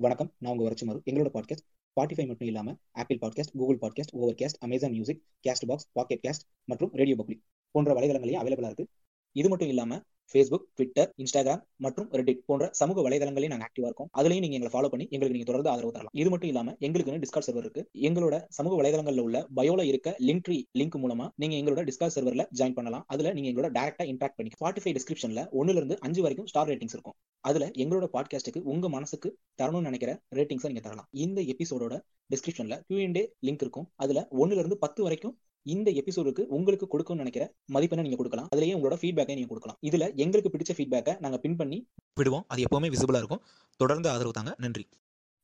வணக்கம். 0.00 0.34
நான் 0.38 0.56
உங்க 0.56 0.70
வரச்சுமாறு 0.70 0.98
எங்களோட 1.10 1.28
பாட்காஸ்ட் 1.34 1.64
ஸ்பாட்டிஃபை 1.76 2.26
மட்டும் 2.26 2.36
இல்லாம 2.38 2.76
Apple 2.90 3.18
podcast 3.18 3.56
Google 3.56 3.78
podcast 3.78 4.12
Overcast 4.34 4.58
Amazon 4.58 4.90
music 4.90 5.22
Castbox 5.66 5.88
pocket 5.92 6.24
cast 6.28 6.48
மற்றும் 6.64 6.90
ரேடியோ 6.92 7.16
பப்ளிக் 7.16 7.42
போன்ற 7.70 7.94
வலைதளங்களையும் 7.94 8.40
அவைலபிளா 8.42 8.64
இருக்கு. 8.64 8.88
இது 9.32 9.48
மட்டும் 9.48 9.68
இல்லாம 9.68 10.02
ஃபேஸ்புக் 10.32 10.64
ட்விட்டர் 10.74 11.12
இன்ஸ்டாகிராம் 11.18 11.60
மற்றும் 11.76 12.08
ரெடிட் 12.12 12.40
போன்ற 12.46 12.68
சமூக 12.72 13.08
வலைதளங்களையும் 13.08 13.52
நாங்கள் 13.52 13.68
ஆக்டிவா 13.68 13.88
இருக்கோம். 13.90 14.10
அதுலயும் 14.18 14.44
நீங்க 14.44 14.56
எங்களை 14.58 14.72
ஃபாலோ 14.74 14.88
பண்ணி 14.88 15.06
எங்களுக்கு 15.10 15.36
நீங்க 15.36 15.44
தொடர்ந்து 15.44 15.70
ஆதரவு 15.70 15.92
தரலாம். 15.92 16.14
இது 16.22 16.30
மட்டும் 16.30 16.48
இல்லாம 16.48 16.76
எங்களுக்குன்னு 16.80 17.22
டிஸ்கார்ட் 17.24 17.46
சர்வர் 17.46 17.64
இருக்கு. 17.66 17.82
எங்களோட 18.08 18.44
சமூக 18.48 18.82
வலைதளங்கள்ல 18.82 19.20
உள்ள 19.20 19.46
பயோல 19.56 19.82
இருக்க 19.82 20.16
லிங்க் 20.18 20.44
ட்ரீ 20.48 20.58
லிங்க் 20.78 20.98
மூலமா 21.04 21.28
நீங்க 21.34 21.56
எங்களோட 21.56 21.84
டிஸ்கார்ட் 21.90 22.16
சர்வர்ல 22.16 22.46
ஜாயின் 22.58 22.72
பண்ணலாம். 22.72 23.04
அதுல 23.06 23.32
நீங்க 23.32 23.48
எங்களோட 23.50 23.70
டேரக்டா 23.72 24.06
இன்ட்ராக்ட் 24.12 24.38
பண்ணி 24.38 24.52
ஸ்பாட்டிஃபை 24.58 24.94
டிஸ்கிரிப்ஷன்ல 24.98 25.46
ஒன்னுல 25.60 25.80
இருந்து 25.80 25.98
அஞ்சு 26.00 26.22
வரைக்கும் 26.22 26.46
ஸ்டார் 26.46 26.68
ரேட்டிங்ஸ் 26.68 26.96
இருக்கும். 26.98 27.16
அதுல 27.40 27.66
எங்களோட 27.66 28.08
பாட்காஸ்ட்டுக்கு 28.12 28.62
உங்க 28.62 28.88
மனசுக்கு 28.88 29.38
தரணும்னு 29.62 29.80
நினைக்கிற 29.80 30.12
ரேட்டிங்ஸை 30.34 30.70
நீங்க 30.72 30.80
தரலாம். 30.80 31.08
இந்த 31.10 31.40
எபிசோடோட 31.42 32.00
டிஸ்கிரிப்ஷன்ல 32.34 32.76
கியூஎன்டே 32.88 33.22
லிங்க் 33.46 33.62
இருக்கும். 33.66 33.86
அதுல 33.96 34.28
ஒன்னுல 34.30 34.62
இருந்து 34.62 34.78
பத்து 34.78 35.02
வரைக்கும் 35.02 35.38
இந்த 35.62 35.90
எபிசோடுக்கு 35.90 36.40
உங்களுக்கு 36.40 36.86
கொடுக்கணும்னு 36.90 37.14
நினைக்கிற 37.14 37.52
மதிப்பெண்ணை 37.72 38.00
நீங்க 38.00 38.16
கொடுக்கலாம். 38.16 38.48
அதுலயே 38.56 38.76
உங்களோட 38.78 38.96
ஃபீட்பேக்கை 38.96 39.34
நீங்க 39.34 39.46
கொடுக்கலாம். 39.46 39.78
இதுல 39.82 40.14
எங்களுக்கு 40.14 40.50
பிடிச்ச 40.58 40.76
ஃபீட்பேக்கை 40.76 41.20
நாங்க 41.20 41.38
பின் 41.38 41.56
பண்ணி 41.56 41.88
விடுவோம். 42.14 42.44
அது 42.48 42.62
எப்பவுமே 42.62 42.84
விசிபிளா 42.84 43.16
இருக்கும். 43.16 43.42
தொடர்ந்து 43.76 44.08
ஆதரவு 44.10 44.32
தாங்க. 44.32 44.54
நன்றி. 44.58 44.88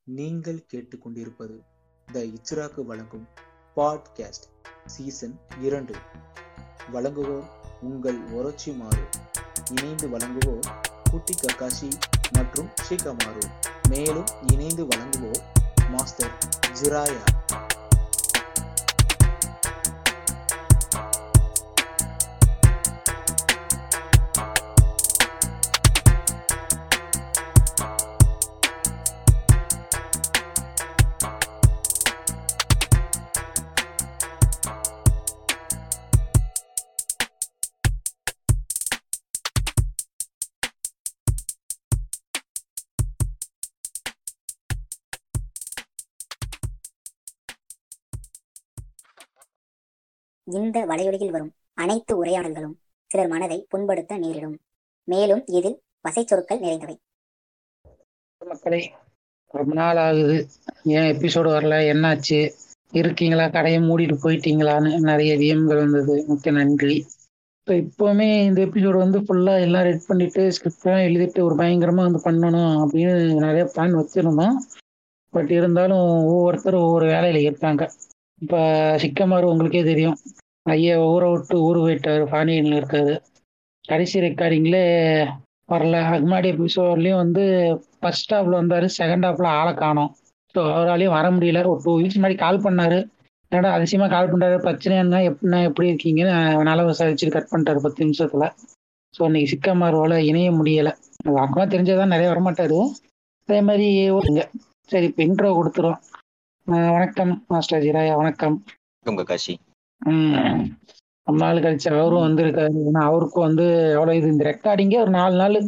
நீங்கள் 0.03 0.67
கேட்டுக்கொண்டிருப்பது 0.73 1.61
த 2.13 2.25
இச்ராக்கு 2.25 2.85
வழங்கும் 2.85 3.29
பாட்காஸ்ட் 3.77 4.47
சீசன் 4.87 5.41
இரண்டு. 5.61 5.95
வழங்குவோர் 6.93 7.45
உங்கள் 7.81 8.19
ஒரச்சி 8.31 8.77
மாறு. 8.77 9.05
இணைந்து 9.81 10.09
வழங்குவோர் 10.09 10.67
குட்டி 11.11 11.35
கக்காஷி 11.35 11.93
மற்றும் 12.33 12.69
ஷிகமாரு 12.89 13.43
மேலும் 13.89 14.25
இணைந்து 14.53 14.85
வழங்குவோர் 14.85 15.43
மாஸ்டர் 15.91 16.39
ஜிராயா. 16.81 17.25
இந்த 50.47 50.87
வலையொலியில் 50.87 51.31
வரும் 51.31 51.53
அனைத்து 51.75 52.25
உரையாடல்களும் 52.25 52.75
சிலர் 53.11 53.29
மனதை 53.29 53.67
புண்படுத்த 53.71 54.19
நேரிடும். 54.19 54.59
மேலும் 55.05 55.43
இதில் 55.47 55.81
வசைச்சொற்கள் 56.09 56.61
நிறைந்தவை. 56.61 56.97
மக்களே 58.41 58.93
ரொம்ப 59.47 59.75
நாள் 59.75 59.97
ஆகுது. 59.97 60.47
ஏன் 60.85 61.17
எபிசோடு 61.17 61.49
வரல? 61.57 61.75
என்னாச்சு? 61.93 62.53
இருக்கீங்களா? 62.93 63.49
கடையை 63.49 63.81
மூடிட்டு 63.81 64.17
போயிட்டீங்களான்னு 64.23 64.99
நிறைய 64.99 65.37
விஎம்கள் 65.37 65.83
வந்தது. 65.83 66.25
மிக்க 66.29 66.51
நன்றி. 66.51 67.07
இப்போ 67.59 67.75
இப்போவுமே 67.75 68.29
இந்த 68.45 68.65
எபிசோடு 68.67 68.97
வந்து 68.97 69.19
ஃபுல்லாக 69.21 69.61
எல்லாம் 69.61 69.83
ரெட் 69.83 70.07
பண்ணிட்டு 70.07 70.43
ஸ்கிரிப்ட்லாம் 70.49 71.05
எழுதிட்டு 71.09 71.41
ஒரு 71.41 71.57
பயங்கரமாக 71.57 72.07
வந்து 72.09 72.21
பண்ணணும் 72.25 72.75
அப்படின்னு 72.83 73.15
நிறைய 73.39 73.71
பிளான் 73.77 73.97
வச்சுருந்தோம். 74.01 74.57
பட் 75.31 75.51
இருந்தாலும் 75.51 76.25
ஒவ்வொருத்தரும் 76.27 76.83
ஒவ்வொரு 76.83 77.07
வேலையில் 77.07 77.43
இருக்காங்க. 77.43 77.91
இப்போ 78.45 78.61
சிக்கமாறு 79.03 79.47
உங்களுக்கே 79.51 79.83
தெரியும். 79.91 80.17
ஐயா 80.73 80.95
ஊரை 81.13 81.27
விட்டு 81.33 81.57
ஊர் 81.67 81.79
போயிட்டார். 81.85 82.23
ஃபானியனில் 82.31 82.79
இருக்காரு. 82.81 83.15
கடைசி 83.85 84.17
ரெக்கார்டிங்கில் 84.25 84.81
வரல. 85.73 85.97
அதுக்கு 86.09 86.27
முன்னாடி 86.27 86.49
எபிசோட்லேயும் 86.55 87.21
வந்து 87.23 87.43
ஃபர்ஸ்ட் 88.01 88.35
ஹாஃப்ல 88.35 88.59
வந்தார். 88.61 88.87
செகண்ட் 88.99 89.27
ஹாஃப்ல 89.27 89.49
ஆளை 89.61 89.73
காணும். 89.83 90.11
ஸோ 90.55 90.61
அவராலையும் 90.77 91.17
வர 91.19 91.27
முடியல. 91.37 91.63
ஒரு 91.73 91.81
டூ 91.85 91.93
வீக்ஸ் 92.01 92.19
முன்னாடி 92.19 92.37
கால் 92.45 92.65
பண்ணாரு. 92.67 92.99
என்னடா 93.53 93.71
அதிசயமாக 93.77 94.13
கால் 94.15 94.31
பண்ணுறாரு 94.33 94.57
பிரச்சனை 94.67 94.95
என்ன? 95.05 95.17
எப்படின்னா 95.31 95.59
எப்படி 95.69 95.89
இருக்கீங்கன்னு 95.93 96.35
நல்லா 96.69 96.85
விசாரிச்சு 96.91 97.35
கட் 97.37 97.51
பண்ணிட்டாரு 97.53 97.81
பத்து 97.87 98.05
நிமிஷத்தில். 98.05 98.47
ஸோ 99.15 99.23
இன்னைக்கு 99.29 99.53
சிக்கமாரோல 99.55 100.15
இணைய 100.31 100.51
முடியலை. 100.59 100.93
அது 101.27 101.37
அக்கமாக 101.45 101.67
தெரிஞ்சதான் 101.75 102.15
நிறைய 102.15 102.29
வரமாட்டாரு. 102.33 102.79
அதே 103.49 103.61
மாதிரி 103.69 103.89
சரி 104.93 105.07
இப்போ 105.11 105.23
இன்ட்ரோ 105.29 105.51
கொடுத்துரும் 105.59 106.01
வணக்கம் 106.67 107.45
மாஸ்டர் 107.49 107.83
ஜிராயா 107.83 108.17
வணக்கம். 108.17 108.55
ம். 110.03 110.61
ரொம்ப 111.27 111.45
நாள் 111.45 111.61
கழிச்சு 111.61 111.89
அவரும் 111.91 112.25
வந்திருக்காரு. 112.25 112.77
ஏன்னா 112.85 113.01
அவருக்கும் 113.01 113.45
வந்து 113.45 113.65
எவ்வளோ 113.93 114.15
இது 114.15 114.29
இந்த 114.29 114.45
ரெக்கார்டிங்கே 114.45 114.99
ஒரு 115.01 115.11
நாலு 115.11 115.35
நாள் 115.37 115.59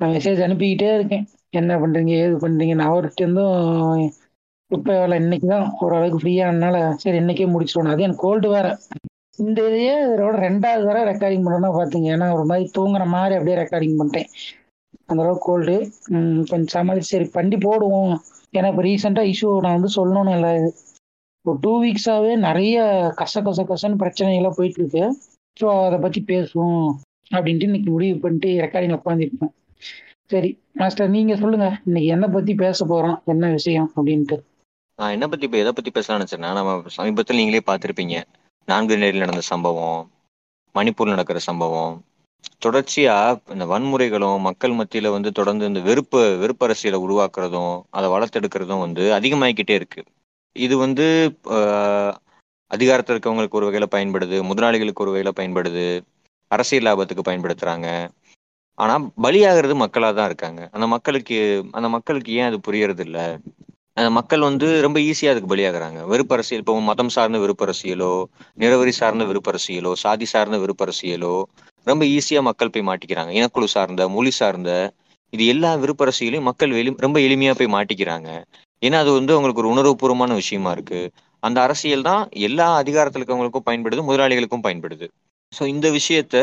நான் 0.00 0.14
மெசேஜ் 0.14 0.40
அனுப்பிக்கிட்டே 0.40 0.94
இருக்கேன். 0.94 1.24
என்ன 1.50 1.76
பண்றீங்க 1.78 2.10
ஏது 2.22 2.36
பண்றீங்கன்னு. 2.36 2.88
அவர்கிட்ட 2.88 3.20
இருந்தும் 3.20 3.58
இப்போ 4.70 4.92
எவ்வளோ 4.94 5.14
இன்னைக்கு 5.14 5.46
தான் 5.46 5.70
ஓரளவுக்கு 5.78 6.18
ஃப்ரீயானனால 6.18 6.94
சரி 6.94 7.16
இன்னைக்கே 7.16 7.48
முடிச்சிடணும் 7.52 7.94
அது 7.94 8.02
எனக்கு 8.02 8.26
கோல்டு 8.26 8.48
வேற. 8.48 8.68
இந்த 9.38 9.68
இதையே 9.68 9.94
இதோட 10.06 10.36
ரெண்டாவது 10.48 10.84
வர 10.84 11.04
ரெக்கார்டிங் 11.12 11.46
பண்ணணும்னா 11.46 11.72
பார்த்தீங்க. 11.78 12.08
ஏன்னா 12.16 12.32
ஒரு 12.32 12.44
மாதிரி 12.44 12.70
தூங்குற 12.78 13.06
மாதிரி 13.06 13.34
அப்படியே 13.34 13.58
ரெக்கார்டிங் 13.62 13.98
பண்ணிட்டேன். 13.98 14.30
அந்த 15.06 15.22
அளவுக்கு 15.22 15.44
கோல்டு 15.44 15.74
கொஞ்சம் 16.50 16.72
சமாளிச்சு 16.76 17.12
சரி 17.14 17.28
பண்ணி 17.32 17.56
போடுவோம். 17.56 18.14
ஏன்னா 18.54 18.68
இப்போ 18.68 18.82
ரீசெண்டாக 18.82 19.30
இஷ்யூ 19.32 19.50
நான் 19.60 19.76
வந்து 19.78 19.90
சொல்லணும்னு 19.96 20.34
இல்லை 20.36 20.52
இப்போ 21.38 21.52
டூ 21.60 21.72
வீக்ஸாகவே 21.82 22.34
நிறைய 22.36 22.76
கச 23.16 23.42
கச 23.42 23.62
கசன்னு 23.70 24.00
பிரச்சனைகள்லாம் 24.02 24.58
போயிட்டு 24.58 24.80
இருக்கு 24.80 25.04
ஸோ 25.56 25.66
அதை 25.86 25.98
பற்றி 25.98 26.20
பேசுவோம் 26.22 26.86
அப்படின்ட்டு 27.30 27.68
இன்னைக்கு 27.70 27.90
முடிவு 27.90 28.16
பண்ணிட்டு 28.18 28.50
ரெக்கார்டிங் 28.64 28.96
உட்காந்துருப்பேன் 28.98 29.54
சரி 30.32 30.50
மாஸ்டர் 30.80 31.10
நீங்கள் 31.10 31.40
சொல்லுங்க. 31.40 31.66
இன்னைக்கு 31.84 32.08
என்ன 32.08 32.26
பற்றி 32.28 32.52
பேச 32.54 32.78
போகிறோம் 32.84 33.18
என்ன 33.24 33.50
விஷயம்? 33.50 33.88
அப்படின்ட்டு. 33.96 34.36
நான் 34.98 35.10
என்ன 35.10 35.26
பத்தி 35.28 35.44
இப்போ 35.44 35.58
எதை 35.58 35.72
பத்தி 35.72 35.90
பேசலாம்னு 35.90 36.18
நினைச்சேன்னா 36.18 36.50
நம்ம 36.52 36.72
சமீபத்தில் 36.96 37.36
நீங்களே 37.36 37.62
பார்த்துருப்பீங்க. 37.66 38.16
நான்கு 38.68 38.98
நேரில் 38.98 39.24
நடந்த 39.24 39.42
சம்பவம் 39.52 40.00
மணிப்பூர் 40.74 41.14
நடக்கிற 41.14 41.38
சம்பவம் 41.48 41.94
தொடர்ச்சியா 42.62 43.14
இந்த 43.54 43.64
வன்முறைகளும் 43.66 44.44
மக்கள் 44.48 44.74
மத்தியில 44.78 45.10
வந்து 45.12 45.30
தொடர்ந்து 45.32 45.64
இந்த 45.66 45.80
வெறுப்பு 45.88 46.20
வெறுப்பு 46.42 46.66
அரசியலை 46.68 46.98
உருவாக்குறதும் 47.06 47.74
அதை 47.90 48.08
வளர்த்தெடுக்கிறதும் 48.14 48.84
வந்து 48.86 49.04
அதிகமாகிக்கிட்டே 49.18 49.76
இருக்கு. 49.76 50.02
இது 50.56 50.74
வந்து 50.78 51.06
ஆஹ், 51.56 52.12
அதிகாரத்தில் 52.70 53.14
இருக்கவங்களுக்கு 53.14 53.58
ஒரு 53.60 53.68
வகையில 53.68 53.86
பயன்படுது 53.94 54.36
முதலாளிகளுக்கு 54.50 55.04
ஒரு 55.04 55.12
வகையில 55.12 55.32
பயன்படுது 55.38 55.86
அரசியல் 56.50 56.86
லாபத்துக்கு 56.86 57.28
பயன்படுத்துறாங்க. 57.28 57.88
ஆனா 58.78 58.94
பலியாகிறது 59.24 59.74
மக்களா 59.82 60.08
தான் 60.14 60.28
இருக்காங்க. 60.30 60.62
அந்த 60.76 60.86
மக்களுக்கு 60.94 61.36
அந்த 61.78 61.88
மக்களுக்கு 61.96 62.30
ஏன் 62.38 62.50
அது 62.50 62.58
புரியறது 62.66 63.04
இல்ல 63.06 63.18
அந்த 63.96 64.08
மக்கள் 64.16 64.46
வந்து 64.46 64.68
ரொம்ப 64.84 64.98
ஈஸியா 65.02 65.32
அதுக்கு 65.32 65.50
பலியாகிறாங்க. 65.50 66.00
வெறுப்பரசியல் 66.12 66.62
இப்போ 66.62 66.74
மதம் 66.88 67.12
சார்ந்த 67.16 67.38
வெறுப்பரசியலோ 67.44 68.12
நிறவரி 68.62 68.92
சார்ந்த 68.98 69.24
வெறுப்பரசியலோ 69.30 69.92
சாதி 70.02 70.26
சார்ந்த 70.32 70.58
வெறுப்பரசியலோ 70.64 71.34
ரொம்ப 71.86 72.02
ஈஸியா 72.16 72.40
மக்கள் 72.48 72.72
போய் 72.74 72.88
மாட்டிக்கிறாங்க. 72.88 73.30
இனக்குழு 73.38 73.68
சார்ந்த 73.74 74.02
மொழி 74.14 74.32
சார்ந்த 74.38 74.70
இது 75.32 75.44
எல்லா 75.46 75.70
விருப்பரசியிலையும் 75.82 76.48
மக்கள் 76.48 76.76
எளி 76.80 76.90
ரொம்ப 76.98 77.18
எளிமையா 77.26 77.52
போய் 77.58 77.74
மாட்டிக்கிறாங்க. 77.76 78.28
ஏன்னா 78.82 78.96
அது 79.02 79.10
வந்து 79.18 79.32
அவங்களுக்கு 79.34 79.62
ஒரு 79.62 79.72
உணர்வுபூர்வமான 79.72 80.32
விஷயமா 80.40 80.70
இருக்கு. 80.76 81.00
அந்த 81.42 81.58
அரசியல் 81.66 82.06
தான் 82.08 82.22
எல்லா 82.48 82.66
அதிகாரத்தில் 82.82 83.20
இருக்கவங்களுக்கும் 83.20 83.66
பயன்படுது 83.68 84.08
முதலாளிகளுக்கும் 84.08 84.64
பயன்படுது. 84.66 85.06
ஸோ 85.52 85.62
இந்த 85.74 85.86
விஷயத்த 85.98 86.36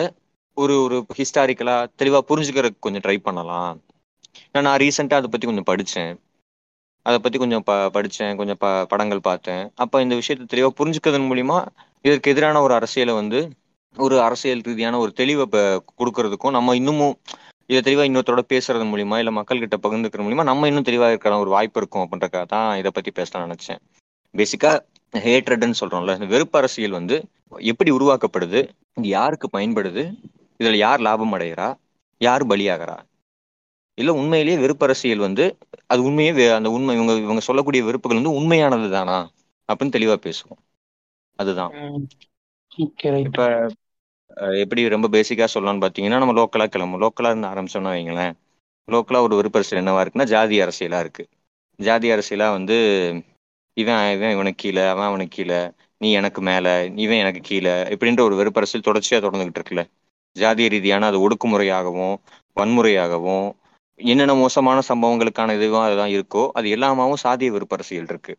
ஒரு 0.58 0.76
ஒரு 0.86 0.98
ஹிஸ்டாரிக்கலா 1.18 1.78
தெளிவா 2.00 2.20
புரிஞ்சுக்கிறதுக்கு 2.30 2.86
கொஞ்சம் 2.86 3.04
ட்ரை 3.06 3.18
பண்ணலாம். 3.28 3.74
ஏன்னா 4.48 4.64
நான் 4.68 4.82
ரீசெண்டாக 4.84 5.22
அதை 5.22 5.30
பற்றி 5.30 5.48
கொஞ்சம் 5.50 5.70
படித்தேன் 5.70 6.14
அதை 7.06 7.18
பற்றி 7.20 7.38
கொஞ்சம் 7.40 7.64
ப 7.64 7.74
படித்தேன் 7.96 8.38
கொஞ்சம் 8.40 8.60
ப 8.60 8.68
படங்கள் 8.92 9.22
பார்த்தேன். 9.22 9.64
அப்போ 9.84 9.98
இந்த 10.02 10.16
விஷயத்தை 10.20 10.46
தெளிவாக 10.48 10.74
புரிஞ்சுக்கிறதன் 10.80 11.30
மூலிமா 11.30 11.58
இதற்கு 12.06 12.32
எதிரான 12.34 12.62
ஒரு 12.62 12.74
அரசியலை 12.80 13.14
வந்து 13.14 13.40
ஒரு 13.96 14.22
அரசியல் 14.22 14.62
ரீதியான 14.62 14.98
ஒரு 14.98 15.12
தெளிவை 15.18 15.46
ப- 15.46 15.64
கொடுக்கறதுக்கும் 16.00 16.50
நம்ம 16.50 16.76
இன்னமும் 16.76 17.16
இதை 17.70 17.82
தெளிவா 17.84 18.04
இன்னொருத்தரோட 18.04 18.44
பேசுறது 18.50 18.86
மூலியமா 18.88 19.18
இல்ல 19.18 19.32
மக்கள் 19.32 19.60
கிட்ட 19.60 19.78
பகிர்ந்துக்கிற 19.78 20.22
மூலியமா 20.22 20.44
நம்ம 20.44 20.68
இன்னும் 20.68 20.84
தெளிவா 20.84 21.08
இருக்கிற 21.08 21.38
ஒரு 21.38 21.50
வாய்ப்பு 21.50 21.80
இருக்கும் 21.80 22.04
அப்படின்றக்காக 22.04 22.46
தான் 22.46 22.78
இதை 22.78 22.92
பத்தி 22.94 23.12
பேசலாம்னு 23.12 23.48
நினைச்சேன். 23.48 23.82
பேசிக்கா 24.36 24.72
ஹேட்ரட்னு 25.14 25.80
சொல்றோம்ல 25.80 26.14
இந்த 26.14 26.26
வெறுப்பு 26.26 26.58
அரசியல் 26.58 26.92
வந்து 26.92 27.16
எப்படி 27.66 27.92
உருவாக்கப்படுது 27.92 28.60
இது 28.98 29.08
யாருக்கு 29.10 29.50
பயன்படுது 29.50 30.04
இதுல 30.60 30.76
யார் 30.78 31.00
லாபம் 31.00 31.34
அடைகிறா 31.34 31.68
யார் 32.22 32.48
பலியாகிறா? 32.48 32.98
இல்ல 33.98 34.14
உண்மையிலேயே 34.14 34.58
வெறுப்பு 34.58 34.86
அரசியல் 34.86 35.18
வந்து 35.20 35.46
அது 35.88 36.02
உண்மையே 36.04 36.32
அந்த 36.52 36.70
உண்மை 36.70 36.96
இவங்க 36.96 37.14
இவங்க 37.18 37.42
சொல்லக்கூடிய 37.42 37.84
வெறுப்புகள் 37.84 38.18
வந்து 38.18 38.36
உண்மையானது 38.36 38.90
தானா 38.90 39.18
அப்படின்னு 39.70 39.96
தெளிவா 39.96 40.18
பேசுவோம். 40.26 40.62
அதுதான். 41.40 41.74
இப்ப 43.26 43.42
எப்படி 44.64 44.82
ரொம்ப 44.88 45.08
பேசிக்கா 45.08 45.48
சொல்லலாம்னு 45.54 45.84
பார்த்தீங்கன்னா 45.84 46.22
நம்ம 46.24 46.36
லோக்கலா 46.40 46.66
கிளம்பும் 46.68 47.04
லோக்கலா 47.04 47.32
இருந்து 47.32 47.52
ஆரம்பிச்சோம்னா 47.52 47.94
வைங்களேன் 47.96 48.34
லோக்கலா 48.88 49.20
ஒரு 49.22 49.36
விருப்பரசியல் 49.40 49.82
என்னவா 49.82 50.02
இருக்குன்னா 50.04 50.30
ஜாதி 50.34 50.56
அரசியலா 50.62 51.00
இருக்கு. 51.00 51.24
ஜாதி 51.80 52.08
அரசியலா 52.12 52.48
வந்து 52.52 52.78
இவன் 53.78 54.02
இவன் 54.16 54.34
இவனுக்கு 54.36 54.62
கீழே 54.64 54.84
அவன் 54.90 55.08
அவனுக்கு 55.08 55.36
கீழே 55.36 55.60
நீ 56.02 56.10
எனக்கு 56.12 56.42
மேல 56.42 56.68
இவன் 57.06 57.22
எனக்கு 57.24 57.42
கீழே 57.42 57.74
இப்படின்ற 57.94 58.22
ஒரு 58.28 58.36
வெறுப்பரசியல் 58.36 58.88
தொடர்ச்சியா 58.88 59.18
தொடர்ந்துகிட்டு 59.26 59.60
இருக்குல்ல. 59.60 59.84
ஜாதிய 60.36 60.68
ரீதியான 60.70 61.08
அது 61.08 61.18
ஒடுக்குமுறையாகவும் 61.26 62.16
வன்முறையாகவும் 62.58 63.48
என்னென்ன 64.00 64.34
மோசமான 64.36 64.78
சம்பவங்களுக்கான 64.90 65.56
இதுவாக 65.58 65.88
அதுதான் 65.88 66.14
இருக்கோ 66.16 66.44
அது 66.58 66.68
எல்லாமாவும் 66.76 67.22
சாதிய 67.24 67.50
வெறுப்பரசியல் 67.52 68.10
இருக்கு. 68.10 68.34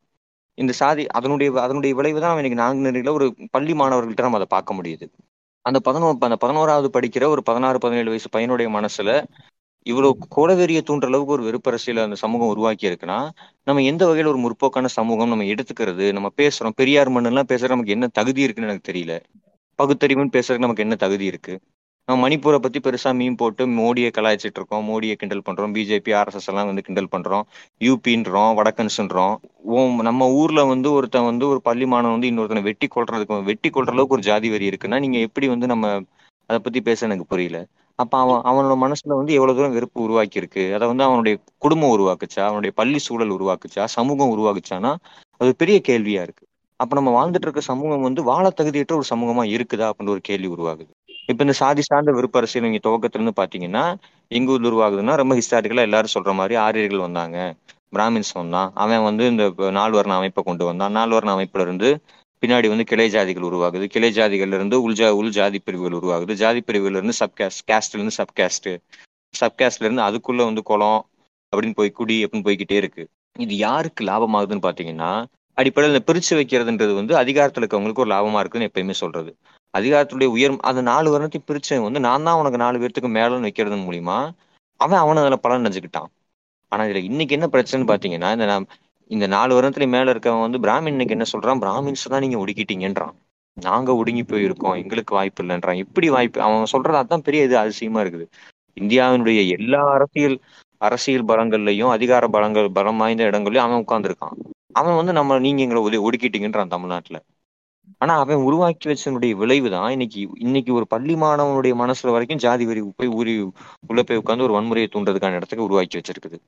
இந்த 0.59 0.73
சாதி 0.73 1.05
அதனுடைய 1.19 1.51
அதனுடைய 1.57 1.93
விளைவு 1.95 2.21
தான் 2.21 2.39
இன்னைக்கு 2.41 2.63
நாங்குநேரியில் 2.63 3.17
ஒரு 3.19 3.27
பள்ளி 3.51 3.75
மாணவர்கள்ட்ட 3.75 4.27
நம்ம 4.27 4.41
அதை 4.41 4.51
பார்க்க 4.51 4.79
முடியுது. 4.79 5.07
அந்த 5.65 5.79
பதினோ 5.81 6.07
அந்த 6.21 6.37
பதினோராவது 6.37 6.89
படிக்கிற 6.91 7.25
ஒரு 7.29 7.43
பதினாறு 7.43 7.79
பதினேழு 7.79 8.11
வயசு 8.11 8.29
பையனுடைய 8.33 8.69
மனசுல 8.77 9.11
இவ்வளவு 9.87 10.27
கோலவெறிய 10.31 10.81
தூண்டுற 10.81 11.07
அளவுக்கு 11.07 11.33
ஒரு 11.33 11.45
வெறுப்பரசியல 11.47 12.03
அந்த 12.03 12.17
சமூகம் 12.17 12.49
உருவாக்கி 12.49 12.85
இருக்குன்னா 12.89 13.19
நம்ம 13.67 13.83
எந்த 13.83 14.03
வகையில 14.07 14.27
ஒரு 14.27 14.41
முற்போக்கான 14.45 14.91
சமூகம் 14.93 15.29
நம்ம 15.29 15.47
எடுத்துக்கிறது 15.53 16.07
நம்ம 16.13 16.31
பேசுறோம் 16.37 16.77
பெரியார் 16.77 17.15
மண்ணெல்லாம் 17.17 17.51
பேசுற 17.53 17.69
நமக்கு 17.69 17.97
என்ன 17.97 18.09
தகுதி 18.13 18.43
இருக்குன்னு 18.43 18.71
எனக்கு 18.71 18.89
தெரியல. 18.91 19.15
பகுத்தறிவுன்னு 19.79 20.35
பேசுறதுக்கு 20.37 20.59
நமக்கு 20.59 20.83
என்ன 20.83 20.97
தகுதி 20.97 21.25
இருக்கு? 21.25 21.55
மணிப்பூரை 22.09 22.59
பத்தி 22.59 22.79
பெருசா 22.81 23.11
மீன் 23.15 23.35
போட்டு 23.35 23.67
மோடியை 23.67 24.09
கலாய்ச்சிட்டு 24.17 24.59
இருக்கோம் 24.61 24.87
மோடியை 24.89 25.13
கிண்டல் 25.13 25.43
பண்றோம் 25.49 25.73
பிஜேபி 25.77 26.13
ஆர்எஸ்எஸ் 26.21 26.49
எல்லாம் 26.51 26.67
வந்து 26.67 26.83
கிண்டல் 26.83 27.09
பண்றோம் 27.13 27.45
யூபின்றோம் 27.81 28.57
வடக்கன்ஸ்ன்றோம். 28.59 29.35
ஓம் 29.77 30.01
நம்ம 30.01 30.29
ஊர்ல 30.41 30.65
வந்து 30.65 30.89
ஒருத்தன் 30.93 31.25
வந்து 31.25 31.45
ஒரு 31.49 31.61
பள்ளி 31.63 31.87
மாணவன் 31.87 32.17
வந்து 32.17 32.31
இன்னொருத்தனை 32.31 32.63
வெட்டி 32.63 32.89
கொள்றதுக்கு 32.95 33.39
வெட்டி 33.51 33.71
கொள்ற 33.71 33.95
அளவுக்கு 33.95 34.17
ஒரு 34.19 34.27
ஜாதி 34.31 34.51
வரி 34.51 34.69
இருக்குன்னா 34.71 34.99
நீங்க 34.99 35.19
எப்படி 35.19 35.49
வந்து 35.49 35.67
நம்ம 35.67 35.87
அதை 36.51 36.59
பத்தி 36.59 36.81
பேச 36.81 37.07
எனக்கு 37.07 37.27
புரியல. 37.27 37.59
அப்ப 37.99 38.15
அவன் 38.19 38.41
அவனோட 38.51 38.75
மனசுல 38.85 39.17
வந்து 39.21 39.33
எவ்வளவு 39.33 39.59
தூரம் 39.59 39.73
வெறுப்பு 39.73 39.99
உருவாக்கி 40.03 40.39
இருக்கு 40.39 40.63
அதை 40.75 40.85
வந்து 40.89 41.05
அவனுடைய 41.05 41.35
குடும்பம் 41.59 41.93
உருவாக்குச்சா? 41.97 42.43
அவனுடைய 42.51 42.73
பள்ளி 42.81 42.99
சூழல் 42.99 43.35
உருவாக்குச்சா? 43.39 43.85
சமூகம் 43.97 44.33
உருவாக்குச்சானா 44.35 44.93
அது 45.41 45.53
பெரிய 45.57 45.79
கேள்வியா 45.89 46.23
இருக்கு. 46.27 46.45
அப்ப 46.81 46.93
நம்ம 46.99 47.11
வாழ்ந்துட்டு 47.17 47.47
இருக்க 47.49 47.61
சமூகம் 47.71 48.07
வந்து 48.09 48.23
வாழ 48.23 48.45
தகுதியற்ற 48.61 48.93
ஒரு 48.93 49.07
சமூகமா 49.11 49.45
இருக்குதா? 49.55 49.87
அப்படின்னு 49.91 50.15
ஒரு 50.17 50.23
கேள்வி 50.23 50.49
உருவாகுது. 50.55 50.91
இப்ப 51.29 51.45
இந்த 51.45 51.53
சாதி 51.53 51.83
சார்ந்த 51.83 52.13
விருப்ப 52.13 52.39
அரசியல் 52.39 52.65
நீங்க 52.67 52.81
துவக்கத்துல 52.83 53.19
இருந்து 53.19 53.39
பாத்தீங்கன்னா 53.41 53.85
எங்க 54.31 54.53
ஊர்ல 54.53 54.71
உருவாகுதுன்னா 54.71 55.15
ரொம்ப 55.15 55.35
ஹிஸ்டாரிக்கலா 55.35 55.87
எல்லாரும் 55.89 56.15
சொல்ற 56.15 56.33
மாதிரி 56.35 56.55
ஆரியர்கள் 56.65 56.99
வந்தாங்க. 56.99 57.37
பிராமின்ஸ் 57.93 58.33
வந்தான். 58.35 58.71
அவன் 58.75 59.03
வந்து 59.03 59.25
இந்த 59.27 59.45
நால்வர்ண 59.71 60.15
அமைப்பை 60.15 60.43
கொண்டு 60.45 60.65
வந்தான். 60.65 60.93
நால்வர்ண 60.93 61.31
அமைப்புல 61.37 61.61
இருந்து 61.61 61.89
பின்னாடி 62.43 62.69
வந்து 62.69 62.85
கிளை 62.85 63.07
ஜாதிகள் 63.11 63.49
உருவாகுது. 63.49 63.85
கிளை 63.87 64.11
ஜாதிகள்ல 64.13 64.59
இருந்து 64.59 64.77
உள்ஜா 64.85 65.09
உள் 65.11 65.31
ஜாதி 65.31 65.59
பிரிவுகள் 65.59 65.99
உருவாகுது. 65.99 66.33
ஜாதி 66.35 66.61
பிரிவுல 66.67 66.99
இருந்து 66.99 67.17
சப்காஸ்ட் 67.21 67.65
கேஸ்ட்ல 67.71 67.99
இருந்து 67.99 68.17
சப்காஸ்ட் 68.19 68.71
சப்காஸ்ட்ல 69.35 69.87
இருந்து 69.87 70.03
அதுக்குள்ள 70.03 70.45
வந்து 70.45 70.63
குளம் 70.63 71.01
அப்படின்னு 71.53 71.75
போய் 71.75 71.91
குடி 71.91 72.25
அப்படின்னு 72.25 72.47
போய்கிட்டே 72.49 72.77
இருக்கு. 72.83 73.05
இது 73.37 73.55
யாருக்கு 73.59 74.05
லாபமாகுதுன்னு 74.05 74.67
பாத்தீங்கன்னா 74.69 75.11
அடிப்படையில் 75.59 75.93
இந்த 75.93 76.05
பிரிச்சு 76.09 76.33
வைக்கிறதுன்றது 76.39 76.93
வந்து 76.95 77.15
அதிகாரத்துல 77.15 77.63
இருக்கவங்களுக்கு 77.63 78.05
ஒரு 78.05 78.13
லாபமா 78.15 78.39
இருக்குன்னு 78.39 78.71
எப்பயுமே 78.71 78.95
சொல்றது. 78.95 79.31
அதிகாரத்துடைய 79.75 80.29
உயர் 80.29 80.55
அந்த 80.63 80.81
நாலு 80.83 81.09
வருடத்தையும் 81.13 81.49
பிரிச்சு 81.49 81.83
வந்து 81.83 82.01
நான் 82.01 82.23
தான் 82.23 82.39
உனக்கு 82.41 82.59
நாலு 82.59 82.79
பேர்த்துக்கு 82.79 83.11
மேலன்னு 83.11 83.49
வைக்கிறது 83.49 83.79
மூலியமா 83.85 84.19
அவன் 84.81 84.99
அவனை 84.99 85.23
அதுல 85.23 85.37
பலன் 85.37 85.63
நினைச்சுக்கிட்டான் 85.63 86.11
ஆனா 86.73 86.83
இதுல 86.85 87.03
இன்னைக்கு 87.03 87.37
என்ன 87.37 87.47
பிரச்சனைன்னு 87.53 87.91
பாத்தீங்கன்னா 87.93 88.31
இந்த 88.37 88.47
இந்த 89.11 89.27
நாலு 89.27 89.53
வருடத்துல 89.57 89.87
மேல 89.89 90.13
இருக்கவன் 90.13 90.45
வந்து 90.47 90.59
பிராமின் 90.59 90.95
இன்னைக்கு 90.97 91.17
என்ன 91.17 91.27
சொல்றான்? 91.33 91.61
பிராமின்ஸ் 91.65 92.05
தான் 92.05 92.23
நீங்க 92.25 92.39
ஒடுக்கிட்டீங்கன்றான். 92.43 93.15
நாங்க 93.57 93.91
ஒடுங்கி 93.95 94.23
போயிருக்கோம் 94.25 94.77
எங்களுக்கு 94.83 95.13
வாய்ப்பு 95.15 95.43
இல்லைன்றான். 95.45 95.81
எப்படி 95.85 96.09
வாய்ப்பு? 96.09 96.39
அவன் 96.41 96.73
சொல்றது 96.75 96.99
அதான் 96.99 97.25
பெரிய 97.27 97.43
இது 97.43 97.57
அதிசயமா 97.59 98.01
இருக்குது. 98.01 98.27
இந்தியாவினுடைய 98.77 99.41
எல்லா 99.57 99.83
அரசியல் 99.97 100.37
அரசியல் 100.81 101.29
பலங்கள்லயும் 101.29 101.93
அதிகார 101.97 102.29
பலங்கள் 102.29 102.69
பலம் 102.73 102.97
வாய்ந்த 102.97 103.29
இடங்கள்லயும் 103.31 103.67
அவன் 103.67 103.85
உட்காந்துருக்கான் 103.85 104.37
அவன் 104.73 104.99
வந்து 105.01 105.13
நம்ம 105.13 105.39
நீங்க 105.39 105.63
எங்களை 105.63 105.81
ஒதுக்கிட்டீங்கன்றான் 105.81 106.07
ஒடுக்கிட்டீங்கன்றான் 106.09 106.75
தமிழ்நாட்டுல. 106.75 107.19
ஆனா 108.03 108.15
அவன் 108.17 108.37
உருவாக்கி 108.43 108.87
வச்சனுடைய 108.91 109.33
விளைவு 109.33 109.69
தான். 109.71 109.91
இன்னைக்கு 109.91 110.21
இன்னைக்கு 110.39 110.75
ஒரு 110.75 110.87
பள்ளி 110.87 111.15
மாணவனுடைய 111.15 111.75
மனசுல 111.83 112.11
வரைக்கும் 112.11 112.39
ஜாதி 112.39 112.65
வரி 112.67 112.81
போய் 112.97 113.09
ஊறி 113.09 113.35
உள்ள 113.91 114.03
போய் 114.03 114.21
உட்காந்து 114.23 114.47
ஒரு 114.49 114.55
வன்முறையை 114.59 114.89
தூண்டுறதுக்கான 114.95 115.33
இடத்துக்கு 115.33 115.65
உருவாக்கி 115.65 115.99
வச்சிருக்குது. 115.99 116.39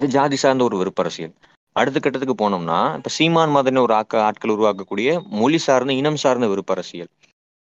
இது 0.00 0.08
ஜாதி 0.08 0.36
சார்ந்த 0.36 0.64
ஒரு 0.64 0.76
வெறுப்பரசியல். 0.76 1.34
அடுத்த 1.76 1.98
கட்டத்துக்கு 2.00 2.36
போனோம்னா 2.38 2.78
இப்ப 2.96 3.10
சீமான் 3.10 3.54
மாதிரின 3.56 3.78
ஒரு 3.78 3.94
ஆக்க 3.94 4.22
ஆட்கள் 4.22 4.50
உருவாக்கக்கூடிய 4.50 5.08
மொழி 5.30 5.58
சார்ந்த 5.58 5.92
இனம் 5.92 6.16
சார்ந்த 6.16 6.46
வெறுப்பரசியல். 6.46 7.10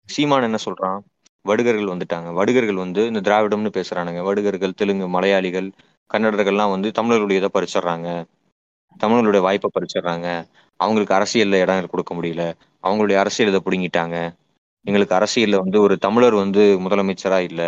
சீமான் 0.09 0.43
என்ன 0.43 0.59
சொல்றான்? 0.67 0.99
வடுகர்கள் 1.45 1.93
வந்துட்டாங்க. 1.95 2.33
வடுகர்கள் 2.33 2.75
வந்து 2.75 3.07
இந்த 3.07 3.21
திராவிடம்னு 3.21 3.73
பேசுறானுங்க. 3.75 4.21
வடுகர்கள் 4.23 4.73
தெலுங்கு 4.73 5.09
மலையாளிகள் 5.09 5.69
கன்னடர்கள்லாம் 6.11 6.71
வந்து 6.71 6.91
தமிழர்களுடைய 6.91 7.41
இதை 7.43 7.51
பறிச்சிடுறாங்க. 7.55 8.09
தமிழர்களுடைய 9.01 9.43
வாய்ப்பை 9.43 9.71
பறிச்சிடுறாங்க. 9.75 10.29
அவங்களுக்கு 10.81 11.15
அரசியல்ல 11.15 11.61
இடம் 11.61 11.87
கொடுக்க 11.87 12.15
முடியல. 12.15 12.45
அவங்களுடைய 12.85 13.15
அரசியல் 13.15 13.51
இதை 13.51 13.61
பிடுங்கிட்டாங்க. 13.65 14.17
எங்களுக்கு 14.87 15.15
அரசியல்ல 15.15 15.57
வந்து 15.57 15.81
ஒரு 15.81 15.99
தமிழர் 15.99 16.35
வந்து 16.35 16.63
முதலமைச்சரா 16.81 17.39
இல்ல. 17.41 17.63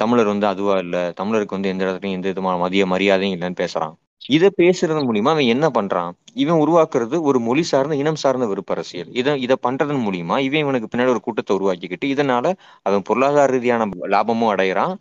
தமிழர் 0.00 0.26
வந்து 0.26 0.46
அதுவா 0.46 0.78
இல்ல. 0.78 1.12
தமிழருக்கு 1.20 1.56
வந்து 1.56 1.68
எந்த 1.68 1.84
இடத்துலயும் 1.84 2.12
எந்த 2.12 2.28
விதமான 2.28 2.58
மதிய 2.58 2.86
மரியாதையும் 2.86 3.40
இல்லைன்னு 3.40 3.60
பேசுறான். 3.60 3.94
இதை 4.28 4.50
பேசுறது 4.56 5.00
மூலியமா 5.00 5.28
அவன் 5.28 5.44
என்ன 5.44 5.68
பண்றான்? 5.68 6.12
இவன் 6.34 6.60
உருவாக்குறது 6.60 7.20
ஒரு 7.20 7.40
மொழி 7.40 7.62
சார்ந்த 7.62 7.96
இனம் 7.96 8.14
சார்ந்த 8.14 8.46
விருப்ப 8.46 8.74
அரசியல். 8.74 9.10
இதை 9.12 9.40
இதை 9.40 9.56
பண்றதன் 9.62 10.04
மூலியமா 10.06 10.38
இவன் 10.38 10.60
இவனுக்கு 10.60 10.88
பின்னாடி 10.90 11.08
ஒரு 11.08 11.20
கூட்டத்தை 11.20 11.56
உருவாக்கிக்கிட்டு 11.56 12.06
இதனால 12.14 12.46
அவன் 12.82 13.02
பொருளாதார 13.02 13.52
ரீதியான 13.52 13.84
லாபமும் 14.08 14.52
அடையிறான். 14.54 14.94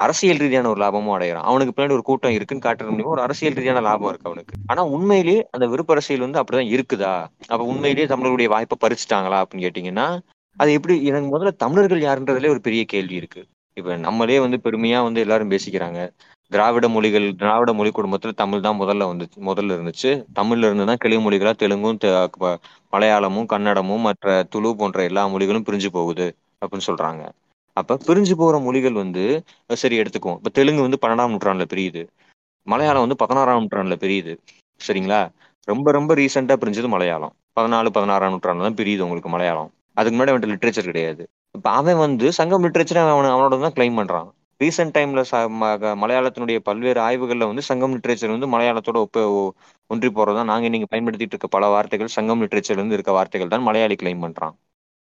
அரசியல் 0.00 0.36
ரீதியான 0.36 0.68
ஒரு 0.68 0.80
லாபமும் 0.80 1.14
அடைகிறான். 1.16 1.42
அவனுக்கு 1.42 1.74
பின்னாடி 1.74 1.90
ஒரு 1.90 2.02
கூட்டம் 2.02 2.32
இருக்குன்னு 2.32 2.64
காட்டுற 2.66 2.86
மூலியமா 2.90 3.12
ஒரு 3.14 3.22
அரசியல் 3.22 3.54
ரீதியான 3.54 3.80
லாபம் 3.80 4.08
இருக்கு 4.08 4.28
அவனுக்கு. 4.30 4.54
ஆனா 4.66 4.82
உண்மையிலேயே 4.86 5.40
அந்த 5.50 5.66
விருப்ப 5.66 5.92
அரசியல் 5.92 6.20
வந்து 6.20 6.40
அப்படிதான் 6.40 6.70
இருக்குதா? 6.74 7.14
அப்ப 7.46 7.62
உண்மையிலேயே 7.64 8.06
தமிழர்களுடைய 8.06 8.50
வாய்ப்பை 8.50 8.76
பறிச்சுட்டாங்களா 8.80 9.40
அப்படின்னு 9.42 9.66
கேட்டீங்கன்னா 9.66 10.06
அது 10.56 10.72
எப்படி 10.72 11.04
எனக்கு 11.04 11.28
முதல்ல 11.34 11.52
தமிழர்கள் 11.56 12.02
யாருன்றதுல 12.02 12.48
ஒரு 12.48 12.60
பெரிய 12.60 12.82
கேள்வி 12.84 13.14
இருக்கு. 13.14 13.40
இப்ப 13.76 13.96
நம்மளே 13.96 14.38
வந்து 14.38 14.58
பெருமையா 14.64 15.02
வந்து 15.02 15.20
எல்லாரும் 15.20 15.50
பேசிக்கிறாங்க. 15.50 16.00
திராவிட 16.52 16.88
மொழிகள் 16.88 17.26
திராவிட 17.34 17.72
மொழி 17.72 17.90
குடும்பத்துல 17.90 18.34
தமிழ் 18.34 18.60
தான் 18.60 18.80
முதல்ல 18.80 19.06
வந்துச்சு 19.12 19.38
முதல்ல 19.46 19.76
இருந்துச்சு. 19.76 20.10
தமிழ்ல 20.34 20.68
இருந்து 20.68 20.86
தான் 20.86 20.96
கிளை 20.96 21.18
மொழிகளா 21.18 21.52
தெலுங்கும் 21.62 21.98
மலையாளமும் 22.92 23.48
கன்னடமும் 23.52 24.04
மற்ற 24.08 24.44
துளு 24.50 24.76
போன்ற 24.76 25.02
எல்லா 25.02 25.22
மொழிகளும் 25.28 25.66
பிரிஞ்சு 25.68 25.90
போகுது 25.92 26.26
அப்படின்னு 26.62 26.88
சொல்றாங்க. 26.90 27.22
அப்ப 27.76 27.98
பிரிஞ்சு 28.06 28.34
போற 28.34 28.58
மொழிகள் 28.58 29.00
வந்து 29.02 29.22
சரி 29.76 29.96
எடுத்துக்குவோம். 30.00 30.38
இப்ப 30.40 30.52
தெலுங்கு 30.58 30.84
வந்து 30.86 31.00
பன்னெண்டாம் 31.02 31.32
நூற்றாண்டுல 31.34 31.66
பிரியுது. 31.72 32.02
மலையாளம் 32.66 33.04
வந்து 33.06 33.20
பதினாறாம் 33.22 33.62
நூற்றாண்டுல 33.62 33.96
பிரியுது. 34.04 34.32
சரிங்களா? 34.80 35.20
ரொம்ப 35.68 35.88
ரொம்ப 35.92 36.12
ரீசெண்டா 36.14 36.54
பிரிஞ்சது 36.62 36.88
மலையாளம். 36.94 37.34
பதினாலு 37.58 37.88
பதினாறாம் 37.96 38.32
நூற்றாண்டு 38.34 38.66
தான் 38.66 38.78
பிரியுது 38.80 39.04
உங்களுக்கு 39.06 39.30
மலையாளம். 39.34 39.70
அதுக்கு 39.96 40.14
முன்னாடி 40.14 40.32
அவன்கிட்ட 40.32 40.54
லிட்ரேச்சர் 40.54 40.90
கிடையாது. 40.90 41.22
இப்ப 41.54 41.68
அவன் 41.80 42.00
வந்து 42.04 42.26
சங்கம் 42.38 42.64
லிட்ரேச்சர் 42.66 43.00
அவன் 43.04 43.32
அவனோட 43.34 43.58
தான் 43.58 43.76
கிளைம் 43.76 43.98
பண்றான். 44.00 44.28
ரீசெண்ட் 44.60 44.94
டைம்ல 44.96 45.20
மலையாளத்தினுடைய 46.02 46.58
பல்வேறு 46.68 47.00
ஆய்வுகள்ல 47.00 47.48
வந்து 47.50 47.62
சங்கம் 47.70 47.94
லிட்ரேச்சர் 47.96 48.34
வந்து 48.34 48.48
மலையாளத்தோட 48.54 48.98
ஒப்ப 49.06 49.24
ஒன்றி 49.90 50.08
போறதா 50.10 50.42
நாங்க 50.50 50.66
இன்னைக்கு 50.66 50.92
பயன்படுத்திட்டு 50.92 51.34
இருக்க 51.36 51.48
பல 51.48 51.66
வார்த்தைகள் 51.68 52.14
சங்கம் 52.16 52.42
லிட்ரேச்சர்ல 52.42 52.80
இருந்து 52.80 52.96
இருக்க 52.98 53.12
வார்த்தைகள் 53.12 53.52
தான் 53.54 53.66
மலையாளி 53.68 53.96
கிளைம் 53.96 54.24
பண்றான். 54.26 54.54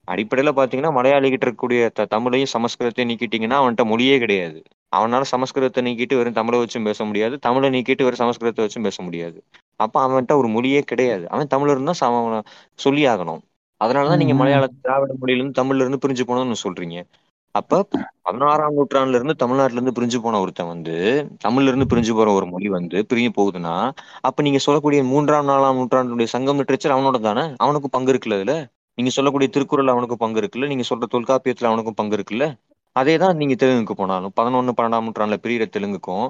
அடிப்படையில 0.08 0.52
பாத்தீங்கன்னா 0.58 0.92
மலையாளி 0.92 1.30
கிட்ட 1.30 1.46
இருக்கக்கூடிய 1.46 1.82
தமிழையும் 2.14 2.54
சமஸ்கிருதத்தையும் 2.54 3.12
நீக்கிட்டீங்கன்னா 3.12 3.58
அவன்கிட்ட 3.62 3.86
மொழியே 3.92 4.18
கிடையாது. 4.24 4.60
அவனால 4.92 5.24
சமஸ்கிருதத்தை 5.32 5.82
நீக்கிட்டு 5.88 6.18
வெறும் 6.20 6.38
தமிழை 6.40 6.58
வச்சும் 6.62 6.88
பேச 6.90 7.00
முடியாது. 7.06 7.36
தமிழை 7.40 7.70
நீக்கிட்டு 7.76 8.06
வெறும் 8.08 8.24
சமஸ்கிருதத்தை 8.24 8.64
வச்சும் 8.66 8.88
பேச 8.88 8.98
முடியாது. 9.04 9.38
அப்ப 9.80 9.96
அவன்கிட்ட 10.04 10.34
ஒரு 10.42 10.50
மொழியே 10.56 10.82
கிடையாது. 10.92 11.26
அவன் 11.34 11.52
தமிழர் 11.54 11.90
தான் 11.92 12.00
சொல்லி 12.80 13.04
ஆகணும். 13.14 13.42
அதனாலதான் 13.82 14.22
நீங்க 14.22 14.36
மலையாள 14.36 14.66
திராவிட 14.78 15.14
மொழியில 15.22 15.42
இருந்து 15.42 15.60
தமிழ்ல 15.60 15.84
இருந்து 15.84 16.02
பிரிஞ்சு 16.04 16.24
போனோம்னு 16.30 16.64
சொல்றீங்க. 16.66 16.98
அப்ப 17.56 17.76
பதினாறாம் 18.26 18.76
நூற்றாண்டுல 18.78 19.18
இருந்து 19.20 19.36
தமிழ்நாட்டுல 19.42 19.78
இருந்து 19.78 19.96
பிரிஞ்சு 19.98 20.18
போன 20.24 20.40
ஒருத்தன் 20.42 20.72
வந்து 20.72 20.96
தமிழ்ல 21.46 21.72
இருந்து 21.72 21.88
பிரிஞ்சு 21.92 22.14
போற 22.14 22.30
ஒரு 22.32 22.46
மொழி 22.46 22.70
வந்து 22.70 22.98
பிரிஞ்சு 23.12 23.32
போகுதுன்னா 23.38 23.76
அப்ப 24.28 24.44
நீங்க 24.48 24.60
சொல்லக்கூடிய 24.66 25.02
மூன்றாம் 25.12 25.50
நாலாம் 25.52 25.78
நூற்றாண்டுடைய 25.80 26.30
சங்கம் 26.34 26.60
லிட்ரேச்சர் 26.62 26.96
அவனோட 26.96 27.20
தானே? 27.22 27.46
அவனுக்கு 27.64 27.90
பங்கு 27.90 28.12
இருக்குல்ல 28.14 28.40
அதுல? 28.40 28.56
நீங்க 28.98 29.12
சொல்லக்கூடிய 29.12 29.48
திருக்குறள் 29.50 29.88
அவனுக்கு 29.88 30.16
பங்கு 30.18 30.40
இருக்குல்ல? 30.42 30.68
நீங்க 30.68 30.84
சொல்ற 30.90 31.06
தொல்காப்பியத்துல 31.12 31.70
அவனுக்கும் 31.72 31.96
பங்கு 31.96 32.16
இருக்குல்ல? 32.18 32.46
அதே 32.96 33.18
தான் 33.18 33.38
நீங்க 33.38 33.56
தெலுங்குக்கு 33.62 33.96
போனாலும். 33.96 34.34
பதினொன்னு 34.36 34.76
பன்னெண்டாம் 34.78 35.08
நூற்றாண்டுல 35.08 35.38
பிரியிற 35.44 35.66
தெலுங்குக்கும் 35.70 36.28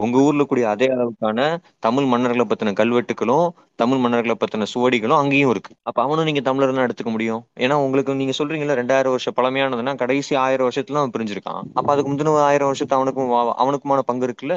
உங்க 0.00 0.16
ஊர்ல 0.18 0.42
கூடிய 0.44 0.68
அதே 0.68 0.86
அளவுக்கான 0.86 1.38
தமிழ் 1.78 2.04
மன்னர்களை 2.04 2.44
பத்தின 2.44 2.72
கல்வெட்டுகளும் 2.72 3.46
தமிழ் 3.74 4.00
மன்னர்களை 4.04 4.34
பத்தின 4.34 4.66
சுவடிகளும் 4.74 5.18
அங்கேயும் 5.18 5.50
இருக்கு. 5.50 5.72
அப்ப 5.82 5.98
அவனும் 6.02 6.24
நீங்க 6.24 6.40
தமிழர் 6.40 6.74
தான் 6.74 6.86
எடுத்துக்க 6.86 7.10
முடியும்? 7.10 7.42
ஏன்னா 7.56 7.76
உங்களுக்கு 7.76 8.14
நீங்க 8.14 8.34
சொல்றீங்கல்ல 8.38 8.76
ரெண்டாயிரம் 8.80 9.10
வருஷம் 9.10 9.36
பழமையானதுன்னா 9.36 9.94
கடைசி 9.96 10.34
ஆயிரம் 10.36 10.68
வருஷத்துல 10.68 11.00
அவன் 11.02 11.14
பிரிஞ்சிருக்கான். 11.16 11.62
அப்ப 11.74 11.88
அதுக்கு 11.92 12.12
முந்தின 12.12 12.36
ஆயிரம் 12.48 12.66
வருஷத்து 12.66 12.94
அவனுக்கும் 12.94 13.32
அவனுக்குமான 13.62 14.04
பங்கு 14.10 14.26
இருக்குல்ல? 14.28 14.56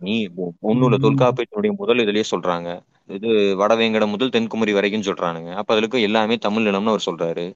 நீ 0.00 0.16
ஒண்ணுல 0.62 0.96
தொல்காப்பியத்தினுடைய 0.98 1.72
முதல் 1.76 2.02
இதுலயே 2.04 2.26
சொல்றாங்க. 2.30 2.68
இது 3.10 3.28
வடவேங்கடம் 3.60 4.12
முதல் 4.14 4.34
தென்குமரி 4.36 4.72
வரைக்கும் 4.72 5.06
சொல்றானுங்க. 5.08 5.50
அப்ப 5.60 5.74
அதுக்கு 5.76 6.06
எல்லாமே 6.08 6.36
தமிழ் 6.46 6.66
நிலம்னு 6.68 6.92
அவர் 6.94 7.06
சொல்றாரு. 7.08 7.46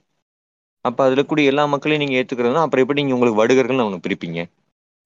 அப்ப 0.84 1.04
அதுல 1.04 1.22
கூடிய 1.24 1.50
எல்லா 1.52 1.64
மக்களையும் 1.66 2.02
நீங்க 2.02 2.16
ஏத்துக்கிறதுனா 2.18 2.64
அப்புறம் 2.64 2.84
எப்படி 2.84 3.00
நீங்க 3.00 3.16
உங்களுக்கு 3.16 3.40
வடுகர்கள் 3.42 3.84
அவனுக்கு 3.84 4.06
பிரிப்பீங்க? 4.06 4.40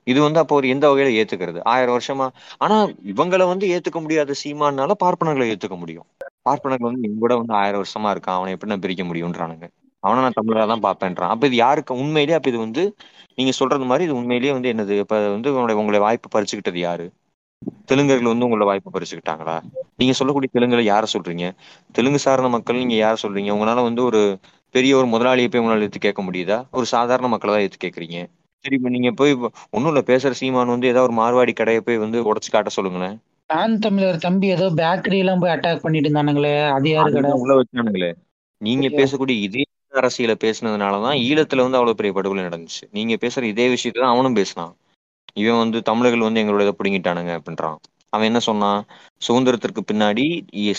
இது 0.06 0.18
வந்து 0.22 0.40
அப்போ 0.42 0.54
ஒரு 0.54 0.66
எந்த 0.68 0.84
வகையில 0.90 1.10
ஏத்துக்கிறது? 1.20 1.60
ஆயிரம் 1.72 1.96
வருஷமா? 1.96 2.26
ஆனா 2.58 2.76
இவங்களை 3.12 3.44
வந்து 3.46 3.66
ஏத்துக்க 3.74 3.98
முடியாத 4.00 4.34
சீமானால 4.42 4.94
பார்ப்பனர்களை 5.04 5.46
ஏத்துக்க 5.52 5.76
முடியும். 5.76 6.06
பார்ப்பனர்கள் 6.42 6.88
வந்து 6.90 7.06
என் 7.08 7.20
கூட 7.24 7.32
வந்து 7.40 7.54
ஆயிரம் 7.54 7.82
வருஷமா 7.82 8.10
இருக்கான் 8.14 8.38
அவனை 8.38 8.52
எப்படி 8.54 8.72
நான் 8.72 8.84
பிரிக்க 8.84 9.04
முடியும்ன்றானுங்க. 9.04 9.66
அவனை 10.02 10.20
நான் 10.22 10.38
தமிழரா 10.38 10.66
தான் 10.66 10.84
பார்ப்பேன்றான். 10.86 11.32
அப்ப 11.34 11.46
இது 11.46 11.56
யாருக்கு? 11.56 11.92
உண்மையிலேயே 12.02 12.36
அப்ப 12.38 12.48
இது 12.48 12.58
வந்து 12.58 12.82
நீங்க 13.38 13.52
சொல்றது 13.60 13.84
மாதிரி 13.84 14.04
இது 14.04 14.18
உண்மையிலேயே 14.20 14.52
வந்து 14.56 14.72
என்னது? 14.72 14.94
இப்ப 15.04 15.16
வந்து 15.34 15.50
உங்களுடைய 15.52 15.78
உங்களுடைய 15.80 16.02
வாய்ப்பு 16.06 16.28
பறிச்சுக்கிட்டது 16.34 16.80
யாரு? 16.80 17.06
தெலுங்கர்கள் 17.88 18.32
வந்து 18.32 18.46
உங்களோட 18.46 18.64
வாய்ப்பு 18.64 18.94
பறிச்சுக்கிட்டாங்களா? 18.94 19.56
நீங்க 19.98 20.12
சொல்லக்கூடிய 20.12 20.50
தெலுங்குல 20.54 20.82
யார 20.86 21.04
சொல்றீங்க? 21.14 21.46
தெலுங்கு 21.94 22.18
சார்ந்த 22.18 22.48
மக்கள் 22.48 22.80
நீங்க 22.82 22.96
யார 22.96 23.16
சொல்றீங்க? 23.24 23.50
உங்களால 23.50 23.82
வந்து 23.82 24.04
ஒரு 24.04 24.20
பெரிய 24.74 24.92
ஒரு 24.96 25.06
முதலாளியை 25.06 25.48
போய் 25.48 25.62
உங்களால 25.62 25.80
எடுத்து 25.80 25.98
கேட்க 25.98 26.22
முடியுதா? 26.22 26.58
ஒரு 26.72 26.86
சாதாரண 26.86 27.28
மக்களை 27.28 27.52
தான் 27.52 27.60
எடுத்து 27.60 27.84
கேக்குறீங்க 27.86 28.18
சரி 28.64 28.76
இப்ப 28.76 28.88
நீங்க 28.88 29.10
போய் 29.12 29.32
ஒன்னும் 29.70 29.90
இல்ல 29.90 30.00
பேசுற 30.06 30.30
சீமான் 30.32 30.66
வந்து 30.66 30.88
ஏதாவது 30.88 31.06
ஒரு 31.08 31.14
மார்வாடி 31.20 31.52
கடையை 31.52 31.80
போய் 31.80 31.96
வந்து 31.96 32.18
உடச்சு 32.24 32.50
காட்ட 32.50 32.70
சொல்லுங்களேன். 32.70 33.14
நான் 33.50 33.78
தமிழர் 33.78 34.18
தம்பி 34.18 34.46
ஏதோ 34.46 34.66
பேக்கரி 34.74 35.18
எல்லாம் 35.18 35.40
போய் 35.40 35.54
அட்டாக் 35.54 35.82
பண்ணிட்டு 35.82 36.08
இருந்தானுங்களே 36.08 36.54
அது 36.68 36.88
யாரு 36.90 37.12
கடை? 37.12 37.30
உள்ள 37.34 37.54
வச்சானுங்களே. 37.54 38.10
நீங்க? 38.60 38.88
பேசக்கூடிய 38.98 39.36
இதே 39.38 39.64
அரசியல 39.92 40.34
பேசுனதுனாலதான் 40.44 41.16
ஈழத்துல 41.28 41.64
வந்து 41.64 41.78
அவ்வளவு 41.78 41.96
பெரிய 41.96 42.12
படுகொலை 42.12 42.42
நடந்துச்சு. 42.44 42.84
நீங்க 42.92 43.14
பேசுற 43.16 43.42
இதே 43.44 43.68
விஷயத்தை 43.68 43.98
தான் 44.02 44.14
அவனும் 44.14 44.34
பேசினான். 44.34 44.74
இவன் 45.34 45.58
வந்து 45.58 45.80
தமிழர்கள் 45.82 46.26
வந்து 46.26 46.42
எங்களோட 46.42 46.66
இதை 46.66 46.74
பிடுங்கிட்டானுங்க 46.80 47.32
அப்படின்றான். 47.38 47.78
அவன் 48.12 48.28
என்ன 48.28 48.40
சொன்னான்? 48.40 48.80
சுதந்திரத்திற்கு 49.22 49.82
பின்னாடி 49.90 50.24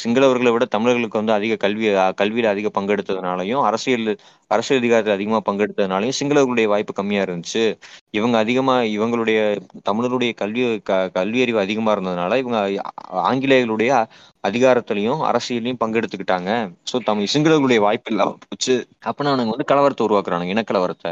சிங்களவர்களை 0.02 0.52
விட 0.54 0.66
தமிழர்களுக்கு 0.66 1.20
வந்து 1.20 1.34
அதிக 1.34 1.54
கல்வி 1.56 1.88
கல்வியில 2.22 2.50
அதிக 2.54 2.70
பங்கெடுத்ததுனாலையும் 2.78 3.62
அரசியல் 3.70 4.06
அரசியல் 4.52 4.82
அதிகாரத்தில் 4.82 5.16
அதிகமா 5.18 5.40
பங்கெடுத்ததுனாலையும் 5.50 6.18
சிங்களவர்களுடைய 6.20 6.68
வாய்ப்பு 6.74 6.94
கம்மியா 6.94 7.22
இருந்துச்சு. 7.24 7.64
இவங்க 8.12 8.38
அதிகமா 8.38 8.76
இவங்களுடைய 8.96 9.40
தமிழருடைய 9.90 10.34
கல்வி 10.42 10.64
க 10.82 11.00
கல்வி 11.20 11.42
அறிவு 11.46 11.60
அதிகமா 11.66 11.94
இருந்ததுனால 11.96 12.38
இவங்க 12.44 12.60
ஆங்கிலேயர்களுடைய 13.32 13.92
அதிகாரத்திலையும் 14.44 15.22
அரசியலையும் 15.32 15.82
பங்கெடுத்துக்கிட்டாங்க. 15.84 16.52
சோ 16.92 16.98
தமிழ் 17.10 17.34
சிங்களவர்களுடைய 17.36 17.80
வாய்ப்பு 17.88 18.12
இல்லாம 18.14 18.38
போச்சு. 18.48 18.76
அப்ப 19.10 19.24
அவனுங்க 19.24 19.54
வந்து 19.56 19.72
கலவரத்தை 19.74 20.06
உருவாக்குறானுங்க 20.10 20.56
இனக்கலவரத்தை. 20.58 21.12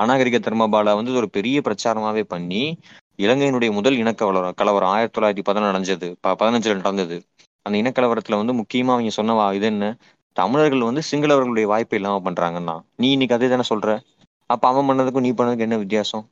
அநாகரிக 0.00 0.38
தர்மபாலா 0.38 0.94
வந்து 0.94 1.14
ஒரு 1.14 1.30
பெரிய 1.30 1.60
பிரச்சாரமாவே 1.60 2.20
பண்ணி 2.20 2.78
இலங்கையினுடைய 3.18 3.72
முதல் 3.72 3.96
இனக்கலவரம் 3.96 4.54
கலவரம் 4.54 4.88
ஆயிரத்தி 4.88 5.20
தொள்ளாயிரத்தி 5.20 5.44
பதினொன்று 5.44 5.62
நடந்தது. 5.62 6.16
ப- 6.20 6.36
பதினஞ்சுல 6.38 6.74
நடந்தது. 6.74 7.22
அந்த 7.62 7.78
இனக்கலவரத்துல 7.78 8.44
வந்து 8.44 8.54
முக்கியமா 8.54 8.92
அவங்க 8.92 9.10
சொன்ன 9.10 9.32
வா- 9.32 9.54
இது 9.54 9.66
என்ன? 9.66 9.96
தமிழர்கள் 10.32 10.80
வந்து 10.80 11.00
சிங்களவர்களுடைய 11.10 11.62
வாய்ப்பு 11.62 11.96
இல்லாம 11.96 12.30
பண்றாங்கன்னா 12.30 12.80
நீ 12.96 13.10
இன்னைக்கு 13.10 13.34
அதே 13.34 13.48
தானே 13.48 13.62
சொல்ற? 13.68 14.00
அப்ப 14.46 14.68
அவன் 14.68 14.88
பண்ணதுக்கும் 14.88 15.20
நீ 15.20 15.32
பண்ணதுக்கும் 15.32 15.58
என்ன 15.58 15.76
வித்தியாசம்? 15.76 16.28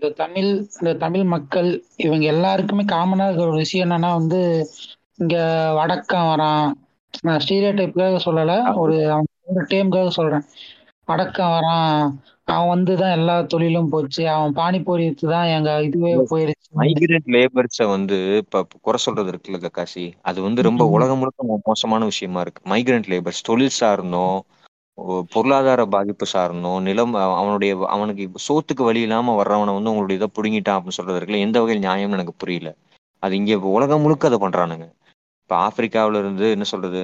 இந்த 0.00 0.14
தமிழ் 0.14 0.66
இந்த 0.80 0.94
தமிழ் 0.94 1.24
மக்கள் 1.24 1.84
இவங்க 1.96 2.24
எல்லாருக்குமே 2.24 2.82
காமனா 2.82 3.24
இருக்கிற 3.24 3.48
ஒரு 3.48 3.56
விஷயம் 3.56 3.90
என்னன்னா 3.90 4.12
வந்து 4.12 4.66
இங்க 5.14 5.72
வடக்கம் 5.74 6.24
வரான். 6.24 6.72
நான் 7.20 7.40
ஸ்டீரியோ 7.48 7.74
டைப்புக்காக 7.74 8.18
சொல்லல 8.24 8.74
ஒரு 8.74 9.24
அவங்க 9.56 10.10
சொல்றேன். 10.10 10.42
வடக்கம் 11.04 11.48
வரான். 11.48 12.12
அவன் 12.48 12.68
வந்து 12.68 12.92
தான் 12.96 13.10
எல்லா 13.10 13.34
தொழிலும் 13.44 13.88
போச்சு. 13.88 14.22
அவன் 14.28 14.52
பானிபூரி 14.54 15.04
தான் 15.26 15.46
எங்க 15.48 15.82
இதுவே 15.82 16.12
போயிருச்சு. 16.30 16.68
மைக்ரேட் 16.76 17.28
லேபர்ஸ 17.34 17.86
வந்து 17.88 18.16
இப்ப 18.36 18.62
குறை 18.80 18.98
சொல்றது 18.98 19.30
இருக்குல்ல 19.30 19.60
கக்காசி? 19.60 20.04
அது 20.22 20.38
வந்து 20.42 20.62
ரொம்ப. 20.62 20.84
உலகம் 20.88 21.18
முழுக்க 21.18 21.60
மோசமான 21.64 22.04
விஷயமா 22.04 22.40
இருக்கு. 22.40 22.62
மைக்ரேட் 22.70 23.10
லேபர்ஸ் 23.12 23.42
தொழில் 23.42 23.78
சார்ந்தோம் 23.80 24.38
பொருளாதார 25.30 25.86
பாதிப்பு 25.86 26.26
சார்ந்தோம் 26.32 26.80
நிலம் 26.80 27.14
அவ- 27.14 27.36
அவனுடைய 27.36 27.72
அவனுக்கு 27.88 28.24
சோத்துக்கு 28.46 28.82
வழி 28.84 29.00
இல்லாம 29.00 29.34
வர்றவனை 29.34 29.72
வந்து 29.72 29.90
உங்களுடைய 29.90 30.18
இதை 30.20 30.28
புடுங்கிட்டான் 30.32 30.76
அப்படின்னு 30.76 30.98
சொல்றது 30.98 31.18
இருக்குல்ல 31.18 31.38
எந்த 31.38 31.60
வகையில் 31.60 31.84
நியாயம்னு 31.84 32.18
எனக்கு 32.18 32.34
புரியல. 32.36 32.70
அது 33.22 33.36
இங்க 33.36 33.56
உலகம் 33.70 34.00
முழுக்க 34.00 34.28
அதை 34.28 34.38
பண்றானுங்க. 34.38 34.86
இப்ப 35.42 35.54
ஆப்பிரிக்காவுல 35.62 36.18
இருந்து 36.18 36.50
என்ன 36.50 36.64
சொல்றது? 36.64 37.00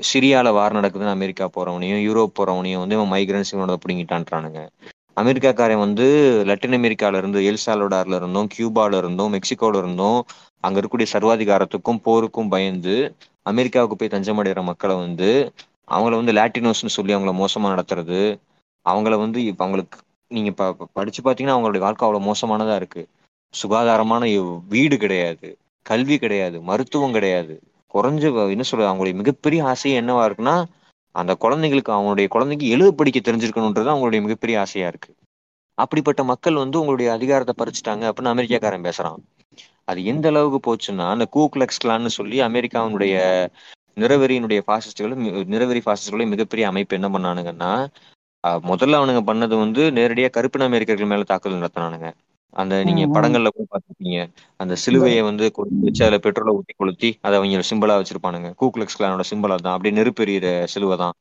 சிரியால 0.00 0.48
வார் 0.52 0.72
நடக்குதுன்னு 0.72 1.14
அமெரிக்கா 1.14 1.44
போறவனையும் 1.52 2.02
யூரோப் 2.06 2.36
போறவனையும் 2.38 2.82
வந்து 2.82 2.96
இவன் 2.96 3.12
மைக்ரன்ஸ் 3.12 3.52
இவனோட 3.52 3.76
பிடிங்கிட்டான்றானுங்க. 3.82 4.60
அமெரிக்காக்காரன் 5.16 5.82
வந்து 5.82 6.06
லட்டின் 6.48 6.76
அமெரிக்கால 6.78 7.16
இருந்து 7.16 7.40
எல்சாலோடார்ல 7.50 8.18
இருந்தும் 8.20 8.48
கியூபால 8.54 8.96
இருந்தும் 8.96 9.32
மெக்சிகோல 9.34 9.76
இருந்தும் 9.76 10.18
அங்க 10.64 10.76
இருக்கக்கூடிய 10.76 11.08
சர்வாதிகாரத்துக்கும் 11.12 12.02
போருக்கும் 12.06 12.50
பயந்து 12.50 12.96
அமெரிக்காவுக்கு 13.46 13.96
போய் 13.96 14.14
தஞ்சமடைகிற 14.14 14.62
மக்களை 14.70 14.96
வந்து 14.96 15.30
அவங்கள 15.88 16.14
வந்து 16.16 16.32
லாட்டினோஸ்னு 16.32 16.96
சொல்லி 16.96 17.12
அவங்கள 17.14 17.32
மோசமா 17.40 17.72
நடத்துறது. 17.74 18.20
அவங்கள 18.86 19.14
வந்து 19.16 19.38
இப்போ 19.44 19.64
அவங்களுக்கு 19.64 19.98
நீங்க 20.30 20.50
ப 20.52 20.64
படிச்சு 20.96 21.20
பார்த்தீங்கன்னா 21.20 21.56
அவங்களுடைய 21.56 21.82
வாழ்க்கை 21.84 22.04
அவ்வளோ 22.06 22.22
மோசமானதா 22.26 22.76
இருக்கு. 22.76 23.02
சுகாதாரமான 23.54 24.22
வீடு 24.68 24.96
கிடையாது. 24.98 25.48
கல்வி 25.86 26.16
கிடையாது. 26.18 26.56
மருத்துவம் 26.62 27.12
கிடையாது. 27.12 27.54
குறைஞ்ச 27.96 28.24
என்ன 28.54 28.66
சொல்றது 28.70 28.90
அவங்களுடைய 28.90 29.16
மிகப்பெரிய 29.22 29.60
ஆசையே 29.72 30.00
என்னவா 30.00 30.24
இருக்குன்னா 30.28 30.56
அந்த 31.14 31.32
குழந்தைங்களுக்கு 31.44 31.92
அவங்களுடைய 31.96 32.28
குழந்தைக்கு 32.34 32.66
எழுத 32.74 32.88
படிக்க 32.98 33.18
தெரிஞ்சிருக்கணுன்றது 33.20 33.92
அவங்களுடைய 33.92 34.20
மிகப்பெரிய 34.26 34.56
ஆசையா 34.64 34.88
இருக்கு. 34.92 35.10
அப்படிப்பட்ட 35.78 36.20
மக்கள் 36.30 36.60
வந்து 36.62 36.80
உங்களுடைய 36.80 37.08
அதிகாரத்தை 37.16 37.54
பறிச்சுட்டாங்க 37.60 38.04
அப்படின்னு 38.08 38.34
அமெரிக்காக்காரன் 38.34 38.86
பேசுறான். 38.88 39.18
அது 39.90 40.00
எந்த 40.12 40.26
அளவுக்கு 40.32 40.60
போச்சுன்னா 40.66 41.06
அந்த 41.14 41.26
கூக்லக்ஸ் 41.36 41.82
கிளான்னு 41.84 42.10
சொல்லி 42.18 42.38
அமெரிக்காவினுடைய 42.40 43.16
நிறவெறியினுடைய 43.96 44.60
பாசிஸ்டுகளும் 44.70 45.22
நிறவெறி 45.54 45.80
பாசிஸ்டுகளும் 45.88 46.32
மிகப்பெரிய 46.34 46.64
அமைப்பு 46.72 46.96
என்ன 46.98 47.08
பண்ணானுங்கன்னா 47.14 47.72
முதல்ல 48.70 48.98
அவனுங்க 48.98 49.22
பண்ணது 49.30 49.54
வந்து 49.64 49.82
நேரடியா 49.98 50.28
கருப்பின 50.36 50.66
அமெரிக்கர்கள் 50.70 51.10
மேல 51.12 51.26
தாக்குதல் 51.30 51.60
நடத்தினானுங்க. 51.60 52.08
அந்த 52.56 52.74
நீங்க. 52.88 53.02
படங்கள்ல 53.16 53.48
கூட 53.54 53.64
பார்த்திருப்பீங்க. 53.72 54.18
அந்த 54.60 54.74
சிலுவையை 54.84 55.22
வந்து 55.28 55.44
கொளுத்தி 55.56 55.84
வச்சு 55.86 56.04
அதுல 56.06 56.18
பெட்ரோலை 56.26 56.52
ஊத்தி 56.58 56.74
கொளுத்தி 56.80 57.10
அதை 57.26 57.34
அவங்க 57.38 57.64
சிம்பிளா 57.70 57.96
வச்சிருப்பானுங்க. 58.00 58.50
கூக்லெக்ஸ் 58.62 58.98
கிளானோட 58.98 59.24
சிம்பிளா 59.30 59.56
தான் 59.66 59.74
அப்படியே 59.76 59.96
நெருப்பெறிகிற 59.98 60.46
சிலுவை 60.74 60.96
தான். 61.04 61.14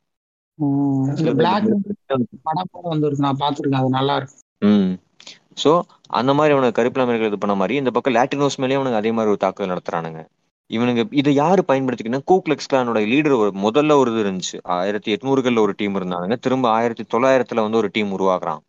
சோ 5.63 5.71
அந்த 6.19 6.31
மாதிரி 6.37 6.53
அவனுக்கு 6.55 6.77
கருப்பில் 6.79 7.03
அமெரிக்கா 7.03 7.29
இது 7.31 7.37
பண்ண 7.43 7.55
மாதிரி 7.61 7.75
இந்த 7.81 7.91
பக்கம் 7.95 8.15
லாட்டினோஸ் 8.17 8.59
மேலேயும் 8.61 8.79
அவனுக்கு 8.79 9.01
அதே 9.01 9.11
மாதிரி 9.17 9.31
ஒரு 9.33 9.41
தாக்குதல் 9.43 9.71
நடத்துறானுங்க. 9.73 10.21
இவனுங்க 10.69 11.01
இதை 11.21 11.31
யாரு 11.35 11.61
பயன்படுத்திக்கணும் 11.67 12.25
கூக்லெக்ஸ் 12.31 12.69
கிளானோட 12.71 12.99
லீடர் 13.11 13.35
ஒரு 13.41 13.51
முதல்ல 13.65 13.97
ஒரு 14.01 14.11
இது 14.13 14.21
இருந்துச்சு. 14.25 14.57
ஆயிரத்தி 14.77 15.09
எட்நூறுகள்ல 15.15 15.63
ஒரு 15.65 15.73
டீம் 15.77 15.97
இருந்தாங்க 15.99 16.37
திரும்ப 16.45 16.65
ஆயிரத்தி 16.77 17.03
தொள்ளாயிரத்துல 17.13 17.65
வந்து 17.65 17.81
ஒரு 17.81 17.89
டீம் 17.97 18.13
உருவாக்குறான். 18.17 18.61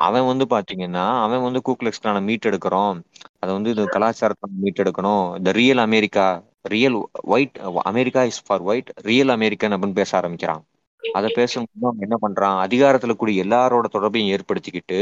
அவன் 0.00 0.26
வந்து 0.26 0.44
பாத்தீங்கன்னா 0.50 1.04
அவன் 1.24 1.44
வந்து 1.46 1.60
கூக்லெக்ஸ் 1.68 2.00
மீட் 2.28 2.48
எடுக்கிறோம். 2.50 2.98
அதை 3.40 3.50
வந்து 3.54 3.72
இந்த 3.74 3.84
கலாச்சாரத்தை 3.96 4.48
மீட் 4.62 4.82
எடுக்கணும். 4.84 5.24
இந்த 5.38 5.50
real 5.52 5.82
America 5.86 6.26
real 6.66 6.96
white 7.34 7.58
America 7.90 8.22
is 8.30 8.42
for 8.46 8.64
white 8.70 8.90
real 9.02 9.32
American 9.36 9.74
அப்படின்னு 9.74 10.00
பேச 10.00 10.12
ஆரம்பிக்கிறான். 10.18 10.62
அதை 11.02 11.28
பேசும்போது 11.30 11.86
அவன் 11.88 12.04
என்ன 12.06 12.16
பண்றான்? 12.24 12.56
அதிகாரத்துல 12.64 13.14
கூடிய 13.16 13.44
எல்லாரோட 13.44 13.86
தொடர்பையும் 13.94 14.32
ஏற்படுத்திக்கிட்டு 14.34 14.98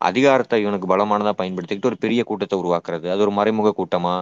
அதிகாரத்தை 0.00 0.58
இவனுக்கு 0.62 0.86
பலமானதா 0.86 1.32
பயன்படுத்திக்கிட்டு 1.40 1.90
ஒரு 1.90 1.98
பெரிய 2.04 2.20
கூட்டத்தை 2.24 2.56
உருவாக்குறது. 2.62 3.06
அது 3.14 3.24
ஒரு 3.26 3.32
மறைமுக 3.32 3.74
கூட்டமா? 3.78 4.14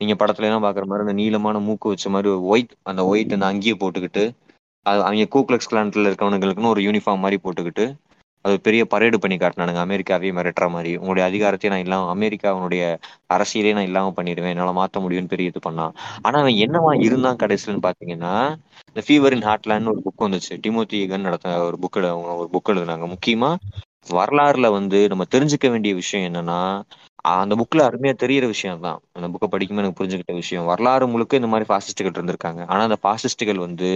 நீங்க 0.00 0.14
படத்துல 0.20 0.48
எல்லாம் 0.48 0.64
பாக்குற 0.64 0.84
மாதிரி 0.84 1.04
அந்த 1.06 1.16
நீளமான 1.18 1.58
மூக்கு 1.66 1.88
வச்ச 1.88 2.08
மாதிரி 2.10 2.30
ஒயிட் 2.52 2.72
அந்த 2.82 3.02
ஒயிட் 3.06 3.34
அந்த 3.36 3.46
அங்கேயே 3.46 3.74
போட்டுக்கிட்டு 3.80 4.24
அது 4.86 5.00
அவங்க 5.06 5.26
கூக்லெக்ஸ் 5.34 5.70
கிளான்ல 5.70 6.08
இருக்கவனுங்களுக்குன்னு 6.10 6.72
ஒரு 6.74 6.82
யூனிஃபார்ம் 6.82 7.24
மாதிரி 7.24 7.38
போட்டுக்கிட்டு 7.44 7.84
அது 8.44 8.54
பெரிய 8.60 8.82
பரேடு 8.92 9.16
பண்ணி 9.16 9.36
காட்டினானுங்க. 9.36 9.80
அமெரிக்காவே 9.84 10.28
மிரட்டுற 10.36 10.66
மாதிரி. 10.70 10.92
உங்களுடைய 10.96 11.24
அதிகாரத்தையும் 11.30 11.74
நான் 11.74 11.84
இல்லாம 11.86 12.08
அமெரிக்காவுடைய 12.14 12.84
அரசியலே 13.30 13.72
நான் 13.74 13.88
இல்லாம 13.90 14.12
பண்ணிடுவேன். 14.16 14.52
என்னால 14.54 14.72
மாத்த 14.78 15.02
முடியும்னு 15.04 15.32
பெரிய 15.34 15.52
இது 15.52 15.60
பண்ணான். 15.68 15.94
ஆனா 16.22 16.36
அவன் 16.40 16.56
என்னவா 16.64 16.92
இருந்தான் 17.06 17.40
கடைசியிலன்னு 17.42 17.86
பாத்தீங்கன்னா 17.88 18.34
இந்த 18.88 19.02
ஃபீவர் 19.06 19.34
இன் 19.36 19.46
ஹாட்லான்னு 19.48 19.92
ஒரு 19.92 20.02
புக் 20.06 20.24
வந்துச்சு. 20.26 20.54
டிமோத்தி 20.64 21.00
கன் 21.08 21.26
நடத்த 21.28 21.54
ஒரு 21.68 21.78
புக் 21.82 21.98
ஒரு 22.34 22.48
புக் 22.54 22.72
எழுதுனாங்க. 22.72 23.06
முக்கியமா 23.14 23.50
வரலாறுல 24.14 24.66
வந்து 24.72 24.98
நம்ம 25.08 25.24
தெரிஞ்சுக்க 25.34 25.66
வேண்டிய 25.70 25.92
விஷயம் 25.94 26.26
என்னன்னா 26.28 26.60
அந்த 27.32 27.54
புக்ல 27.60 27.80
அருமையா 27.88 28.12
தெரியற 28.22 28.44
விஷயம் 28.46 28.80
தான் 28.80 28.98
அந்த 29.16 29.26
புக்கை 29.32 29.48
படிக்கும்போது 29.48 29.84
எனக்கு 29.84 29.98
புரிஞ்சுக்கிட்ட 29.98 30.34
விஷயம். 30.38 30.68
வரலாறு 30.70 31.06
முழுக்க 31.06 31.40
இந்த 31.40 31.50
மாதிரி 31.52 31.66
பாசிஸ்டுகள் 31.72 32.16
இருந்திருக்காங்க. 32.16 32.60
ஆனா 32.70 32.82
அந்த 32.88 32.98
பாசிஸ்டுகள் 33.02 33.60
வந்து 33.66 33.90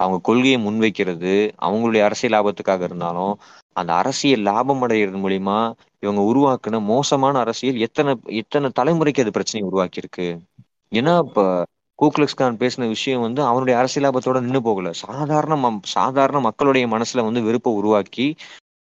அவங்க 0.00 0.18
கொள்கையை 0.22 0.58
முன்வைக்கிறது 0.66 1.34
அவங்களுடைய 1.62 2.02
அரசியல் 2.08 2.34
லாபத்துக்காக 2.36 2.82
இருந்தாலும் 2.82 3.34
அந்த 3.76 3.92
அரசியல் 3.92 4.42
லாபம் 4.42 4.82
அடைகிறது 4.82 5.18
மூலியமா 5.18 5.58
இவங்க 6.02 6.20
உருவாக்குன 6.30 6.80
மோசமான 6.84 7.34
அரசியல் 7.38 7.78
எத்தனை 7.78 8.12
எத்தனை 8.40 8.68
தலைமுறைக்கு 8.80 9.24
அது 9.24 9.30
பிரச்சனையை 9.30 9.66
உருவாக்கி 9.70 10.02
இருக்கு 10.02 10.26
ஏன்னா 10.92 11.14
இப்ப 11.26 11.42
கூக்லக்ஸ் 11.98 12.36
கான் 12.36 12.58
பேசின 12.58 12.88
விஷயம் 12.88 13.20
வந்து 13.20 13.40
அவனுடைய 13.42 13.74
அரசியல் 13.78 14.04
லாபத்தோட 14.06 14.38
நின்று 14.40 14.60
போகல. 14.62 14.90
சாதாரண 15.02 15.56
சாதாரண 15.94 16.38
மக்களுடைய 16.40 16.86
மனசுல 16.86 17.24
வந்து 17.24 17.42
வெறுப்பை 17.42 17.72
உருவாக்கி 17.80 18.26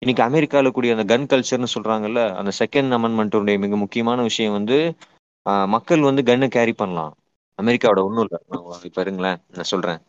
இன்னைக்கு 0.01 0.23
அமெரிக்காவில் 0.23 0.73
கூடிய 0.75 0.95
அந்த 0.95 1.05
கன் 1.11 1.29
கல்ச்சர்னு 1.31 1.69
சொல்றாங்கல்ல 1.75 2.21
அந்த 2.39 2.51
செகண்ட் 2.59 2.95
அமெண்ட்மெண்ட்டுடைய 2.97 3.57
மிக 3.63 3.75
முக்கியமான 3.83 4.21
விஷயம் 4.21 4.55
வந்து 4.57 4.77
மக்கள் 5.67 6.07
வந்து 6.07 6.21
கன்னை 6.21 6.47
கேரி 6.49 6.73
பண்ணலாம். 6.73 7.13
அமெரிக்காவோட 7.59 8.01
ஒன்றும் 8.07 8.25
இல்லை. 8.25 8.39
இப்போ 8.87 9.01
இருங்களேன் 9.01 9.39
நான் 9.55 9.71
சொல்றேன். 9.71 9.99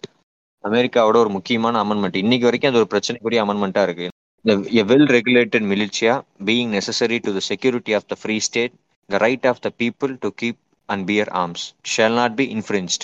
அமெரிக்காவோட 0.64 1.16
ஒரு 1.16 1.30
முக்கியமான 1.36 1.82
அமெண்ட்மெண்ட் 1.84 2.22
இன்னைக்கு 2.22 2.48
வரைக்கும் 2.48 2.72
அது 2.72 2.80
ஒரு 2.82 2.90
பிரச்சனைக்குரிய 2.92 3.44
அமெண்ட்மெண்ட்டா 3.44 3.82
இருக்கு. 3.82 4.08
The, 4.48 4.54
a 4.72 4.82
well-regulated 4.82 5.62
militia 5.62 6.12
being 6.40 6.70
necessary 6.70 7.20
to 7.20 7.32
the 7.32 7.40
security 7.42 7.92
of 7.92 8.06
the 8.08 8.16
free 8.16 8.40
state, 8.40 8.72
the 9.08 9.18
right 9.18 9.44
of 9.44 9.60
the 9.60 9.70
people 9.72 10.16
to 10.16 10.32
keep 10.32 10.56
and 10.88 11.06
bear 11.06 11.26
arms 11.34 11.62
shall 11.84 12.14
not 12.20 12.32
be 12.34 12.46
infringed. 12.50 13.02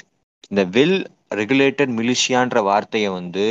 இந்த 0.50 0.62
வெல் 0.76 0.98
ரெகுலேட்டட் 1.34 1.92
மிலிஷியான்ற 1.98 2.58
வார்த்தையை 2.62 3.10
வந்து 3.10 3.44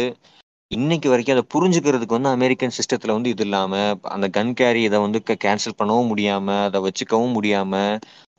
இன்னைக்கு 0.71 1.07
வரைக்கும் 1.09 1.35
அதை 1.35 1.45
புரிஞ்சுக்கிறதுக்கு 1.55 2.17
வந்து 2.17 2.29
அமெரிக்கன் 2.29 2.75
சிஸ்டத்துல 2.77 3.15
வந்து 3.17 3.29
இது 3.29 3.43
இல்லாம 3.43 3.73
அந்த 4.15 4.27
கன் 4.37 4.53
கேரி 4.53 4.81
இதை 4.89 4.99
வந்து 5.05 5.19
கேன்சல் 5.45 5.79
பண்ணவும் 5.79 6.09
முடியாம 6.11 6.57
அதை 6.67 6.81
வச்சுக்கவும் 6.87 7.35
முடியாம 7.37 7.73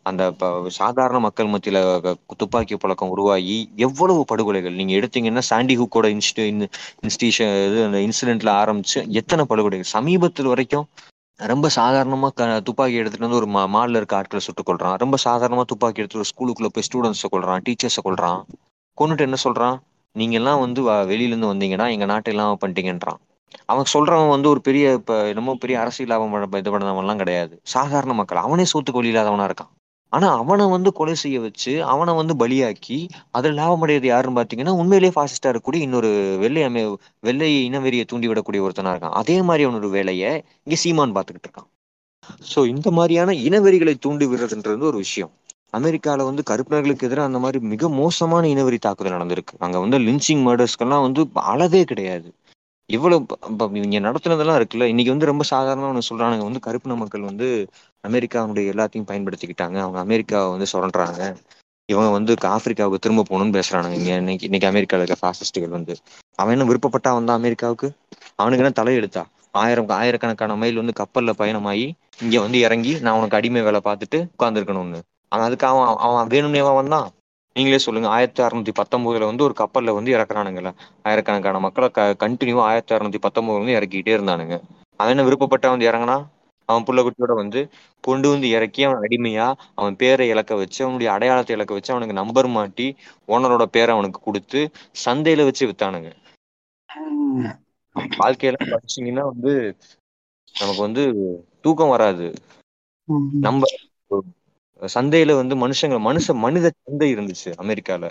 அந்த 0.04 0.34
சாதாரண 0.68 1.18
மக்கள் 1.18 1.46
மத்தியில 1.46 2.14
துப்பாக்கி 2.36 2.76
பழக்கம் 2.76 3.08
உருவாகி 3.08 3.72
எவ்வளவு 3.76 4.24
படுகொலைகள்? 4.24 4.74
நீங்க 4.74 4.94
எடுத்தீங்கன்னா 4.94 5.38
சாண்டி 5.38 5.78
ஹூக்கோட 5.78 6.18
இன்ஸ்டி 6.18 6.68
இன்ஸ்டிஷன் 7.02 7.66
இது 7.66 7.84
அந்த 7.84 7.98
இன்சிடென்ட்ல 7.98 8.56
ஆரம்பிச்சு 8.62 9.08
எத்தனை 9.08 9.44
படுகொலைகள்? 9.48 9.80
சமீபத்தில் 9.80 10.46
வரைக்கும் 10.46 10.88
ரொம்ப 11.36 11.68
சாதாரணமா 11.76 12.28
க 12.34 12.60
துப்பாக்கி 12.60 12.94
எடுத்துட்டு 12.94 13.28
வந்து 13.28 13.42
ஒரு 13.42 13.46
மா 13.46 13.66
மால்ல 13.66 13.96
இருக்க 13.96 14.16
ஆட்களை 14.16 14.44
சுட்டுக் 14.44 14.68
கொள்றான் 14.68 14.94
ரொம்ப 14.96 15.16
சாதாரணமா 15.24 15.62
துப்பாக்கி 15.62 16.00
எடுத்து 16.00 16.18
ஒரு 16.18 16.26
ஸ்கூலுக்குள்ள 16.30 16.66
போய் 16.66 16.84
ஸ்டூடெண்ட்ஸை 16.88 17.26
கொள்றான் 17.32 17.60
டீச்சர்ஸை 17.68 18.00
கொள்றான் 18.04 18.42
கொன்னுட்டு 19.00 19.18
என்ன 19.18 19.36
சொல்றான்? 19.44 19.78
நீங்க 20.12 20.34
எல்லாம் 20.34 20.60
வந்து 20.60 20.82
வ- 20.82 21.06
வெளியில 21.08 21.26
இருந்து 21.26 21.54
வந்தீங்கன்னா 21.54 21.90
எங்க 21.90 22.04
நாட்டை 22.04 22.34
எல்லாம் 22.34 22.58
பண்ணிட்டீங்கன்றான். 22.66 23.16
அவன் 23.64 23.84
சொல்றவன் 23.94 24.28
வந்து 24.28 24.48
ஒரு 24.48 24.60
பெரிய 24.60 24.92
இப்ப 24.92 25.26
என்னமோ 25.26 25.54
பெரிய 25.54 25.80
அரசியல் 25.80 26.18
லாபம் 26.18 26.52
இது 26.52 26.78
பண்ணவன் 26.78 26.98
எல்லாம் 26.98 27.16
கிடையாது. 27.16 27.60
சாதாரண 27.62 28.12
மக்கள். 28.12 28.38
அவனே 28.38 28.62
சோத்துக்கு 28.62 28.92
வழி 28.92 29.12
இல்லாதவனா 29.12 29.50
இருக்கான். 29.50 29.72
ஆனா 30.12 30.28
அவனை 30.40 30.64
வந்து 30.66 30.90
கொலை 30.92 31.14
செய்ய 31.14 31.40
வச்சு 31.40 31.72
அவனை 31.92 32.12
வந்து 32.14 32.34
பலியாக்கி 32.42 32.98
அதுல 33.30 33.54
லாபம் 33.60 33.82
அடைയത് 33.84 34.06
யாருன்னு 34.06 34.38
பாத்தீங்கன்னா 34.40 34.74
உண்மையிலேயே 34.80 35.14
ஃபாசிஸ்டா 35.16 35.50
இருக்கக்கூடிய 35.50 35.86
இன்னொரு 35.86 36.10
வெள்ளை 36.42 36.62
அமை 36.62 36.82
வெள்ளை 37.20 37.48
இனவெறியை 37.68 38.04
தூண்டி 38.12 38.28
விடக்கூடிய 38.28 38.64
ஒருத்தனா 38.66 38.92
இருக்கான். 38.94 39.16
அதே 39.20 39.36
மாதிரி 39.42 39.66
அவனோட 39.66 39.88
வேலையை 39.98 40.30
இங்க 40.66 40.76
சீமான் 40.84 41.14
பாத்துக்கிட்டு 41.16 41.48
இருக்கான். 41.48 41.68
சோ 42.52 42.60
இந்த 42.74 42.88
மாதிரியான 42.90 43.32
இனவெறிகளை 43.48 43.94
தூண்டி 43.98 44.26
விடுறதுன்றது 44.26 44.84
ஒரு 44.90 44.98
விஷயம். 45.04 45.32
அமெரிக்கால 45.78 46.24
வந்து 46.28 46.42
கருப்பினர்களுக்கு 46.50 47.06
எதிராக 47.08 47.28
அந்த 47.30 47.38
மாதிரி 47.38 47.58
மிக 47.72 47.88
மோசமான 48.00 48.48
இனவெறி 48.48 48.78
தாக்குதல் 48.78 49.16
நடந்திருக்கு. 49.16 49.54
அங்க 49.58 49.76
வந்து 49.84 49.98
லிஞ்சிங் 49.98 50.42
மர்டர்ஸ்க்கெல்லாம் 50.48 51.04
வந்து 51.06 51.22
அளவே 51.52 51.82
கிடையாது. 51.84 52.28
இவ்வளவு 52.86 53.26
ப- 53.26 53.48
ப- 53.58 53.70
இங்க 53.72 54.00
நடத்துனதெல்லாம் 54.00 54.64
இருக்குல்ல. 54.64 54.82
இன்னைக்கு 54.82 55.10
வந்து 55.10 55.26
ரொம்ப 55.26 55.44
சாதாரணமா 55.50 55.96
ஒண்ணு 55.96 56.00
சொல்றானுங்க. 56.10 56.42
வந்து 56.42 56.58
கருப்பின 56.58 56.94
மக்கள் 56.94 57.20
வந்து 57.20 57.68
அமெரிக்காவுடைய 58.08 58.72
எல்லாத்தையும் 58.72 59.06
பயன்படுத்திக்கிட்டாங்க. 59.06 59.78
அவங்க 59.78 59.98
அமெரிக்காவை 59.98 60.50
வந்து 60.50 60.66
சுரண்டுறாங்க. 60.72 61.36
இவங்க 61.86 62.10
வந்து 62.10 62.34
ஆப்பிரிக்காவுக்கு 62.34 62.94
திரும்ப 62.94 63.22
போகணும்னு 63.30 63.62
பேசுறானுங்க. 63.62 63.92
இங்க 63.92 64.14
இன்னைக்கு 64.14 64.44
இன்னைக்கு 64.44 64.68
அமெரிக்காவில் 64.68 65.06
இருக்க 65.06 65.30
ஃபாசிஸ்டுகள் 65.30 65.68
வந்து. 65.68 65.96
அவன் 66.34 66.58
என்ன 66.58 66.72
விருப்பப்பட்டா 66.72 67.12
வந்தா 67.14 67.34
அமெரிக்காவுக்கு? 67.34 67.92
அவனுக்கு 68.34 68.64
என்ன 68.64 68.90
தலையெழுத்தா? 68.90 69.24
ஆயிரம் 69.50 69.88
ஆயிரக்கணக்கான 69.88 70.56
மைல் 70.56 70.74
வந்து 70.74 70.92
கப்பல்ல 70.92 71.30
பயணமாகி 71.30 71.94
இங்க 72.20 72.40
வந்து 72.40 72.58
இறங்கி 72.58 73.00
நான் 73.00 73.16
உனக்கு 73.16 73.36
அடிமை 73.36 73.62
வேலை 73.62 73.80
பார்த்துட்டு 73.84 74.26
உட்காந்துருக்கணும்னு 74.38 75.00
அவன் 75.28 75.46
அதுக்கு 75.46 75.66
அவன் 75.66 75.96
அவன் 75.96 76.26
வேணும்னேவா 76.26 76.74
வந்தான். 76.74 77.10
நீங்களே 77.56 77.78
சொல்லுங்க. 77.78 78.08
ஆயிரத்தி 78.08 78.42
அறுநூத்தி 78.42 78.72
பத்தொன்பதுல 78.72 79.26
வந்து 79.26 79.44
ஒரு 79.44 79.54
கப்பல்ல 79.58 79.94
வந்து 79.94 80.10
இறக்குறானுங்கல்ல. 80.14 80.70
ஆயிரக்கணக்கான 81.04 81.60
மக்களை 81.60 81.88
க 81.90 82.06
கண்டினியூ 82.20 82.58
ஆயிரத்தி 82.62 82.94
அறுநூத்தி 82.94 83.20
பத்தொன்பதுல 83.22 83.62
வந்து 83.62 83.76
இறக்கிட்டே 83.76 84.14
இருந்தானுங்க. 84.16 84.56
அவன் 85.00 85.12
என்ன 85.12 85.24
விருப்பப்பட்ட 85.24 85.68
வந்து 85.70 85.88
இறங்கினா? 85.90 86.16
அவன் 86.68 86.84
புள்ள 86.84 87.00
குட்டியோட 87.02 87.32
வந்து 87.36 87.60
கொண்டு 88.04 88.26
வந்து 88.28 88.46
இறக்கி 88.48 88.82
அவன் 88.84 89.02
அடிமையா 89.02 89.46
அவன் 89.74 89.96
பேரை 89.96 90.26
இழக்க 90.28 90.52
வச்சு 90.54 90.80
அவனுடைய 90.84 91.08
அடையாளத்தை 91.12 91.56
இழக்க 91.56 91.72
வச்சு 91.74 91.92
அவனுக்கு 91.92 92.20
நம்பர் 92.20 92.48
மாட்டி 92.50 92.86
ஓனரோட 93.28 93.64
பேரை 93.70 93.92
அவனுக்கு 93.94 94.20
கொடுத்து 94.20 94.60
சந்தையில 95.04 95.44
வச்சு 95.44 95.64
வித்தானுங்க. 95.66 96.10
வாழ்க்கையில 98.16 98.56
படிச்சீங்கன்னா 98.64 99.24
வந்து 99.30 99.52
நமக்கு 100.54 100.80
வந்து 100.80 101.04
தூக்கம் 101.64 101.88
வராது. 101.88 102.26
நம்ம 103.40 103.62
சந்தையில 104.82 105.34
வந்து 105.40 105.54
மனுஷங்க 105.64 105.96
மனுஷ 106.08 106.34
மனித 106.44 106.66
சந்தை 106.76 107.08
இருந்துச்சு 107.14 107.50
அமெரிக்கால. 107.64 108.04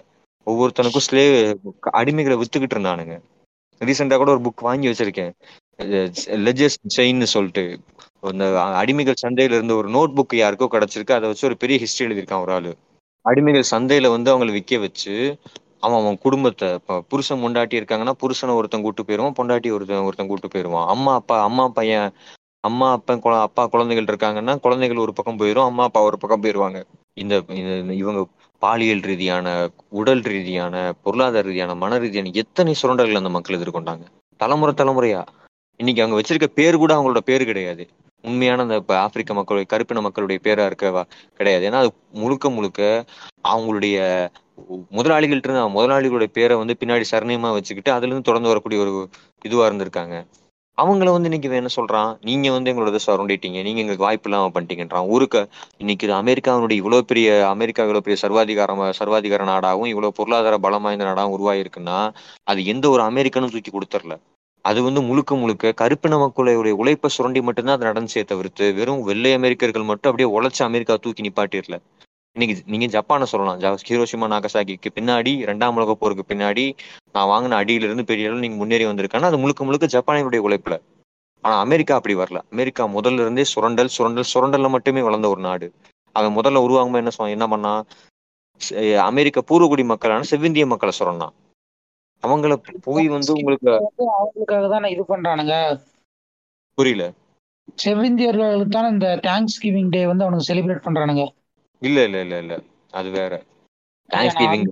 ஒவ்வொருத்தனுக்கும் 0.47 1.05
ஸ்லே 1.07 1.23
அடிமைகளை 1.99 2.35
வித்துக்கிட்டு 2.41 2.75
இருந்தானுங்க. 2.77 3.15
ரீசெண்டா 3.81 4.17
கூட 4.21 4.31
ஒரு 4.35 4.41
புக் 4.47 4.67
வாங்கி 4.67 4.87
வச்சிருக்கேன். 4.89 5.31
லெஜஸ் 6.45 6.77
செயின்னு 6.97 7.27
சொல்லிட்டு. 7.35 7.63
அந்த 8.31 8.45
அடிமைகள் 8.81 9.23
சந்தையில 9.25 9.57
இருந்த 9.57 9.73
ஒரு 9.81 9.89
நோட் 9.95 10.15
புக் 10.17 10.35
யாருக்கோ 10.41 10.67
கிடைச்சிருக்கு. 10.75 11.17
அதை 11.17 11.27
வச்சு 11.29 11.47
ஒரு 11.49 11.57
பெரிய 11.63 11.77
ஹிஸ்டரி 11.83 12.07
எழுதியிருக்கான் 12.07 12.43
ஒரு 12.45 12.53
ஆளு. 12.57 12.71
அடிமைகள் 13.25 13.71
சந்தையில 13.73 14.07
வந்து 14.15 14.31
அவங்களை 14.33 14.51
விற்க 14.51 14.77
வச்சு 14.77 15.13
அவன் 15.85 15.99
அவன் 16.01 16.17
குடும்பத்தை 16.25 16.67
இப்போ 16.79 16.95
புருஷன் 17.11 17.41
பொண்டாட்டி 17.43 17.75
இருக்காங்கன்னா 17.79 18.13
புருஷனை 18.21 18.53
ஒருத்தன் 18.59 18.85
கூட்டு 18.85 19.03
போயிருவான் 19.03 19.37
பொண்டாட்டி 19.39 19.69
ஒருத்தன் 19.75 20.05
ஒருத்தன் 20.07 20.29
கூட்டு 20.31 20.47
போயிருவான் 20.47 20.87
அம்மா 20.87 21.13
அப்பா 21.13 21.35
அம்மா 21.43 21.65
பையன் 21.77 22.07
அம்மா 22.63 22.91
அப்பா 22.91 23.15
குழ 23.15 23.39
அப்பா 23.39 23.67
குழந்தைகள் 23.67 24.15
இருக்காங்கன்னா 24.15 24.59
குழந்தைகள் 24.59 24.97
ஒரு 24.97 25.13
பக்கம் 25.13 25.39
போயிடும் 25.39 25.65
அம்மா 25.65 25.83
அப்பா 25.83 26.01
ஒரு 26.01 26.17
பக்கம் 26.17 26.43
போயிடுவாங்க 26.43 26.83
இந்த 27.13 27.43
இந்த- 27.49 27.93
இவங்க 27.93 28.27
பாலியல் 28.61 28.99
ரீதியான 28.99 29.47
உடல் 29.89 30.21
ரீதியான 30.21 30.93
பொருளாதார 31.03 31.47
ரீதியான 31.47 31.75
மன 31.75 31.97
ரீதியான 31.97 32.29
எத்தனை 32.33 32.75
சுரண்டல்கள் 32.81 33.15
அந்த 33.15 33.29
மக்கள் 33.29 33.57
எதிர்கொண்டாங்க. 33.57 34.05
தலைமுறை 34.37 34.73
தலைமுறையா. 34.77 35.25
இன்னைக்கு 35.77 36.03
அவங்க 36.03 36.15
வச்சிருக்க 36.21 36.45
பேர் 36.45 36.77
கூட 36.77 36.93
அவங்களோட 36.95 37.17
பேர் 37.17 37.45
கிடையாது. 37.45 37.87
உண்மையான 38.23 38.61
அந்த 38.61 38.75
இப்ப 38.75 38.99
ஆப்பிரிக்க 38.99 39.33
மக்களுடைய 39.33 39.69
கருப்பின 39.69 40.01
மக்களுடைய 40.01 40.41
பேரா 40.43 40.65
இருக்க 40.65 41.05
கிடையாது. 41.35 41.69
ஏன்னா 41.69 41.73
அது 41.73 41.91
முழுக்க 42.13 42.49
முழுக்க 42.49 43.05
அவங்களுடைய 43.47 43.97
முதலாளிகள்ட்ட 44.91 45.47
இருந்து 45.47 45.67
முதலாளிகளுடைய 45.69 46.29
பேரை 46.33 46.57
வந்து 46.57 46.75
பின்னாடி 46.79 47.03
சரணியமா 47.11 47.51
வச்சுக்கிட்டு 47.51 47.91
அதுல 47.91 48.05
இருந்து 48.05 48.21
தொடர்ந்து 48.21 48.49
வரக்கூடிய 48.49 48.81
ஒரு 48.81 49.09
இதுவா 49.45 49.67
இருந்திருக்காங்க. 49.67 50.15
அவங்கள 50.77 51.09
வந்து 51.11 51.29
இன்னைக்கு 51.29 51.49
என்ன 51.53 51.71
சொல்றான்? 51.75 52.11
நீங்க 52.21 52.47
வந்து 52.51 52.69
எங்களோட 52.71 52.99
சரௌண்டிட்டீங்க 52.99 53.07
சுரண்டிட்டீங்க. 53.07 53.59
நீங்க 53.63 53.79
எங்களுக்கு 53.81 54.05
வாய்ப்பு 54.05 54.27
இல்லாம 54.29 54.49
பண்ணிட்டீங்கன்றான். 54.55 55.07
ஊருக்கு 55.07 55.41
இன்னைக்கு 55.77 56.05
அமெரிக்காவினுடைய 56.05 56.21
அமெரிக்காவுடைய 56.21 56.77
இவ்வளவு 56.81 57.05
பெரிய 57.05 57.27
அமெரிக்கா 57.47 57.83
இவ்வளவு 57.83 58.05
பெரிய 58.05 58.17
சர்வாதிகாரம் 58.23 58.81
சர்வாதிகார 58.99 59.43
நாடாகவும் 59.45 59.91
இவ்வளவு 59.91 60.17
பொருளாதார 60.19 60.57
பலம் 60.57 60.85
வாய்ந்த 60.85 61.05
நாடாகவும் 61.05 61.35
உருவாயிருக்குன்னா 61.37 61.97
அது 62.47 62.65
எந்த 62.65 62.85
ஒரு 62.89 63.03
அமெரிக்கனும் 63.03 63.53
தூக்கி 63.55 63.73
கொடுத்துடல 63.73 64.15
அது 64.65 64.79
வந்து 64.83 65.01
முழுக்க 65.01 65.35
முழுக்க 65.35 65.73
கருப்பின 65.73 66.19
மக்களுடைய 66.19 66.75
உழைப்பை 66.75 67.09
சுரண்டி 67.09 67.41
மட்டும்தான் 67.41 67.77
அது 67.77 67.89
நடந்துச்சே 67.89 68.23
தவிர்த்து 68.25 68.65
வெறும் 68.73 69.01
வெள்ளை 69.03 69.33
அமெரிக்கர்கள் 69.33 69.89
மட்டும் 69.89 70.11
அப்படியே 70.11 70.29
உழைச்ச 70.35 70.59
அமெரிக்கா 70.63 70.95
தூக்கி 70.97 71.25
நிப்பாட்டிடல 71.27 71.77
இன்னைக்கு 72.35 72.63
நீங்க 72.73 72.85
ஜப்பானை 72.93 73.25
சொல்லலாம். 73.31 73.59
ஹிரோஷிமா 73.89 74.27
நாகசாகிக்கு 74.33 74.89
பின்னாடி 74.95 75.31
இரண்டாம் 75.43 75.75
உலக 75.77 75.93
போருக்கு 75.95 76.23
பின்னாடி 76.31 76.63
நான் 77.15 77.29
வாங்கின 77.31 77.57
அடியில 77.61 77.87
இருந்து 77.87 78.05
பெரிய 78.11 78.27
அளவு 78.27 78.43
நீங்க 78.45 78.57
முன்னேறி 78.61 78.85
வந்திருக்கானா 78.85 79.29
அது 79.31 79.39
முழுக்க 79.43 79.65
முழுக்க 79.67 79.87
ஜப்பானினுடைய 79.95 80.41
உழைப்புல. 80.47 80.75
ஆனா 81.43 81.55
அமெரிக்கா 81.65 81.93
அப்படி 81.99 82.15
வரல. 82.15 82.39
அமெரிக்கா 82.53 82.83
முதல்ல 82.95 83.23
இருந்தே 83.25 83.43
சுரண்டல் 83.51 83.91
சுரண்டல் 83.97 84.31
சுரண்டல்ல 84.33 84.69
மட்டுமே 84.75 85.01
வளர்ந்த 85.07 85.29
ஒரு 85.33 85.41
நாடு. 85.47 85.67
அவன் 86.15 86.35
முதல்ல 86.37 86.63
உருவாகும்போது 86.65 87.03
என்ன 87.03 87.13
சொன்னான் 87.17 87.35
என்ன 87.37 87.47
பண்ணா 87.53 87.73
அமெரிக்க 89.09 89.39
பூர்வகுடி 89.49 89.85
மக்களான 89.91 90.27
செவ்விந்திய 90.31 90.65
மக்களை 90.73 90.93
சுரண்டான். 90.99 91.35
அவங்கள 92.23 92.55
போய் 92.87 93.07
வந்து 93.15 93.31
உங்களுக்கு 93.33 93.71
அவங்களுக்காக 94.17 94.65
தானே 94.75 94.89
இது 94.95 95.05
பண்றானுங்க? 95.13 95.55
புரியல. 96.77 97.05
செவ்விந்தியர்களுக்கு 97.83 98.75
தானே 98.77 98.87
இந்த 98.95 99.09
தேங்க்ஸ் 99.27 99.61
கிவிங் 99.63 99.93
டே 99.95 100.03
வந்து 100.11 100.25
அவனுக்கு 100.25 100.49
செலிப்ரேட் 100.51 100.85
பண்றானுங்க. 100.87 101.25
இல்ல 101.83 101.97
இல்ல 102.07 102.17
இல்ல 102.25 102.35
இல்ல. 102.43 102.53
அது 102.93 103.09
வேற. 103.13 103.33
தேங்க்ஸ் 104.09 104.37
கிவிங் 104.39 104.65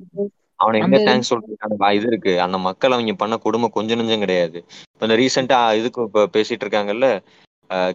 அவனை 0.59 0.79
என்ன 0.81 0.97
தேங்க்ஸ் 1.05 1.29
சொல்றதுக்கான 1.31 1.77
இது 1.97 2.07
இருக்கு? 2.11 2.33
அந்த 2.45 2.57
மக்கள் 2.67 2.95
அவங்க 2.95 3.13
பண்ண 3.15 3.35
கொடுமை 3.45 3.67
கொஞ்சம் 3.71 3.99
நெஞ்சம் 4.01 4.23
கிடையாது. 4.25 4.57
இப்ப 4.91 5.07
இந்த 5.07 5.17
ரீசெண்டா 5.21 5.59
இதுக்கு 5.79 6.01
இப்ப 6.09 6.27
பேசிட்டு 6.35 6.65
இருக்காங்கல்ல 6.65 7.07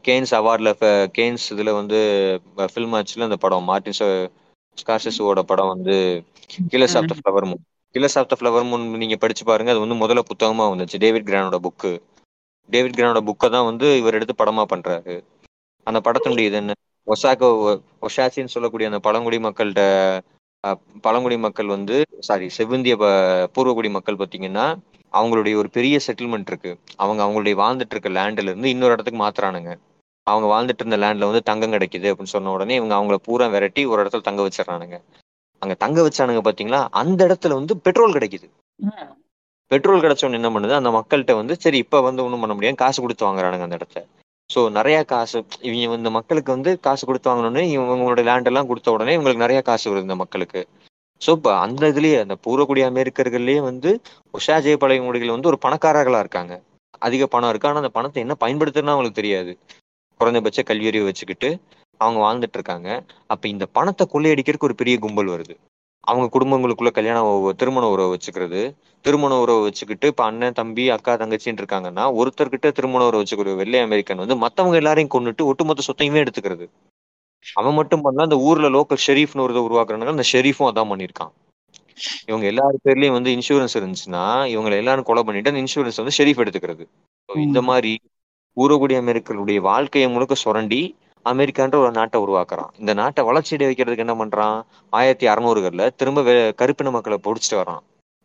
கேன்ஸ் 0.05 0.33
அவார்ட்ல 0.37 0.71
கேன்ஸ் 1.17 1.45
இதுல 1.53 1.71
வந்து 1.79 1.99
ஃபில்ம் 2.69 2.95
ஆச்சுல 2.99 3.29
அந்த 3.29 3.39
படம். 3.39 3.67
மார்டின் 3.71 3.99
ஸ்கார்சஸோட 4.79 5.41
படம் 5.47 5.73
வந்து 5.75 5.97
killers 6.73 6.97
of 6.99 7.11
the 7.11 7.17
flower 7.19 7.47
moon 7.47 7.63
killers 7.95 8.19
of 8.21 8.31
the 8.31 8.37
flower 8.39 8.67
moon 8.69 8.85
நீங்க 9.03 9.17
படிச்சு 9.19 9.45
பாருங்க. 9.47 9.73
அது 9.75 9.85
வந்து 9.85 10.01
முதல்ல 10.03 10.23
புத்தகமா 10.31 10.67
வந்துச்சு. 10.71 11.03
டேவிட் 11.05 11.29
கிரானோட 11.29 11.59
புக்கு 11.67 11.93
டேவிட் 12.69 12.97
கிரானோட 12.97 13.21
புக்கை 13.29 13.49
தான் 13.51 13.69
வந்து 13.69 13.87
இவர் 14.01 14.17
எடுத்து 14.17 14.35
படமா 14.39 14.65
பண்றாரு. 14.69 15.15
அந்த 15.87 15.99
படத்தினுடைய 16.07 16.51
இது 16.51 16.59
என்ன? 16.61 16.73
ஒசாக்கோ 17.07 17.49
ஒஷாச்சின்னு 18.07 18.55
சொல்லக்கூடிய 18.55 18.88
அந்த 18.90 19.01
பழங்குடி 19.07 19.38
மக்கள்கிட்ட 19.47 19.83
பழங்குடி 21.05 21.37
மக்கள் 21.45 21.75
வந்து 21.75 21.97
சாரி 22.29 22.47
செவ்விந்திய 22.57 22.95
பூர்வகுடி 23.57 23.90
மக்கள் 23.97 24.21
பார்த்தீங்கன்னா 24.21 24.64
அவங்களுடைய 25.12 25.55
ஒரு 25.61 25.69
பெரிய 25.77 25.97
செட்டில்மெண்ட் 26.07 26.51
இருக்கு. 26.53 26.71
அவங்க 27.03 27.21
அவங்களுடைய 27.25 27.55
வாழ்ந்துட்டு 27.61 27.95
இருக்க 27.95 28.11
லேண்ட்ல 28.16 28.51
இருந்து 28.51 28.73
இன்னொரு 28.75 28.95
இடத்துக்கு 28.97 29.21
மாத்துறானுங்க. 29.23 29.73
அவங்க 30.27 30.47
வாழ்ந்துட்டு 30.53 30.83
இருந்த 30.83 30.99
லேண்ட்ல 31.03 31.29
வந்து 31.31 31.42
தங்கம் 31.51 31.75
கிடைக்குது 31.75 32.11
அப்படின்னு 32.12 32.35
சொன்ன 32.35 32.53
உடனே 32.57 32.75
இவங்க 32.81 32.95
அவங்கள 32.99 33.19
பூரா 33.27 33.47
விரட்டி 33.55 33.83
ஒரு 33.92 34.01
இடத்துல 34.03 34.27
தங்க 34.29 34.42
வச்சிடறானுங்க. 34.47 34.97
அங்க 35.62 35.75
தங்க 35.85 35.99
வச்சானுங்க 36.07 36.42
பாத்தீங்களா? 36.49 36.81
அந்த 37.01 37.21
இடத்துல 37.29 37.55
வந்து 37.61 37.75
பெட்ரோல் 37.87 38.16
கிடைக்குது. 38.16 38.47
பெட்ரோல் 39.71 40.03
கிடைச்சவொன்னு 40.05 40.38
என்ன 40.40 40.51
பண்ணுது? 40.55 40.75
அந்த 40.81 40.90
மக்கள்கிட்ட 40.99 41.35
வந்து 41.40 41.55
சரி 41.64 41.79
இப்ப 41.85 42.01
வந்து 42.09 42.25
ஒண்ணும் 42.27 42.42
பண்ண 42.42 42.55
முடியாது. 42.57 42.83
காசு 42.85 42.99
கொடுத்து 43.05 43.27
வாங்குறானுங்க 43.29 43.66
அந்த 43.69 43.79
இடத்த 43.81 44.05
சோ 44.51 44.61
நிறைய 44.77 44.99
காசு 45.05 45.39
இவங்க 45.69 45.97
இந்த 46.01 46.11
மக்களுக்கு 46.17 46.51
வந்து 46.55 46.71
காசு 46.87 47.03
கொடுத்து 47.07 47.31
வாங்கணும்னு 47.31 47.63
இவங்களோட 47.75 48.23
லேண்ட் 48.29 48.49
எல்லாம் 48.51 48.69
கொடுத்த 48.69 48.95
உடனே 48.97 49.15
இவங்களுக்கு 49.17 49.45
நிறைய 49.45 49.61
காசு 49.69 49.87
வருது 49.91 50.07
இந்த 50.09 50.17
மக்களுக்கு. 50.23 50.61
சோ 51.23 51.31
இப்போ 51.39 51.51
அந்த 51.65 51.83
இதுலயே 51.93 52.17
அந்த 52.25 52.35
பூர்வக்குடி 52.45 52.83
அமெரிக்கர்கள்லயே 52.89 53.61
வந்து 53.69 53.91
உஷா 54.35 54.57
ஜெயபாளைய 54.67 55.03
முடிகள் 55.07 55.35
வந்து 55.37 55.51
ஒரு 55.53 55.59
பணக்காரர்களா 55.65 56.21
இருக்காங்க. 56.25 56.55
அதிக 57.03 57.27
பணம் 57.27 57.51
இருக்கு. 57.53 57.69
ஆனா 57.71 57.83
அந்த 57.83 57.93
பணத்தை 57.99 58.21
என்ன 58.25 58.35
பயன்படுத்துறதுன்னு 58.45 58.95
அவங்களுக்கு 58.95 59.21
தெரியாது. 59.21 59.53
குறைந்தபட்ச 60.21 60.63
கல்வியறிவு 60.63 61.09
வச்சுக்கிட்டு 61.09 61.49
அவங்க 62.01 62.19
வாழ்ந்துட்டு 62.27 62.59
இருக்காங்க. 62.59 62.89
அப்ப 63.33 63.49
இந்த 63.55 63.65
பணத்தை 63.77 64.05
கொள்ளையடிக்கிறதுக்கு 64.15 64.69
ஒரு 64.71 64.81
பெரிய 64.83 64.97
கும்பல் 65.05 65.33
வருது. 65.35 65.55
அவங்க 66.07 66.38
குடும்பங்களுக்குள்ள 66.38 66.90
கல்யாண 66.90 67.37
உறவு- 67.37 67.57
திருமண 67.57 67.88
உறவு 67.88 68.16
வச்சுக்கிறது. 68.16 68.75
திருமண 69.01 69.40
உறவு 69.40 69.62
வச்சுக்கிட்டு 69.62 70.07
இப்ப 70.07 70.25
அண்ணன் 70.25 70.53
தம்பி 70.53 70.90
அக்கா 70.90 71.14
தங்கச்சின்னு 71.14 71.62
இருக்காங்கன்னா 71.62 72.12
ஒருத்தர்கிட்ட 72.14 72.73
திருமண 72.73 73.07
உறவு 73.07 73.23
வச்சுக்கிற 73.23 73.57
வெள்ளை 73.57 73.81
அமெரிக்கன் 73.81 74.16
வந்து 74.16 74.37
மத்தவங்க 74.37 74.77
எல்லாரையும் 74.77 75.11
கொண்டுட்டு 75.11 75.42
ஒட்டுமொத்த 75.42 75.83
சொத்தையுமே 75.87 76.27
எடுத்துக்கிறது. 76.27 76.69
அவன் 77.55 77.75
மட்டும் 77.75 78.05
பண்ணல 78.05 78.23
அந்த 78.23 78.37
ஊர்ல 78.37 78.69
லோக்கல் 78.79 78.97
ஷெரீஃப்னு 79.07 79.40
ஒரு 79.40 79.61
உருவாக்குறாங்க 79.61 80.07
அந்த 80.07 80.23
ஷெரீஃபும் 80.33 80.71
அதான் 80.73 80.92
பண்ணியிருக்கான். 80.92 81.31
இவங்க 82.27 82.47
எல்லாரு 82.47 82.88
பேர்லயும் 82.88 83.12
வந்து 83.12 83.31
இன்சூரன்ஸ் 83.31 83.75
இருந்துச்சுன்னா 83.75 84.47
இவங்க 84.47 84.77
எல்லாரும் 84.77 85.05
கொலை 85.05 85.23
பண்ணிட்டு 85.23 85.51
அந்த 85.51 85.62
இன்சூரன்ஸ் 85.62 85.97
வந்து 85.97 86.16
ஷெரீஃப் 86.19 86.47
எடுத்துக்கிறது. 86.47 86.87
இந்த. 87.35 87.62
மாதிரி 87.62 87.99
ஊரகுடி 88.57 88.95
அமெரிக்கர்களுடைய 88.97 89.57
வாழ்க்கையை 89.57 90.11
முழுக்க 90.11 90.35
சுரண்டி 90.35 90.97
அமெரிக்கான்ற 91.27 91.75
ஒரு 91.75 91.91
நாட்டை 91.91 92.21
உருவாக்குறான். 92.21 92.69
இந்த 92.79 92.95
நாட்டை 92.95 93.25
வளர்ச்சியடை 93.25 93.67
வைக்கிறதுக்கு 93.67 93.99
என்ன 93.99 94.15
பண்றான்? 94.15 94.62
ஆயிரத்தி 94.91 95.27
அறுநூறுகள்ல 95.27 95.91
திரும்ப 95.97 96.21
வே- 96.21 96.55
கருப்பின 96.55 96.91
மக்களை 96.91 97.21
பிடிச்சிட்டு 97.25 97.55
வரான் 97.55 97.79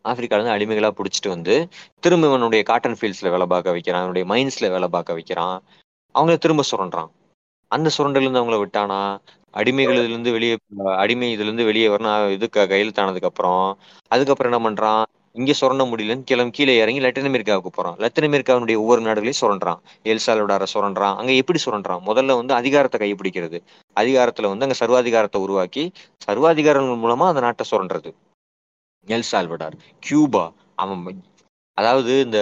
ஆப்பிரிக்கால 0.04 0.54
இருந்து 0.56 0.74
அடிமைகளா 0.74 0.92
பிடிச்சிட்டு 0.92 1.28
வந்து 1.28 1.68
திரும்ப 2.00 2.26
இவனுடைய 2.26 2.64
காட்டன் 2.64 2.96
ஃபீல்ட்ஸ்ல 3.00 3.30
வேலை 3.30 3.46
பார்க்க 3.46 3.70
வைக்கிறான். 3.70 4.00
இவனுடைய 4.00 4.34
மைன்ஸ்ல 4.34 4.70
வேலை 4.70 4.88
பார்க்க 4.88 5.12
வைக்கிறான். 5.12 5.62
அவங்கள 6.14 6.38
திரும்ப 6.38 6.62
சுரண்டுறான். 6.70 7.10
அந்த 7.68 7.90
சுரண்டல 7.98 8.20
இருந்து 8.20 8.42
அவங்கள 8.42 8.66
விட்டானா? 8.66 9.18
அடிமைகள் 9.54 9.96
இதுல 9.96 10.08
இருந்து 10.08 10.32
வெளியே 10.32 10.56
அடிமை 10.84 11.36
இதுல 11.36 11.40
இருந்து 11.40 11.64
வெளியே 11.64 11.88
வரணும். 11.88 12.30
இது 12.30 12.50
க- 12.50 12.66
கையெழுத்தானதுக்கு 12.66 13.24
அப்புறம். 13.24 13.78
அதுக்கப்புறம் 14.08 14.52
என்ன 14.52 14.70
பண்றான்? 14.70 15.21
இங்க 15.34 15.52
சுரண்ட 15.54 15.82
முடியலன்னு 15.90 16.26
கிளம்பி 16.26 16.54
கீழே 16.56 16.72
இறங்கி 16.80 17.00
லத்தின் 17.00 17.28
அமெரிக்காவுக்கு 17.28 17.70
போறான். 17.70 17.96
லத்தின் 18.02 18.26
அமெரிக்காவுடைய 18.28 18.76
ஒவ்வொரு 18.82 19.00
நாடுகளையும் 19.00 19.40
சுரண்டுறான் 19.40 19.80
எல்சாலோடார 20.04 20.64
சுரண்டுறான் 20.74 21.14
அங்க 21.20 21.32
எப்படி 21.40 21.60
சுரண்டுறான் 21.64 22.02
முதல்ல 22.08 22.36
வந்து 22.40 22.54
அதிகாரத்தை 22.60 22.98
கைப்பிடிக்கிறது. 23.02 23.58
அதிகாரத்துல 23.96 24.50
வந்து 24.52 24.66
அங்க 24.66 24.76
சர்வாதிகாரத்தை 24.82 25.40
உருவாக்கி 25.46 25.84
சர்வாதிகாரங்கள் 26.28 27.02
மூலமா 27.04 27.28
அந்த 27.32 27.42
நாட்டை 27.46 27.66
சுரண்டுறது 27.70 28.12
எல் 29.06 29.28
சால்வடார் 29.28 29.76
கியூபா 30.02 30.44
அவன் 30.76 31.00
அதாவது 31.78 32.12
இந்த 32.26 32.38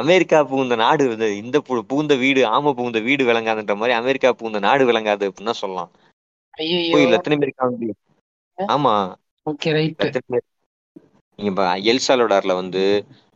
அமெரிக்கா 0.00 0.38
புகுந்த 0.50 0.74
நாடு 0.82 1.04
இந்த 1.40 1.58
புகுந்த 1.88 2.14
வீடு 2.22 2.40
ஆம 2.54 2.72
புகுந்த 2.72 3.00
வீடு 3.06 3.22
விளங்காதுன்ற 3.24 3.74
மாதிரி 3.80 3.94
அமெரிக்கா 4.00 4.30
புகுந்த 4.38 4.60
நாடு 4.66 4.84
விளங்காது 4.90 5.28
அப்படின்னு 5.28 5.60
சொல்லலாம் 5.62 5.90
போய் 6.90 7.10
லத்தின் 7.12 7.36
அமெரிக்கா 7.38 7.66
ஆமா 8.58 8.94
ஓகே 9.46 9.70
ரைட் 9.72 10.04
நீங்க 11.38 11.50
இப்ப 11.50 11.64
எல் 11.90 12.04
சால்வடார்ல 12.06 12.54
வந்து 12.54 12.82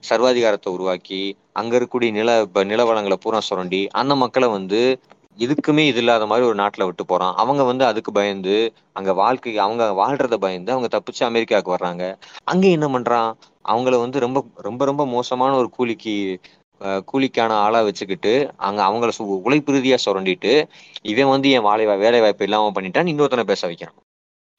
சர்வாதிகாரத்தை 0.05 0.69
உருவாக்கி 0.69 1.21
அங்க 1.53 1.73
இருக்கக்கூடிய 1.77 2.11
நில 2.11 2.31
நிலவளங்களை 2.39 2.71
நில 2.71 2.85
வளங்களை 2.85 3.17
பூரா 3.17 3.41
சுரண்டி 3.41 3.81
அந்த 4.01 4.15
மக்களை 4.15 4.49
வந்து 4.49 4.81
இதுக்குமே 5.39 5.85
இது 5.87 5.99
இல்லாத 5.99 6.27
மாதிரி 6.27 6.47
ஒரு 6.47 6.55
நாட்டுல 6.55 6.85
விட்டு 6.85 7.05
போறான். 7.07 7.35
அவங்க 7.35 7.63
வந்து 7.63 7.85
அதுக்கு 7.87 8.13
பயந்து 8.13 8.57
அங்க 8.93 9.13
வாழ்க்கை 9.13 9.59
அவங்க 9.59 9.85
வாழ்றத 9.93 10.37
பயந்து 10.37 10.73
அவங்க 10.73 10.89
தப்பிச்சு 10.93 11.23
அமெரிக்காவுக்கு 11.25 11.75
வர்றாங்க. 11.75 12.05
அங்க 12.45 12.67
என்ன 12.69 12.87
பண்றான்? 12.89 13.31
அவங்கள 13.65 13.99
வந்து 14.01 14.19
ரொம்ப 14.21 14.39
ரொம்ப 14.63 14.85
ரொம்ப 14.85 15.07
மோசமான 15.07 15.57
ஒரு 15.57 15.71
கூலிக்கு 15.71 16.15
கூலிக்கான 17.11 17.53
ஆளா 17.59 17.81
வச்சுக்கிட்டு 17.81 18.33
அங்க 18.61 18.81
அவங்கள 18.83 19.11
சு- 19.19 19.43
உழைப்பு 19.47 19.73
ரீதியா 19.73 19.99
சுரண்டிட்டு 20.05 20.53
இவன் 21.05 21.29
வந்து 21.29 21.51
என் 21.51 21.63
வாழை 21.63 21.85
வேலை 21.97 22.21
வாய்ப்பு 22.21 22.45
இல்லாம 22.45 22.73
பண்ணிட்டான் 22.75 23.11
இன்னொருத்தனை 23.13 23.45
பேச 23.45 23.67
வைக்கிறான். 23.67 23.97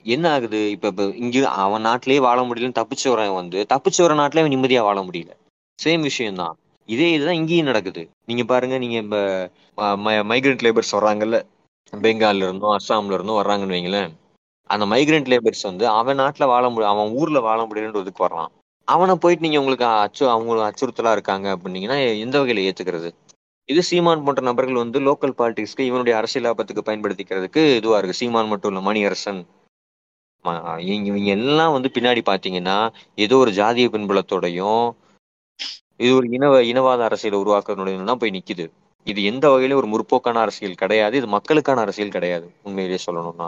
என்ன 0.06 0.26
ஆகுது 0.36 0.60
இப்ப 0.74 0.88
இப்ப 0.92 1.04
இங்க 1.24 1.38
அவன் 1.64 1.86
நாட்டிலேயே 1.88 2.22
வாழ 2.28 2.40
முடியலன்னு 2.48 2.80
தப்பிச்சு 2.80 3.08
வரவன் 3.14 3.40
வந்து 3.42 3.60
தப்பிச்சு 3.74 4.02
வர 4.06 4.16
நாட்டிலே 4.20 4.42
அவன் 4.44 4.54
நிம்மதியா 4.56 4.82
வாழ 4.88 5.00
முடியல. 5.08 5.32
சேம் 5.80 6.04
விஷயம் 6.10 6.40
தான் 6.42 6.56
இதே 6.90 7.08
இதுதான் 7.16 7.40
இங்கேயும் 7.40 7.70
நடக்குது. 7.70 8.02
நீங்க 8.30 8.44
பாருங்க 8.52 8.76
நீங்க 8.84 8.98
இப்ப 9.04 9.18
மைக்ரண்ட் 10.32 10.64
லேபர்ஸ் 10.66 10.96
வர்றாங்கல்ல? 10.98 11.38
பெங்கால்ல 11.94 12.46
இருந்தும் 12.48 12.74
அஸ்ஸாம்ல 12.76 13.18
இருந்தும் 13.18 13.40
வர்றாங்கன்னு 13.40 13.76
வைங்களேன். 13.78 14.12
அந்த 14.70 14.86
மைக்ரண்ட் 14.94 15.30
லேபர்ஸ் 15.32 15.64
வந்து 15.70 15.86
அவன் 16.00 16.20
நாட்டுல 16.22 16.46
வாழ 16.54 16.64
முடியும் 16.70 16.94
அவன் 16.94 17.12
ஊர்ல 17.20 17.40
வாழ 17.48 17.60
முடியலன்றதுக்கு 17.68 18.26
வர்றான். 18.28 18.52
அவனை 18.88 19.14
போயிட்டு 19.24 19.46
நீங்க 19.46 19.60
உங்களுக்கு 19.62 19.88
அச்சு 20.06 20.24
அவங்க 20.34 20.68
அச்சுறுத்தலா 20.68 21.12
இருக்காங்க 21.18 21.48
அப்படின்னீங்கன்னா 21.56 21.98
எந்த 22.26 22.36
வகையில 22.42 22.66
ஏத்துக்கிறது? 22.70 23.10
இது 23.70 23.82
சீமான் 23.90 24.24
போன்ற 24.26 24.42
நபர்கள் 24.50 24.84
வந்து 24.84 24.98
லோக்கல் 25.08 25.38
பாலிடிக்ஸ்க்கு 25.40 25.88
இவனுடைய 25.90 26.16
அரசியல் 26.20 26.46
லாபத்துக்கு 26.48 26.88
பயன்படுத்திக்கிறதுக்கு 26.90 27.62
இதுவா 27.80 28.00
இருக்கு. 28.00 28.20
சீமான் 28.22 28.52
மட்டும் 28.54 28.72
இல்ல 28.74 28.84
மணியரசன். 28.90 29.42
இவங்க 31.02 31.30
எல்லாம் 31.36 31.76
வந்து 31.76 31.90
பின்னாடி 31.96 32.22
பாத்தீங்கன்னா 32.26 32.78
ஏதோ 33.18 33.38
ஒரு 33.38 33.52
ஜாதிய 33.60 33.90
பின்புலத்தோடையும் 33.94 34.84
இது 36.00 36.12
ஒரு 36.16 36.28
இனவ 36.38 36.56
இனவாத 36.72 37.02
அரசியலை 37.08 37.38
உருவாக்குறதுடையும் 37.40 38.10
தான் 38.10 38.22
போய் 38.22 38.36
நிக்குது. 38.38 38.66
இது 39.08 39.20
எந்த 39.24 39.46
வகையிலும் 39.50 39.80
ஒரு 39.82 39.90
முற்போக்கான 39.92 40.42
அரசியல் 40.46 40.82
கிடையாது. 40.82 41.16
இது 41.18 41.28
மக்களுக்கான 41.36 41.82
அரசியல் 41.86 42.16
கிடையாது. 42.16 42.48
உண்மையிலேயே 42.64 43.02
சொல்லணும்னா. 43.06 43.48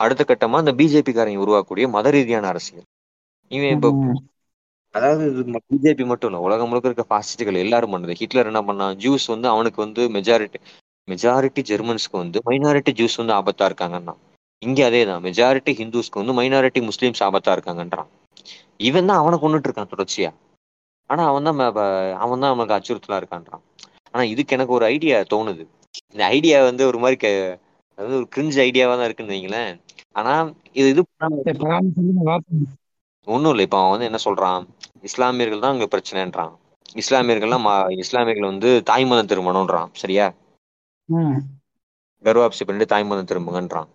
அடுத்த 0.00 0.22
கட்டமா 0.24 0.58
இந்த 0.58 0.72
பிஜேபி 0.80 1.12
காரங்க 1.12 1.44
உருவாக்கக்கூடிய 1.44 1.86
மத 1.96 2.10
ரீதியான 2.10 2.48
அரசியல். 2.52 2.86
இவன் 3.50 3.74
இப்ப 3.76 3.88
அதாவது 4.94 5.24
பிஜேபி 5.66 6.04
மட்டும் 6.10 6.30
இல்ல. 6.30 6.38
உலகம் 6.46 6.68
முழுக்க 6.70 6.90
இருக்க 6.90 7.04
பாசிஸ்டுகள் 7.10 7.62
எல்லாரும் 7.64 7.94
பண்ணது. 7.94 8.18
ஹிட்லர் 8.20 8.50
என்ன 8.52 8.60
பண்ணான் 8.68 8.96
ஜூஸ் 9.04 9.26
வந்து 9.34 9.48
அவனுக்கு 9.48 9.80
வந்து 9.84 10.02
மெஜாரிட்டி 10.16 10.60
மெஜாரிட்டி 11.08 11.60
ஜெர்மன்ஸ்க்கு 11.70 12.16
வந்து 12.22 12.38
மைனாரிட்டி 12.48 12.92
ஜூஸ் 12.98 13.20
வந்து 13.20 13.36
ஆபத்தா 13.38 13.66
இருக்காங்கன்னா 13.70 14.14
இங்க 14.66 14.84
அதே 14.86 15.04
தான் 15.04 15.22
மெஜாரிட்டி 15.22 15.70
ஹிந்துஸ்க்கு 15.70 16.24
வந்து 16.24 16.34
மைனாரிட்டி 16.40 16.88
முஸ்லீம்ஸ் 16.88 17.22
ஆபத்தா 17.26 17.48
இருக்காங்கன்றான். 17.48 18.06
இவன் 18.78 19.06
தான் 19.06 19.16
அவனை 19.16 19.38
கொண்டுட்டு 19.38 19.68
இருக்கான் 19.68 19.90
தொடர்ச்சியா. 19.94 20.30
ஆனா 21.06 21.26
அவன் 21.26 21.44
தான் 21.44 21.58
அவன் 22.14 22.40
தான் 22.40 22.52
அவனுக்கு 22.52 22.74
அச்சுறுத்தலா 22.76 23.20
இருக்கான்றான். 23.20 23.62
ஆனா 24.10 24.24
இதுக்கு 24.24 24.54
எனக்கு 24.54 24.72
ஒரு 24.72 24.84
ஐடியா 24.84 25.18
தோணுது. 25.20 25.64
இந்த 26.10 26.24
ஐடியா 26.24 26.62
வந்து 26.62 26.86
ஒரு 26.86 26.98
மாதிரி 26.98 27.16
க- 27.16 27.58
அதாவது 27.96 28.16
ஒரு 28.16 28.28
கிரிஞ்ச் 28.36 28.60
ஐடியாவா 28.66 28.96
தான் 28.96 29.04
இருக்குன்னு 29.04 29.34
வைங்களேன். 29.34 29.80
ஆனா 30.12 30.52
இது 30.72 30.88
இது 30.88 31.02
ஒண்ணும் 33.24 33.50
இல்லை. 33.50 33.64
இப்ப 33.64 33.78
அவன் 33.78 33.98
வந்து 33.98 34.04
என்ன 34.04 34.18
சொல்றான்? 34.24 34.66
இஸ்லாமியர்கள் 35.02 35.60
தான் 35.60 35.72
அங்க 35.72 35.86
பிரச்சனைன்றான். 35.92 36.52
இஸ்லாமியர்கள்லாம் 36.94 37.98
இஸ்லாமியர்கள் 37.98 38.50
வந்து 38.52 38.82
தாய்மதம் 38.90 39.30
திரும்பணும்ன்றான் 39.30 39.88
சரியா? 39.92 40.26
கர்வாப்சி 42.22 42.62
பண்ணிட்டு 42.66 42.94
தாய்மதம் 42.94 43.30
திரும்புங்கன்றான். 43.30 43.88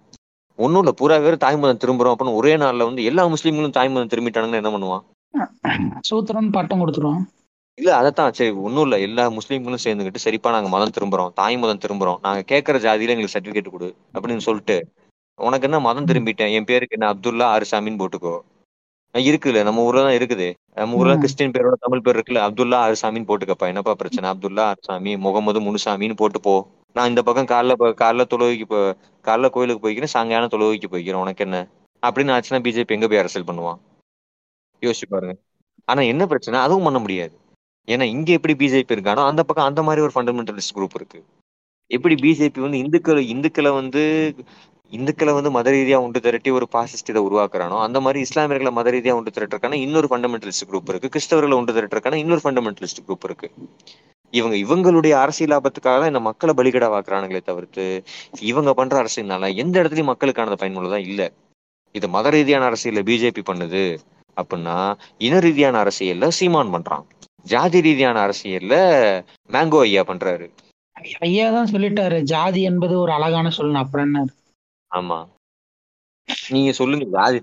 ஒண்ணும் 0.60 0.82
இல்ல 0.82 0.92
பூரா 0.92 1.16
பேர் 1.18 1.44
தாய்மதம் 1.44 1.82
திரும்புறோம். 1.84 2.14
அப்படின்னு 2.14 2.34
ஒரே 2.34 2.58
நாள்ல 2.58 2.84
வந்து 2.84 3.04
எல்லா 3.04 3.28
முஸ்லீம்களும் 3.28 3.78
தாய்மதம் 3.78 4.12
திரும்பிட்டானுங்கன்னா 4.14 4.62
என்ன 4.64 4.74
பண்ணுவான்? 4.76 5.04
சூத்திரன் 6.02 6.50
பட்டம் 6.50 6.82
கொடுத்துருவான். 6.82 7.24
இல்ல 7.78 7.96
அதைத்தான். 7.96 8.34
சரி 8.34 8.50
ஒண்ணும் 8.50 8.84
இல்ல. 8.84 9.00
எல்லா 9.00 9.30
முஸ்லீம்களும் 9.30 9.84
சேர்ந்துக்கிட்டு 9.84 10.24
சரிப்பா 10.26 10.50
நாங்க 10.52 10.70
மதம் 10.70 10.96
திரும்புறோம். 10.98 11.34
தாய் 11.34 11.58
மதம் 11.58 11.82
திரும்புறோம். 11.86 12.20
நாங்க 12.22 12.42
கேட்கற 12.52 12.80
ஜாதியில 12.80 13.14
எங்களுக்கு 13.14 13.36
சர்டிபிகேட் 13.36 13.72
கொடு 13.72 13.96
அப்படின்னு 14.14 14.38
சொல்லிட்டு. 14.38 14.78
உனக்கு 15.40 15.66
என்ன 15.66 15.80
மதம் 15.80 16.06
திரும்பிட்டேன்? 16.06 16.52
என் 16.52 16.66
பேருக்கு 16.66 16.98
என்ன 17.00 17.14
அப்துல்லா 17.14 17.46
அரிசாமின்னு 17.56 18.02
போட்டுக்கோ. 18.02 18.36
இருக்குல்ல 19.16 19.64
நம்ம 19.64 19.84
ஊர்ல 19.84 20.02
தான் 20.02 20.18
இருக்குது. 20.20 20.48
நம்ம 20.76 20.96
ஊர்ல. 20.96 21.16
கிறிஸ்டின் 21.18 21.52
பேரோட 21.52 21.76
தமிழ் 21.80 22.02
பேர் 22.02 22.16
இருக்குல்ல 22.16 22.44
அப்துல்லா 22.48 22.78
அரிசாமின்னு 22.88 23.30
போட்டுக்கப்பா. 23.32 23.68
என்னப்பா 23.68 23.94
பிரச்சனை? 23.94 24.30
அப்துல்லா 24.30 24.66
அரிசாமி 24.74 25.18
முகமது 25.18 25.62
முனுசாமின்னு 25.62 26.14
போட்டு 26.14 26.40
போ 26.40 26.56
நான் 26.94 27.10
இந்த 27.10 27.22
பக்கம் 27.22 27.46
காலைல 27.46 27.74
காலைல 28.02 28.24
தொழுகைக்கு 28.34 28.66
போ 28.66 28.96
காலைல 29.24 29.50
கோயிலுக்கு 29.50 29.90
போய்க்கிறேன் 29.90 30.14
சாயங்காலம் 30.16 30.50
தொழுகைக்கு 30.50 30.88
போய்க்கிறேன். 30.92 31.22
உனக்கு 31.24 31.44
என்ன? 31.44 31.68
அப்படின்னு 32.06 32.34
ஆச்சுன்னா 32.36 32.60
பிஜேபி 32.66 32.88
எங்க 32.88 33.08
போய் 33.08 33.18
அரசியல் 33.18 33.48
பண்ணுவான்? 33.48 33.80
யோசிச்சு 34.82 35.08
பாருங்க. 35.10 35.36
ஆனா 35.86 36.02
என்ன 36.02 36.26
பிரச்சனை? 36.26 36.60
அதுவும் 36.60 36.84
பண்ண 36.84 37.00
முடியாது. 37.00 37.38
ஏன்னா 37.88 38.02
இங்க 38.02 38.32
எப்படி 38.32 38.54
பிஜேபி 38.54 38.92
இருக்கானோ 38.92 39.26
அந்த 39.26 39.44
பக்கம் 39.44 39.66
அந்த 39.66 39.84
மாதிரி 39.84 40.02
ஒரு 40.02 40.12
ஃபண்டமெண்டலிஸ்ட் 40.16 40.76
குரூப் 40.76 40.96
இருக்கு. 40.96 41.26
எப்படி 41.88 42.16
பிஜேபி 42.16 42.60
வந்து 42.60 42.78
இந்துக்கள் 42.78 43.24
இந்துக்களை 43.24 43.74
வந்து 43.74 44.36
இந்துக்களை 44.92 45.34
வந்து 45.34 45.52
மத 45.52 45.72
ரீதியா 45.72 45.96
உண்டு 45.96 46.20
திரட்டி 46.20 46.50
ஒரு 46.50 46.68
பாசிஸ்ட் 46.72 47.10
இதை 47.10 47.22
உருவாக்குறானோ 47.24 47.82
அந்த 47.82 48.00
மாதிரி 48.00 48.26
இஸ்லாமியர்களை 48.26 48.72
மத 48.72 48.92
ரீதியா 48.92 49.12
உண்டு 49.12 49.32
திரட்டுறக்கான 49.32 49.74
இன்னொரு 49.74 50.08
ஃபண்டமெண்டலிஸ்ட் 50.08 50.68
குரூப் 50.70 50.90
இருக்கு. 50.94 51.10
கிறிஸ்தவர்களை 51.10 51.54
ஒன்று 51.54 51.74
திரட்டுறக்கான 51.74 52.14
இன்னொரு 52.14 52.42
ஃபண்டமெண்டலிஸ்ட் 52.44 53.04
குரூப் 53.08 53.24
இருக்கு. 53.24 53.52
இவங்க 54.34 54.56
இவங்களுடைய 54.64 55.14
அரசியல் 55.24 55.54
லாபத்துக்காக 55.54 55.98
தான் 56.00 56.12
இந்த 56.12 56.22
மக்களை 56.28 56.54
பலிகடாவாக்குறானுங்களே 56.60 57.42
தவிர்த்து 57.50 57.86
இவங்க 58.52 58.72
பண்ற 58.80 58.96
அரசியல்னால 59.04 59.50
எந்த 59.64 59.76
இடத்துலயும் 59.82 60.12
மக்களுக்கானது 60.12 60.62
பயனுள்ளதா 60.62 61.00
இல்ல. 61.10 61.22
இது 61.96 62.08
மத 62.16 62.28
ரீதியான 62.36 62.68
அரசியல்ல 62.70 63.02
பிஜேபி 63.10 63.42
பண்ணுது 63.50 63.84
அப்படின்னா 64.38 64.78
இன 65.26 65.40
ரீதியான 65.46 65.76
அரசியல்ல 65.84 66.28
சீமான் 66.38 66.74
பண்றான். 66.76 67.04
ஜாதி 67.52 67.80
ரீதியான 67.88 68.18
அரசியல்ல 68.26 68.74
மேங்கோ 69.50 69.80
ஐயா 69.88 70.04
பண்றாரு. 70.12 70.46
ஐயா 71.28 71.46
தான் 71.56 71.72
சொல்லிட்டாரு 71.74 72.18
ஜாதி 72.32 72.62
என்பது 72.70 72.94
ஒரு 73.04 73.12
அழகான 73.18 73.52
சொல்லணும் 73.58 73.84
அப்புறம் 73.84 74.08
என்ன? 74.08 74.20
ஆமா. 74.92 75.18
நீங்க 76.54 76.72
சொல்லுங்க 76.80 77.06
ஜாதி. 77.18 77.40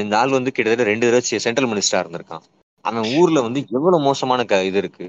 இந்த 0.00 0.16
ஆள் 0.20 0.36
வந்து 0.38 0.50
கிட்டத்தட்ட 0.56 0.90
ரெண்டு 0.90 1.06
தடவை 1.06 1.40
சென்ட்ரல் 1.46 1.70
மினிஸ்டரா 1.70 2.02
இருந்திருக்கான். 2.02 2.44
அவன் 2.84 3.06
ஊர்ல 3.20 3.38
வந்து 3.46 3.60
எவ்வளவு 3.76 4.06
மோசமான 4.08 4.40
க 4.50 4.56
இது 4.70 4.80
இருக்கு. 4.82 5.06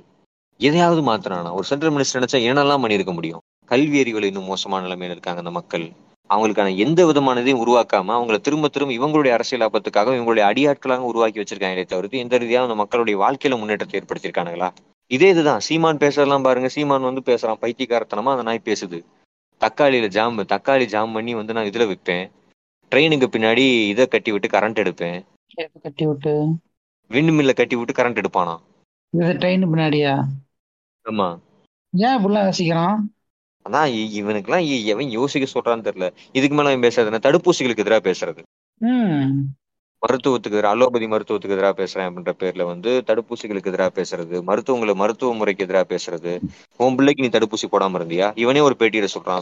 எதையாவது 0.60 1.02
மாத்துறானா? 1.02 1.52
ஒரு 1.52 1.64
சென்ட்ரல் 1.64 1.94
மினிஸ்டர் 1.94 2.20
நினைச்சா 2.20 2.40
என்னெல்லாம் 2.50 2.84
பண்ணியிருக்க 2.84 3.14
முடியும்? 3.14 3.42
கல்வி 3.66 4.02
அறிவுல 4.02 4.24
இன்னும் 4.24 4.44
மோசமான 4.44 4.88
நிலைமையில 4.88 5.10
இருக்காங்க 5.10 5.40
அந்த 5.40 5.52
மக்கள். 5.52 5.92
அவங்களுக்கான 6.30 6.76
எந்த 6.76 7.06
விதமான 7.06 7.40
இதையும் 7.40 7.68
உருவாக்காம 7.68 8.14
அவங்கள 8.18 8.38
திரும்ப 8.40 8.68
திரும்ப 8.68 8.94
இவங்களுடைய 8.94 9.30
அரசியல் 9.30 9.70
லாபத்துக்காக 9.70 10.14
இவங்களுடைய 10.16 10.46
அடியாட்களாக 10.52 10.98
உருவாக்கி 10.98 11.40
வச்சிருக்காங்களே 11.40 11.86
தவிர்த்து 11.86 12.18
எந்த 12.18 12.38
ரீதியாக 12.38 12.66
அந்த 12.66 12.76
மக்களுடைய 12.76 13.16
வாழ்க்கையில 13.20 13.58
முன்னேற்றத்தை 13.58 14.02
ஏற்படுத்தியிருக்கானுங்களா? 14.02 14.70
இதே 15.08 15.30
இதுதான். 15.30 15.60
சீமான் 15.60 15.98
பேசலாம் 15.98 16.42
பாருங்க. 16.42 16.70
சீமான் 16.70 17.02
வந்து 17.02 17.22
பேசுறான். 17.26 17.60
பைத்தியக்காரத்தனமா 17.62 18.34
அந்த 18.36 18.42
நாய் 18.42 18.66
பேசுது. 18.66 19.00
தக்காளியில 19.62 20.08
ஜாம் 20.08 20.40
தக்காளி 20.40 20.86
ஜாம் 20.86 21.12
பண்ணி 21.12 21.36
வந்து 21.36 21.54
நான் 21.54 21.66
இதுல 21.66 21.86
விற்பேன் 21.92 22.26
ட்ரெயினுக்கு 22.92 23.28
பின்னாடி 23.36 23.88
இதை 23.88 24.08
கட்டி 24.08 24.32
விட்டு 24.32 24.48
கரண்ட் 24.48 24.82
எடுப்பேன். 24.84 25.20
கட்டி 25.82 26.06
விட்டு. 26.06 26.34
விண்டு 27.12 27.32
மில்ல 27.32 27.54
கட்டி 27.54 27.76
விட்டு 27.76 28.04
கரண்ட் 28.04 28.22
எடுப்பானா? 28.22 28.56
இது 29.14 29.34
ட்ரெயின் 29.34 29.66
பின்னாடியா? 29.72 30.14
ஆமா. 31.06 31.40
ஏன் 31.92 32.18
இப்படிலாம் 32.18 32.52
யோசிக்கிறான் 32.52 32.96
அதான் 33.70 33.90
இ- 33.90 34.24
இவனுக்கெல்லாம் 34.24 34.66
இ- 34.66 34.84
எவன் 34.84 35.10
யோசிக்க 35.10 35.60
சொல்றான்னு 35.60 35.80
தெரியல. 35.80 36.14
இதுக்கு 36.32 36.56
மேல 36.56 36.70
அவன் 36.70 36.90
பேசுறதுன்னா 36.90 37.24
தடுப்பூசிகளுக்கு 37.24 37.78
எதிராக 37.78 38.12
பேசுறது. 38.12 38.38
மருத்துவத்துக்கு 40.08 40.52
எதிராக 40.52 40.70
அலோபதி 40.70 41.06
மருத்துவத்துக்கு 41.06 41.50
எதிராக 41.50 41.84
பேசுறேன் 41.84 41.98
அப்படின்ற 41.98 42.32
பேர்ல 42.40 42.66
வந்து 42.66 43.04
தடுப்பூசிகளுக்கு 43.08 43.66
எதிராக 43.66 44.02
பேசுறது. 44.02 44.44
மருத்துவங்களை 44.44 44.96
மருத்துவ 44.96 45.34
முறைக்கு 45.34 45.64
எதிராக 45.64 45.96
பேசுறது. 45.96 46.40
உன் 46.78 46.96
பிள்ளைக்கு 46.96 47.24
நீ 47.24 47.30
தடுப்பூசி 47.30 47.72
போடாம 47.72 47.96
இருந்தியா? 47.96 48.32
இவனே 48.36 48.60
ஒரு 48.60 48.76
பேட்டியில 48.80 49.08
சொல்றான். 49.20 49.42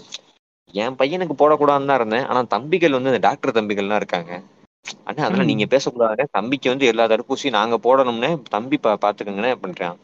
என் 0.71 0.95
பையனுக்கு 0.95 1.31
போடக்கூடாதுன்னு 1.37 1.85
தான் 1.85 1.95
இருந்தேன். 1.95 2.25
ஆனா 2.25 2.41
தம்பிகள் 2.41 2.91
வந்து 2.91 3.13
இந்த 3.13 3.27
டாக்டர் 3.27 3.63
தம்பிகள்லாம் 3.63 3.95
இருக்காங்க. 3.95 4.43
ஆனா 5.03 5.23
அதெல்லாம். 5.23 5.45
நீங்க 5.45 5.65
பேசக்கூடாது 5.65 6.27
தம்பிக்கு 6.31 6.69
வந்து 6.69 6.85
எல்லா 6.85 7.05
தடுப்பூசியும் 7.05 7.49
நாங்க 7.49 7.79
போடணும்னே 7.83 8.41
தம்பி 8.49 8.77
பா 8.77 8.97
பாத்துக்கங்கன்னு 9.01 9.55
பண்றான் 9.61 9.95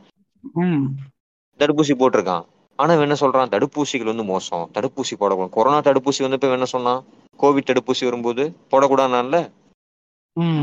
தடுப்பூசி 1.59 1.93
போட்டிருக்கான். 1.99 2.43
ஆனா 2.79 2.93
என்ன 2.93 3.15
சொல்றான்? 3.19 3.51
தடுப்பூசிகள் 3.53 4.11
வந்து 4.11 4.23
மோசம். 4.23 4.69
தடுப்பூசி 4.73 5.13
போடக்கூடாது. 5.19 5.49
கொரோனா 5.49 5.79
தடுப்பூசி 5.79 6.21
வந்து 6.25 6.37
இப்ப 6.39 6.57
என்ன 6.57 6.65
சொன்னான்? 6.65 7.01
கோவிட் 7.39 7.69
தடுப்பூசி 7.69 8.03
வரும்போது 8.03 8.43
போடக்கூடாதுனால 8.71 9.37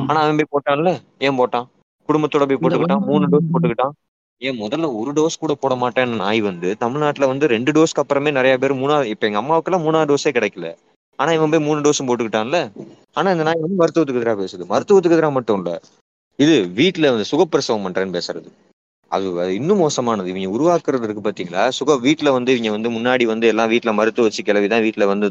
ஆனா 0.09 0.21
அவன் 0.21 0.39
போய் 0.39 0.53
போட்டான்ல? 0.55 0.91
ஏன் 1.19 1.39
போட்டான்? 1.39 1.67
குடும்பத்தோட 2.09 2.45
போய் 2.47 2.59
போட்டுக்கிட்டான்? 2.61 3.05
மூணு 3.05 3.25
டோஸ் 3.29 3.51
போட்டுக்கிட்டான். 3.53 3.95
ஏன் 4.43 4.59
முதல்ல 4.61 4.87
ஒரு 4.99 5.13
டோஸ் 5.13 5.39
கூட 5.39 5.55
போட 5.55 5.75
மாட்டேன்னு 5.75 6.17
நாய் 6.17 6.41
வந்து 6.41 6.77
தமிழ்நாட்டுல 6.77 7.27
வந்து 7.27 7.47
ரெண்டு 7.47 7.73
டோஸ்க்கு 7.73 8.03
அப்புறமே 8.03 8.31
நிறைய 8.31 8.59
பேர் 8.59 8.75
மூணாவது 8.75 9.05
இப்ப 9.05 9.27
எங்க 9.27 9.41
அம்மாவுக்கெல்லாம் 9.41 9.85
மூணாவது 9.87 10.11
டோஸே 10.11 10.33
கிடைக்கல. 10.33 10.69
ஆனா 11.19 11.33
இவன் 11.33 11.51
போய் 11.51 11.61
மூணு 11.61 11.81
டோஸும் 11.81 12.09
போட்டுக்கிட்டான்ல? 12.09 12.59
ஆனா 13.13 13.31
இந்த 13.31 13.43
நாய் 13.43 13.61
வந்து 13.61 13.79
மருத்துவத்துக்கு 13.85 14.21
எதிராக 14.23 14.43
பேசுது. 14.43 14.65
மருத்துவத்துக்கு 14.67 15.17
எதிராக 15.19 15.31
மட்டும் 15.31 15.57
இல்ல. 15.57 15.81
இது 16.39 16.57
வீட்டுல 16.75 17.11
வந்து 17.11 17.31
சுகப்பிரசவம் 17.31 17.85
பண்றேன்னு 17.87 18.17
பேசுறது. 18.19 18.49
அது 19.11 19.27
இன்னும் 19.55 19.79
மோசமானது. 19.79 20.31
இவங்க 20.33 20.49
உருவாக்குறது 20.57 21.07
இருக்கு 21.07 21.23
பாத்தீங்களா? 21.27 21.63
சுக 21.69 21.95
வீட்டுல 22.07 22.33
வந்து 22.33 22.53
இவங்க 22.57 22.71
வந்து 22.77 22.91
முன்னாடி 22.91 23.25
வந்து 23.25 23.47
எல்லாம் 23.47 23.71
வீட்டுல 23.71 23.93
மருத்துவ 23.95 24.27
வச்சு 24.29 24.43
கிளவிதான் 24.43 24.85
வீட்டுல 24.87 25.07
வந்து 25.07 25.29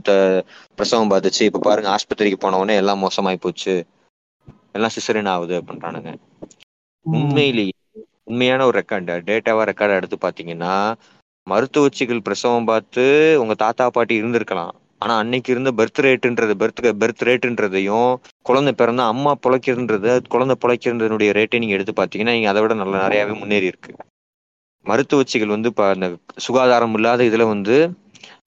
பிரசவம் 0.77 1.11
பார்த்துச்சு. 1.11 1.43
இப்ப 1.49 1.59
பாருங்க 1.59 1.89
ஆஸ்பத்திரிக்கு 1.95 2.39
போன 2.39 2.57
உடனே 2.57 2.75
எல்லாம் 2.75 3.03
மோசமாயி 3.05 3.39
போச்சு. 3.45 3.75
எல்லாம் 4.71 4.95
சிசரின் 4.97 5.31
ஆகுது 5.33 5.55
அப்படின்றானுங்க. 5.61 6.11
உண்மையிலேயே 7.05 7.73
உண்மையான 8.29 8.65
ஒரு 8.65 8.75
ரெக்கார்ட் 8.81 9.11
டேட்டாவா 9.29 9.63
ரெக்கார்ட் 9.71 9.97
எடுத்து 9.97 10.17
பாத்தீங்கன்னா 10.21 10.73
மருத்துவச்சிகள் 11.47 12.25
பிரசவம் 12.27 12.69
பார்த்து 12.69 13.03
உங்க 13.41 13.53
தாத்தா 13.53 13.85
பாட்டி 13.89 14.21
இருந்திருக்கலாம். 14.21 14.73
ஆனா 15.01 15.13
அன்னைக்கு 15.17 15.49
இருந்த 15.53 15.71
பர்த் 15.71 16.01
ரேட்டுன்றது 16.05 16.53
பர்த் 16.61 16.81
பர்த் 17.01 17.23
ரேட்டுன்றதையும் 17.27 18.11
குழந்தை 18.41 18.71
பிறந்தா 18.77 19.05
அம்மா 19.13 19.31
பிழைக்கிறன்றது 19.43 20.11
குழந்தை 20.33 20.55
பிழைக்கிறதுனுடைய 20.61 21.31
ரேட்டை 21.39 21.59
நீங்க 21.59 21.75
எடுத்து 21.77 21.93
பாத்தீங்கன்னா 21.99 22.35
நீங்க 22.37 22.49
அதை 22.49 22.61
விட 22.61 22.73
நல்ல 22.73 23.01
நிறையவே 23.01 23.33
முன்னேறி 23.39 23.65
இருக்கு. 23.65 23.91
மருத்துவச்சிகள் 24.85 25.53
வந்து 25.55 25.69
இப்ப 25.69 25.83
அந்த 25.93 26.07
சுகாதாரம் 26.45 26.93
இல்லாத 26.93 27.23
இதுல 27.23 27.45
வந்து 27.53 27.75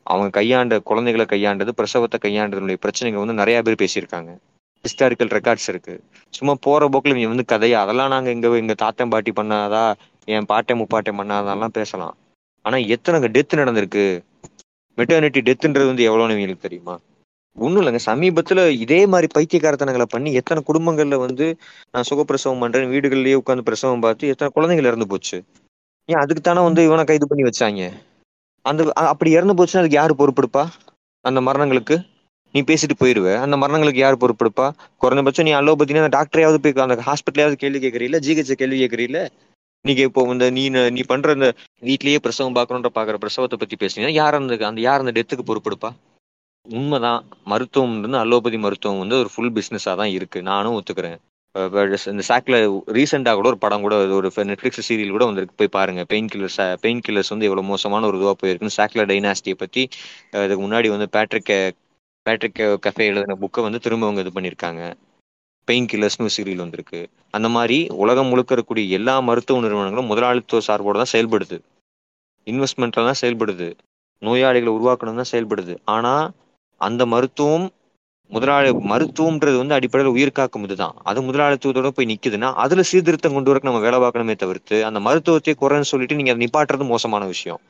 அவங்க 0.02 0.28
கையாண்ட 0.38 0.74
குழந்தைகளை 0.80 1.26
கையாண்டது 1.32 1.72
பிரசவத்தை 1.78 2.18
கையாண்டதுடைய 2.24 2.78
பிரச்சனைகள் 2.84 3.22
வந்து 3.22 3.40
நிறைய 3.40 3.58
பேர் 3.62 3.80
பேசியிருக்காங்க. 3.82 4.30
ஹிஸ்டாரிக்கல் 4.84 5.32
ரெக்கார்ட்ஸ் 5.36 5.68
இருக்கு. 5.72 5.94
சும்மா 6.34 6.54
போற 6.66 6.88
போக்குல 6.92 7.16
இவங்க 7.16 7.32
வந்து 7.34 7.50
கதையா 7.54 7.78
அதெல்லாம் 7.84 8.12
நாங்க 8.14 8.30
எங்க 8.30 8.48
எங்க 8.62 8.74
தாத்தன் 8.84 9.12
பாட்டி 9.14 9.32
பண்ணாதா 9.40 9.84
என் 10.34 10.48
பாட்டை 10.52 10.74
முப்பாட்டை 10.80 11.12
பண்ணாதான்லாம் 11.20 11.76
பேசலாம். 11.78 12.14
ஆனா 12.64 12.76
எத்தனை 12.94 13.28
டெத் 13.36 13.60
நடந்திருக்கு? 13.60 14.04
மெட்டர்னிட்டி 14.98 15.40
டெத்துன்றது 15.48 15.86
வந்து 15.86 16.04
எவ்வளோன்னு 16.10 16.36
எங்களுக்கு 16.36 16.62
தெரியுமா? 16.62 16.98
ஒன்றும் 17.56 17.86
இல்லைங்க. 17.86 17.96
சமீபத்தில் 17.96 18.78
இதே 18.78 19.06
மாதிரி 19.06 19.28
பைத்தியக்காரத்தனங்களை 19.38 20.02
பண்ணி 20.02 20.32
எத்தனை 20.32 20.62
குடும்பங்களில் 20.62 21.16
வந்து 21.16 21.56
நான் 21.90 22.08
சுகப்பிரசவம் 22.10 22.60
பண்ணுறேன் 22.62 22.92
வீடுகள்லேயே 22.94 23.38
உட்காந்து 23.40 23.60
பிரசவம் 23.60 24.00
பார்த்து 24.00 24.28
எத்தனை 24.28 24.52
குழந்தைகள் 24.52 24.84
இறந்து 24.84 25.06
போச்சு? 25.06 25.44
ஏன் 26.08 26.20
அதுக்கு 26.20 26.42
தானே 26.42 26.60
வந்து 26.62 26.84
இவனை 26.84 27.04
கைது 27.04 27.26
பண்ணி 27.26 27.42
வச்சாங்க? 27.42 27.92
அந்த 28.64 28.92
அப்படி 28.92 29.30
இறந்து 29.30 29.54
போச்சுன்னா 29.54 29.82
அதுக்கு 29.82 29.96
யார் 29.96 30.14
பொறுப்பெடுப்பா? 30.14 30.64
அந்த 31.24 31.40
மரணங்களுக்கு? 31.40 31.96
நீ 32.54 32.60
பேசிட்டு 32.60 32.94
போயிடுவ 32.98 33.36
அந்த 33.36 33.56
மரணங்களுக்கு 33.56 33.96
யார் 33.96 34.16
பொறுப்பெடுப்பா? 34.16 34.70
குறைஞ்சபட்சம் 35.02 35.42
நீ 35.42 35.52
அலோபத்தினா 35.52 36.04
அந்த 36.04 36.14
டாக்டரையாவது 36.18 36.56
போய் 36.56 36.72
அந்த 36.72 37.02
ஹாஸ்பிட்டலையாவது 37.06 37.52
கேள்வி 37.52 37.88
கேட்கறீல 37.88 38.20
ஜிஹெச் 38.26 38.52
கேள்வி 38.52 38.78
கேட்கறீல 38.84 39.20
நீங்க 39.84 40.02
இப்போ 40.08 40.20
இந்த 40.32 40.46
நீ 40.50 40.62
நீ 40.96 41.02
பண்ற 41.08 41.34
இந்த 41.36 41.48
வீட்லயே 41.82 42.18
பிரசவம் 42.24 42.56
பாக்கணும்ன்ற 42.56 42.90
பாக்குற 42.96 43.16
பிரசவத்தை 43.22 43.58
பத்தி 43.58 43.76
பேசுனீங்கன்னா 43.76 44.18
யார் 44.18 44.38
அந்த 44.38 44.54
அந்த 44.68 44.80
யார் 44.80 45.02
அந்த 45.02 45.12
டெத்துக்கு 45.18 45.44
பொறுப்படுப்பா? 45.50 45.90
உண்மைதான். 46.66 47.20
மருத்துவம் 47.52 47.94
வந்து 47.96 48.18
அலோபதி 48.22 48.58
மருத்துவம் 48.64 49.02
வந்து 49.02 49.16
ஒரு 49.22 49.30
ஃபுல் 49.34 49.54
பிஸ்னஸாக 49.56 49.96
தான் 50.00 50.12
இருக்கு. 50.16 50.38
நானும் 50.50 50.76
ஒத்துக்கிறேன். 50.78 51.18
இந்த 52.12 52.22
சாக்ல 52.28 52.56
ரீசெண்டா 52.96 53.32
கூட 53.38 53.48
ஒரு 53.52 53.58
படம் 53.64 53.84
கூட 53.84 53.94
ஒரு 54.18 54.28
நெட்ஃபிளிக்ஸ் 54.50 54.86
சீரியல் 54.88 55.14
கூட 55.16 55.24
வந்திருக்கு. 55.28 55.58
போய் 55.60 55.76
பாருங்க. 55.78 56.02
பெயின் 56.12 56.30
கில்லர்ஸ் 56.32 56.60
பெயின் 56.84 57.02
கில்லர்ஸ் 57.06 57.32
வந்து 57.34 57.48
எவ்வளவு 57.48 57.70
மோசமான 57.72 58.06
ஒரு 58.10 58.18
இதுவா 58.20 58.34
போயிருக்குன்னு 58.42 58.78
சாக்ல 58.78 59.06
டைனாஸ்டியை 59.10 59.56
பத்தி 59.62 59.82
அதுக்கு 60.32 60.46
இதுக்கு 60.48 60.64
முன்னாடி 60.66 60.88
வந்து 60.94 61.08
பேட்ரிக் 61.16 61.52
பேட்ரிக் 62.26 62.62
கஃபே 62.84 63.04
எழுதின 63.10 63.36
புக்கை 63.42 63.60
வந்து 63.66 63.80
திரும்ப 63.84 64.06
அவங்க 64.06 64.22
இது 64.24 64.32
பண்ணியிருக்காங்க 64.34 64.82
பெயின் 65.68 65.88
கில்லர்ஸ்னு 65.90 66.34
சீரியல் 66.36 66.62
வந்திருக்கு. 66.64 67.00
அந்த 67.36 67.48
மாதிரி 67.56 67.78
உலகம் 68.02 68.30
முழுக்க 68.32 68.50
இருக்கக்கூடிய 68.54 68.96
எல்லா 68.98 69.14
மருத்துவ 69.28 69.62
நிறுவனங்களும் 69.64 70.10
முதலாளித்துவ 70.12 70.60
சார்போடு 70.68 71.00
தான் 71.02 71.12
செயல்படுது. 71.14 71.58
இன்வெஸ்ட்மெண்ட்டில் 72.46 73.08
தான் 73.08 73.20
செயல்படுது. 73.22 73.68
நோயாளிகளை 74.22 74.70
உருவாக்கணும் 74.76 75.20
தான் 75.20 75.32
செயல்படுது. 75.32 75.74
ஆனால் 75.96 76.24
அந்த 76.80 77.02
மருத்துவம் 77.14 77.66
முதலாளி 78.30 78.70
மருத்துவம்ன்றது 78.90 79.56
வந்து 79.60 79.76
அடிப்படையில் 79.76 80.14
உயிர் 80.16 80.34
காக்கும் 80.38 80.64
இதுதான். 80.66 80.96
அது 81.10 81.18
முதலாளித்துவத்தோட 81.28 81.90
போய் 81.96 82.08
நிற்குதுன்னா 82.10 82.48
அதில் 82.64 82.88
சீர்திருத்தம் 82.90 83.36
கொண்டு 83.36 83.50
வரக்கு 83.50 83.68
நம்ம 83.70 83.80
வேலை 83.84 83.98
பார்க்கணுமே 84.02 84.34
தவிர்த்து 84.42 84.78
அந்த 84.88 84.98
மருத்துவத்தை 85.06 85.54
குறைன்னு 85.62 85.90
சொல்லிட்டு 85.92 86.18
நீங்கள் 86.18 86.34
அதை 86.34 86.42
நிப்பாட்டுறது 86.44 86.86
மோசமான 86.94 87.26
விஷயம். 87.34 87.60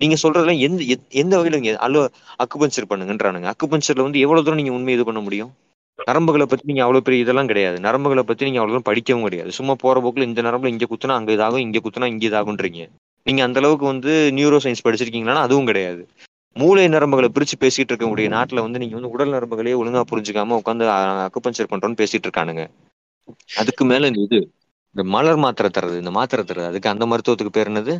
நீங்க 0.00 0.16
சொல்றதுல 0.24 0.56
எந்த 0.66 0.82
எந்த 1.22 1.32
வகையில 1.38 1.58
நீங்க 1.60 1.72
அல்லோ 1.86 2.02
அக்குபஞ்சர் 2.44 2.90
பண்ணுங்கன்றானுங்க. 2.90 3.48
அக்குபஞ்சர்ல 3.54 4.06
வந்து 4.06 4.20
எவ்வளவு 4.24 4.44
தூரம் 4.46 4.60
நீங்க 4.60 4.74
உண்மை 4.78 4.94
இது 4.96 5.06
பண்ண 5.08 5.22
முடியும்? 5.28 5.50
நரம்புகளை 5.98 6.46
பத்தி 6.46 6.66
நீங்க 6.66 6.82
அவ்வளவு 6.82 7.04
பெரிய 7.04 7.22
இதெல்லாம் 7.22 7.46
கிடையாது. 7.46 7.80
நரம்புகளை 7.80 8.22
பத்தி 8.22 8.44
நீங்க 8.44 8.60
அவ்வளவு 8.60 8.82
படிக்கவும் 8.82 9.22
கிடையாது. 9.22 9.52
சும்மா 9.52 9.74
போற 9.74 10.00
போக்குல 10.00 10.22
இந்த 10.22 10.42
நரம்புல 10.42 10.66
இங்க 10.66 10.86
குத்துனா 10.90 11.08
அங்க 11.08 11.32
இதாகும் 11.32 11.58
இங்க 11.58 11.78
குத்துனா 11.78 12.04
இங்க 12.04 12.26
இதாகுன்றீங்க 12.28 12.82
நீங்க 13.26 13.42
அந்த 13.42 13.58
அளவுக்கு 13.58 13.86
வந்து 13.86 14.32
நியூரோ 14.34 14.58
சயின்ஸ் 14.64 14.84
படிச்சிருக்கீங்களான்னா 14.84 15.44
அதுவும் 15.46 15.66
கிடையாது. 15.66 16.02
மூளை 16.56 16.88
நரம்புகளை 16.88 17.28
பிரிச்சு 17.28 17.56
பேசிட்டு 17.60 17.90
இருக்கக்கூடிய 17.90 18.28
நாட்டுல 18.28 18.60
வந்து 18.60 18.78
நீங்க 18.78 18.94
வந்து 18.94 19.10
உடல் 19.10 19.32
நரம்புகளே 19.32 19.74
ஒழுங்கா 19.80 20.02
புரிஞ்சுக்காம 20.10 20.60
உட்காந்து 20.60 20.84
அக்குபஞ்சர் 21.26 21.70
பண்றோம்னு 21.70 21.98
பேசிட்டு 22.00 22.26
இருக்கானுங்க. 22.26 22.62
அதுக்கு 23.56 23.84
மேல 23.84 24.06
இந்த 24.06 24.20
இது 24.20 24.38
இந்த 24.94 25.04
மலர் 25.04 25.36
மாத்திரை 25.36 25.70
தர்றது 25.74 25.98
இந்த 25.98 26.10
மாத்திரை 26.10 26.44
தர்றது 26.44 26.66
அதுக்கு 26.66 26.88
அந்த 26.88 27.06
மருத்துவத்துக்கு 27.06 27.52
பேர் 27.52 27.70
என்னது? 27.70 27.94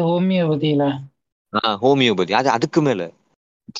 ஹோமியோபதியில. 0.00 0.84
ஆஹ் 1.52 1.76
ஹோமியோபதி. 1.82 2.32
அது 2.32 2.50
அதுக்கு 2.50 2.82
மேல. 2.82 3.10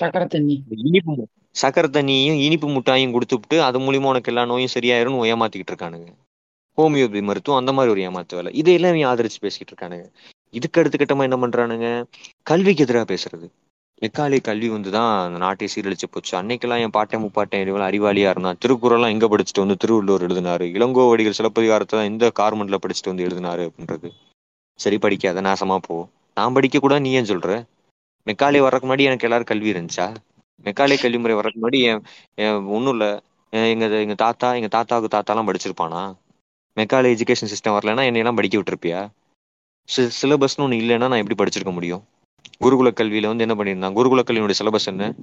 சக்கரை 0.01 0.27
தண்ணி 0.27 0.65
இனிப்பு 0.69 1.29
சக்கரை 1.63 1.89
தண்ணியும் 1.91 2.39
இனிப்பு 2.47 2.69
முட்டாயும் 2.69 3.15
கொடுத்துட்டு 3.15 3.59
அது 3.59 3.79
மூலியமா 3.79 4.11
உனக்கு 4.13 4.31
எல்லா 4.33 4.45
நோயும் 4.45 4.75
சரியாயிரும்னு 4.75 5.29
ஏமாத்திக்கிட்டு 5.33 5.73
இருக்கானுங்க. 5.75 6.09
ஹோமியோபதி 6.79 7.23
மருத்துவம் 7.23 7.61
அந்த 7.61 7.73
மாதிரி 7.73 7.93
ஒரு 7.93 8.01
ஏமாத்து 8.01 8.35
வேலை. 8.35 8.53
இதையெல்லாம் 8.53 8.99
ஆதரிச்சு 9.13 9.39
பேசிக்கிட்டு 9.41 9.73
இருக்கானுங்க. 9.73 10.07
இதுக்கு 10.51 10.81
அடுத்த 10.81 10.97
கட்டமா 11.03 11.23
என்ன 11.23 11.37
பண்றானுங்க? 11.37 12.05
கல்விக்கு 12.43 12.85
எதிராக 12.85 13.15
பேசுறது. 13.15 13.47
எக்காலே 14.03 14.41
கல்வி 14.41 14.69
வந்து 14.69 14.91
தான் 14.91 15.27
அந்த 15.27 15.39
நாட்டை 15.39 15.69
சீரழிச்சு 15.75 16.07
போச்சு. 16.11 16.33
அன்னைக்கெல்லாம் 16.43 16.79
என் 16.79 16.91
பாட்டை 16.91 17.21
முப்பாட்டேன் 17.21 17.71
இவெல்லாம் 17.71 17.91
அறிவாளியா 17.91 18.31
இருந்தான். 18.31 18.59
திருக்குறள்லாம் 18.65 19.11
எங்க 19.11 19.27
படிச்சுட்டு 19.27 19.65
வந்து 19.65 19.77
திருவள்ளுவர் 19.77 20.25
எழுதினாரு. 20.27 20.67
இளங்கோவடிகள் 20.77 21.39
சிலப்பதிகாரத்தை 21.39 21.99
தான் 21.99 22.11
இந்த 22.11 22.33
கார்மெண்ட்ல 22.39 22.79
படிச்சுட்டு 22.83 23.13
வந்து 23.13 23.27
எழுதினாரு 23.27 23.65
அப்படின்றது. 23.69 24.11
சரி 24.75 24.99
படிக்காத 24.99 25.41
நாசமா 25.41 25.77
போ. 25.77 26.09
நான் 26.35 26.53
படிக்க 26.53 26.79
கூட 26.79 26.99
நீ 26.99 27.13
ஏன் 27.13 27.25
சொல்ற? 27.25 27.67
மெக்காலே 28.27 28.61
வர்றதுக்கு 28.61 28.89
முன்னாடி 28.89 29.03
எனக்கு 29.03 29.27
எல்லாரும் 29.29 29.45
கல்வி 29.45 29.73
இருந்துச்சா? 29.73 30.15
மெக்காலே 30.65 31.01
கல்வி 31.01 31.19
முறை 31.19 31.35
வர்றதுக்கு 31.37 31.69
முன்னாடி 31.69 32.03
என் 32.35 32.65
ஒன்றும் 32.65 33.01
இல்லை. 33.01 33.21
எங்க 33.51 33.87
எங்க 33.87 34.15
தாத்தா 34.15 34.55
எங்க 34.55 34.69
தாத்தாவுக்கு 34.69 35.19
தாத்தாலாம் 35.19 35.55
படிச்சிருப்பானா? 35.55 36.15
மெக்காலே 36.77 37.09
எஜுகேஷன் 37.09 37.47
சிஸ்டம் 37.47 37.77
வரலன்னா 37.77 38.05
என்னையெல்லாம் 38.11 38.35
படிக்க 38.35 38.59
விட்டுருப்பியா? 38.59 39.09
சி- 39.97 40.11
சிலபஸ்னு 40.23 40.57
ஒன்று 40.57 40.77
இல்லைன்னா 40.77 40.99
நான் 40.99 41.13
எப்படி 41.13 41.45
படிச்சிருக்க 41.45 41.73
முடியும்? 41.73 42.05
குருகுல 42.61 42.91
கல்வியில 42.91 43.37
வந்து 43.37 43.49
என்ன 43.49 43.55
பண்ணியிருந்தான்? 43.55 43.93
குருகுல 43.93 44.23
கல்வியினுடைய 44.27 44.55
சிலபஸ் 44.65 44.87
என்ன? 44.87 45.15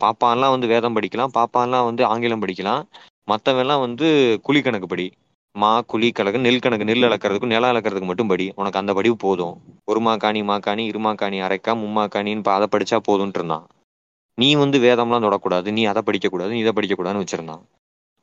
பாப்பான்லாம் 0.00 0.50
வந்து 0.50 0.66
வேதம் 0.66 1.00
படிக்கலாம் 1.00 1.28
பாப்பான்லாம் 1.38 1.84
வந்து 1.84 2.04
ஆங்கிலம் 2.04 2.46
படிக்கலாம். 2.46 2.82
மற்றவெல்லாம் 3.30 3.80
வந்து 3.80 4.38
குழி 4.42 4.62
கணக்கு 4.62 4.86
படி. 4.86 5.12
மா 5.58 5.80
குழி 5.80 6.10
கணக்கு 6.10 6.38
நெல் 6.38 6.58
கணக்கு 6.58 6.84
நெல் 6.84 7.02
அளக்கிறதுக்கும் 7.02 7.46
நிலம் 7.46 7.76
அளக்கிறதுக்கு 7.76 8.04
மட்டும் 8.04 8.26
படி. 8.26 8.52
உனக்கு 8.56 8.78
அந்த 8.78 8.92
படிவு 8.92 9.12
போதும். 9.12 9.60
ஒரு 9.84 10.00
மாக்காணி 10.00 10.42
மாக்காணி 10.44 10.88
இருமாக்காணி 10.88 11.40
அரைக்கா 11.42 11.70
மும்மா 11.70 12.06
காணின்னு 12.06 12.48
அதை 12.48 12.66
படிச்சா 12.70 12.98
போதும்ட்டு 13.08 13.34
இருந்தான். 13.34 13.66
நீ 14.38 14.48
வந்து 14.54 14.78
வேதம்லாம் 14.78 15.24
தொடக்கூடாது 15.26 15.68
நீ 15.76 15.82
அதை 15.84 16.02
படிக்கக்கூடாது 16.06 16.52
நீ 16.54 16.58
இதை 16.58 16.72
படிக்கக்கூடாதுன்னு 16.76 17.24
வச்சிருந்தான். 17.24 17.62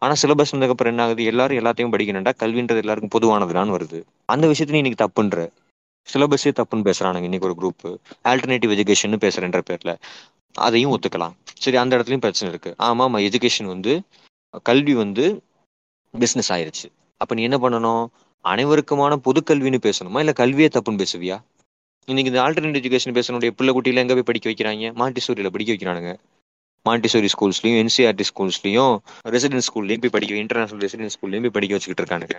ஆனா 0.01 0.13
சிலபஸ் 0.21 0.53
வந்ததுக்கப்புறம் 0.53 0.93
என்ன 0.93 1.03
ஆகுது 1.03 1.23
எல்லாரும் 1.23 1.57
எல்லாத்தையும் 1.57 1.93
படிக்கணும்டா 1.93 2.31
கல்வின்றது 2.41 2.81
எல்லாருக்கும் 2.83 3.13
பொதுவானதுடான்னு 3.15 3.75
வருது. 3.77 3.99
அந்த 4.25 4.45
விஷயத்துல 4.47 4.75
நீ 4.75 4.77
இன்னைக்கு 4.77 5.03
தப்புன்ற. 5.05 5.37
சிலபஸே 6.07 6.51
தப்புன்னு 6.59 6.87
பேசுறானுங்க 6.89 7.27
இன்னைக்கு 7.29 7.47
ஒரு 7.47 7.55
குரூப் 7.61 7.85
ஆல்டர்னேட்டிவ் 8.31 8.73
எஜுகேஷன் 8.75 9.21
பேசுறேன்ற 9.25 9.61
பேர்ல. 9.69 9.93
அதையும் 10.55 10.93
ஒத்துக்கலாம். 10.95 11.35
சரி 11.63 11.77
அந்த 11.77 11.93
இடத்துலயும் 11.97 12.23
பிரச்சனை 12.25 12.49
இருக்கு. 12.53 12.71
ஆமா 12.83 13.03
ஆமா 13.05 13.19
எஜுகேஷன் 13.27 13.71
வந்து 13.73 13.93
கல்வி 14.63 14.93
வந்து 14.93 15.25
பிசினஸ் 16.13 16.51
ஆயிருச்சு. 16.53 16.87
அப்ப 17.21 17.35
நீ 17.35 17.43
என்ன 17.47 17.57
பண்ணணும்? 17.57 18.05
அனைவருக்குமான 18.45 19.15
பொது 19.27 19.41
கல்வின்னு 19.47 19.79
பேசணுமா? 19.87 20.19
இல்ல 20.23 20.31
கல்வியே 20.31 20.67
தப்புன்னு 20.67 21.03
பேசுவியா? 21.03 21.37
இன்னைக்கு 22.07 22.31
இந்த 22.31 22.43
ஆல்டர்னேட் 22.43 22.79
எஜுகேஷன் 22.79 23.15
பேசணுடைய 23.17 23.49
பிள்ளை 23.49 23.71
குட்டியில 23.75 24.01
எங்க 24.01 24.13
போய் 24.13 24.27
படிக்க 24.29 24.49
வைக்கிறாங்க? 24.49 24.89
மாண்டிசோரியில 25.01 25.49
படிக்க 25.49 25.73
வைக்கிறானுங்க. 25.73 26.11
மாண்டிசோரி 26.89 27.29
ஸ்கூல்ஸ்லயும் 27.35 27.77
என்சிஆர்டி 27.81 28.25
ஸ்கூல்ஸ்லயும் 28.29 28.97
ரெசிடென்ட் 29.29 29.65
ஸ்கூல்லையும் 29.67 30.01
போய் 30.03 30.13
படிக்க 30.15 30.35
இன்டர்நேஷனல் 30.35 30.83
ரெசிடென்ட் 30.85 31.13
ஸ்கூல்லையும் 31.15 31.45
போய் 31.45 31.55
படிக்க 31.55 31.75
வச்சுக்கிட்டு 31.75 32.03
இருக்கானுங்க. 32.03 32.37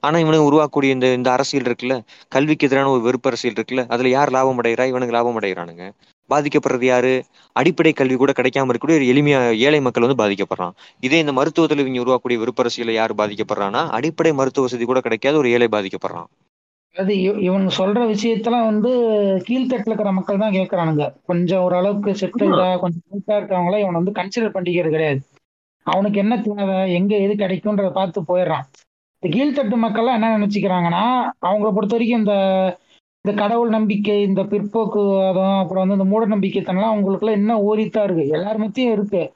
ஆனா 0.00 0.18
இவனுக்கு 0.18 0.50
உருவாக்கக்கூடிய 0.50 0.90
இந்த 0.96 1.12
இந்த 1.12 1.32
அரசியல் 1.32 1.66
இருக்குல்ல 1.66 2.00
கல்விக்கு 2.28 2.66
எதிரான 2.66 2.90
ஒரு 2.90 3.00
வெறுப்பு 3.00 3.28
அரசியல் 3.28 3.54
இருக்குல்ல 3.54 3.88
அதுல 3.88 4.08
யார் 4.08 4.30
லாபம் 4.30 4.60
அடைகிறா? 4.62 4.84
இவனுக்கு 4.86 5.16
லாபம் 5.16 5.40
அடைகிறானுங்க. 5.40 5.90
பாதிக்கப்படுறது 6.30 6.84
யாரு? 6.84 7.24
அடிப்படை 7.52 7.92
கல்வி 7.92 8.14
கூட 8.14 8.32
கிடைக்காம 8.36 8.70
இருக்கக்கூடிய 8.70 8.98
ஒரு 9.00 9.08
எளிமையா 9.14 9.56
ஏழை 9.56 9.80
மக்கள் 9.80 10.06
வந்து 10.06 10.20
பாதிக்கப்படுறான். 10.24 10.72
இதே 11.00 11.18
இந்த 11.18 11.32
மருத்துவத்தில் 11.32 11.82
இவங்க 11.84 12.04
உருவாக்கக்கூடிய 12.04 12.38
வெறுப்பு 12.44 12.92
யார் 12.92 13.14
பாதிக்கப்படுறான்னா 13.14 13.88
அடிப்படை 13.88 14.32
மருத்துவ 14.32 14.66
வசதி 14.66 14.84
கூட 14.84 15.00
கிடைக்காத 15.00 15.36
ஒரு 15.36 15.50
ஏழை 15.50 15.68
பாதிக்கப்படுறான். 15.72 16.30
அது 17.00 17.20
இவ- 17.20 17.38
இவங்க 17.38 17.74
சொல்ற 17.76 18.14
விஷயத்தெல்லாம் 18.14 18.64
வந்து 18.64 18.90
கீழ்த்தட்டுல 19.48 19.86
இருக்கிற 19.86 20.12
மக்கள் 20.12 20.38
தான் 20.38 20.52
கேக்குறானுங்க. 20.52 21.12
கொஞ்சம் 21.26 21.62
ஓரளவுக்கு 21.62 22.10
செட்டில்டா 22.10 22.78
கொஞ்சம் 22.78 23.02
நீட்டா 23.10 23.30
இருக்கவங்கள 23.30 23.78
இவன் 23.78 23.92
வந்து 23.92 24.10
கன்சிடர் 24.10 24.52
பண்ணிக்கிறது 24.52 24.90
கிடையாது. 24.90 25.20
அவனுக்கு 25.82 26.18
என்ன 26.18 26.38
தேவை 26.38 26.92
எங்க 26.92 27.16
எது 27.16 27.34
கிடைக்கும்ன்றத 27.34 27.90
பார்த்து 27.90 28.20
போயிடுறான். 28.20 28.64
இந்த 29.18 29.28
கீழ்த்தட்டு 29.28 29.66
மக்கள்லாம் 29.66 30.12
என்ன 30.12 30.38
நினைச்சுக்கிறாங்கன்னா 30.38 31.04
அவங்கள 31.46 31.72
பொறுத்த 31.72 31.96
வரைக்கும் 31.96 32.18
இந்த 32.18 32.34
இந்த 33.22 33.42
கடவுள் 33.42 33.68
நம்பிக்கை 33.68 34.22
இந்த 34.22 34.42
பிற்போக்குவாதம் 34.42 35.58
அப்புறம் 35.58 35.88
வந்து 35.88 35.92
இந்த 35.92 36.04
மூட 36.04 36.26
நம்பிக்கைத்தனம்லாம் 36.26 36.94
அவங்களுக்குள்ள 36.94 37.30
என்ன 37.30 37.58
ஓரித்தா 37.58 38.02
இருக்கு. 38.02 38.28
எல்லார் 38.28 38.58
மத்தியும் 38.58 38.92
இருக்கு. 38.92 39.32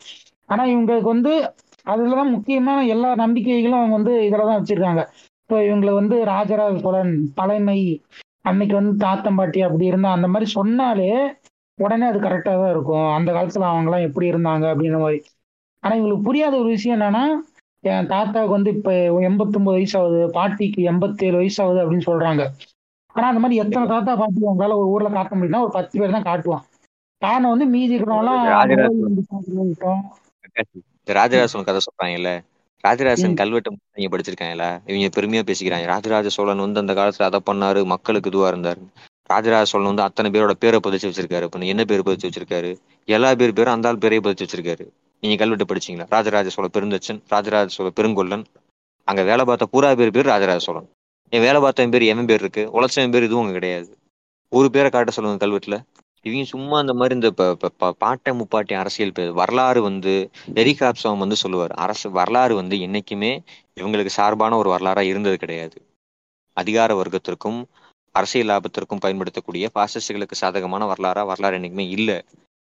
ஆனா 0.46 0.64
இவங்களுக்கு 0.64 1.02
வந்து 1.02 1.54
அதுலதான் 1.86 2.30
முக்கியமான 2.30 2.86
எல்லா 2.86 3.14
நம்பிக்கைகளும் 3.14 3.78
அவங்க 3.78 3.94
வந்து 3.94 4.20
இதுலதான் 4.20 4.62
வச்சிருக்காங்க. 4.62 5.06
இப்போ 5.44 5.56
இவங்களை 5.64 5.92
வந்து 5.92 6.16
ராஜராஜ 6.24 6.74
சோழன் 6.84 7.14
பழைமை 7.38 7.78
அன்னைக்கு 8.48 8.74
வந்து 8.78 8.92
தாத்தன் 9.02 9.38
பாட்டி 9.38 9.60
அப்படி 9.66 9.84
இருந்தா 9.90 10.10
அந்த 10.16 10.28
மாதிரி 10.28 10.46
சொன்னாலே 10.54 11.10
உடனே 11.78 12.06
அது 12.10 12.18
கரெக்டாக 12.20 12.56
தான் 12.62 12.72
இருக்கும். 12.74 13.08
அந்த 13.16 13.28
காலத்துல 13.32 13.68
அவங்கலாம் 13.70 14.06
எப்படி 14.08 14.26
இருந்தாங்க 14.32 14.64
அப்படின்ற 14.72 14.98
மாதிரி. 15.04 15.18
ஆனா 15.82 15.92
இவங்களுக்கு 15.98 16.26
புரியாத 16.28 16.54
ஒரு 16.62 16.68
விஷயம் 16.74 16.96
என்னன்னா 16.96 17.24
என் 17.84 18.10
தாத்தாவுக்கு 18.12 18.56
வந்து 18.56 18.70
இப்ப 18.76 18.90
எண்பத்தொன்பது 19.28 19.76
வயசு 19.78 19.96
ஆகுது 20.00 20.20
பாட்டிக்கு 20.36 20.82
எண்பத்தேழு 20.92 21.36
வயசு 21.40 21.58
ஆகுது 21.64 21.82
அப்படின்னு 21.82 22.08
சொல்றாங்க. 22.10 22.42
ஆனா 23.14 23.26
அந்த 23.30 23.40
மாதிரி 23.44 23.60
எத்தனை 23.62 23.84
தாத்தா 23.86 24.14
பாட்டி 24.22 24.48
உங்களால 24.52 24.78
ஒரு 24.82 24.88
ஊர்ல 24.94 25.10
காட்ட 25.16 25.34
முடியும்னா 25.36 25.64
ஒரு 25.66 25.74
பத்து 25.78 26.00
பேர் 26.00 26.16
தான் 26.16 26.28
காட்டுவான். 26.30 26.64
காரணம் 27.22 27.52
வந்து 27.54 27.66
மீதி 27.74 27.96
இருக்கிறவங்களாம் 27.96 28.42
ராஜராஜ 28.54 28.92
கதை 31.68 31.80
சொல்றாங்கல்ல. 31.86 32.32
ராஜராஜன். 32.84 33.34
கல்வெட்டு 33.34 33.70
மட்டும் 33.70 33.96
நீங்க 33.96 34.10
படிச்சிருக்காங்கல்ல? 34.14 34.66
இவங்க 34.86 35.06
பெருமையா 35.16 35.42
பேசிக்கிறாங்க. 35.50 35.86
ராஜராஜ 35.86 36.28
சோழன் 36.28 36.64
வந்து 36.66 36.80
அந்த 36.80 36.92
காலத்துல 36.92 37.22
அதை 37.22 37.40
பண்ணாரு 37.50 37.84
மக்களுக்கு 37.84 38.30
இதுவா 38.30 38.48
இருந்தாரு. 38.50 38.82
ராஜராஜ 39.30 39.64
சோழன் 39.64 39.86
வந்து 39.86 40.02
அத்தனை 40.02 40.28
பேரோட 40.30 40.50
பேரை 40.50 40.80
பதிச்சு 40.86 41.08
வச்சிருக்காரு. 41.10 41.42
இப்ப 41.42 41.58
என்ன 41.58 41.84
பேர் 41.84 42.06
பதிச்சு 42.08 42.28
வச்சிருக்காரு? 42.28 42.70
எல்லா 43.08 43.34
பேர் 43.34 43.52
பேரும் 43.52 43.72
அந்த 43.72 43.88
ஆள் 43.88 43.96
பேரையே 43.96 44.22
பதிச்சு 44.26 44.46
வச்சிருக்காரு. 44.46 44.84
நீங்க 45.22 45.36
கல்வெட்டு 45.36 45.66
படிச்சீங்களா? 45.70 46.06
ராஜராஜ 46.08 46.48
சோழ 46.48 46.68
பெருந்தச்சன் 46.72 47.20
ராஜராஜ 47.28 47.68
சோழ 47.68 47.90
பெருங்கொல்லன் 48.00 48.44
அங்க 49.08 49.22
வேலை 49.22 49.44
பார்த்த 49.44 49.66
பூரா 49.66 49.94
பேர் 49.94 50.10
பேர் 50.10 50.24
ராஜராஜ 50.24 50.58
சோழன். 50.58 50.88
என் 51.32 51.40
வேலை 51.40 51.60
பார்த்தவன் 51.60 51.90
பேர் 51.90 52.02
எவன் 52.02 52.26
பேர் 52.26 52.40
இருக்கு? 52.40 52.62
உழைச்சவன் 52.74 53.14
பேர் 53.14 53.22
இதுவும் 53.22 53.42
அங்க 53.42 53.52
கிடையாது. 53.52 53.88
ஒரு 54.52 54.70
பேரை 54.70 54.90
காட்ட 54.90 55.10
சொல்லுங்க 55.10 55.46
கல்வெட்டுல. 55.46 55.76
இவங்க 56.24 56.44
சும்மா 56.44 56.78
அந்த 56.78 56.94
மாதிரி 56.94 57.14
இந்த 57.14 57.30
ப- 57.30 57.54
ப- 57.54 57.68
ப- 57.68 57.92
பாட்டை 57.92 58.38
முப்பாட்டி 58.38 58.74
அரசியல் 58.74 59.12
பேர் 59.12 59.32
வரலாறு 59.32 59.82
வந்து 59.82 60.30
எரிக் 60.54 60.96
வந்து 61.02 61.36
சொல்லுவார். 61.36 61.70
அரசு 61.70 62.10
வரலாறு 62.10 62.54
வந்து 62.54 62.76
என்னைக்குமே 62.76 63.38
இவங்களுக்கு 63.80 64.06
சார்பான 64.06 64.56
ஒரு 64.56 64.70
வரலாறா 64.70 65.00
இருந்தது 65.00 65.36
கிடையாது. 65.36 65.82
அதிகார 66.52 67.02
வர்க்கத்திற்கும் 67.02 67.64
அரசியல் 68.12 68.48
லாபத்திற்கும் 68.48 69.00
பயன்படுத்தக்கூடிய 69.00 69.70
பாசிஸ்டுகளுக்கு 69.74 70.32
சாதகமான 70.32 70.92
வரலாறா 70.92 71.26
வரலாறு 71.26 71.58
என்னைக்குமே 71.58 71.88
இல்லை. 71.88 72.22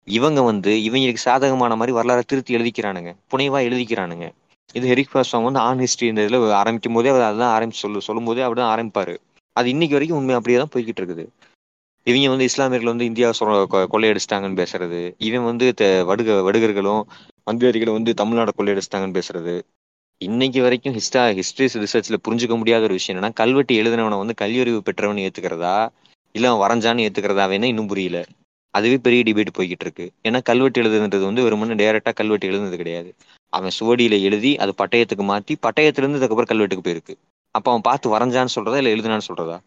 இவங்க 0.04 0.42
வந்து 0.42 0.72
இவங்களுக்கு 0.72 1.16
சாதகமான 1.16 1.76
மாதிரி 1.76 1.98
வரலாறை 1.98 2.22
திருத்தி 2.22 2.56
எழுதிக்கிறானுங்க. 2.56 3.16
புனைவா 3.32 3.62
எழுதிக்கிறானுங்க. 3.66 4.32
இது 4.74 4.94
ஹெரிக் 4.94 5.14
பாஸ்வாங் 5.14 5.44
வந்து 5.44 5.60
ஆன் 5.60 5.80
ஹிஸ்டரி 5.80 6.04
இந்த 6.04 6.24
இதில் 6.24 6.52
ஆரம்பிக்கும் 6.52 6.94
போதே 6.94 7.10
அவர் 7.10 7.22
அதுதான் 7.22 7.62
ஆரம்பிச்சு 7.62 7.72
சொல்லு 7.72 8.02
சொல்லும் 8.02 8.26
போதே 8.26 8.42
அப்படிதான் 8.42 8.76
ஆரம்பிப்பாரு. 8.76 9.18
அது 9.54 9.70
இன்னைக்கு 9.70 9.96
வரைக்கும் 9.96 10.20
உண்மை 10.20 10.36
அப்படியே 10.36 10.58
தான் 10.58 10.70
போய்கிட்டு 10.74 11.04
இருக்குது. 11.04 11.28
இவங்க 12.08 12.30
வந்து 12.30 12.44
இஸ்லாமியர்கள் 12.44 12.90
வந்து 12.90 13.06
இந்தியா 13.06 13.30
கொள்ளையடிச்சிட்டாங்கன்னு 13.94 14.60
பேசுறது. 14.62 15.14
இவன் 15.18 15.44
வந்து 15.44 15.74
த- 15.74 15.86
வடுக 15.86 16.52
வடுகர்களும் 16.52 17.02
வந்தேரிகளும் 17.52 17.92
வந்து 17.92 18.14
தமிழ்நாடு 18.14 18.52
கொள்ளையடிச்சிட்டாங்கன்னு 18.58 19.20
பேசுறது. 19.20 19.54
இன்னைக்கு 20.22 20.62
வரைக்கும் 20.62 20.94
ஹிஸ்டா 20.94 21.24
ஹிஸ்டரிஸ் 21.38 21.78
ரிசர்ச்ல 21.84 22.18
புரிஞ்சுக்க 22.28 22.58
முடியாத 22.58 22.84
ஒரு 22.84 22.94
விஷயம் 22.94 23.22
என்னன்னா 23.22 23.34
கல்வெட்டு 23.34 23.84
எழுதினவனை 23.84 24.18
வந்து 24.18 24.34
கல்வியறிவு 24.42 24.80
பெற்றவன் 24.80 25.16
ஏத்துக்கிறதா? 25.18 25.76
இல்ல 26.36 26.52
அவன் 26.52 26.64
வரைஞ்சான்னு 26.64 27.06
ஏத்துக்கிறதாவேன்னா 27.08 27.64
இன்னும் 27.64 27.88
புரியல. 27.88 28.20
அதுவே 28.74 28.98
பெரிய 28.98 29.24
டிபேட் 29.24 29.58
போய்கிட்டு 29.58 29.86
இருக்கு 29.86 30.12
ஏன்னா 30.24 30.42
கல்வெட்டு 30.42 30.84
எழுதுன்றது 30.84 31.24
வந்து 31.24 31.44
வெறுமனே 31.44 31.74
டேரக்டா 31.74 32.14
கல்வெட்டு 32.14 32.50
எழுதுனது 32.50 32.76
கிடையாது. 32.76 33.10
அவன் 33.54 33.72
சுவடியில 33.80 34.22
எழுதி 34.22 34.58
அது 34.58 34.74
பட்டயத்துக்கு 34.78 35.24
மாத்தி 35.32 35.56
பட்டயத்துல 35.62 36.04
இருந்து 36.04 36.20
அதுக்கப்புறம் 36.20 36.52
கல்வெட்டுக்கு 36.52 36.86
போயிருக்கு. 36.88 37.16
அப்ப 37.56 37.70
அவன் 37.72 37.82
பார்த்து 37.82 38.18
வரைஞ்சான்னு 38.18 38.54
சொல்றதா 38.56 38.78
இல்ல 38.78 38.94
எழுதுனான்னு 38.94 39.28
சொல்றதா? 39.28 39.58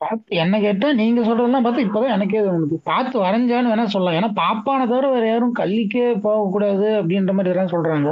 பார்த்து 0.00 0.38
என்ன 0.42 0.54
கேட்டா 0.64 0.88
நீங்க 1.00 1.20
சொல்றதெல்லாம் 1.20 1.64
பார்த்து 1.66 1.84
இப்பதான் 1.86 2.14
எனக்கே 2.14 2.40
தோணுது. 2.46 2.76
பார்த்து 2.90 3.16
வரைஞ்சான்னு 3.24 3.70
வேணா 3.72 3.84
சொல்லலாம். 3.94 4.16
ஏன்னா 4.18 4.30
பாப்பான 4.40 4.86
தவிர 4.90 5.10
வேற 5.14 5.24
யாரும் 5.28 5.58
கல்விக்கே 5.60 6.06
போகக்கூடாது 6.26 6.88
அப்படின்ற 7.00 7.34
மாதிரி 7.36 7.52
எல்லாம் 7.54 7.72
சொல்றாங்க. 7.74 8.10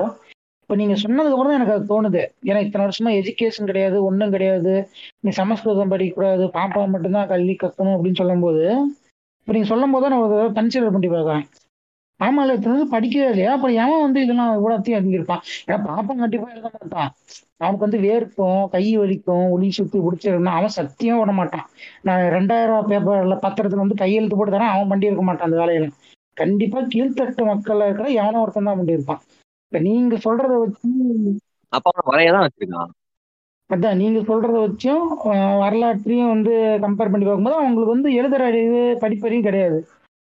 இப்ப 0.63 0.77
நீங்க 0.81 0.95
சொன்னதுக்கு 1.03 1.35
அப்புறம் 1.37 1.53
தான் 1.53 1.61
எனக்கு 1.61 1.77
அது 1.77 1.91
தோணுது. 1.93 2.23
ஏன்னா 2.49 2.61
இத்தனை 2.67 2.85
வருஷமா 2.87 3.13
எஜுகேஷன் 3.21 3.71
கிடையாது 3.71 3.97
ஒன்றும் 4.09 4.35
கிடையாது. 4.35 4.75
நீ 5.25 5.33
சமஸ்கிருதம் 5.41 5.93
படிக்கக்கூடாது 5.95 6.45
பாப்பா 6.59 6.83
மட்டும்தான் 6.95 7.31
கல்வி 7.35 7.57
கற்கணும் 7.63 7.97
அப்படின்னு 7.97 8.21
சொல்லும்போது 8.23 8.65
இப்ப 9.43 9.55
நீங்க 9.55 9.69
சொல்லும் 9.73 9.95
போது 9.95 10.05
தான் 10.05 10.15
நான் 10.15 10.25
ஒரு 10.25 10.53
கன்சிடர் 10.59 10.95
பண்ணி 10.95 11.09
பார்க்கறேன். 11.13 11.45
இத்தனை 12.23 12.73
வருஷம் 12.73 12.93
படிக்கவே 12.93 13.27
இல்லையா? 13.31 13.53
அப்புறம் 13.55 13.77
எவன் 13.79 14.05
வந்து 14.05 14.21
இதெல்லாம் 14.25 14.53
இவ்வளோத்தையும் 14.59 14.99
எழுதியிருப்பான் 14.99 15.43
ஏன்னா 15.65 15.79
பாப்பா 15.87 16.13
கண்டிப்பா 16.17 16.49
எழுத 16.55 16.69
மாட்டான். 16.75 17.11
அவனுக்கு 17.61 17.87
வந்து 17.87 18.01
வேர்க்கும் 18.05 18.63
கை 18.73 18.85
வலிக்கும் 18.97 19.47
ஒளி 19.51 19.69
சுத்தி 19.71 19.99
பிடிச்சிருக்கணும் 19.99 20.57
அவன் 20.59 20.77
சத்தியம் 20.79 21.21
விட 21.21 21.33
மாட்டான். 21.33 21.67
நான் 22.09 22.23
ரெண்டாயிரம் 22.37 22.73
ரூபாய் 22.73 22.91
பேப்பர்ல 22.93 23.37
பத்திரத்துல 23.45 23.85
வந்து 23.85 24.01
கையெழுத்து 24.03 24.39
போட்டு 24.39 24.55
தரேன் 24.57 24.75
அவன் 24.75 24.91
பண்ணி 24.93 25.11
இருக்க 25.11 25.25
மாட்டான் 25.25 25.49
அந்த 25.49 25.61
வேலையில. 25.63 25.89
கண்டிப்பா 26.37 26.81
கீழ்த்தட்டு 26.93 27.43
மக்கள்ல 27.51 27.87
இருக்கிற 27.89 28.09
எவனோ 28.21 28.43
ஒருத்தன் 28.43 28.69
தான் 28.69 28.79
பண்ணி 28.79 28.97
இருப்பான் 28.97 29.23
இப்ப 29.65 29.81
நீங்க 29.81 30.17
சொல்றத 30.27 30.55
வச்சு 30.63 30.89
அப்ப 31.73 31.91
வரையதான் 32.11 32.45
வச்சிருக்கான். 32.47 32.91
அதான் 33.71 34.01
நீங்க 34.01 34.21
சொல்றத 34.23 34.57
வச்சும் 34.65 35.05
வரலாற்றையும் 35.63 36.33
வந்து 36.33 36.53
கம்பேர் 36.83 37.13
பண்ணி 37.13 37.27
பார்க்கும்போது 37.27 37.61
அவங்களுக்கு 37.61 37.95
வந்து 37.95 38.11
எழுதுற 38.19 38.43
அறிவு 38.51 38.81
படிப்பறிவும் 39.03 39.47
கிடையாது. 39.47 39.79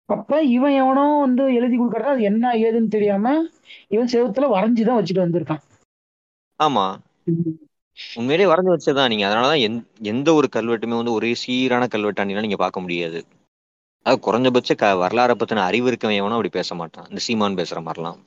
அப்ப 0.09 0.41
இவன் 0.47 0.71
எவனோ 0.73 1.19
வந்து 1.19 1.53
எழுதி 1.53 1.79
கொடுக்கறதா 1.79 2.13
அது 2.13 2.21
என்ன 2.21 2.53
ஏதுன்னு 2.55 2.87
தெரியாம 2.87 3.27
இவன் 3.87 4.11
செவுத்துல 4.13 4.47
வரைஞ்சுதான் 4.55 4.99
வச்சுட்டு 4.99 5.25
வந்திருக்கான். 5.25 5.61
ஆமா. 6.59 6.85
உண்மையிலேயே 8.15 8.49
வரைஞ்சு 8.51 8.73
வச்சதுதான் 8.73 9.07
நீங்க. 9.07 9.25
அதனாலதான் 9.27 9.63
எந் 9.63 9.77
எந்த 10.01 10.33
ஒரு 10.33 10.47
கல்வெட்டுமே 10.55 10.95
வந்து 10.95 11.11
ஒரே 11.11 11.33
சீரான 11.33 11.87
கல்வெட்டாண்டிலாம் 11.91 12.39
நீங்க 12.39 12.55
பார்க்க 12.55 12.79
முடியாது. 12.79 13.19
அது 14.05 14.17
குறைஞ்சபட்ச 14.19 14.75
க 14.75 14.93
வரலாறை 15.01 15.35
பத்தின 15.35 15.63
அறிவு 15.63 15.91
இருக்கவன் 15.91 16.13
எவனும் 16.13 16.31
அப்படி 16.31 16.49
பேச 16.49 16.75
மாட்டான். 16.75 17.07
இந்த 17.09 17.21
சீமான் 17.21 17.55
பேசுற 17.55 17.81
மாதிரிலாம். 17.85 18.19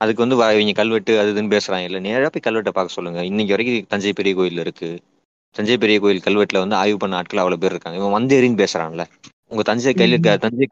அதுக்கு 0.00 0.24
வந்து 0.26 0.36
இவங்க 0.56 0.72
கல்வெட்டு 0.72 1.18
அது 1.18 1.32
இதுன்னு 1.32 1.54
பேசுறாங்க. 1.56 1.82
இல்ல 1.82 1.98
நேரா 1.98 2.28
போய் 2.28 2.46
கல்வெட்டை 2.46 2.72
பார்க்க 2.72 2.88
சொல்லுங்க. 2.88 3.24
இன்னைக்கு 3.24 3.54
வரைக்கும் 3.54 3.86
தஞ்சை 3.88 4.12
பெரிய 4.12 4.34
கோயில் 4.34 4.58
இருக்கு. 4.58 4.90
தஞ்சை 5.56 5.76
பெரிய 5.76 6.00
கோயில் 6.00 6.24
கல்வெட்டுல 6.24 6.58
வந்து 6.58 6.74
ஆய்வு 6.74 6.96
பண்ண 6.96 7.16
ஆட்கள் 7.16 7.38
அவ்வளவு 7.38 7.60
பேர் 7.60 7.70
இருக்காங்க. 7.70 7.98
இவன் 8.00 8.16
வந்தேரின்னு 8.16 8.60
பேசுறான்ல. 8.62 9.04
உங்க 9.50 9.62
தஞ்சை 9.62 9.94
கையில 9.94 10.16
க- 10.20 10.38
தஞ்சை 10.38 10.66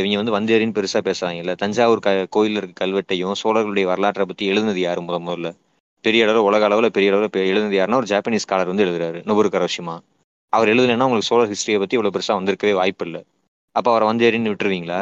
இவங்க 0.00 0.16
வந்து 0.22 0.36
வந்தேரின்னு 0.36 0.76
பெருசா 0.78 1.00
பேசுறாங்க 1.04 1.34
இல்ல 1.34 1.54
தஞ்சாவூர் 1.54 1.98
க 1.98 2.26
கோயில் 2.30 2.56
இருக்க 2.56 2.86
கல்வெட்டையும் 2.86 3.32
சோழர்களுடைய 3.42 3.82
வரலாற்றை 3.82 4.26
பத்தி 4.26 4.52
எழுதுனது 4.52 4.76
யாரு 4.78 5.00
முத 5.00 5.18
முதல்ல? 5.24 5.50
பெரிய 6.04 6.24
அளவில் 6.24 6.40
உலக 6.40 6.64
அளவில் 6.64 6.90
பெரிய 6.90 7.12
அளவில் 7.12 7.50
எழுதுனது 7.52 7.76
யாருன்னா 7.78 7.94
ஒரு 7.94 8.06
ஜாப்பனீஸ் 8.06 8.44
ஸ்காலர் 8.46 8.66
வந்து 8.66 8.84
எழுதுறாரு 8.84 9.24
நொபுரு 9.24 9.48
கரோஷிமா 9.48 9.94
அவர் 10.52 10.68
எழுதுனா 10.68 11.02
உங்களுக்கு 11.02 11.22
சோழர் 11.22 11.48
ஹிஸ்டரியை 11.48 11.78
பத்தி 11.78 11.96
இவ்வளவு 11.96 12.14
பெருசா 12.14 12.38
வந்திருக்கவே 12.38 12.72
வாய்ப்பு 12.72 13.04
இல்லை. 13.04 13.20
அப்ப 13.74 13.90
அவரை 13.90 14.08
வந்தேரின்னு 14.08 14.52
விட்டுருவீங்களா? 14.52 15.00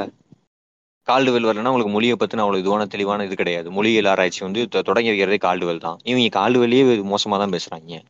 கால்டுவெல் 1.09 1.47
வரலன்னா 1.47 1.67
உங்களுக்கு 1.67 1.93
மொழியை 1.93 2.17
பத்தின 2.17 2.37
அவ்வளவு 2.37 2.63
இதுவான 2.63 2.87
தெளிவான 2.87 3.25
இது 3.25 3.35
கிடையாது. 3.37 3.71
மொழியியல் 3.71 4.05
ஆராய்ச்சி 4.05 4.45
வந்து 4.45 4.69
தொடங்கி 4.83 5.11
வைக்கிறதே 5.11 5.39
கால்டுவெல் 5.39 5.79
தான். 5.79 5.99
இவங்க 6.05 6.41
கால்டுவெல்லையே 6.41 6.85
மோசமா 7.13 7.39
தான் 7.39 7.53
பேசுறாங்க. 7.53 8.01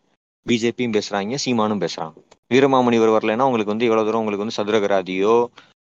பிஜேபியும் 0.47 0.97
பேசுறாங்க 0.97 1.37
சீமானும் 1.45 1.83
பேசுறாங்க. 1.83 2.17
வீரமாமுனிவர் 2.51 3.14
வரலைன்னா 3.16 3.47
உங்களுக்கு 3.49 3.72
வந்து 3.74 3.84
எவ்வளவு 3.84 4.07
தூரம் 4.07 4.20
உங்களுக்கு 4.20 4.44
வந்து 4.44 4.59
சதுரகராதியோ 4.59 5.34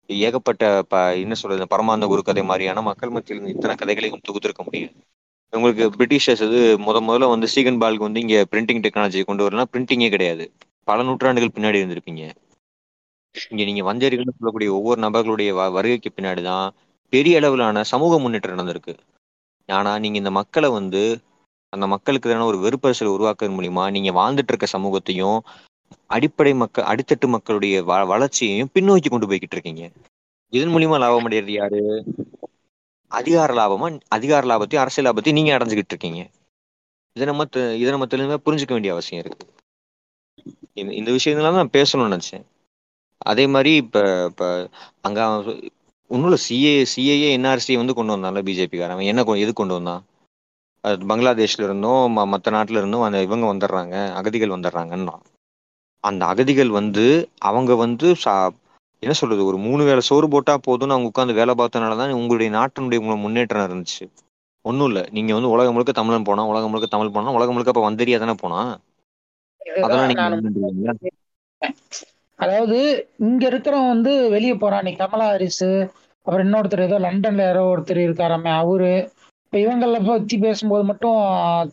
ஏகப்பட்ட 0.10 0.84
ப 0.84 1.16
என்ன 1.16 1.34
சொல்றது 1.34 1.66
பரமாந்த 1.66 2.06
குரு 2.06 2.22
கதை 2.24 2.44
மாதிரியான 2.44 2.82
மக்கள் 2.82 3.10
மத்தியில் 3.10 3.36
இருந்து 3.36 3.56
இத்தனை 3.56 3.76
கதைகளையும் 3.76 4.22
தொகுத்திருக்க 4.28 4.64
முடியும். 4.64 4.94
உங்களுக்கு 5.54 5.86
பிரிட்டிஷர்ஸ் 5.98 6.44
இது 6.48 6.78
முத 6.78 6.98
முதல்ல 7.08 7.30
வந்து 7.30 7.48
சீகன் 7.56 7.80
பால்க்கு 7.82 8.08
வந்து 8.08 8.20
இங்க 8.20 8.46
பிரிண்டிங் 8.52 8.84
டெக்னாலஜி 8.86 9.24
கொண்டு 9.24 9.44
வரலாம் 9.44 9.70
பிரிண்டிங்கே 9.74 10.10
கிடையாது. 10.10 10.46
பல 10.84 11.04
நூற்றாண்டுகள் 11.04 11.56
பின்னாடி 11.56 11.80
இருந்திருப்பீங்க. 11.82 12.24
இங்க 13.52 13.64
நீங்க 13.64 13.94
வஞ்சரிகள்னு 13.94 14.38
சொல்லக்கூடிய 14.38 14.74
ஒவ்வொரு 14.74 15.00
நபர்களுடைய 15.02 15.52
வ- 15.54 15.72
வருகைக்கு 15.72 16.10
பின்னாடிதான் 16.16 16.66
பெரிய 17.14 17.38
அளவிலான 17.38 17.84
சமூக 17.84 18.20
முன்னேற்றம் 18.20 18.58
நடந்திருக்கு. 18.58 18.94
ஆனா 19.70 20.00
நீங்க 20.00 20.18
இந்த 20.18 20.32
மக்களை 20.32 20.70
வந்து 20.70 21.04
அந்த 21.74 21.88
மக்களுக்கு 21.88 22.30
எதிரான 22.30 22.48
ஒரு 22.48 22.58
வெறுப்பரசல் 22.58 23.14
உருவாக்குறது 23.16 23.56
மூலியமா 23.58 23.92
நீங்க 23.92 24.12
வாழ்ந்துட்டு 24.12 24.52
இருக்க 24.54 24.66
சமூகத்தையும் 24.66 25.38
அடிப்படை 26.08 26.54
மக்கள் 26.54 26.86
அடித்தட்டு 26.86 27.28
மக்களுடைய 27.28 27.84
வ 27.84 28.08
வளர்ச்சியையும் 28.08 28.70
பின்னோக்கி 28.74 29.10
கொண்டு 29.10 29.28
போய்கிட்டு 29.28 29.56
இருக்கீங்க. 29.56 29.84
இதன் 30.54 30.74
மூலியமா 30.76 30.98
லாபம் 31.00 31.30
அடையிறது 31.30 31.52
யாரு? 31.52 31.82
அதிகார 33.12 33.54
லாபமா 33.54 33.88
அதிகார 34.08 34.44
லாபத்தையும் 34.48 34.84
அரசியல் 34.84 35.14
லாபத்தையும் 35.14 35.32
நீங்க 35.32 35.58
அடைஞ்சுக்கிட்டு 35.58 35.92
இருக்கீங்க. 35.94 36.22
இதை 37.16 37.26
நம்ம 37.28 37.44
இதை 37.54 37.90
நம்ம 37.90 38.06
தெளிவா 38.06 38.38
புரிஞ்சுக்க 38.46 38.74
வேண்டிய 38.76 38.94
அவசியம் 38.94 39.24
இருக்கு. 39.26 39.46
இந்த 40.74 40.94
இந்த 40.94 41.12
விஷயங்கள்லாம் 41.12 41.58
நான் 41.60 41.74
பேசணும்னு 41.74 42.14
நினைச்சேன். 42.16 42.46
அதே 43.26 43.48
மாதிரி 43.48 43.76
இப்ப 43.76 43.98
இப்ப 44.30 44.70
அங்க 45.02 45.20
ஒன்றும் 46.12 46.38
சிஏ 46.48 46.74
சிஏஏ 46.96 47.28
என்ஆர்சி 47.38 47.74
வந்து 47.76 47.94
கொண்டு 47.94 48.16
வந்தான்ல 48.16 48.42
பிஜேபிக்காரன் 48.44 48.96
அவன் 48.96 49.06
என்ன 49.06 49.24
எது 49.36 49.54
கொண்டு 49.54 49.74
வந்தான்? 49.74 50.04
பங்களாதேஷ்ல 50.84 51.64
இருந்தும் 51.64 52.18
ம- 52.18 52.30
மத்த 52.32 52.48
நாட்டுல 52.56 52.80
இருந்தும் 52.82 53.02
அந்த 53.02 53.22
இவங்க 53.22 53.46
வந்துடுறாங்க 53.54 54.14
அகதிகள் 54.14 54.50
வந்துடுறாங்கன்னா 54.50 55.16
அந்த 56.04 56.24
அகதிகள் 56.32 56.72
வந்து 56.78 57.06
அவங்க 57.50 57.72
வந்து 57.84 58.08
சா 58.24 58.34
என்ன 59.04 59.14
சொல்றது 59.18 59.42
ஒரு 59.46 59.58
மூணு 59.64 59.82
வேளை 59.84 60.02
சோறு 60.08 60.28
போட்டா 60.30 60.54
போதும்னு 60.62 60.96
அவங்க 60.96 61.10
உட்காந்து 61.10 61.40
வேலை 61.40 61.54
பார்த்தனால 61.56 61.98
தான் 62.00 62.18
உங்களுடைய 62.20 62.50
நாட்டினுடைய 62.56 63.00
முன்னேற்றம் 63.24 63.66
இருந்துச்சு. 63.68 64.04
ஒன்றும் 64.66 64.88
இல்லை. 64.90 65.04
நீங்க 65.16 65.32
வந்து 65.34 65.54
உலகம் 65.54 65.76
முழுக்க 65.76 65.94
தமிழன் 65.94 66.28
போனா 66.28 66.44
உலகம் 66.52 66.72
முழுக்க 66.72 66.90
தமிழ் 66.90 67.16
போனா 67.16 67.36
உலகம் 67.38 67.56
முழுக்க 67.56 67.74
அப்ப 67.74 67.86
வந்தேரியா 67.88 68.20
தானே 68.22 68.36
போனா? 68.44 68.60
அதெல்லாம் 69.82 70.10
நீங்க? 70.12 71.00
அதாவது 72.40 72.78
இங்க 73.26 73.44
இருக்கிறவன் 73.50 73.92
வந்து 73.94 74.12
வெளியே 74.34 74.56
போறான். 74.58 74.86
நீ 74.88 74.92
கமலா 74.96 75.28
ஹாரிஸ் 75.30 75.66
அப்புறம் 76.26 76.46
இன்னொருத்தர் 76.46 76.86
ஏதோ 76.86 76.98
லண்டன்ல 77.06 77.46
யாரோ 77.46 77.62
ஒருத்தர் 77.70 78.00
இருக்காராமே 78.06 78.52
அவரு 78.62 78.92
இப்ப 79.54 79.66
இவங்கள 79.66 79.98
பத்தி 80.06 80.36
பேசும்போது 80.38 80.84
மட்டும் 80.84 81.18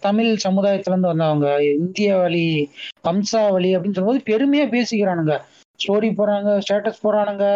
தமிழ் 0.00 0.28
சமுதாயத்துல 0.44 0.92
இருந்து 0.92 1.08
வந்தவங்க 1.08 1.46
இந்திய 1.74 2.16
வழி 2.16 2.42
வம்சா 3.04 3.40
வழி 3.50 3.70
அப்படின்னு 3.76 3.96
சொல்லும்போது 3.96 4.20
பெருமையா 4.26 4.64
பேசிக்கிறானுங்க. 4.74 5.34
ஸ்டோரி 5.80 6.08
போறாங்க 6.18 6.58
ஸ்டேட்டஸ் 6.64 7.00
போறானுங்க 7.02 7.46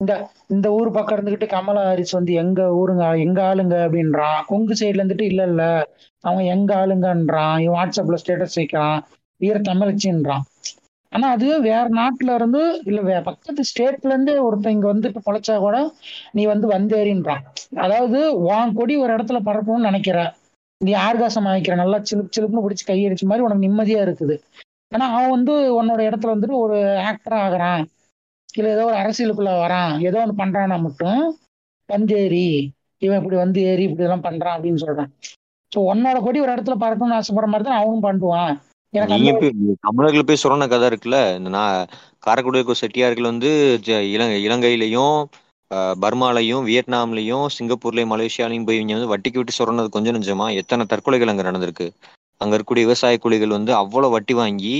இந்த 0.00 0.12
இந்த 0.48 0.68
ஊர் 0.72 0.90
பக்கம் 0.90 1.16
இருந்துகிட்டு 1.16 1.48
கமலா 1.48 1.82
ஹாரிஸ் 1.84 2.16
வந்து 2.18 2.32
எங்க 2.34 2.60
ஊருங்க 2.78 3.04
எங்க 3.18 3.40
ஆளுங்க 3.50 3.76
அப்படின்றான். 3.86 4.38
கொங்கு 4.46 4.76
சைடுல 4.80 5.02
இருந்துட்டு 5.02 5.26
இல்ல 5.30 5.44
இல்ல. 5.44 5.62
அவன் 6.24 6.46
எங்க 6.46 6.70
ஆளுங்கன்றான். 6.76 7.58
இவன் 7.58 7.78
வாட்ஸ்அப்ல 7.78 8.20
ஸ்டேட்டஸ் 8.22 8.58
வைக்கிறான். 8.60 8.98
வீர 9.40 9.58
தமிழச்சின்றான். 9.68 10.44
ஆனா 11.12 11.26
அது 11.30 11.46
வேற 11.60 11.84
நாட்டுல 11.96 12.34
இருந்து 12.34 12.60
இல்ல 12.84 13.00
வே 13.00 13.14
பக்கத்து 13.24 13.62
ஸ்டேட்ல 13.70 14.12
இருந்து 14.12 14.32
ஒருத்தன் 14.44 14.74
இங்க 14.76 14.86
வந்துட்டு 14.92 15.20
பொழைச்சா 15.26 15.54
கூட 15.58 15.76
நீ 16.34 16.42
வந்து 16.46 16.66
வந்தேறின்றான் 16.72 17.44
அதாவது 17.84 18.18
வான் 18.44 18.76
கொடி 18.78 18.96
ஒரு 18.96 19.10
இடத்துல 19.16 19.40
பறக்கணும்னு 19.48 19.88
நினைக்கிற. 19.90 20.18
நீ 20.80 20.92
ஆர்காசம் 21.06 21.48
ஆகிக்கிற 21.50 21.74
நல்லா 21.74 21.98
சிலுப்பு 22.08 22.34
சிலுப்புன்னு 22.36 22.64
பிடிச்சி 22.66 22.84
கையடிச்ச 22.84 23.24
மாதிரி 23.26 23.44
உனக்கு 23.46 23.66
நிம்மதியா 23.66 24.02
இருக்குது. 24.06 24.36
ஆனா 24.92 25.06
அவன் 25.14 25.34
வந்து 25.36 25.54
உன்னோட 25.80 26.00
இடத்துல 26.08 26.34
வந்துட்டு 26.34 26.56
ஒரு 26.64 26.76
ஆக்டரா 27.10 27.38
ஆகுறான். 27.46 27.82
இல்ல 28.54 28.68
ஏதோ 28.70 28.84
ஒரு 28.84 28.96
அரசியலுக்குள்ள 29.02 29.52
வரான். 29.64 29.92
ஏதோ 30.08 30.20
ஒன்று 30.22 30.40
பண்றானா 30.42 30.78
மட்டும் 30.80 31.20
வந்தேறி. 31.88 32.46
இவன் 33.02 33.20
இப்படி 33.20 33.36
வந்து 33.36 33.60
ஏறி 33.70 33.84
இப்படி 33.86 34.06
எல்லாம் 34.08 34.26
பண்றான் 34.26 34.56
அப்படின்னு 34.56 34.82
சொல்றான். 34.84 35.10
ஸோ 35.72 35.78
உன்னோட 35.92 36.18
கொடி 36.22 36.38
ஒரு 36.44 36.54
இடத்துல 36.54 36.76
பறக்கணும்னு 36.82 37.18
ஆசைப்படுற 37.18 37.48
மாதிரி 37.52 37.66
தான் 37.68 37.80
அவனும் 37.80 38.06
பண்ணுவான் 38.06 38.54
நீங்க 39.10 39.30
போய் 39.34 39.52
தமிழர்கள் 39.84 40.26
போய் 40.28 40.42
சொன்ன 40.42 40.66
கதை 40.68 40.86
இருக்குல்ல? 40.90 41.18
இந்த 41.38 41.50
நான் 41.50 41.76
காரைக்குடி 42.22 42.60
செட்டியார்கள் 42.82 43.30
வந்து 43.30 43.50
இலங்கை 44.10 44.38
இலங்கையிலையும் 44.46 45.16
பர்மாலையும் 46.02 46.64
வியட்நாம்லையும் 46.64 47.44
சிங்கப்பூர்லயும் 47.56 48.12
மலேசியாலையும் 48.12 48.66
போய் 48.66 48.78
இவங்க 48.78 48.96
வந்து 48.96 49.12
வட்டிக்கு 49.12 49.40
விட்டு 49.40 49.58
சொன்னது 49.58 49.94
கொஞ்சம் 49.96 50.16
நெஞ்சமா 50.16 50.46
எத்தனை 50.60 50.84
தற்கொலைகள் 50.92 51.32
அங்க 51.32 51.42
நடந்திருக்கு? 51.42 51.86
அங்க 52.40 52.52
இருக்கக்கூடிய 52.52 52.86
விவசாய 52.86 53.16
கூலிகள் 53.20 53.56
வந்து 53.56 53.72
அவ்வளவு 53.80 54.14
வட்டி 54.14 54.34
வாங்கி 54.34 54.74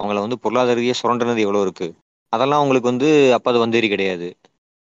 அவங்கள 0.00 0.20
வந்து 0.20 0.38
பொருளாதார 0.42 0.80
சுரண்டுனது 0.98 1.44
எவ்வளவு 1.44 1.64
இருக்கு? 1.66 1.88
அதெல்லாம் 2.32 2.62
உங்களுக்கு 2.62 2.92
வந்து 2.92 3.08
அப்ப 3.36 3.50
அது 3.50 3.64
வந்தேரி 3.64 3.88
கிடையாது. 3.88 4.28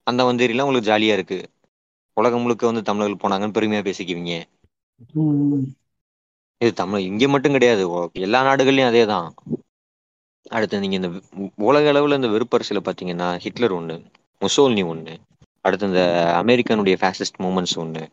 அந்த 0.06 0.22
வந்தேரிலாம் 0.24 0.66
உங்களுக்கு 0.66 0.90
ஜாலியா 0.90 1.14
இருக்கு. 1.14 1.38
உலகம் 2.16 2.42
முழுக்க 2.42 2.66
வந்து 2.66 2.82
தமிழர்கள் 2.82 3.22
போனாங்கன்னு 3.22 3.56
பெருமையா 3.56 3.82
பேசிக்குவீங்க. 3.88 4.34
இது 6.58 6.72
தமிழ் 6.72 7.00
இங்க 7.00 7.28
மட்டும் 7.28 7.52
கிடையாது. 7.52 8.10
எல்லா 8.12 8.52
நாடுகள்லயும் 8.52 8.86
அதே 8.86 9.04
தான் 9.04 9.34
அடுத்து 10.50 10.78
நீங்க 10.78 10.96
இந்த 10.96 11.20
உலக 11.56 11.92
அளவுல 11.92 12.14
இந்த 12.14 12.28
வெறுப்பரசியல 12.28 12.78
பாத்தீங்கன்னா 12.78 13.38
ஹிட்லர் 13.38 13.74
ஒண்ணு 13.74 14.04
முசோல்னி 14.40 14.84
ஒண்ணு 14.84 15.16
அடுத்து 15.60 15.86
இந்த 15.86 16.32
அமெரிக்கனுடைய 16.44 16.96
ஃபேசிஸ்ட் 17.00 17.42
மூமெண்ட்ஸ் 17.42 17.76
ஒண்ணு. 17.76 18.06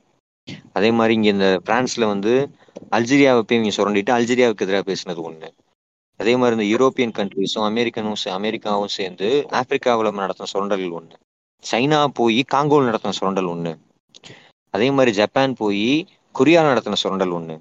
அதே 0.73 0.91
மாதிரி 0.91 1.13
இங்க 1.13 1.27
இந்த 1.27 1.61
பிரான்ஸ்ல 1.65 2.05
வந்து 2.05 2.49
அல்ஜீரியாவை 2.91 3.39
போய் 3.39 3.65
இவங்க 3.65 3.75
சுரண்டிட்டு 3.75 4.21
அல்ஜீரியாவுக்கு 4.21 4.57
எதிராக 4.57 4.93
பேசினது 4.93 5.31
ஒண்ணு. 5.31 5.51
அதே 6.17 6.35
மாதிரி 6.35 6.67
இந்த 6.67 6.77
யூரோப்பியன் 6.77 7.09
கண்ட்ரிஸும் 7.17 7.63
அமெரிக்கனும் 7.63 8.13
சே- 8.25 8.29
அமெரிக்காவும் 8.29 8.87
சேர்ந்து 8.87 9.45
ஆப்பிரிக்காவில் 9.49 10.11
நடத்தின 10.11 10.43
சுரண்டல்கள் 10.53 10.99
ஒண்ணு. 10.99 11.13
சைனா 11.71 12.05
போய் 12.05 12.45
காங்கோவில் 12.53 12.95
நடத்தின 12.95 13.09
சுரண்டல் 13.09 13.45
ஒண்ணு. 13.45 13.77
அதே 14.69 14.91
மாதிரி 14.91 15.11
ஜப்பான் 15.11 15.53
போய் 15.53 16.07
கொரியா 16.31 16.63
நடத்தின 16.63 16.93
சுரண்டல் 16.93 17.31
ஒண்ணு. 17.31 17.59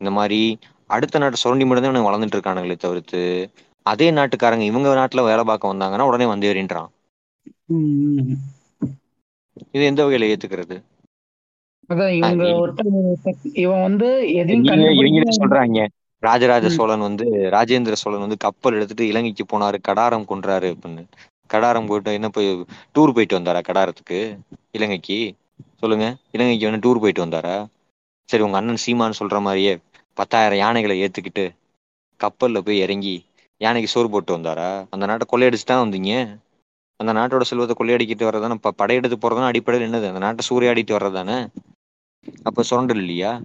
இந்த 0.00 0.10
மாதிரி 0.10 0.40
அடுத்த 0.90 1.18
நாட்டு 1.18 1.36
சுரண்டி 1.36 1.64
மட்டும் 1.64 1.86
தான் 1.86 2.08
வளர்ந்துட்டு 2.08 2.36
இருக்கானுங்களே 2.36 2.76
தவிர்த்து 2.78 3.20
அதே 3.86 4.10
நாட்டுக்காரங்க 4.10 4.60
இவங்க 4.62 4.94
நாட்டுல 4.94 5.24
வேலை 5.24 5.44
பார்க்க 5.44 5.72
வந்தாங்கன்னா 5.72 6.08
உடனே 6.10 6.26
வந்து 6.26 6.48
ஏறின்றான். 6.52 6.90
இது 9.74 9.84
எந்த 9.84 10.00
வகையில 10.06 10.28
ஏத்துக்கிறது? 10.32 10.76
சொல்றாங்க. 15.40 15.78
ராஜராஜ 16.22 16.66
சோழன் 16.68 16.98
வந்து 16.98 17.24
ராஜேந்திர 17.54 17.92
சோழன் 17.92 18.24
வந்து 18.24 18.36
கப்பல் 18.36 18.74
எடுத்துட்டு 18.74 19.06
இலங்கைக்கு 19.06 19.44
போனாரு 19.52 19.78
கடாரம் 19.88 20.28
கொன்றாரு 20.28 20.68
அப்படின்னு. 20.74 21.02
கடாரம் 21.50 21.86
போயிட்டு 21.86 22.12
என்ன 22.12 22.28
போய் 22.28 22.48
டூர் 22.94 23.14
போயிட்டு 23.14 23.38
வந்தாரா 23.38 23.60
கடாரத்துக்கு? 23.68 24.20
இலங்கைக்கு? 24.70 25.18
சொல்லுங்க. 25.76 26.06
இலங்கைக்கு 26.32 26.68
வந்து 26.70 26.84
டூர் 26.84 27.00
போயிட்டு 27.00 27.24
வந்தாரா? 27.26 27.56
சரி 28.28 28.42
உங்க 28.42 28.56
அண்ணன் 28.56 28.82
சீமான்னு 28.86 29.18
சொல்ற 29.18 29.40
மாதிரியே 29.40 29.78
பத்தாயிரம் 30.14 30.58
யானைகளை 30.58 31.02
ஏத்துக்கிட்டு 31.02 31.44
கப்பல்ல 32.20 32.60
போய் 32.60 32.78
இறங்கி 32.78 33.26
யானைக்கு 33.60 33.90
சோறு 33.90 34.10
போட்டு 34.10 34.38
வந்தாரா? 34.38 34.86
அந்த 34.90 35.06
நாட்டை 35.06 35.26
கொள்ளையடிச்சு 35.30 35.64
தான் 35.64 35.90
வந்தீங்க. 35.90 36.12
அந்த 37.00 37.12
நாட்டோட 37.12 37.40
செல்வத்தை 37.40 37.74
கொள்ளையடிக்கிட்டு 37.78 38.24
வர்றதானே 38.24 38.54
ப- 38.54 38.74
படையெடுத்து 38.76 39.16
போறதான 39.16 39.44
அடிப்படையில் 39.44 39.88
என்னது? 39.88 40.06
அந்த 40.06 40.18
நாட்டை 40.18 40.46
சூறையாடிட்டு 40.48 40.92
வர்றதானே 40.92 41.48
அப்ப 42.44 42.62
சுரண்டல் 42.62 42.96
இல்லையா? 42.96 43.40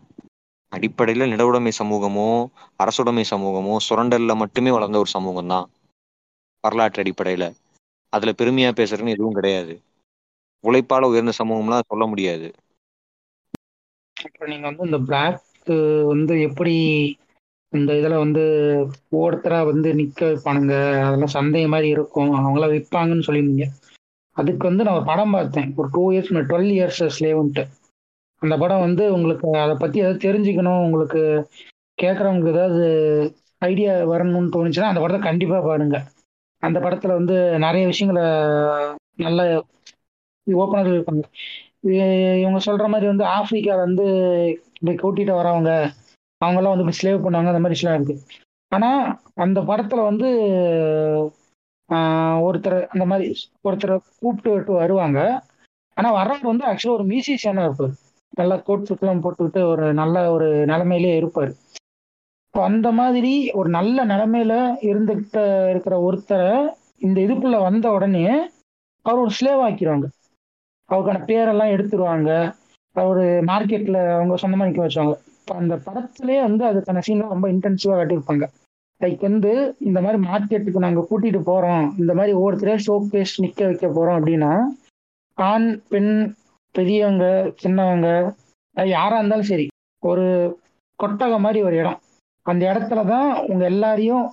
அடிப்படையில 0.71 1.27
நிலவுடைமை 1.27 1.71
சமூகமோ 1.79 2.27
அரசுடைமை 2.83 3.23
சமூகமோ 3.29 3.77
சுரண்டல்ல 3.89 4.35
மட்டுமே 4.35 4.71
வளர்ந்த 4.71 4.97
ஒரு 4.97 5.09
சமூகம் 5.09 5.47
தான் 5.47 5.69
வரலாற்று 6.63 7.03
அடிப்படையில. 7.03 7.45
அதுல 8.09 8.31
பெருமையா 8.31 8.71
பேசுறதுன்னு 8.71 9.09
எதுவும் 9.09 9.33
கிடையாது. 9.33 9.81
உழைப்பால 10.63 11.01
உயர்ந்த 11.01 11.33
சமூகம்லாம் 11.37 11.87
சொல்ல 11.87 12.05
முடியாது. 12.05 12.47
அப்புறம் 14.25 14.51
நீங்க 14.51 14.65
வந்து 14.67 14.85
இந்த 14.85 14.99
பிளாக் 14.99 15.41
வந்து 16.05 16.41
எப்படி 16.41 16.75
இந்த 17.73 17.91
இதுல 17.93 18.15
வந்து 18.17 18.43
ஒருத்தரா 19.19 19.59
வந்து 19.65 19.89
நிக்க 19.93 20.19
வைப்பானுங்க? 20.21 20.73
அதெல்லாம் 21.03 21.35
சந்தை 21.35 21.67
மாதிரி 21.67 21.87
இருக்கும். 21.89 22.31
அவங்களாம் 22.37 22.73
விற்பாங்கன்னு 22.75 23.27
சொல்லியிருந்தீங்க. 23.27 23.67
அதுக்கு 24.37 24.63
வந்து 24.67 24.83
நான் 24.83 24.95
ஒரு 24.95 25.05
படம் 25.05 25.31
பார்த்தேன். 25.31 25.69
ஒரு 25.75 25.89
டூ 25.91 26.03
இயர்ஸ் 26.11 26.31
டுவெல் 26.51 26.71
இயர்ஸ் 26.75 27.01
ஸ்லேவ்ன்ட்டு 27.17 27.63
அந்த 28.41 28.57
படம் 28.57 28.79
வந்து 28.79 29.03
உங்களுக்கு 29.13 29.47
அதை 29.57 29.75
பத்தி 29.75 29.99
ஏதாவது 29.99 30.19
தெரிஞ்சுக்கணும். 30.25 30.83
உங்களுக்கு 30.85 31.21
கேட்குறவங்களுக்கு 31.97 32.53
ஏதாவது 32.53 32.85
ஐடியா 33.61 33.93
வரணும்னு 34.11 34.53
தோணுச்சுன்னா 34.55 34.89
அந்த 34.91 34.99
படத்தை 34.99 35.21
கண்டிப்பா 35.21 35.59
பாருங்க. 35.61 35.97
அந்த 36.63 36.77
படத்துல 36.79 37.13
வந்து 37.13 37.35
நிறைய 37.59 37.83
விஷயங்களை 37.85 38.25
நல்ல 39.17 39.41
ஓப்பனர் 40.47 40.91
இருப்பாங்க. 40.91 41.23
இவங்க 41.83 42.59
சொல்ற 42.59 42.87
மாதிரி 42.87 43.07
வந்து 43.07 43.23
ஆப்பிரிக்கால 43.29 43.77
வந்து 43.79 44.05
இப்படி 44.75 44.95
கூட்டிட்டு 44.97 45.33
வரவங்க 45.33 45.71
அவங்கெல்லாம் 46.41 46.73
வந்து 46.73 46.85
இப்படி 46.85 46.99
ஸ்லேவ் 47.01 47.23
பண்ணாங்க 47.25 47.47
அந்த 47.47 47.59
மாதிரி 47.59 47.69
விஷயம் 47.69 47.95
இருக்கு. 47.95 48.15
ஆனா 48.71 48.89
அந்த 49.35 49.61
படத்துல 49.61 50.03
வந்து 50.03 50.27
ஆஹ், 51.89 52.41
ஒருத்தர் 52.41 52.87
அந்த 52.87 53.05
மாதிரி 53.05 53.25
ஒருத்தரை 53.63 53.95
கூப்பிட்டு 54.19 54.51
விட்டு 54.51 54.71
வருவாங்க. 54.73 55.19
ஆனா 55.97 56.11
வர்றவர் 56.11 56.51
வந்து 56.51 56.65
ஆக்சுவலா 56.65 56.93
ஒரு 56.93 57.03
மியூசிஷியனா 57.03 57.63
இருப்பார். 57.63 57.93
நல்லா 58.33 58.55
கோட் 58.57 58.85
போட்டுக்கிட்டு 59.23 59.61
ஒரு 59.63 59.93
நல்ல 59.93 60.31
ஒரு 60.31 60.65
நிலைமையிலே 60.65 61.15
இருப்பார். 61.15 61.51
இப்போ 62.45 62.63
அந்த 62.63 62.91
மாதிரி 62.91 63.51
ஒரு 63.53 63.69
நல்ல 63.69 64.05
நிலைமையில 64.05 64.53
இருந்துகிட்ட 64.81 65.37
இருக்கிற 65.69 65.95
ஒருத்தரை 66.01 66.49
இந்த 66.99 67.21
இதுக்குள்ள 67.21 67.61
வந்த 67.61 67.91
உடனே 67.91 68.23
அவர் 69.05 69.21
ஒரு 69.21 69.31
ஸ்லேவ் 69.39 69.61
ஆக்கிடுவாங்க 69.65 70.07
அவருக்கான 70.91 71.19
பேரெல்லாம் 71.29 71.73
எடுத்துருவாங்க. 71.75 72.29
அவர் 72.95 73.21
மார்க்கெட்ல 73.49 73.97
அவங்க 74.15 74.35
சொந்தமா 74.41 74.67
நிக்க 74.67 74.81
வச்சுவாங்க 74.81 75.13
இப்போ 75.37 75.53
அந்த 75.55 75.75
படத்துலயே 75.85 76.41
வந்து 76.41 76.63
அதுக்கான 76.65 77.03
சீன்லாம் 77.07 77.33
ரொம்ப 77.35 77.47
இன்டென்சிவா 77.53 77.95
காட்டியிருப்பாங்க. 77.99 78.45
லைக் 79.01 79.21
வந்து 79.21 79.51
இந்த 79.79 79.99
மாதிரி 80.01 80.17
மார்க்கெட்டுக்கு 80.27 80.85
நாங்க 80.85 81.01
கூட்டிட்டு 81.09 81.39
போறோம். 81.47 81.85
இந்த 82.01 82.11
மாதிரி 82.13 82.33
ஒவ்வொருத்தரையும் 82.37 82.85
ஷோ 82.87 82.95
கேஸ் 83.13 83.33
நிக்க 83.43 83.61
வைக்க 83.65 83.87
போறோம் 83.87 84.17
அப்படின்னா 84.19 84.51
ஆண் 85.37 85.67
பெண் 85.91 86.13
பெரியவங்க 86.75 87.25
சின்னவங்க 87.61 88.07
யாரா 88.75 89.17
இருந்தாலும் 89.19 89.49
சரி 89.51 89.65
ஒரு 90.03 90.25
கொட்டகம் 90.99 91.45
மாதிரி 91.45 91.59
ஒரு 91.67 91.75
இடம். 91.75 91.99
அந்த 92.45 92.63
இடத்துல 92.71 93.01
தான் 93.05 93.29
உங்க 93.47 93.63
எல்லாரையும் 93.65 94.25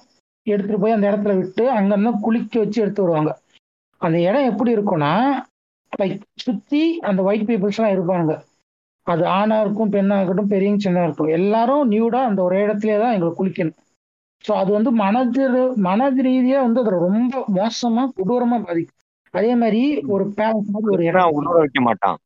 எடுத்துட்டு 0.47 0.81
போய் 0.83 0.97
அந்த 0.97 1.07
இடத்துல 1.11 1.35
விட்டு 1.39 1.65
அங்கிருந்து 1.71 2.13
குளிக்க 2.27 2.55
வச்சு 2.59 2.79
எடுத்து 2.83 3.05
வருவாங்க. 3.05 3.33
அந்த 4.01 4.17
இடம் 4.29 4.49
எப்படி 4.51 4.71
இருக்கும்னா 4.77 5.13
லைக் 5.99 6.17
சுத்தி 6.45 6.83
அந்த 7.09 7.21
ஒயிட் 7.23 7.49
பீப்புள்ஸ் 7.49 7.79
எல்லாம் 7.79 7.95
இருப்பாங்க. 7.97 8.33
அது 9.07 9.25
ஆணா 9.39 9.57
இருக்கும் 9.61 9.93
பெண்ணா 9.95 10.17
இருக்கட்டும் 10.19 10.53
பெரியவங்க 10.53 10.85
சின்ன 10.87 11.05
இருக்கும் 11.05 11.35
எல்லாரும் 11.39 11.85
நியூடா 11.93 12.21
அந்த 12.31 12.41
ஒரே 12.43 12.59
இடத்துலயே 12.67 12.99
தான் 13.03 13.15
எங்களுக்கு 13.17 13.41
குளிக்கணும். 13.41 13.79
ஸோ 14.45 14.53
அது 14.55 14.71
வந்து 14.73 14.91
மனது 15.03 15.45
மனது 15.87 16.23
ரீதியா 16.27 16.59
வந்து 16.67 16.83
அது 16.83 16.91
ரொம்ப 17.07 17.43
மோசமா 17.57 18.03
கொடூரமா 18.19 18.59
பாதிக்கும். 18.67 18.97
அதே 19.35 19.53
மாதிரி 19.63 19.81
ஒரு 20.15 20.25
பேலஸ் 20.39 20.73
மாதிரி 20.75 20.93
ஒரு 20.95 21.03
இடம். 21.11 21.35
உணர 21.39 21.55
வைக்க 21.59 21.81
மாட்டான். 21.89 22.19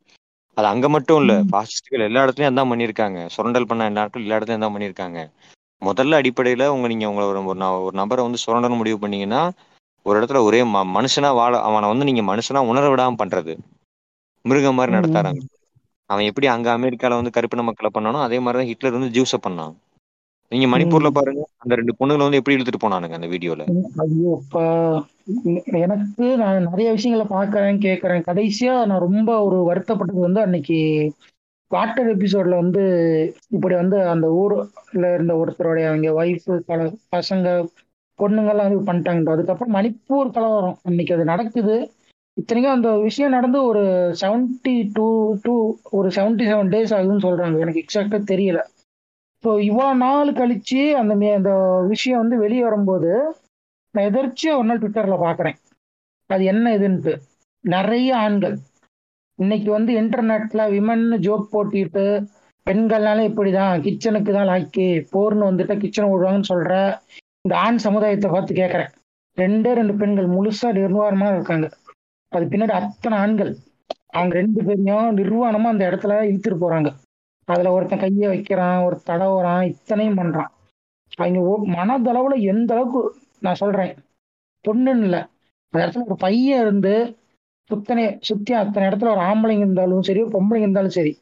அது 0.56 0.66
அங்க 0.66 0.86
மட்டும் 0.88 1.20
இல்ல 1.22 1.34
பாசிஸ்டுகள் 1.52 2.06
எல்லா 2.08 2.22
இடத்துலயும் 2.24 2.52
அதான் 2.52 2.70
பண்ணிருக்காங்க 2.72 3.20
சுரண்டல் 3.34 3.68
பண்ண 3.70 3.88
எல்லா 3.90 4.02
இடத்துலயும் 4.02 4.26
எல்லா 4.26 4.38
இடத்துலயும் 4.38 4.64
தான் 4.64 4.74
பண்ணிருக்காங்க 4.74 5.20
முதல்ல 5.82 6.18
அடிப்படையில 6.20 6.66
உங்க 6.66 6.88
நீங்க 6.92 7.06
உங்களை 7.10 7.26
ஒரு 7.30 7.40
ஒரு 7.86 7.96
நபரை 8.00 8.22
வந்து 8.26 8.42
சுரண்டல் 8.44 8.80
முடிவு 8.80 8.98
பண்ணீங்கன்னா 9.04 9.42
ஒரு 10.02 10.20
இடத்துல 10.20 10.42
ஒரே 10.42 10.62
ம- 10.62 10.90
மனுஷனா 10.94 11.32
வாழ 11.34 11.60
அவனை 11.60 11.88
வந்து 11.88 12.04
நீங்க 12.04 12.36
மனுஷனா 12.36 12.66
உணர 12.66 12.94
விடாம 12.94 13.14
பண்றது. 13.24 13.56
மிருகம் 14.42 14.74
மாதிரி. 14.74 14.96
நடத்தாராங்க 14.96 15.38
அவன் 16.06 16.24
எப்படி 16.24 16.46
அங்க 16.46 16.78
அமெரிக்கால 16.78 17.08
வந்து 17.08 17.30
கருப்பின 17.30 17.62
மக்களை 17.62 17.90
பண்ணானோ 17.94 18.22
அதே 18.22 18.38
மாதிரிதான் 18.38 18.66
ஹிட்லர் 18.66 18.92
வந்து 18.92 19.22
ஜூஸ 19.22 19.34
பண்ணான். 19.48 19.74
நீங்க 20.48 20.78
மணிப்பூர்ல. 20.78 21.08
பாருங்க 21.08 21.46
அந்த 21.56 21.74
ரெண்டு 21.74 21.94
பொண்ணுங்களை 22.00 22.18
வந்து 22.18 22.36
எப்படி 22.36 22.56
இழுத்துட்டு 22.56 22.82
போனானுங்க 22.82 23.12
அந்த 23.12 23.26
வீடியோல. 23.26 23.82
எனக்கு 25.64 26.36
நான் 26.36 26.62
நிறைய 26.62 26.92
விஷயங்களை 26.92 27.30
பார்க்கறேன் 27.38 27.78
கேட்கறேன். 27.78 28.22
கடைசியா 28.26 28.86
நான் 28.86 29.00
ரொம்ப 29.00 29.44
ஒரு 29.44 29.72
வருத்தப்பட்டது 29.72 30.20
வந்து 30.20 30.40
அன்னைக்கு 30.40 31.12
வாட்டர் 31.68 32.16
எபிசோட்ல 32.16 32.48
வந்து 32.48 32.84
இப்படி 33.48 33.74
வந்து 33.74 34.08
அந்த 34.08 34.28
ஊர்ல 34.28 34.66
இருந்த 34.92 35.34
ஒருத்தருடைய 35.34 35.86
அவங்க 35.86 36.24
ஒய்ஃப் 36.24 36.56
பல 36.66 36.92
பசங்க 37.16 37.66
பொண்ணுங்கெல்லாம் 38.18 38.66
இது 38.66 38.92
பண்ணிட்டாங்க 38.92 39.30
அதுக்கப்புறம் 39.30 39.74
மணிப்பூர் 39.74 40.30
கலவரம் 40.30 40.78
இன்னைக்கு 40.82 41.14
அது 41.14 41.24
நடக்குது. 41.24 41.92
இத்தனைக்கும் 42.34 42.74
அந்த 42.74 42.98
விஷயம் 42.98 43.30
நடந்து 43.30 43.64
ஒரு 43.64 44.14
செவன்டி 44.20 44.90
டூ 44.92 45.36
டூ 45.42 45.76
ஒரு 45.90 46.08
செவன்டி 46.08 46.46
செவன் 46.46 46.68
டேஸ் 46.68 46.94
ஆகுதுன்னு 46.94 47.24
சொல்றாங்க. 47.24 47.58
எனக்கு 47.58 47.84
எக்ஸாக்டா 47.84 48.36
தெரியல. 48.36 48.60
ஸோ 49.44 49.48
இவ்வளோ 49.48 49.96
நாள் 49.96 50.32
கழிச்சு 50.32 50.92
அந்த 50.92 51.16
மே- 51.16 51.34
அந்த 51.34 51.82
விஷயம் 51.88 52.20
வந்து 52.20 52.38
வெளியே 52.38 52.62
வரும்போது 52.62 53.34
நான் 53.90 54.04
எதிர்ச்சியா 54.04 54.56
ஒரு 54.56 54.64
நாள் 54.64 54.78
ட்விட்டர்ல 54.78 55.14
பாக்குறேன். 55.22 55.54
அது 56.26 56.44
என்ன 56.44 56.78
இதுன்ட்டு. 56.78 57.18
நிறைய 57.60 58.16
ஆண்கள். 58.16 58.58
இன்னைக்கு 59.34 59.70
வந்து 59.70 60.00
இன்டர்நெட்ல 60.00 60.70
விமன் 60.70 61.18
ஜோக் 61.18 61.46
போட்டிட்டு 61.52 62.26
பெண்கள்னால 62.70 63.20
இப்படிதான். 63.28 63.80
கிச்சனுக்கு 63.80 64.32
தான் 64.32 64.46
லாக்கி 64.46 65.06
போர்னு 65.12 65.52
வந்துட்டு 65.52 65.78
கிச்சன் 65.78 66.06
விடுவாங்கன்னு 66.06 66.42
சொல்கிற 66.42 67.00
இந்த 67.44 67.54
ஆண் 67.64 67.78
சமுதாயத்தை 67.84 68.28
பார்த்து 68.30 68.52
கேட்கறேன் 68.54 68.90
ரெண்டே 69.36 69.70
ரெண்டு 69.78 69.94
பெண்கள் 70.00 70.28
முழுசா 70.34 70.68
நிர்வாணமா 70.78 71.28
இருக்காங்க. 71.34 71.66
அது 72.32 72.44
பின்னாடி 72.52 72.74
அத்தனை 72.80 73.16
ஆண்கள். 73.22 73.50
அவங்க 74.16 74.34
ரெண்டு 74.40 74.60
பேரையும் 74.66 75.16
நிர்வாணமா 75.20 75.68
அந்த 75.72 75.82
இடத்துல 75.90 76.18
இழுத்துட்டு 76.28 76.58
போறாங்க. 76.64 76.90
அதுல 77.48 77.72
ஒருத்தன் 77.76 78.02
கையை 78.02 78.26
வைக்கிறான் 78.32 78.84
ஒரு 78.86 78.96
தடவுறான் 79.08 79.64
இத்தனையும் 79.70 80.18
பண்றான். 80.20 80.50
அவங்க 81.18 81.40
மனதளவுல 81.76 82.36
எந்த 82.52 82.70
அளவுக்கு 82.74 83.00
நான் 83.46 83.60
சொல்றேன் 83.62 83.92
பொண்ணுன்னு 84.64 85.04
இல்லை. 85.06 85.22
அந்த 85.72 85.80
இடத்துல 85.84 86.06
ஒரு 86.10 86.18
பையன் 86.26 86.62
இருந்து 86.64 86.94
சுத்தனை 87.70 88.04
சுத்தி 88.28 88.52
அத்தனை 88.60 88.84
இடத்துல 88.90 89.12
ஒரு 89.14 89.24
ஆம்பளைங்க 89.30 89.66
இருந்தாலும் 89.66 90.06
சரி 90.08 90.22
ஒரு 90.24 90.32
பொம்பளைங்க 90.36 90.68
இருந்தாலும் 90.68 90.96
சரி 90.98 91.12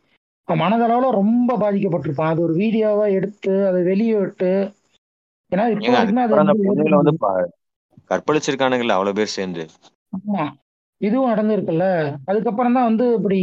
மனதளவுல 0.48 1.10
ரொம்ப 1.20 1.56
பாதிக்கப்பட்டிருப்பான். 1.62 2.30
அது 2.32 2.40
ஒரு 2.46 2.54
வீடியோவா 2.60 3.04
எடுத்து 3.16 3.52
அதை 3.68 3.80
வெளியே 3.90 4.14
விட்டு 4.20 4.50
ஏன்னா 5.52 5.64
இப்போ 5.68 5.92
வந்து 5.92 7.12
கற்பழிச்சிருக்கானுங்கல்ல 8.10 8.96
அவ்வளவு 8.96 9.14
பேர் 9.14 9.36
சேர்ந்து. 9.36 9.64
ஆமா. 10.16 10.44
இதுவும் 11.00 11.30
நடந்திருக்குல்ல. 11.30 11.84
அதுக்கப்புறம் 12.24 12.72
தான் 12.72 12.84
வந்து 12.84 13.14
இப்படி 13.14 13.40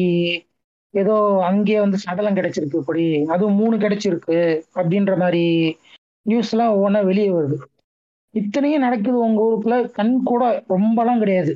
ஏதோ 0.94 1.16
அங்கேயே 1.42 1.80
வந்து 1.80 1.98
சடலம் 1.98 2.36
கிடைச்சிருக்கு 2.36 2.78
இப்படி. 2.78 3.06
அதுவும் 3.26 3.54
மூணு 3.54 3.78
கிடைச்சிருக்கு 3.78 4.38
அப்படின்ற 4.76 5.18
மாதிரி 5.18 5.44
நியூஸ் 6.26 6.52
எல்லாம் 6.52 6.74
ஒவ்வொன்றா 6.74 7.06
வெளியே 7.06 7.30
வருது. 7.30 7.58
இத்தனையும் 8.34 8.82
நடக்குது 8.82 9.18
உங்க 9.20 9.42
ஊருக்குள்ள 9.44 9.92
கண் 9.92 10.24
கூட 10.24 10.64
ரொம்பலாம் 10.70 11.18
கிடையாது. 11.18 11.54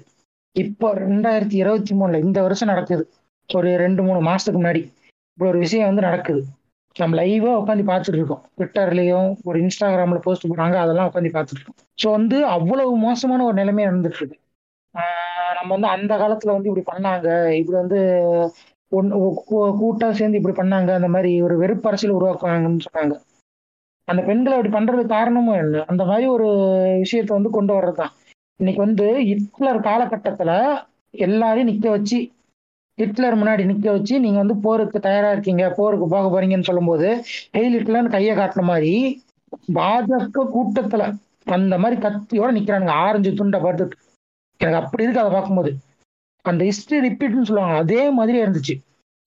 இப்போ 0.55 0.93
ரெண்டாயிரத்தி 0.95 1.53
இருபத்தி 1.53 1.95
மூணுல 1.95 2.19
இந்த 2.19 2.41
வருஷம் 2.41 2.67
நடக்குது. 2.67 3.03
ஒரு 3.49 3.77
ரெண்டு 3.77 4.03
மூணு 4.03 4.19
மாசத்துக்கு 4.29 4.61
முன்னாடி 4.61 4.81
இப்படி 5.31 5.49
ஒரு 5.49 5.59
விஷயம் 5.59 5.85
வந்து 5.85 6.01
நடக்குது. 6.01 6.41
நம்ம 6.95 7.15
லைவா 7.17 7.51
உட்காந்து 7.59 7.83
பார்த்துட்டு 7.87 8.19
இருக்கோம். 8.19 8.43
ட்விட்டர்லயும் 8.57 9.29
ஒரு 9.43 9.57
இன்ஸ்டாகிராம்ல 9.61 10.19
போஸ்ட் 10.19 10.47
போடுறாங்க 10.47 10.75
அதெல்லாம் 10.75 11.09
உட்காந்து 11.09 11.35
பார்த்துட்டு 11.35 11.59
இருக்கோம். 11.59 11.79
ஸோ 11.97 12.07
வந்து 12.11 12.37
அவ்வளவு 12.47 12.91
மோசமான 12.97 13.43
ஒரு 13.43 13.53
நிலைமை 13.53 13.85
நடந்துட்டு 13.85 14.19
இருக்கு. 14.21 14.37
நம்ம 15.57 15.69
வந்து 15.69 15.87
அந்த 15.87 16.13
காலத்துல 16.17 16.55
வந்து 16.55 16.69
இப்படி 16.71 16.85
பண்ணாங்க. 16.91 17.27
இப்படி 17.59 17.77
வந்து 17.77 17.99
ஒன் 18.91 19.09
கூட்டா 19.81 20.07
சேர்ந்து 20.11 20.39
இப்படி 20.39 20.55
பண்ணாங்க. 20.57 20.89
அந்த 20.99 21.09
மாதிரி 21.09 21.31
ஒரு 21.41 21.55
வெறுப்பு 21.57 21.89
அரசியல் 21.89 22.17
உருவாக்குவாங்கன்னு 22.17 22.87
சொன்னாங்க. 22.87 23.15
அந்த 24.07 24.21
பெண்களை 24.21 24.53
அப்படி 24.55 24.71
பண்றது 24.73 25.03
காரணமும் 25.07 25.59
இல்லை. 25.63 25.81
அந்த 25.87 26.03
மாதிரி 26.05 26.25
ஒரு 26.27 26.47
விஷயத்தை 27.03 27.33
வந்து 27.37 27.49
கொண்டு 27.49 27.71
வர்றதுதான். 27.73 28.13
இன்னைக்கு 28.59 28.81
வந்து 28.81 29.05
ஹிட்லர் 29.29 29.79
காலகட்டத்துல 29.81 30.51
எல்லாரையும் 31.23 31.69
நிக்க 31.69 31.87
வச்சு 31.89 32.17
ஹிட்லர் 33.05 33.37
முன்னாடி 33.37 33.63
நிக்க 33.71 33.87
வச்சு 33.91 34.19
நீங்க 34.19 34.37
வந்து 34.37 34.55
போருக்கு 34.55 34.99
தயாரா 34.99 35.31
இருக்கீங்க 35.31 35.69
போருக்கு 35.69 36.07
போக 36.07 36.25
போறீங்கன்னு 36.29 36.63
சொல்லும்போது 36.63 37.09
ஹெயில் 37.53 37.77
ஹிட்லர்னு 37.77 38.09
கையை 38.09 38.37
காட்டின 38.37 38.61
மாதிரி 38.61 39.23
பாஜக 39.73 40.45
கூட்டத்துல 40.55 41.03
அந்த 41.45 41.77
மாதிரி 41.77 42.01
கத்தியோட 42.01 42.49
நிக்கிறானுங்க. 42.57 42.93
ஆரஞ்சு 43.05 43.33
துண்டை 43.33 43.59
பார்த்துட்டு 43.61 43.95
எனக்கு 44.59 44.83
அப்படி 44.83 45.03
இருக்கு 45.03 45.21
அதை 45.21 45.31
பார்க்கும்போது. 45.31 45.71
அந்த 46.45 46.61
ஹிஸ்டரி 46.63 46.99
ரிப்பீட்னு 47.07 47.41
சொல்லுவாங்க. 47.41 47.77
அதே 47.77 48.09
மாதிரி 48.09 48.41
இருந்துச்சு. 48.43 48.75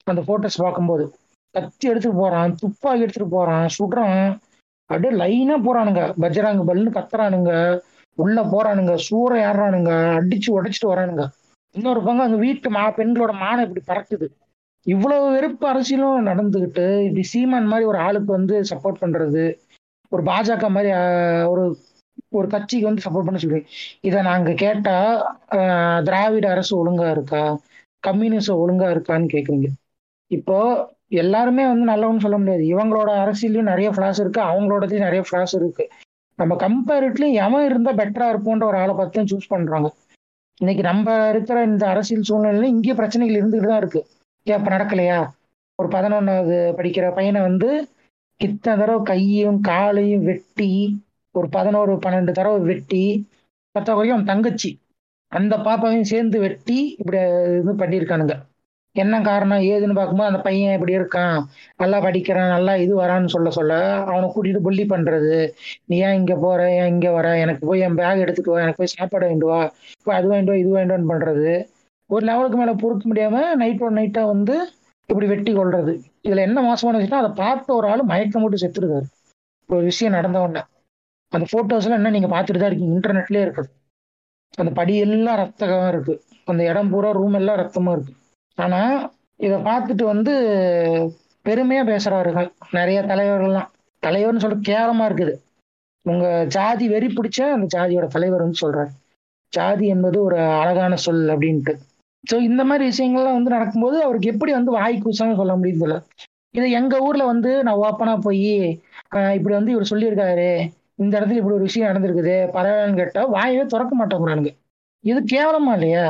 அந்த 0.04 0.20
போட்டோஸ் 0.20 0.62
பார்க்கும்போது. 0.62 1.04
கத்தி 1.50 1.88
எடுத்துட்டு 1.88 2.18
போறான் 2.18 2.54
துப்பாக்கி 2.54 3.00
எடுத்துட்டு 3.00 3.36
போறான் 3.36 3.66
சுடுறான். 3.78 4.38
அப்படியே 4.90 5.12
லைனா 5.20 5.56
போறானுங்க. 5.66 6.02
பஜ்ராங்க 6.20 6.62
பல்னு 6.70 6.90
கத்துறானுங்க. 6.96 7.80
உள்ள 8.14 8.42
போறானுங்க. 8.42 8.92
சூறை 9.10 9.38
ஏறானுங்க 9.48 9.92
அடிச்சு 10.18 10.50
உடைச்சிட்டு 10.56 10.86
வரானுங்க. 10.86 11.24
இன்னொரு 11.74 12.00
பங்கு 12.02 12.24
அங்க 12.24 12.38
வீட்டு 12.42 12.68
மா 12.70 12.82
பெண்களோட 12.98 13.32
மானம் 13.38 13.64
இப்படி 13.66 13.82
பறக்குது. 13.86 14.26
இவ்வளவு 14.86 15.26
வெறுப்பு 15.32 15.64
அரசியலும் 15.70 16.28
நடந்துகிட்டு 16.28 16.84
இப்படி 17.06 17.22
சீமான் 17.32 17.70
மாதிரி 17.70 17.86
ஒரு 17.86 17.98
ஆளுக்கு 17.98 18.30
வந்து 18.32 18.56
சப்போர்ட் 18.70 19.02
பண்றது 19.02 19.44
ஒரு 20.12 20.22
பாஜக 20.22 20.68
மாதிரி 20.70 20.90
ஒரு 21.52 21.64
ஒரு 22.32 22.46
கட்சிக்கு 22.48 22.88
வந்து 22.88 23.04
சப்போர்ட் 23.04 23.26
பண்ண 23.26 23.38
சொல்லி 23.38 23.60
இதை 24.02 24.18
நாங்க 24.22 24.50
கேட்டா 24.62 24.96
திராவிட 26.08 26.46
அரசு 26.54 26.72
ஒழுங்கா 26.80 27.08
இருக்கா? 27.10 27.42
கம்யூனிசம் 28.02 28.60
ஒழுங்கா 28.62 28.88
இருக்கான்னு 28.94 29.28
கேக்குறீங்க. 29.34 29.68
இப்போ 30.30 30.58
எல்லாருமே 31.22 31.64
வந்து 31.70 31.84
நல்லவன்னு 31.84 32.24
சொல்ல 32.24 32.36
முடியாது. 32.38 32.64
இவங்களோட 32.66 33.10
அரசியலையும் 33.24 33.70
நிறைய 33.72 33.88
ஃபிளாஸ் 33.94 34.20
இருக்கு. 34.22 34.40
அவங்களோடதையும் 34.50 35.06
நிறைய 35.08 35.22
ஃபிளாஸ் 35.26 35.54
இருக்கு. 35.60 35.84
நம்ம 36.38 36.52
கம்பேரிட்லி 36.62 37.28
எவன் 37.44 37.64
இருந்தா 37.64 37.92
பெட்டரா 38.00 38.26
இருப்போன்ற 38.32 38.64
ஒரு 38.66 38.78
ஆளை 38.78 38.94
பார்த்து 38.94 39.28
சூஸ் 39.32 39.52
பண்றாங்க. 39.54 39.88
இன்னைக்கு 40.60 40.82
நம்ம 40.82 41.28
இருக்கிற 41.28 41.58
இந்த 41.62 41.84
அரசியல் 41.88 42.26
சூழ்நிலையில 42.28 42.62
இங்கேயே 42.64 42.94
பிரச்சனைகள் 42.94 43.38
இருந்துகிட்டு 43.40 43.66
தான் 43.66 43.82
இருக்கு. 43.82 44.00
ஏன் 44.46 44.58
இப்ப 44.58 44.70
நடக்கலையா? 44.76 45.18
ஒரு 45.78 45.88
பதினொன்னாவது 45.88 46.56
படிக்கிற 46.78 47.06
பையனை 47.14 47.40
வந்து 47.40 47.68
இத்தனை 48.40 48.74
தடவை 48.80 49.02
கையும் 49.02 49.60
காலையும் 49.60 50.24
வெட்டி 50.24 50.70
ஒரு 51.34 51.48
பதினோரு 51.48 51.92
பன்னெண்டு 51.94 52.32
தடவை 52.32 52.60
வெட்டி 52.70 53.02
பத்த 53.74 53.88
வரைக்கும் 53.94 54.16
அவன் 54.16 54.30
தங்கச்சி. 54.32 54.70
அந்த 55.32 55.54
பாப்பாவையும் 55.66 56.10
சேர்ந்து 56.12 56.38
வெட்டி 56.40 56.78
இப்படி 56.98 57.18
இது 57.60 57.72
பண்ணியிருக்கானுங்க. 57.82 58.34
என்ன 58.96 59.14
காரணம்? 59.20 59.62
ஏதுன்னு 59.70 59.94
பார்க்கும்போது 59.94 60.30
அந்த 60.30 60.40
பையன் 60.42 60.74
இப்படி 60.76 60.92
இருக்கான். 60.98 61.38
நல்லா 61.76 61.98
படிக்கிறான் 62.00 62.48
நல்லா 62.48 62.72
இது 62.84 62.92
வரான்னு 63.02 63.32
சொல்ல 63.34 63.50
சொல்ல 63.50 63.72
அவனை 64.10 64.26
கூட்டிட்டு 64.34 64.60
புள்ளி 64.60 64.84
பண்றது. 64.84 65.36
நீ 65.86 65.96
ஏன் 66.06 66.14
இங்க 66.14 66.34
போற? 66.36 66.60
ஏன் 66.80 66.86
இங்க 66.86 67.10
வர? 67.10 67.28
எனக்கு 67.38 67.66
போய் 67.66 67.84
என் 67.86 67.94
பேக் 67.94 68.22
எடுத்துட்டு 68.24 68.52
வா. 68.52 68.60
எனக்கு 68.60 68.80
போய் 68.82 68.94
சாப்பாடு 68.96 69.26
வாங்கிட்டு 69.26 69.50
வா. 69.52 69.60
இப்போ 69.98 70.12
அது 70.14 70.28
வாங்கிட்டு 70.30 70.54
வா 70.54 70.58
இது 70.62 70.70
வாங்கிட்டு 70.76 71.12
பண்றது. 71.12 71.52
ஒரு 72.10 72.24
லெவலுக்கு 72.26 72.58
மேல 72.58 72.72
பொறுக்க 72.74 73.04
முடியாம 73.10 73.36
நைட்டோட 73.62 73.92
நைட்டா 74.00 74.22
வந்து 74.26 74.56
இப்படி 75.08 75.26
வெட்டி 75.26 75.52
கொள்றது 75.52 75.92
இதுல 76.26 76.42
என்ன 76.48 76.58
மோசமான 76.62 76.98
விஷயம் 76.98 77.22
அதை 77.22 77.30
பார்த்த 77.44 77.74
ஒரு 77.74 77.86
ஆள் 77.88 78.02
மயக்கம் 78.02 78.42
போட்டு 78.42 78.62
செத்துருக்காரு. 78.62 79.06
ஒரு 79.68 79.82
விஷயம் 79.84 80.12
நடந்த 80.12 80.38
உடனே. 80.40 80.62
அந்த 81.32 81.44
போட்டோஸ் 81.52 81.86
எல்லாம் 81.86 82.00
என்ன 82.00 82.10
நீங்க 82.10 82.28
பார்த்துட்டு 82.34 82.60
தான் 82.62 82.70
இருக்கீங்க. 82.70 82.94
இன்டர்நெட்லயே 82.98 83.44
இருக்குது 83.46 83.70
அந்த 84.58 84.70
படி 84.70 84.94
எல்லாம் 84.96 85.38
ரத்தகம் 85.42 85.88
இருக்கு. 85.88 86.14
அந்த 86.44 86.62
இடம் 86.70 86.90
பூரா 86.90 87.10
ரூம் 87.12 87.38
எல்லாம் 87.40 87.58
ரத்தமா 87.62 87.92
இருக்கு. 87.92 88.12
ஆனா 88.58 88.80
இதை 89.40 89.56
பார்த்துட்டு 89.68 90.04
வந்து 90.04 90.32
பெருமையா 91.46 91.82
பேசுறாருங்க 91.92 92.42
நிறைய 92.70 92.98
தலைவர்கள்லாம். 93.02 93.70
தலைவர்னு 94.02 94.42
சொல்ற 94.44 94.58
கேவலமா 94.70 95.04
இருக்குது. 95.08 95.34
உங்க 96.06 96.26
ஜாதி 96.56 96.86
வெறி 96.88 97.08
பிடிச்ச 97.08 97.40
அந்த 97.56 97.66
ஜாதியோட 97.76 98.06
தலைவர் 98.06 98.44
வந்து 98.44 98.62
சொல்றாரு. 98.64 98.90
ஜாதி 99.52 99.86
என்பது 99.94 100.18
ஒரு 100.24 100.36
அழகான 100.62 100.94
சொல் 101.06 101.26
அப்படின்ட்டு. 101.34 101.72
ஸோ 102.24 102.34
இந்த 102.48 102.62
மாதிரி 102.64 102.84
விஷயங்கள்லாம் 102.90 103.36
வந்து 103.38 103.54
நடக்கும்போது 103.56 103.96
அவருக்கு 104.04 104.32
எப்படி 104.34 104.52
வந்து 104.58 104.70
வாய் 104.78 105.02
கூசாம 105.04 105.36
சொல்ல 105.40 105.54
முடியுது 105.56 105.98
இது 106.54 106.66
எங்க 106.78 106.94
ஊர்ல 107.06 107.22
வந்து 107.24 107.50
நான் 107.66 107.80
ஓப்பனா 107.86 108.12
போய் 108.26 108.50
இப்படி 109.36 109.54
வந்து 109.56 109.72
இவர் 109.74 109.90
சொல்லியிருக்காரு. 109.92 110.50
இந்த 111.02 111.12
இடத்துல 111.18 111.40
இப்படி 111.40 111.56
ஒரு 111.58 111.66
விஷயம் 111.68 111.88
நடந்திருக்குது. 111.90 112.34
பரவாயில்லன்னு 112.56 113.00
கேட்டா 113.00 113.22
வாயவே 113.36 113.64
திறக்க 113.72 113.92
மாட்டேங்கிறானுங்க. 114.00 114.50
இது 115.04 115.20
கேவலமா 115.34 115.72
இல்லையா? 115.78 116.04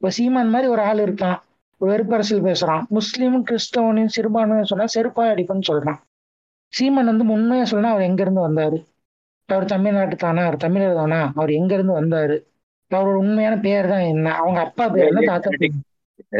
இப்போ 0.00 0.10
சீமான் 0.16 0.52
மாதிரி 0.54 0.68
ஒரு 0.74 0.82
ஆள் 0.82 1.00
இருக்கான். 1.06 1.38
வெறுப்பரசியல் 1.80 2.46
பேசுறான். 2.48 2.82
முஸ்லீமும் 2.90 3.44
கிறிஸ்தவனையும் 3.50 4.12
சிறுபான்மையும் 4.16 4.64
சொன்னா 4.64 4.84
செருப்பாய் 4.94 5.32
அடிப்பேன்னு 5.32 5.68
சொல்றான். 5.68 5.98
சீமான் 6.72 7.04
வந்து 7.04 7.26
உண்மையா 7.26 7.64
சொன்னா 7.64 7.90
அவர் 7.90 8.02
எங்க 8.02 8.22
இருந்து 8.22 8.48
வந்தாரு? 8.48 8.78
அவர் 9.46 9.64
தமிழ்நாட்டு 9.64 10.16
தானா? 10.16 10.42
அவர் 10.42 10.56
தமிழர் 10.56 10.94
தானா? 10.94 11.32
அவர் 11.34 11.50
எங்க 11.50 11.74
இருந்து 11.74 12.00
வந்தாரு? 12.00 12.36
அவரோட 12.90 13.14
உண்மையான 13.14 13.58
பேர் 13.58 13.88
தான் 13.88 14.00
என்ன? 14.00 14.34
அவங்க 14.34 14.60
அப்பா 14.60 14.88
பேர் 14.88 15.06
என்ன? 15.06 15.20
தாத்தா 15.20 15.50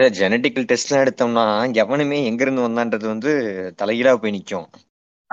ஜெனட்டிக்கல் 0.09 0.67
டெஸ்ட்லாம் 0.71 1.03
எடுத்தோம்னா 1.05 1.73
எவனுமே 1.73 2.25
எங்க 2.25 2.43
இருந்து 2.43 2.67
வந்தான்றது 2.69 3.07
வந்து 3.07 3.33
தலைகீழா 3.83 4.17
போய் 4.17 4.35
நிக்கும். 4.37 4.67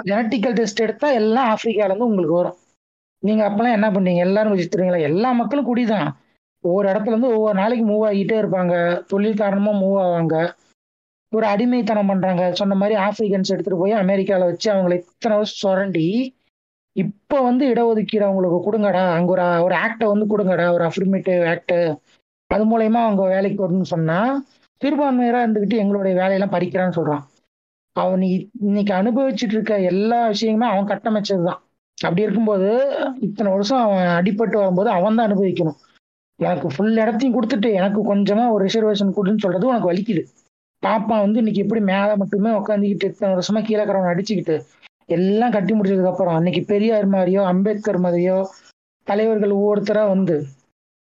ஜெனட்டிக்கல் 0.05 0.53
டெஸ்ட் 0.53 0.79
எடுத்தா 0.79 1.11
எல்லாம் 1.11 1.55
ஆப்பிரிக்கால 1.55 1.85
இருந்து 1.85 2.05
உங்களுக்கு 2.05 2.35
வரும். 2.35 2.57
நீங்க 3.19 3.49
அப்பெல்லாம் 3.49 3.71
என்ன 3.71 3.89
பண்ணீங்க? 3.91 4.17
எல்லாரும் 4.17 4.53
வச்சுருங்களா 4.53 5.01
எல்லா 5.01 5.31
மக்களும் 5.31 5.69
குடிதான். 5.69 6.09
ஒவ்வொரு 6.63 6.87
இடத்துல 6.89 7.13
இருந்து 7.13 7.29
ஒவ்வொரு 7.37 7.57
நாளைக்கு 7.59 7.85
மூவ் 7.91 8.05
ஆகிட்டே 8.09 8.37
இருப்பாங்க. 8.43 8.75
தொழில் 9.11 9.41
காரணமா 9.41 9.71
மூவ் 9.83 9.97
ஆவாங்க. 10.05 10.35
ஒரு 11.31 11.45
அடிமைத்தனம் 11.45 12.09
பண்றாங்க. 12.11 12.43
சொன்ன 12.59 12.75
மாதிரி 12.75 12.95
ஆப்பிரிக்கன்ஸ் 13.05 13.51
எடுத்துட்டு 13.53 13.81
போய் 13.81 14.01
அமெரிக்காவில் 14.03 14.49
வச்சு 14.49 14.67
அவங்களை 14.73 14.95
இத்தனை 15.01 15.37
வருஷம் 15.37 15.61
சுரண்டி 15.63 16.07
இப்போ 16.95 17.37
வந்து 17.41 17.63
இடஒதுக்கீடு 17.73 18.25
அவங்களுக்கு 18.27 18.59
கொடுங்கடா. 18.65 19.03
அங்க 19.17 19.31
ஒரு 19.35 19.45
ஒரு 19.63 19.75
ஆக்டை 19.85 20.07
வந்து 20.13 20.25
கொடுங்கடா. 20.33 20.65
ஒரு 20.77 20.83
அஃபிர்மேட்டிவ் 20.89 21.43
ஆக்ட் 21.49 21.75
அது 22.49 22.63
மூலயமா 22.71 22.99
அவங்க 23.05 23.23
வேலைக்கு 23.35 23.59
வரணும்னு 23.63 23.93
சொன்னா 23.93 24.17
சிறுபான்மையராக 24.81 25.45
இருந்துகிட்டு 25.45 25.81
எங்களுடைய 25.83 26.13
வேலையெல்லாம் 26.21 26.55
பறிக்கிறான்னு 26.55 26.97
சொல்றான். 26.97 27.23
அவன் 27.95 28.21
நீ 28.23 28.29
இன்னைக்கு 28.61 28.93
அனுபவிச்சுட்டு 28.93 29.55
இருக்க 29.57 29.73
எல்லா 29.91 30.19
விஷயங்களுமே 30.29 30.69
அவன் 30.73 30.89
கட்டமைச்சதுதான். 30.91 31.61
அப்படி 31.97 32.21
இருக்கும்போது 32.21 32.69
இத்தனை 33.19 33.49
வருஷம் 33.51 33.81
அவன் 33.81 34.07
அடிபட்டு 34.19 34.57
வரும்போது 34.61 34.89
அவன் 34.89 35.15
தான் 35.15 35.27
அனுபவிக்கணும். 35.29 35.79
எனக்கு 36.39 36.67
ஃபுல் 36.73 36.95
இடத்தையும் 37.03 37.35
கொடுத்துட்டு 37.35 37.69
எனக்கு 37.79 37.99
கொஞ்சமா 38.11 38.45
ஒரு 38.53 38.61
ரிசர்வேஷன் 38.67 39.15
கொடுன்னு 39.17 39.43
சொல்றது 39.45 39.69
உனக்கு 39.71 39.91
வலிக்குது. 39.91 40.23
பாப்பா 40.83 41.15
வந்து 41.25 41.39
இன்னைக்கு 41.41 41.63
எப்படி 41.65 41.81
மேலே 41.91 42.13
மட்டுமே 42.21 42.51
உட்காந்துக்கிட்டு 42.59 43.09
இத்தனை 43.11 43.29
வருஷமா 43.33 43.61
கீழே 43.67 43.83
கரவனை 43.89 44.09
அடிச்சுக்கிட்டு 44.13 44.55
எல்லாம் 45.09 45.53
கட்டி 45.55 45.73
முடிச்சதுக்கு 45.73 46.11
அப்புறம் 46.11 46.37
அன்னைக்கு 46.37 46.61
பெரியார் 46.71 47.07
மாதிரியோ 47.15 47.41
அம்பேத்கர் 47.51 47.99
மாதிரியோ 48.05 48.37
தலைவர்கள் 49.07 49.57
ஒவ்வொருத்தரா 49.57 50.03
வந்து 50.09 50.35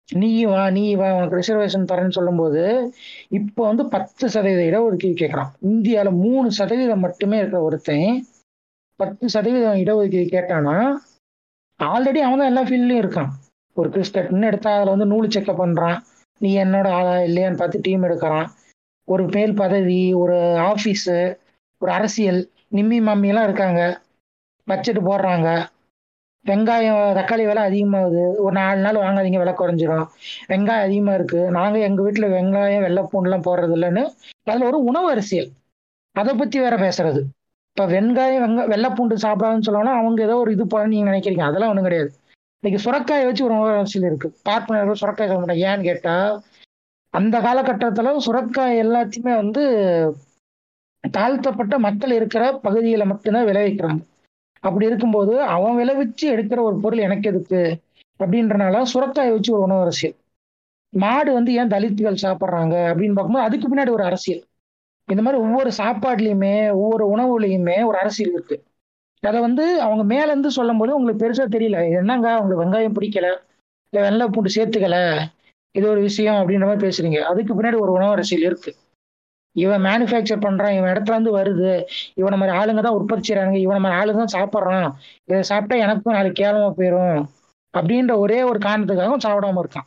நீ 0.08 0.30
வா 0.44 0.62
நீ 0.76 0.84
வா 0.94 1.08
உனக்கு 1.16 1.38
ரிசர்வேஷன் 1.40 1.88
தரேன்னு 1.90 2.16
சொல்லும்போது 2.16 2.62
இப்போ 3.38 3.62
வந்து 3.68 3.84
பத்து 3.94 4.24
சதவீத 4.34 4.62
இடஒதுக்கீடு 4.70 5.16
கேட்கறான் 5.22 5.52
இந்தியால 5.70 6.10
மூணு 6.24 6.48
சதவீதம் 6.50 7.04
மட்டுமே 7.06 7.38
இருக்கிற 7.38 7.60
ஒருத்தன் 7.62 8.08
பத்து 9.00 9.26
சதவீதம் 9.28 9.80
இடஒதுக்கீடு 9.84 10.26
கேட்டானா 10.34 10.76
ஆல்ரெடி 11.80 12.20
அவன் 12.20 12.40
தான் 12.40 12.50
எல்லா 12.50 12.64
ஃபீல்ட்லயும் 12.68 13.02
இருக்கான். 13.04 13.30
ஒரு 13.76 13.88
கிறிஸ்கட்னு 13.88 14.48
எடுத்தா 14.50 14.70
அதில் 14.76 14.94
வந்து 14.94 15.10
நூல் 15.12 15.32
செக்கப் 15.34 15.60
பண்ணுறான் 15.62 15.98
நீ 16.40 16.50
என்னோட 16.64 16.86
ஆளா 16.98 17.14
இல்லையான்னு 17.28 17.60
பார்த்து 17.60 17.84
டீம் 17.86 18.04
எடுக்கிறான். 18.08 18.46
ஒரு 19.08 19.24
மேல் 19.34 19.54
பதவி 19.62 20.00
ஒரு 20.22 20.36
ஆஃபீஸு 20.70 21.18
ஒரு 21.82 21.90
அரசியல் 21.98 22.40
நிம்மி 22.76 22.98
மம்மியெல்லாம் 23.08 23.46
இருக்காங்க. 23.48 23.80
பட்ஜெட் 24.68 25.00
போடுறாங்க. 25.08 25.48
வெங்காயம் 26.44 27.00
தக்காளி 27.18 27.44
விலை 27.48 27.62
அதிகமாகுது. 27.68 28.22
ஒரு 28.44 28.54
நாலு 28.60 28.80
நாள் 28.84 29.02
வாங்காதீங்க 29.02 29.40
விலை 29.42 29.54
குறைஞ்சிரும். 29.60 30.06
வெங்காயம் 30.50 30.86
அதிகமாக 30.86 31.18
இருக்குது 31.18 31.50
நாங்கள் 31.56 31.84
எங்கள் 31.88 32.04
வீட்டில் 32.06 32.32
வெங்காயம் 32.36 32.84
வெள்ளைப்பூண்டுலாம் 32.86 33.46
போடுறது 33.48 33.76
இல்லைன்னு 33.78 34.02
அதில் 34.50 34.68
ஒரு 34.70 34.78
உணவு 34.90 35.08
அரசியல். 35.14 35.50
அதை 36.16 36.32
பற்றி 36.40 36.58
வேற 36.64 36.76
பேசுறது. 36.86 37.20
இப்போ 37.72 37.84
வெங்காயம் 37.94 38.42
வெங்க 38.44 38.62
வெள்ளை 38.72 38.88
பூண்டு 38.96 39.14
சாப்பிடாதுன்னு 39.26 39.66
சொல்லணும்னா 39.68 39.94
அவங்க 40.00 40.20
ஏதோ 40.28 40.34
ஒரு 40.44 40.50
இது 40.56 40.64
போல 40.66 40.88
நீங்கள் 40.92 41.10
நினைக்கிறீங்க. 41.10 41.44
அதெல்லாம் 41.48 41.70
ஒன்றும் 41.72 41.88
கிடையாது. 41.88 42.10
இன்னைக்கு 42.62 42.80
சுரக்காயை 42.84 43.24
வச்சு 43.26 43.44
ஒரு 43.44 43.54
உணவு 43.54 43.70
அரசியல் 43.76 44.06
இருக்கு 44.06 44.28
பார்ப்பனர்கள் 44.42 44.98
சுரக்காய் 45.00 45.30
சொல்ல 45.30 45.40
மாட்டாங்க. 45.40 45.64
ஏன்னு 45.70 45.82
கேட்டால் 45.82 46.34
அந்த 47.14 47.36
காலகட்டத்தில் 47.40 48.20
சுரக்காய் 48.26 48.80
எல்லாத்தையுமே 48.82 49.32
வந்து 49.36 49.62
தாழ்த்தப்பட்ட 51.04 51.74
மக்கள் 51.78 52.12
இருக்கிற 52.12 52.42
பகுதியில் 52.66 53.04
மட்டும்தான் 53.04 53.48
விளைவிக்கிறாங்க. 53.48 54.00
அப்படி 54.64 54.86
இருக்கும்போது 54.86 55.34
அவன் 55.54 55.78
விளைவிச்சு 55.80 56.26
எடுக்கிற 56.34 56.60
ஒரு 56.62 56.76
பொருள் 56.80 56.98
எனக்கு 56.98 57.28
எதுக்கு? 57.28 57.62
அப்படின்றனால 58.20 58.84
சுரக்காயை 58.94 59.32
வச்சு 59.32 59.52
ஒரு 59.52 59.62
உணவு 59.62 59.84
அரசியல் 59.86 60.16
மாடு 60.92 61.32
வந்து 61.32 61.52
ஏன் 61.54 61.72
தலித்துகள் 61.74 62.24
சாப்பிட்றாங்க? 62.26 62.76
அப்படின்னு 62.90 63.14
பார்க்கும்போது 63.14 63.46
அதுக்கு 63.48 63.68
பின்னாடி 63.68 63.90
ஒரு 63.90 64.04
அரசியல். 64.04 64.42
இந்த 65.08 65.22
மாதிரி 65.22 65.40
ஒவ்வொரு 65.44 65.72
சாப்பாடுலேயுமே 65.82 66.56
ஒவ்வொரு 66.80 67.06
உணவுலையுமே 67.16 67.78
ஒரு 67.84 67.98
அரசியல் 67.98 68.34
இருக்குது 68.36 68.62
அதை 69.22 69.38
வந்து 69.46 69.64
அவங்க 69.86 70.02
மேலேருந்து 70.14 70.50
சொல்லும் 70.58 70.80
போது 70.80 70.96
உங்களுக்கு 70.98 71.22
பெருசாக 71.24 71.48
தெரியல. 71.56 71.78
என்னங்க 71.98 72.28
உங்களுக்கு 72.40 72.62
வெங்காயம் 72.62 72.96
பிடிக்கல? 72.98 73.28
இல்லை 73.92 74.00
வெள்ளை 74.06 74.24
பூண்டு 74.34 74.54
சேர்த்துக்கல? 74.56 74.96
இது 75.74 75.86
ஒரு 75.92 76.00
விஷயம் 76.08 76.38
அப்படின்ற 76.40 76.66
மாதிரி 76.68 76.84
பேசுறீங்க. 76.86 77.18
அதுக்கு 77.30 77.52
பின்னாடி 77.58 77.78
ஒரு 77.84 77.92
உணவு 77.96 78.14
அரசியல் 78.16 78.48
இருக்கு. 78.50 78.70
இவன் 79.56 79.84
மேனுஃபேக்சர் 79.86 80.44
பண்றான் 80.44 80.74
இவன் 80.76 80.90
இடத்துல 80.92 81.16
இருந்து 81.16 81.32
வருது. 81.38 81.72
இவனை 82.20 82.36
மாதிரி 82.40 82.56
ஆளுங்க 82.60 82.82
தான் 82.86 82.96
உற்பத்தி 82.98 83.24
செய்யறாங்க 83.26 83.56
இவனை 83.64 83.80
மாதிரி 83.84 83.98
ஆளுங்க 84.00 84.20
தான் 84.24 84.34
சாப்பிட்றான். 84.38 84.88
இதை 85.28 85.40
சாப்பிட்டா 85.50 85.76
எனக்கும் 85.86 86.16
நாளைக்கு 86.16 86.40
கேவலமா 86.42 86.70
போயிடும் 86.78 87.20
அப்படின்ற 87.74 88.14
ஒரே 88.24 88.38
ஒரு 88.50 88.58
காரணத்துக்காகவும் 88.66 89.24
சாப்பிடாம 89.26 89.62
இருக்கான். 89.64 89.86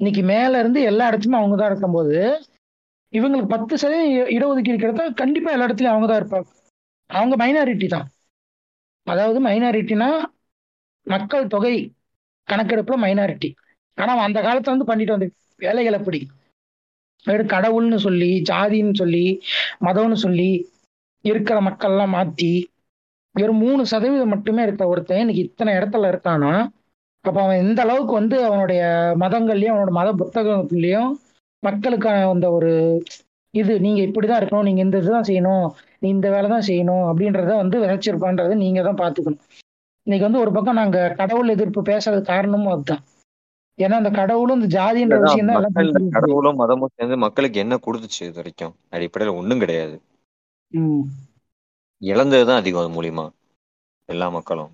இன்னைக்கு 0.00 0.22
மேல 0.32 0.58
இருந்து 0.62 0.80
எல்லா 0.90 1.04
இடத்துலையும் 1.10 1.40
அவங்க 1.40 1.56
தான் 1.56 1.70
இருக்கும்போது 1.72 2.16
இவங்களுக்கு 3.12 3.52
பத்து 3.54 3.74
சதவீதம் 3.82 4.32
இடஒதுக்கீடு 4.36 4.82
கிடைத்தா 4.82 5.06
கண்டிப்பா 5.22 5.52
எல்லா 5.56 5.68
இடத்துலயும் 5.68 5.94
அவங்க 5.94 6.08
தான் 6.10 6.20
இருப்பாங்க. 6.22 6.48
அவங்க 7.10 7.34
மைனாரிட்டி 7.42 7.86
தான். 7.96 8.08
அதாவது 9.06 9.38
மைனாரிட்டினா 9.40 10.08
மக்கள் 11.06 11.44
தொகை 11.46 11.74
கணக்கெடுப்புல 12.48 12.98
மைனாரிட்டி 12.98 13.50
ஆனா 13.98 14.10
அவன் 14.12 14.28
அந்த 14.28 14.40
காலத்துல 14.40 14.74
வந்து 14.74 14.90
பண்ணிட்டு 14.90 15.14
வந்த 15.14 15.28
வேலைகள் 15.60 15.98
எப்படி 15.98 16.20
வெறும் 17.26 17.52
கடவுள்னு 17.52 17.98
சொல்லி 17.98 18.30
ஜாதின்னு 18.48 19.00
சொல்லி 19.00 19.24
மதம்னு 19.80 20.16
சொல்லி 20.16 20.50
இருக்கிற 21.24 21.56
மக்கள்லாம் 21.60 22.14
மாத்தி 22.14 22.52
வெறும் 23.34 23.60
மூணு 23.60 23.82
சதவீதம் 23.90 24.32
மட்டுமே 24.34 24.62
இருக்க 24.62 24.84
ஒருத்தன் 24.86 25.22
இன்னைக்கு 25.22 25.42
இத்தனை 25.42 25.72
இடத்துல 25.74 26.10
இருக்கானா 26.12 26.52
அப்ப 27.24 27.36
அவன் 27.40 27.62
எந்த 27.64 27.80
அளவுக்கு 27.82 28.12
வந்து 28.12 28.36
அவனுடைய 28.44 28.82
மதங்கள்லயும் 29.22 29.74
அவனோட 29.74 29.92
மத 29.92 30.10
புத்தகத்துலயும் 30.20 31.10
மக்களுக்கான 31.62 32.28
அந்த 32.28 32.48
ஒரு 32.50 32.70
இது 33.54 33.72
நீங்க 33.80 34.00
இப்படிதான் 34.06 34.40
இருக்கணும் 34.40 34.68
நீங்க 34.68 34.82
இந்த 34.82 34.96
இதுதான் 34.98 35.28
செய்யணும் 35.28 35.66
நீ 36.02 36.08
இந்த 36.08 36.28
வேலை 36.34 36.48
தான் 36.48 36.66
செய்யணும் 36.68 37.04
அப்படின்றத 37.10 37.54
வந்து 37.62 37.76
விளைச்சிருப்பான்றத 37.82 38.54
நீங்க 38.62 38.82
தான் 38.82 39.00
பாத்துக்கணும் 39.02 39.42
இன்னைக்கு 40.06 40.26
வந்து 40.26 40.42
ஒரு 40.44 40.50
பக்கம் 40.56 40.80
நாங்க 40.80 40.98
கடவுள் 41.18 41.54
எதிர்ப்பு 41.54 41.80
பேசுறது 41.88 42.22
காரணமும் 42.30 42.72
அதுதான். 42.74 43.02
ஏன்னா 43.78 43.96
அந்த 44.00 44.10
கடவுளும் 44.12 44.58
இந்த 44.58 44.68
ஜாதின்ற 44.76 45.16
விஷயம் 45.24 45.50
தான் 45.50 46.14
கடவுளும் 46.16 46.58
மதமும் 46.60 46.94
சேர்ந்து 46.94 47.16
மக்களுக்கு 47.24 47.62
என்ன 47.64 47.74
கொடுத்துச்சு 47.84 48.22
இது 48.26 48.38
வரைக்கும்? 48.40 48.74
அடிப்படையில 48.94 49.36
ஒண்ணும் 49.40 49.62
கிடையாது. 49.62 49.96
இழந்ததுதான் 52.02 52.60
அதிகம் 52.60 52.82
அது 52.82 52.90
மூலியமா 52.96 53.24
எல்லா 54.08 54.26
மக்களும். 54.36 54.70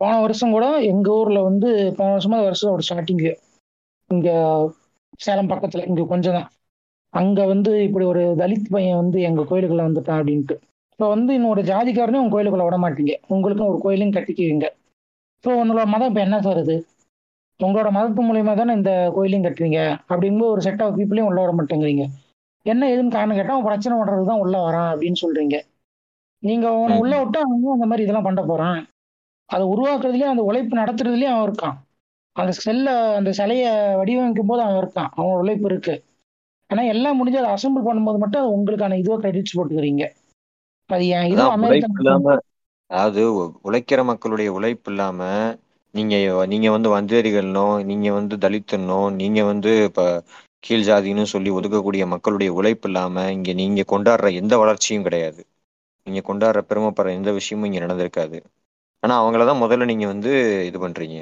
போன 0.00 0.12
வருஷம் 0.24 0.54
கூட 0.56 0.66
எங்க 0.92 1.08
ஊர்ல 1.20 1.38
வந்து 1.48 1.68
போன 1.98 2.10
வருஷமா 2.14 2.38
வருஷம் 2.44 2.74
ஒரு 2.74 2.84
ஸ்டார்டிங் 2.88 3.22
இங்க 4.10 4.28
சேலம் 5.20 5.50
பக்கத்துல 5.52 5.86
இங்க 5.90 6.02
கொஞ்சம் 6.12 6.36
தான். 6.38 6.48
அங்க 7.14 7.46
வந்து 7.46 7.84
இப்படி 7.84 8.04
ஒரு 8.04 8.36
தலித் 8.36 8.70
பையன் 8.70 8.96
வந்து 8.96 9.20
எங்க 9.20 9.42
கோயிலுக்குள்ள 9.42 9.84
வந்துட்டான் 9.88 10.18
அப்படின்ட்டு. 10.20 10.56
இப்போ 10.92 11.08
வந்து 11.08 11.34
இன்னொரு 11.34 11.62
ஜாதிக்காரனையும் 11.62 12.22
உங்க 12.22 12.34
கோயிலுக்குள்ள 12.36 12.64
விட 12.66 12.76
மாட்டீங்க. 12.76 13.14
உங்களுக்கும் 13.28 13.68
ஒரு 13.68 13.78
கோயிலையும் 13.78 14.14
கட்டிக்குவீங்க. 14.16 14.66
ஸோ 15.44 15.48
உங்களோட 15.62 15.86
மதம் 15.86 16.08
இப்போ 16.08 16.20
என்ன 16.20 16.40
சார் 16.40 16.60
இது 16.62 16.76
உங்களோட 17.60 17.88
மதத்து 17.90 18.22
மூலியமா 18.22 18.52
தானே 18.56 18.72
இந்த 18.72 19.10
கோயிலையும் 19.14 19.46
கட்டுறீங்க 19.46 19.78
அப்படிங்கும்போது 20.10 20.52
ஒரு 20.54 20.60
செட் 20.60 20.82
ஆஃப் 20.82 20.96
பீப்புளையும் 20.98 21.28
உள்ள 21.30 21.38
வர 21.40 21.52
மாட்டேங்கிறீங்க. 21.52 22.04
என்ன 22.66 22.88
ஏதுன்னு 22.92 23.14
காரணம் 23.16 23.38
கேட்டா 23.38 23.54
அவன் 23.54 23.68
பிரச்சனை 23.68 23.94
பண்றது 23.98 24.24
தான் 24.24 24.42
உள்ள 24.44 24.56
வரான் 24.58 24.90
அப்படின்னு 24.92 25.20
சொல்றீங்க. 25.24 25.56
நீங்க 26.42 26.68
அவனை 26.68 26.96
உள்ள 27.02 27.14
விட்டா 27.20 27.40
அவனும் 27.44 27.74
அந்த 27.76 27.86
மாதிரி 27.86 28.04
இதெல்லாம் 28.04 28.28
பண்ண 28.28 28.42
போறான். 28.42 28.80
அதை 29.50 29.64
உருவாக்குறதுலயும் 29.66 30.32
அந்த 30.32 30.42
உழைப்பு 30.42 30.80
நடத்துறதுலயும் 30.80 31.34
அவன் 31.34 31.46
இருக்கான். 31.48 31.76
அந்த 32.36 32.52
செல்ல 32.52 33.14
அந்த 33.16 33.30
சிலையை 33.32 33.70
வடிவமைக்கும் 34.00 34.50
போது 34.50 34.62
அவன் 34.62 34.80
இருக்கான். 34.82 35.10
அவன் 35.14 35.40
உழைப்பு 35.42 35.66
இருக்கு. 35.70 35.94
ஆனா 36.70 36.82
எல்லாம் 36.92 37.18
முடிஞ்சு 37.18 37.40
அதை 37.40 37.50
அசம்பிள் 37.54 37.86
பண்ணும்போது 37.86 38.22
மட்டும் 38.22 38.42
அது 38.42 38.54
உங்களுக்கான 38.56 38.98
இதுவா 39.00 39.18
கிரெடிட்ஸ் 39.20 39.56
போட்டுக்கிறீங்க. 39.56 40.04
அது 40.90 41.04
ஏன் 41.12 41.28
இது 41.30 41.42
அதான் 41.42 41.54
உழைப்பு 41.60 41.96
அமெரிக்கா 41.96 42.00
இல்லாம 42.00 42.36
அதாவது 42.90 43.22
உழைக்கிற 43.66 44.00
மக்களுடைய 44.10 44.48
உழைப்பு 44.52 44.90
இல்லாம 44.92 45.20
நீங்க 45.94 46.14
நீங்க 46.46 46.68
வந்து 46.70 46.88
வந்தேரிகள்னோ 46.92 47.66
நீங்க 47.88 48.08
வந்து 48.12 48.34
தலித்துனோ 48.38 49.00
நீங்க 49.18 49.40
வந்து 49.44 49.72
இப்ப 49.86 50.02
கீழ் 50.64 50.84
ஜாதின்னு 50.84 51.24
சொல்லி 51.30 51.50
ஒதுக்கக்கூடிய 51.54 52.04
மக்களுடைய 52.12 52.50
உழைப்பு 52.54 52.88
இல்லாம 52.88 53.26
இங்க 53.32 53.52
நீங்க 53.54 53.84
கொண்டாடுற 53.88 54.30
எந்த 54.40 54.54
வளர்ச்சியும் 54.58 55.06
கிடையாது. 55.06 55.40
நீங்க 56.06 56.20
கொண்டாடுற 56.24 56.60
பெருமைப்படுற 56.68 57.14
எந்த 57.14 57.32
விஷயமும் 57.36 57.68
இங்க 57.68 57.80
நடந்திருக்காது. 57.80 58.38
ஆனா 59.02 59.14
அவங்களதான் 59.20 59.62
முதல்ல 59.62 59.88
நீங்க 59.90 60.06
வந்து 60.06 60.32
இது 60.68 60.78
பண்றீங்க. 60.80 61.18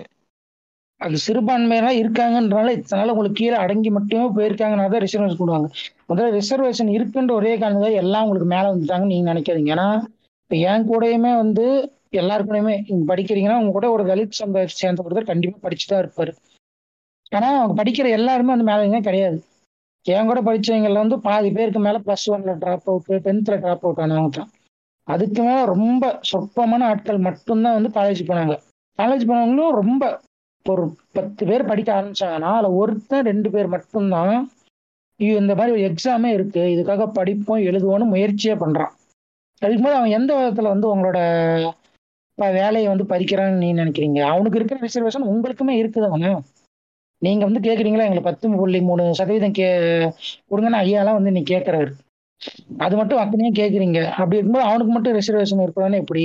அது 1.01 1.17
சிறுபான்மையெல்லாம் 1.25 1.99
இருக்காங்கன்றனால 2.03 2.71
இதனால 2.77 3.13
உங்களுக்கு 3.15 3.41
கீழே 3.41 3.57
அடங்கி 3.65 3.91
மட்டுமே 3.91 4.27
போயிருக்காங்கன்னா 4.37 4.87
தான் 4.93 5.05
ரிசர்வேஷன் 5.07 5.41
கொடுவாங்க 5.43 5.67
முதல்ல 6.11 6.29
ரிசர்வேஷன் 6.39 6.91
இருக்குன்ற 6.97 7.33
ஒரே 7.33 7.53
காரணம் 7.59 7.99
எல்லாம் 8.03 8.25
உங்களுக்கு 8.25 8.49
மேலே 8.55 8.69
வந்துட்டாங்கன்னு 8.71 9.13
நீங்க 9.15 9.27
நினைக்காதீங்க. 9.33 9.73
ஏன்னா 9.77 9.89
இப்போ 10.43 10.57
என் 10.71 10.87
கூடயுமே 10.91 11.33
வந்து 11.37 11.65
எல்லாருக்கூடயுமே 12.21 12.75
நீங்க 12.89 13.05
படிக்கிறீங்கன்னா 13.13 13.59
உங்க 13.61 13.73
கூட 13.77 13.87
ஒரு 13.91 14.05
தலித் 14.11 14.41
சமுதாயத்தை 14.41 14.77
சேர்ந்த 14.83 15.05
ஒருத்தர் 15.07 15.31
கண்டிப்பா 15.33 15.59
படிச்சு 15.63 15.87
தான் 15.91 16.03
இருப்பாரு. 16.05 16.33
ஆனா 17.33 17.49
அவங்க 17.61 17.75
படிக்கிற 17.83 18.09
எல்லாருமே 18.19 18.53
வந்து 18.55 18.69
மேலே 18.71 19.01
கிடையாது. 19.09 19.39
என் 20.07 20.29
கூட 20.31 20.41
படிச்சவங்கல 20.49 21.01
வந்து 21.05 21.17
பாதி 21.21 21.49
பேருக்கு 21.51 21.81
மேல 21.87 21.99
பிளஸ் 22.07 22.27
ஒன்ல 22.35 22.53
ட்ராப் 22.63 22.89
அவுட் 22.91 23.25
டென்த்ல 23.27 23.57
ட்ராப் 23.65 23.85
அவுட் 23.87 24.03
ஆனவங்க 24.05 24.31
தான். 24.39 24.51
அதுக்கு 25.09 25.41
மேல 25.43 25.59
ரொம்ப 25.75 26.05
சொற்பமான 26.31 26.87
ஆட்கள் 26.87 27.19
மட்டும்தான் 27.29 27.77
வந்து 27.79 27.91
காலேஜ் 27.99 28.23
போனாங்க. 28.31 28.55
காலேஜ் 28.99 29.25
போனவங்களும் 29.31 29.77
ரொம்ப 29.81 30.03
ஒரு 30.75 30.85
பத்து 31.17 31.43
பேர் 31.49 31.69
படிக்க 31.71 31.91
ஆரம்பிச்சாங்கன்னா 31.97 32.51
அதில் 32.59 32.77
ஒருத்தன் 32.81 33.27
ரெண்டு 33.31 33.49
பேர் 33.55 33.69
மட்டும்தான் 33.75 34.35
இந்த 35.41 35.53
மாதிரி 35.59 35.75
ஒரு 35.77 35.83
எக்ஸாமே 35.91 36.31
இருக்கு. 36.37 36.63
இதுக்காக 36.75 37.05
படிப்போம் 37.19 37.67
எழுதுவோம்னு 37.69 38.07
முயற்சியே 38.15 38.55
பண்றான். 38.63 38.93
அதுக்கு 39.63 39.83
போது 39.85 39.99
அவன் 39.99 40.15
எந்த 40.19 40.31
விதத்துல 40.39 40.73
வந்து 40.75 40.89
உங்களோட 40.95 41.19
வேலையை 42.59 42.89
வந்து 42.93 43.05
பறிக்கிறான்னு 43.13 43.63
நீ 43.63 43.69
நினைக்கிறீங்க? 43.75 44.21
அவனுக்கு 44.33 44.59
இருக்கிற 44.59 44.79
ரிசர்வேஷன் 44.87 45.31
உங்களுக்குமே 45.33 45.75
இருக்குது 45.83 46.09
அவனு 46.11 46.33
நீங்க 47.23 47.43
வந்து 47.49 47.61
கேக்குறீங்களா? 47.69 48.07
எங்களை 48.09 48.25
பத்து 48.27 48.47
புள்ளி 48.57 48.81
மூணு 48.89 49.05
சதவீதம் 49.21 49.57
கே 49.59 49.69
கொடுங்கன்னு 50.51 50.83
ஐயாலாம் 50.85 51.19
வந்து 51.19 51.35
நீ 51.37 51.43
கேட்கறாரு 51.53 51.91
அது 52.85 52.95
மட்டும் 52.97 53.21
அத்தனையும் 53.23 53.59
கேட்குறீங்க 53.61 54.01
அப்படி 54.19 54.39
இருக்கும்போது 54.39 54.69
அவனுக்கு 54.69 54.93
மட்டும் 54.93 55.17
ரிசர்வேஷன் 55.19 55.65
இருக்கிறான்னு 55.65 56.01
எப்படி? 56.03 56.25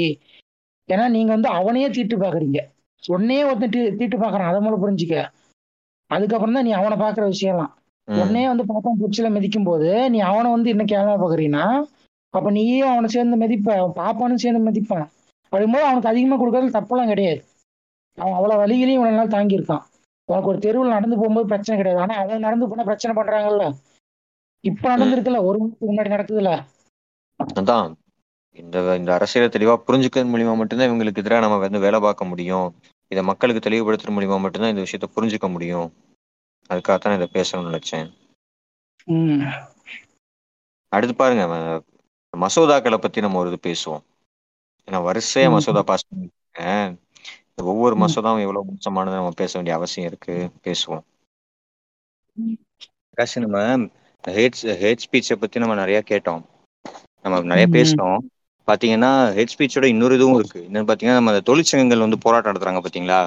ஏன்னா 0.89 1.05
நீங்க 1.15 1.31
வந்து 1.35 1.49
அவனையே 1.59 1.89
தீட்டு 1.89 2.15
பாக்குறீங்க. 2.17 2.59
உன்னையே 3.07 3.43
ஒருத்தன் 3.43 3.69
தீ- 3.69 3.95
தீட்டு 3.95 4.17
பாக்குறான். 4.17 4.45
அதை 4.45 4.59
மூலம் 4.59 4.87
புரிஞ்சுக்க. 4.87 5.27
அதுக்கப்புறம் 6.07 6.53
தான் 6.53 6.63
நீ 6.63 6.71
அவனை 6.71 6.97
பாக்குற 6.97 7.33
விஷயம்லாம். 7.33 7.79
உன்னையே 8.21 8.47
வந்து 8.47 8.63
பாப்பா 8.63 8.91
குச்சில 8.99 9.29
மிதிக்கும் 9.29 9.63
போது 9.63 10.09
நீ 10.09 10.19
அவனை 10.19 10.51
வந்து 10.51 10.69
இன்னும் 10.69 10.85
கேவலமா 10.85 11.25
பாக்குறீன்னா 11.25 11.83
அப்ப 12.29 12.51
நீயும் 12.51 12.89
அவனை 12.89 13.09
சேர்ந்து 13.09 13.37
மிதிப்ப. 13.37 13.77
அவன் 13.77 14.05
பாப்பானும் 14.05 14.35
சேர்ந்து 14.35 14.71
மிதிப்பான். 14.71 15.09
அப்படிங்கும்போது 15.51 15.81
அவனுக்கு 15.81 16.09
அதிகமா 16.09 16.43
கொடுக்கறது 16.43 16.73
தப்பெல்லாம் 16.73 17.07
கிடையாது. 17.07 17.45
அவன் 18.15 18.33
அவ்வளவு 18.33 18.65
வலிகளையும் 18.65 18.93
இவ்வளவு 18.93 19.15
நாள் 19.15 19.27
தாங்கியிருக்கான். 19.27 19.81
உனக்கு 20.25 20.49
ஒரு 20.49 20.59
தெருவில் 20.59 20.89
நடந்து 20.89 21.15
போகும்போது 21.15 21.47
பிரச்சனை 21.47 21.83
கிடையாது. 21.83 22.13
ஆனா 22.13 22.21
அவன் 22.21 22.39
நடந்து 22.39 22.69
போனா 22.69 22.83
பிரச்சனை 22.83 23.23
பண்றாங்கல்ல. 23.23 23.73
இப்ப 24.59 24.97
நடந்திருக்குல்ல. 24.97 25.43
ஒரு 25.43 25.65
மாசத்துக்கு 25.65 25.89
முன்னாடி 25.89 26.09
நடக்குதுல்ல. 26.09 26.63
அதான். 27.59 27.93
இந்த 28.51 28.95
இந்த 28.95 29.13
அரசியலை 29.13 29.53
தெளிவா 29.53 29.81
புரிஞ்சுக்கிறது 29.87 30.29
மூலியமா 30.29 30.55
மட்டும்தான் 30.55 30.89
இவங்களுக்கு 30.89 31.15
எதிராக 31.15 31.41
நம்ம 31.41 31.57
வந்து 31.57 31.79
வேலை 31.79 31.99
பார்க்க 31.99 32.25
முடியும். 32.25 32.75
இதை 33.11 33.23
மக்களுக்கு 33.23 33.69
தெளிவுபடுத்துறது 33.69 34.13
மூலியமா 34.15 34.39
மட்டும்தான் 34.39 34.75
இந்த 34.75 34.81
விஷயத்த 34.81 35.07
புரிஞ்சுக்க 35.15 35.49
முடியும். 35.49 35.93
அதுக்காகத்தான் 36.69 37.15
இதை 37.15 37.27
பேசணும்னு 37.33 37.71
நினைச்சேன். 37.71 38.09
அடுத்து 40.87 41.15
பாருங்க 41.15 41.45
மசோதாக்களை 42.37 42.97
பத்தி 42.97 43.21
நம்ம 43.21 43.39
ஒரு 43.39 43.49
இது 43.51 43.59
பேசுவோம். 43.63 44.03
ஏன்னா 44.85 44.99
வரிசையா. 45.07 45.49
மசோதா 45.51 45.81
பாஸ் 45.81 46.07
பண்ணிருக்கேன். 46.09 46.95
ஒவ்வொரு. 47.55 47.95
மசோதாவும் 47.97 48.41
எவ்வளவு 48.41 48.65
மோசமானது 48.65 49.15
நம்ம 49.15 49.31
பேச 49.35 49.51
வேண்டிய 49.53 49.75
அவசியம் 49.75 50.09
இருக்கு. 50.09 50.35
பேசுவோம். 50.63 51.03
நம்ம 53.33 53.57
ஹேட் 54.27 54.59
ஹேட் 54.83 55.03
ஸ்பீச்சை 55.05 55.35
பத்தி 55.35 55.59
நம்ம 55.59 55.75
நிறைய 55.75 56.03
கேட்டோம். 56.09 56.43
நம்ம 57.21 57.55
நிறைய. 57.55 57.67
பேசினோம். 57.71 58.19
பாத்தீங்கன்னா 58.67 59.11
ஹேட் 59.37 59.53
ஸ்பீச்சோட 59.53 59.85
இன்னொரு 59.93 60.15
இதுவும் 60.17 60.37
இருக்கு. 60.39 60.59
என்னன்னு 60.67 60.89
பாத்தீங்கன்னா 60.89 61.19
நம்ம 61.19 61.31
அந்த 61.33 61.43
தொழிற்சங்கங்கள் 61.49 62.05
வந்து 62.05 62.19
போராட்டம் 62.25 62.51
நடத்துறாங்க 62.51 62.81
பாத்தீங்களா. 62.85 63.19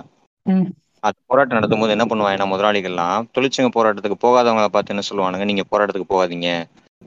அது 1.07 1.17
போராட்டம் 1.31 1.59
நடத்தும் 1.59 1.83
போது 1.83 1.95
என்ன 1.97 2.05
பண்ணுவாங்கன்னா 2.11 2.47
முதலாளிகள்லாம்? 2.53 3.25
தொழிற்சங்க 3.37 3.71
போராட்டத்துக்கு 3.77 4.19
போகாதவங்கள 4.27 4.69
பார்த்து 4.77 4.95
என்ன 4.95 5.05
சொல்லுவானுங்க? 5.09 5.47
நீங்க 5.51 5.65
போராட்டத்துக்கு 5.73 6.13
போகாதீங்க. 6.15 6.49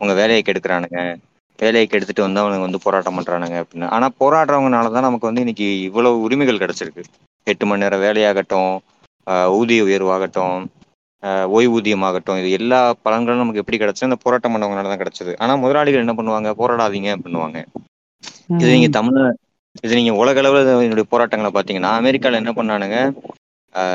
உங்க 0.01 0.13
வேலையை 0.19 0.41
கெடுக்கிறானுங்க. 0.47 0.99
வேலையை 1.59 1.85
கெடுத்துட்டு 1.91 2.25
வந்து 2.25 2.41
அவனுங்க 2.41 2.65
வந்து 2.67 2.83
போராட்டம் 2.85 3.17
பண்றானுங்க 3.17 3.55
அப்படின்னு. 3.61 3.87
ஆனா 3.95 4.07
போராடுறவங்கனால 4.21 4.91
தான் 4.95 5.07
நமக்கு 5.07 5.29
வந்து 5.29 5.43
இன்னைக்கு 5.45 5.67
இவ்வளவு 5.87 6.21
உரிமைகள் 6.25 6.63
கிடைச்சிருக்கு. 6.63 7.03
எட்டு 7.47 7.65
மணி 7.69 7.83
நேரம் 7.83 8.03
வேலையாகட்டும் 8.07 8.71
ஊதிய 9.59 9.81
உயர்வாகட்டும் 9.87 10.57
ஓய்வூதியமாகட்டும் 11.57 12.39
இது 12.41 12.49
எல்லா 12.57 12.79
பலன்களும் 13.05 13.41
நமக்கு 13.43 13.61
எப்படி 13.61 13.77
கிடைச்சது 13.81 14.09
இந்த 14.09 14.19
போராட்டம் 14.23 14.53
பண்ணவங்கனால 14.53 14.91
தான் 14.91 15.01
கிடைச்சது. 15.01 15.31
ஆனா 15.43 15.53
முதலாளிகள் 15.63 16.03
என்ன 16.05 16.15
பண்ணுவாங்க? 16.19 16.49
போராடாதீங்க 16.61 17.13
பண்ணுவாங்க. 17.25 17.59
இது 18.55 18.69
நீங்க 18.75 18.89
தமிழ் 18.97 19.19
இது 19.85 19.93
நீங்க 19.99 20.13
உலக 20.21 20.41
அளவுல 20.41 20.61
என்னுடைய 20.85 21.07
போராட்டங்களை 21.13 21.51
பாத்தீங்கன்னா 21.55 21.91
அமெரிக்கால 22.01 22.39
என்ன 22.41 22.51
பண்ணானுங்க? 22.59 22.99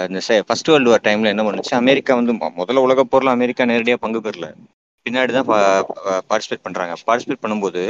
இந்த 0.09 0.19
ஃபர்ஸ்ட் 0.49 0.71
வேர்ல்டு 0.73 0.93
வார் 0.93 1.07
டைம்ல 1.07 1.33
என்ன 1.35 1.45
பண்ணுச்சு? 1.47 1.73
அமெரிக்கா 1.83 2.13
வந்து 2.21 2.33
முதல்ல 2.61 2.85
உலக 2.87 3.05
போர்ல 3.13 3.37
அமெரிக்கா 3.37 3.65
நேரடியா 3.73 3.97
பங்கு 4.05 4.21
பெறல. 4.27 4.49
பின்னாடி 5.07 5.33
தான் 5.37 5.49
பார்ட்டிசிபேட் 6.31 6.67
பண்றாங்க. 6.67 6.95
பார்ட்டிசிபேட் 7.09 7.45
பண்ணும்போது 7.45 7.83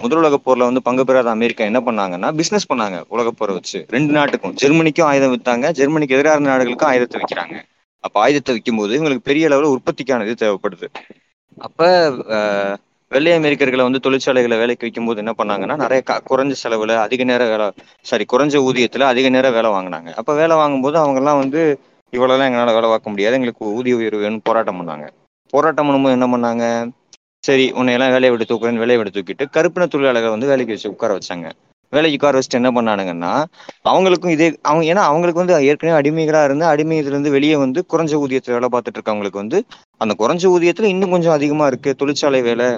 முதல் 0.00 0.20
உலக 0.20 0.36
போர்ல 0.46 0.68
வந்து 0.68 0.82
பங்கு 0.86 1.02
பெறாத 1.08 1.28
அமெரிக்கா 1.36 1.62
என்ன 1.70 1.80
பண்ணாங்கன்னா 1.86 2.28
பிசினஸ் 2.38 2.70
பண்ணாங்க 2.70 2.96
உலக 3.14 3.28
போரை 3.38 3.52
வச்சு. 3.58 3.78
ரெண்டு 3.96 4.12
நாட்டுக்கும். 4.16 4.54
ஜெர்மனிக்கும் 4.62 5.08
ஆயுதம் 5.10 5.32
வித்தாங்க. 5.34 5.66
ஜெர்மனிக்கு 5.78 6.16
எதிராக 6.16 6.44
நாடுகளுக்கும் 6.50 6.90
ஆயுதத்தை 6.92 7.18
விற்கிறாங்க 7.20 7.56
அப்ப 8.04 8.16
ஆயுதத்தை 8.24 8.52
விற்கும் 8.54 8.80
போது 8.80 8.92
இவங்களுக்கு 8.96 9.28
பெரிய 9.28 9.48
அளவுல 9.48 9.70
உற்பத்திக்கான 9.74 10.24
இது 10.26 10.34
தேவைப்படுது. 10.42 10.86
அப்ப 11.66 11.80
வெள்ளை 13.14 13.32
அமெரிக்கர்களை 13.38 13.82
வந்து 13.82 14.00
தொழிற்சாலைகளை 14.00 14.56
வேலைக்கு 14.58 14.86
வைக்கும்போது 14.86 15.22
என்ன 15.22 15.32
பண்ணாங்கன்னா 15.38 15.76
நிறைய 15.82 16.00
குறைஞ்ச 16.28 16.54
செலவுல 16.62 16.96
அதிக 17.04 17.24
நேரம் 17.24 17.50
வேலை 17.50 17.66
சாரி 18.04 18.24
குறைஞ்ச 18.26 18.62
ஊதியத்துல 18.66 19.06
அதிக 19.12 19.28
நேரம் 19.28 19.56
வேலை 19.56 19.70
வாங்கினாங்க. 19.70 20.10
அப்ப 20.20 20.34
வேலை 20.34 20.56
வாங்கும்போது 20.56 20.98
அவங்க 20.98 21.20
எல்லாம் 21.22 21.40
வந்து 21.42 21.60
இவ்வளவுலாம் 22.12 22.48
எங்களால 22.48 22.74
வேலை 22.76 22.88
பார்க்க 22.88 23.12
முடியாது 23.12 23.38
எங்களுக்கு 23.38 23.72
ஊதிய 23.76 23.94
உயர்வு 23.96 24.22
வேணும் 24.24 24.44
போராட்டம் 24.44 24.80
பண்ணாங்க. 24.80 25.06
போராட்டம் 25.52 25.86
பண்ணும்போது 25.86 26.16
என்ன 26.18 26.26
பண்ணாங்க? 26.32 26.64
சரி 27.44 27.64
உன்னையெல்லாம் 27.78 28.14
வேலையை 28.14 28.32
விட்டு 28.32 28.46
தூக்குறேன்னு 28.50 28.82
வேலையை 28.82 28.98
விட்டு 28.98 29.14
தூக்கிட்டு 29.16 29.44
கருப்பின 29.56 29.88
தொழிலாளர்களை 29.92 30.32
வந்து 30.34 30.50
வேலைக்கு 30.52 30.74
வச்சு 30.74 30.92
உட்கார 30.92 31.12
வச்சாங்க. 31.16 31.46
வேலைக்கு 31.92 32.18
உட்கார 32.18 32.36
வச்சுட்டு 32.36 32.58
என்ன 32.60 32.70
பண்ணானுங்கன்னா 32.70 33.32
அவங்களுக்கும் 33.84 34.32
இதே 34.32 34.46
அவங்க 34.62 34.84
ஏன்னா 34.84 35.02
அவங்களுக்கு 35.04 35.42
வந்து 35.42 35.56
ஏற்கனவே 35.68 35.96
அடிமைகளா 35.98 36.40
இருந்து 36.44 36.64
அடிமையத்திலிருந்து 36.66 37.30
வெளியே 37.30 37.56
வந்து 37.56 37.82
குறைஞ்ச 37.92 38.14
ஊதியத்துல 38.22 38.56
வேலை 38.56 38.70
பார்த்துட்டு 38.72 38.98
இருக்கவங்களுக்கு 38.98 39.42
வந்து 39.42 39.60
அந்த 40.00 40.14
குறைஞ்ச 40.20 40.44
ஊதியத்துல 40.54 40.90
இன்னும் 40.94 41.10
கொஞ்சம் 41.10 41.36
அதிகமா 41.36 41.66
இருக்கு 41.66 41.92
தொழிற்சாலை 41.96 42.42
வேலை 42.42 42.68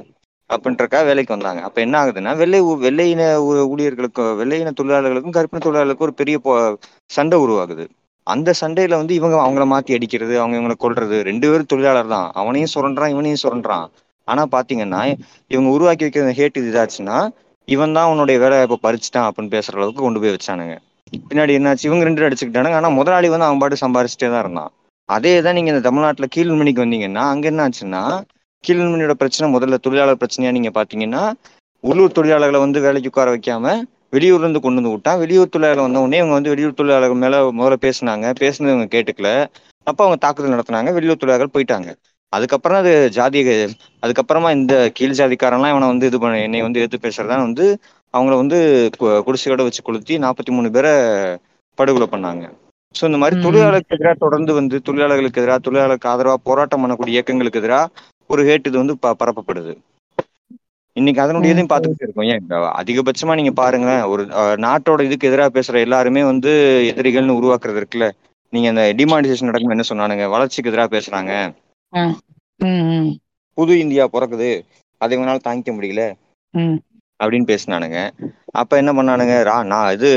அப்படின்றக்கா 0.51 0.99
வேலைக்கு 1.09 1.33
வந்தாங்க. 1.37 1.61
அப்ப 1.69 1.79
என்ன 1.85 1.95
ஆகுதுன்னா 2.03 2.33
வெள்ளை 2.41 2.59
வெள்ளையின 2.87 3.23
ஊழியர்களுக்கும் 3.73 4.33
வெள்ளையின 4.41 4.73
தொழிலாளர்களுக்கும் 4.81 5.37
கருப்பின 5.37 5.63
தொழிலாளர்களுக்கும் 5.67 6.09
ஒரு 6.09 6.17
பெரிய 6.21 6.37
சண்டை 7.17 7.39
உருவாகுது. 7.45 7.85
அந்த 8.27 8.51
சண்டையில 8.61 8.99
வந்து 9.01 9.15
இவங்க 9.19 9.37
அவங்கள 9.45 9.65
மாத்தி 9.73 9.97
அடிக்கிறது 9.97 10.35
அவங்க 10.43 10.55
இவங்களை 10.59 10.77
கொள்றது 10.85 11.17
ரெண்டு 11.29 11.47
பேரும் 11.51 11.71
தொழிலாளர் 11.73 12.13
தான். 12.15 12.29
அவனையும் 12.41 12.73
சுரண்டான் 12.75 13.13
இவனையும் 13.15 13.43
சுரண்டான் 13.45 13.87
ஆனா 14.29 14.43
பாத்தீங்கன்னா 14.55 15.01
இவங்க 15.55 15.69
உருவாக்கி 15.77 16.05
வைக்கிற 16.07 16.33
ஹேட் 16.39 16.59
இது 16.61 16.71
இதாச்சுன்னா 16.73 17.19
இவன் 17.69 17.95
தான் 17.97 18.09
உன்னுடைய 18.13 18.37
வேலை 18.45 18.57
இப்ப 18.67 18.79
பறிச்சுட்டான் 18.87 19.27
அப்படின்னு 19.29 19.53
பேசுற 19.55 19.79
அளவுக்கு 19.79 20.03
கொண்டு 20.07 20.21
போய் 20.23 20.35
வச்சானுங்க. 20.35 20.75
பின்னாடி 21.29 21.53
என்னாச்சு? 21.59 21.87
இவங்க 21.89 22.05
ரெண்டு 22.07 22.19
பேரும் 22.19 22.31
அடிச்சுக்கிட்டானுங்க. 22.31 22.79
ஆனா 22.81 22.89
முதலாளி 22.99 23.29
வந்து 23.33 23.47
அவன் 23.49 23.61
பாட்டு 23.63 23.77
சம்பாரிச்சுட்டே 23.83 24.29
தான் 24.35 24.43
இருந்தான். 24.45 24.71
அதே 25.09 25.33
தான் 25.47 25.57
நீங்க 25.59 25.71
இந்த 25.75 25.83
தமிழ்நாட்டுல 25.89 26.27
கீழ்மணிக்கு 26.35 26.85
வந்தீங்கன்னா 26.85 27.25
அங்க 27.33 27.47
என்ன 27.53 27.65
ஆச்சுன்னா 27.67 28.03
கீழ்மணியோட 28.67 29.15
பிரச்சனை 29.15 29.47
முதல்ல 29.53 29.79
தொழிலாளர் 29.79 30.21
பிரச்சனையா 30.21 30.53
நீங்க 30.53 30.71
பாத்தீங்கன்னா 30.75 31.23
உள்ளூர் 31.85 32.17
தொழிலாளர்களை 32.17 32.61
வந்து 32.61 32.79
வேலைக்கு 32.81 33.11
உட்கார 33.13 33.31
வைக்காம 33.35 33.75
வெளியூர்ல 34.13 34.45
இருந்து 34.45 34.61
கொண்டு 34.61 34.81
வந்து 34.81 34.93
விட்டான். 34.93 35.21
வெளியூர் 35.23 35.53
தொழிலாளர் 35.55 35.85
வந்த 35.85 36.01
உடனே 36.01 36.19
இவங்க 36.19 36.35
வந்து 36.35 36.53
வெளியூர் 36.53 36.79
தொழிலாளர்கள் 36.79 37.23
மேல 37.23 37.39
முதல்ல 37.59 37.77
பேசுனாங்க. 37.83 38.27
பேசுனது 38.41 38.73
இவங்க 38.73 38.89
கேட்டுக்கல. 38.93 39.31
அப்ப 39.87 39.99
அவங்க 40.05 40.19
தாக்குதல் 40.23 40.55
நடத்துனாங்க. 40.55 40.93
வெளியூர் 40.97 41.21
தொழிலாளர்கள் 41.21 41.55
போயிட்டாங்க. 41.57 41.89
அதுக்கப்புறம் 42.33 42.79
அது 42.79 42.93
ஜாதிய 43.17 43.43
அதுக்கப்புறமா 44.03 44.49
இந்த 44.53 44.75
கீழ் 44.97 45.19
ஜாதிக்காரன்லாம் 45.19 45.73
இவனை 45.75 45.89
வந்து 45.89 46.07
இது 46.07 46.19
பண்ண 46.19 46.41
என்னை 46.41 46.61
வந்து 46.63 46.81
எடுத்து 46.81 46.99
பேசுறதா 47.05 47.37
வந்து 47.43 47.67
அவங்கள 48.15 48.35
வந்து 48.37 48.59
குடிசையோட 49.27 49.63
வச்சு 49.63 49.83
கொளுத்தி 49.83 50.15
நாற்பத்தி 50.19 50.51
மூணு 50.51 50.69
பேரை 50.71 50.93
படுகொலை 51.79 52.09
பண்ணாங்க. 52.09 52.45
ஸோ 52.95 53.05
இந்த 53.05 53.19
மாதிரி 53.23 53.37
ம். 53.37 53.43
தொழிலாளருக்கு 53.45 53.97
எதிராக 53.97 54.17
தொடர்ந்து 54.19 54.53
வந்து 54.55 54.77
தொழிலாளர்களுக்கு 54.83 55.41
எதிராக 55.43 55.61
தொழிலாளருக்கு 55.61 56.11
ஆதரவா 56.13 56.37
போராட்டம் 56.43 56.83
பண்ணக்கூடிய 56.83 57.17
இயக்கங்களுக்கு 57.17 57.61
எதிராக 57.63 57.91
ஒரு 58.31 58.43
ஹேட் 58.49 58.69
இது 58.71 58.77
வந்து 58.83 58.95
பரப்பப்படுது. 59.03 59.73
இன்னைக்கு 60.97 61.23
அதனுடைய 61.23 61.53
இதையும் 61.55 61.71
பார்த்துக்கிட்டு 61.73 62.05
இருக்கோம். 62.05 62.29
ஏன் 62.33 62.45
அதிகபட்சமா 62.81 63.35
நீங்க 63.39 63.53
பாருங்களேன் 63.61 64.05
ஒரு 64.13 64.23
நாட்டோட 64.65 65.01
இதுக்கு 65.09 65.29
எதிராக 65.31 65.51
பேசுற 65.57 65.81
எல்லாருமே 65.87 66.23
வந்து 66.25 66.53
எதிரிகள்னு 66.93 67.39
உருவாக்குறது 67.41 67.81
இருக்குல்ல. 67.81 68.07
நீங்க 68.53 68.69
அந்த 68.73 68.85
டிமானிசேஷன் 69.01 69.49
நடக்கும் 69.49 69.75
என்ன 69.75 69.87
சொன்னானுங்க? 69.91 70.27
வளர்ச்சிக்கு 70.35 70.71
எதிராக 70.71 70.91
பேசுறாங்க. 70.95 71.33
புது 73.59 73.75
இந்தியா 73.79 74.05
பிறக்குது. 74.13 74.51
அதை 75.01 75.19
இவனால 75.19 75.39
தாங்கிக்க 75.47 75.71
முடியல. 75.75 76.03
அப்படின்னு 77.21 77.49
பேசினானுங்க. 77.51 77.99
அப்ப 78.61 78.77
என்ன 78.77 78.93
பண்ணானுங்க? 78.93 79.35
ரா 79.49 79.57
நான் 79.65 79.93
இது 79.97 80.09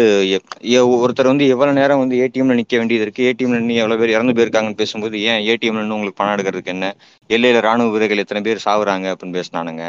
ஒருத்தர் 0.99 1.31
வந்து 1.31 1.45
எவ்வளவு 1.47 1.77
நேரம் 1.79 2.01
வந்து 2.03 2.19
ஏடிஎம்ல 2.23 2.57
நிக்க 2.59 2.77
வேண்டியது 2.77 3.05
இருக்கு? 3.05 3.25
ஏடிஎம்ல 3.29 3.59
நின்று 3.59 3.79
எவ்வளவு 3.81 4.01
பேர் 4.01 4.15
இறந்து 4.15 4.35
போயிருக்காங்கன்னு 4.37 4.81
பேசும்போது 4.81 5.21
ஏன் 5.31 5.41
ஏடிஎம்ல 5.51 5.95
உங்களுக்கு 5.97 6.19
பணம் 6.21 6.35
எடுக்கிறதுக்கு 6.35 6.73
என்ன? 6.75 6.87
எல்லையில 7.29 7.61
ராணுவ 7.67 7.91
வீரர்கள் 7.95 8.23
எத்தனை 8.23 8.41
பேர் 8.41 8.65
சாவுறாங்க 8.67 9.07
அப்படின்னு 9.13 9.37
பேசினானுங்க. 9.39 9.83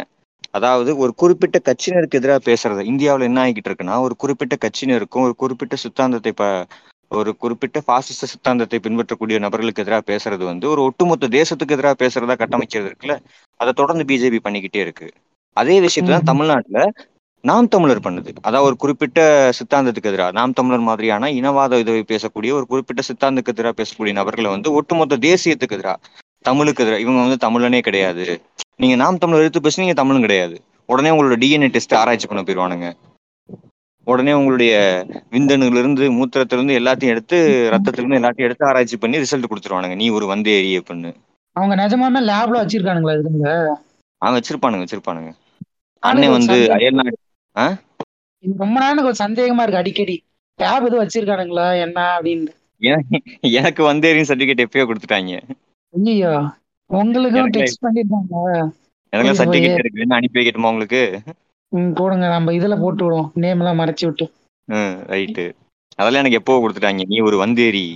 அதாவது 0.55 0.91
ஒரு 1.03 1.13
குறிப்பிட்ட 1.15 1.59
கட்சியினருக்கு 1.67 2.19
எதிராக 2.21 2.41
பேசுறது. 2.47 2.83
இந்தியாவுல 2.93 3.29
என்ன 3.29 3.43
ஆகிட்டு 3.45 3.71
இருக்குன்னா 3.71 3.97
ஒரு 4.07 4.15
குறிப்பிட்ட 4.17 4.55
கட்சியினருக்கும் 4.65 5.27
ஒரு 5.27 5.35
குறிப்பிட்ட 5.37 5.77
சித்தாந்தத்தை 5.85 6.33
ப 6.35 6.45
ஒரு 7.11 7.31
குறிப்பிட்ட 7.37 7.79
பாசிச 7.81 8.27
சித்தாந்தத்தை 8.27 8.79
பின்பற்றக்கூடிய 8.79 9.39
நபர்களுக்கு 9.39 9.83
எதிராக 9.85 10.05
பேசுறது 10.11 10.45
வந்து 10.45 10.67
ஒரு 10.69 10.83
ஒட்டுமொத்த 10.89 11.31
தேசத்துக்கு 11.39 11.77
எதிராக 11.77 11.97
பேசுறதா 12.03 12.37
கட்டமைக்கிறது 12.43 12.89
இருக்குல்ல? 12.91 13.17
அதை 13.61 13.73
தொடர்ந்து 13.73 14.05
பிஜேபி 14.05 14.41
பண்ணிக்கிட்டே 14.47 14.83
இருக்கு. 14.87 15.09
அதே 15.61 15.81
விஷயத்தை 15.81 16.11
தான் 16.11 16.21
ம்ஹும். 16.21 16.31
தமிழ்நாட்டுல 16.33 16.81
நாம் 17.45 17.69
தமிழர் 17.69 18.05
பண்ணுது. 18.07 18.31
அதாவது 18.41 18.67
ஒரு 18.67 18.77
குறிப்பிட்ட 18.77 19.21
சித்தாந்தத்துக்கு 19.59 20.11
எதிராக 20.11 20.33
நாம் 20.33 20.53
தமிழர் 20.53 20.87
மாதிரியான 20.89 21.31
இனவாத 21.31 21.79
இதை 21.79 22.03
பேசக்கூடிய 22.13 22.51
ஒரு 22.53 22.67
குறிப்பிட்ட 22.67 23.03
சித்தாந்தத்துக்கு 23.03 23.55
எதிராக 23.55 23.75
பேசக்கூடிய 23.81 24.13
நபர்களை 24.13 24.51
வந்து 24.51 24.73
ஒட்டுமொத்த 24.73 25.17
தேசியத்துக்கு 25.29 25.77
எதிராக 25.79 25.99
தமிழுக்கு 26.45 26.83
எதிராக 26.83 27.01
இவங்க 27.01 27.21
வந்து 27.21 27.39
தமிழனே 27.47 27.81
கிடையாது. 27.81 28.25
நீங்க 28.77 28.97
நாம் 28.97 29.19
தமிழர் 29.19 29.45
எடுத்து 29.45 29.61
பேசுனீங்க 29.61 29.95
தமிழும் 29.95 30.21
கிடையாது. 30.21 30.57
உடனே 30.89 31.11
உங்களோட 31.11 31.37
டிஎன்ஏ 31.43 31.69
டெஸ்ட் 31.69 31.95
ஆராய்ச்சி 31.95 32.27
பண்ண 32.27 32.43
போயிருவானுங்க. 32.43 32.89
உடனே 34.07 34.33
உங்களுடைய 34.33 34.73
விந்தணுல 35.33 35.81
இருந்து 35.83 36.05
மூத்திரத்துல 36.11 36.59
இருந்து 36.59 36.79
எல்லாத்தையும் 36.79 37.13
எடுத்து 37.15 37.39
ரத்தத்துல 37.75 38.03
இருந்து 38.03 38.21
எல்லாத்தையும் 38.21 38.49
எடுத்து 38.49 38.67
ஆராய்ச்சி 38.67 38.97
பண்ணி 38.97 39.19
ரிசல்ட் 39.19 39.51
கொடுத்துருவானுங்க. 39.51 39.95
நீ 39.95 40.11
ஒரு 40.11 40.27
வந்தேரி 40.27 40.73
அப்படின்னு. 40.79 41.11
அவங்க 41.57 41.75
நிஜமாமே 41.77 42.21
லேப்ல 42.31 42.59
வச்சிருக்கானுங்களா 42.63 43.15
இதுங்க? 43.19 43.53
அவன் 44.23 44.37
வச்சிருப்பானுங்க 44.39 44.85
வச்சிருப்பானுங்க. 44.85 45.31
அண்ணன் 46.03 46.35
வந்து. 46.37 46.57
அயல்நாடு 46.77 47.13
எனக்கு 47.57 48.59
ரொம்ப 48.61 48.81
எனக்கு 48.91 49.11
ஒரு 49.11 49.19
சந்தேகமா 49.23 49.63
இருக்கு 49.65 49.81
அடிக்கடி. 49.81 50.17
லேப் 50.59 50.87
எதுவும் 50.87 51.03
வச்சிருக்கானுங்களா? 51.03 51.67
என்ன 51.85 51.99
அப்படின்னு. 52.17 52.53
எனக்கு 53.59 53.83
வந்தேரியும் 53.89 54.29
சர்டிபிகேட் 54.29 54.65
எப்பயோ 54.65 54.85
கொடுத்துட்டாங்க. 54.89 55.41
ஐயோ 55.95 56.33
உங்களுக்கும் 56.91 57.41
எனக்கு 57.41 57.59
டெக்ஸ்ட் 57.59 57.85
பண்ணிருக்காங்க 57.87 58.35
புரியுது, 59.13 59.39
சர்டிபிகேட் 59.41 59.83
இருக்கு. 59.83 60.03
என்ன 60.05 60.17
அனுப்பி 60.19 60.39
வைக்கட்டுமா 60.39 60.71
உங்களுக்கு? 60.73 61.03
ம் 61.73 61.93
போடுங்க. 61.99 62.27
நம்ம 62.29 62.53
இதுல 62.53 62.77
போட்டு 62.83 63.03
விடுவோம். 63.05 63.29
நேம் 63.43 63.61
எல்லாம் 63.63 63.81
மறைச்சு 63.81 64.05
விட்டு. 64.09 64.27
ம் 64.69 64.97
ரைட்டு 65.13 65.45
அதெல்லாம் 65.99 66.23
எனக்கு 66.23 66.41
எப்போ 66.41 66.55
கொடுத்துட்டாங்க? 66.63 67.05
நீ 67.13 67.17
ஒரு 67.29 67.37
வந்தேரி 67.43 67.87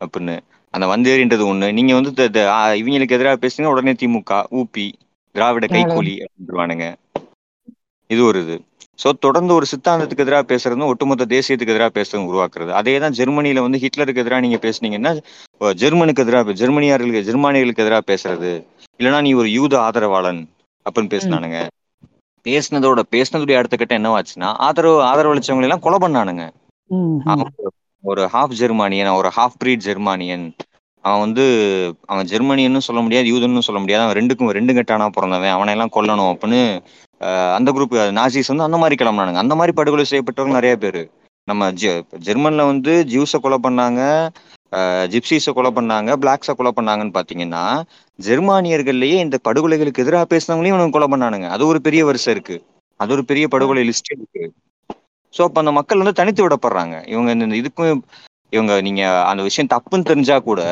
அப்படின்னு. 0.00 0.36
அந்த 0.74 0.86
வந்தேரின்றது 0.92 1.44
ஒண்ணு. 1.52 1.66
நீங்க 1.78 1.92
வந்து 1.98 2.12
இவங்களுக்கு 2.80 3.16
எதிராக 3.18 3.40
பேசுனீங்க 3.42 3.72
உடனே 3.74 3.94
திமுக 4.02 4.38
ஊபி 4.60 4.86
திராவிட 5.34 5.66
கைக்கூலி 5.74 6.14
அப்படின்ட்டுருவானுங்க 6.24 6.86
இது 8.12 8.24
ஒரு 8.24 8.42
இது. 8.42 8.64
ஸோ 9.04 9.10
தொடர்ந்து 9.20 9.54
ஒரு 9.54 9.66
சித்தாந்தத்துக்கு 9.76 10.18
எதிராக 10.18 10.54
பேசுறதும் 10.54 10.84
ஒட்டுமொத்த 10.84 11.24
தேசியத்துக்கு 11.28 11.66
எதிராக 11.66 12.00
பேசுறதும் 12.00 12.26
உருவாக்குறது. 12.32 12.68
அதே 12.68 12.98
தான் 12.98 13.12
ஜெர்மனியில 13.12 13.60
வந்து 13.60 13.78
ஹிட்லருக்கு 13.78 14.20
எதிராக 14.20 14.40
நீங்க 14.40 14.56
பேசுனீங்கன்னா 14.56 15.22
ஜெர்மனுக்கு 15.60 16.22
எதிராக 16.22 16.52
ஜெர்மனியார்களுக்கு 16.52 17.32
ஜெர்மானியர்களுக்கு 17.32 17.84
எதிராக 17.84 18.14
பேசுறது. 18.14 18.66
இல்லைன்னா 18.98 19.20
நீ 19.20 19.32
ஒரு 19.32 19.50
யூத 19.50 19.78
ஆதரவாளன் 19.78 20.48
அப்படின்னு 20.84 21.04
பேசினானுங்க. 21.04 21.66
பேசினதோட 22.44 23.02
பேசினதுடைய 23.10 23.56
அடுத்த 23.56 23.76
கட்டம் 23.76 24.04
என்னவாச்சுன்னா 24.04 24.42
ஆதரவு 24.42 25.02
ஆதரவளிச்சவங்களை 25.02 25.62
எல்லாம் 25.62 25.80
கொலை 25.80 25.98
பண்ணானுங்க. 25.98 26.50
ஒரு- 28.06 28.28
ஹாஃப் 28.32 28.48
ஜெர்மானியன் 28.48 29.08
ஒரு 29.08 29.30
ஹாஃப் 29.36 29.62
பிரீட் 29.64 29.76
ஜெர்மானியன். 29.76 30.54
அவன் 31.00 31.20
வந்து 31.20 31.94
அவன் 32.06 32.26
ஜெர்மனியன்னு 32.26 32.78
சொல்ல 32.78 33.02
முடியாது 33.02 33.28
யூதன்னு 33.28 33.58
சொல்ல 33.58 33.80
முடியாது. 33.80 34.04
அவன் 34.04 34.16
ரெண்டுக்கும் 34.16 34.48
ரெண்டு 34.48 34.72
கட்டானா 34.72 35.08
பிறந்தவன். 35.08 35.50
அவனை 35.50 35.74
எல்லாம் 35.74 35.90
கொல்லணும் 35.94 36.34
அப்படின்னு 36.34 36.82
அந்த 37.56 37.70
குரூப் 37.72 37.96
நாசிஸ் 38.18 38.50
வந்து 38.52 38.66
அந்த 38.66 38.78
மாதிரி 38.78 38.96
கிளம்புனானுங்க. 39.00 39.42
அந்த 39.44 39.54
மாதிரி 39.54 39.72
படுகொலை 39.78 40.04
செய்யப்பட்டவங்க 40.10 40.58
நிறைய 40.58 40.74
பேர். 40.76 41.02
நம்ம 41.48 41.68
ஜெர்மன்ல 42.26 42.64
வந்து 42.70 42.92
ஜியூஸை 43.12 43.38
கொலை 43.40 43.58
பண்ணாங்க 43.64 44.00
ஜிப்சிஸை 45.12 45.52
கொலை 45.52 45.70
பண்ணாங்க 45.76 46.10
பிளாக்ஸை 46.22 46.52
கொலை 46.58 46.70
பண்ணாங்கன்னு 46.76 47.16
பாத்தீங்கன்னா 47.16 47.64
ஜெர்மானியர்கள்லயே 48.18 49.16
இந்த 49.24 49.36
படுகொலைகளுக்கு 49.46 50.02
எதிராக 50.04 50.26
பேசினவங்களையும் 50.32 50.74
இவனுங்க 50.74 50.96
கொலை 50.96 51.08
பண்ணானுங்க. 51.12 51.48
அது 51.54 51.62
ஒரு 51.66 51.80
பெரிய 51.86 52.02
வருஷம் 52.10 52.34
இருக்கு. 52.36 52.56
அது 53.00 53.12
ஒரு 53.16 53.24
பெரிய 53.30 53.44
படுகொலை 53.54 53.82
லிஸ்ட் 53.88 54.12
இருக்கு. 54.14 54.42
ஸோ 55.34 55.40
அப்ப 55.46 55.60
அந்த 55.62 55.72
மக்கள் 55.78 56.02
வந்து 56.02 56.18
தனித்து 56.20 56.44
விடப்படுறாங்க. 56.44 56.94
இவங்க 57.12 57.30
இந்த 57.38 57.56
இதுக்கும் 57.62 58.00
இவங்க 58.52 58.72
நீங்க 58.86 59.02
அந்த 59.30 59.42
விஷயம் 59.42 59.72
தப்புன்னு 59.74 60.08
தெரிஞ்சா 60.10 60.36
கூட 60.42 60.62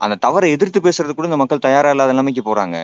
அந்த 0.00 0.14
தவறை 0.24 0.48
எதிர்த்து 0.54 0.78
பேசுறது 0.86 1.12
கூட 1.12 1.28
இந்த 1.30 1.40
மக்கள் 1.42 1.66
தயாரா 1.66 1.90
இல்லாத 1.94 2.14
நிலைமைக்கு 2.14 2.42
போறாங்க. 2.44 2.76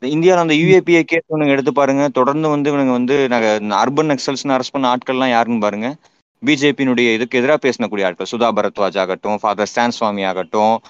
இந்தியாவில் 0.00 0.42
அந்த 0.42 0.54
யூஏபிஏ 0.54 1.02
கேஸ் 1.02 1.22
ஒன்று 1.26 1.48
எடுத்து 1.48 1.72
பாருங்க. 1.72 2.08
தொடர்ந்து 2.08 2.48
வந்து 2.48 2.76
இவனுங்க 2.76 2.90
வந்து 2.90 3.28
அர்பன் 3.30 4.16
நக்சல்ஸ்னு 4.16 4.56
அரெஸ்ட் 4.56 4.72
பண்ண 4.72 4.96
ஆட்கள்லாம் 4.96 5.28
யாருன்னு 5.28 5.60
பாருங்க. 5.60 5.96
பிஜேபியினுடைய 6.44 7.14
இதுக்கு 7.14 7.38
எதிராக 7.38 7.68
பேசக்கூடிய 7.68 8.04
ஆட்கள் 8.04 8.26
சுதா 8.30 8.50
பரத்வாஜ் 8.56 8.98
ஆகட்டும் 8.98 9.38
ஃபாதர் 9.40 9.66
ஸ்டான் 9.66 9.90
சுவாமி 9.90 10.24
ஆகட்டும் 10.24 10.80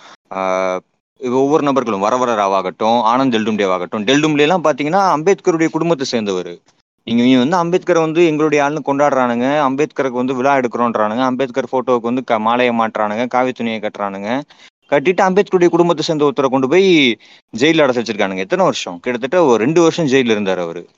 ஒவ்வொரு 1.19 1.63
நபர்களும் 1.63 2.03
வரவர 2.03 2.35
ராவ் 2.35 2.53
ஆகட்டும் 2.53 3.03
ஆனந்த் 3.05 3.35
டெல்டும்டேவ் 3.35 3.73
ஆகட்டும். 3.73 4.05
டெல்டும்டே 4.05 4.59
பார்த்தீங்கன்னா 4.65 5.11
அம்பேத்கருடைய 5.17 5.69
குடும்பத்தை 5.69 6.07
சேர்ந்தவர். 6.07 6.59
நீங்கள் 7.05 7.27
இவங்க 7.27 7.57
வந்து 7.57 7.79
அம்பேத்கரை 7.79 8.01
வந்து 8.01 8.27
எங்களுடைய 8.27 8.65
ஆள்னு 8.65 8.79
கொண்டாடுறானுங்க. 8.87 9.47
அம்பேத்கருக்கு 9.69 10.13
வந்து 10.13 10.35
விழா 10.35 10.57
எடுக்கிறோன்றானுங்க. 10.57 11.21
அம்பேத்கர் 11.21 11.69
ஃபோட்டோவுக்கு 11.73 12.01
வந்து 12.01 12.25
க- 12.25 12.39
மாலையை 12.39 12.79
மாட்டுறானுங்க 12.79 13.27
காவி 13.27 13.53
துணியை 13.53 13.81
கட்டுறானுங்க. 13.81 14.43
கட்டிட்டு 14.91 15.23
அம்பேத்கருடைய 15.27 15.69
குடும்பத்தை 15.69 16.05
சேர்ந்த 16.05 16.31
ஒருத்தரை 16.31 16.49
கொண்டு 16.49 16.69
போய் 16.69 17.19
ஜெயில 17.57 17.83
அடைச்சு 17.85 18.03
வச்சிருக்கானுங்க. 18.03 18.37
எத்தனை 18.37 18.65
வருஷம்? 18.65 19.01
கிட்டத்தட்ட 19.01 19.45
ஒரு 19.45 19.65
ரெண்டு 19.65 19.81
வருஷம் 19.81 20.07
ஜெயில 20.07 20.35
இருந்தார் 20.35 20.59
அவரு. 20.59 20.89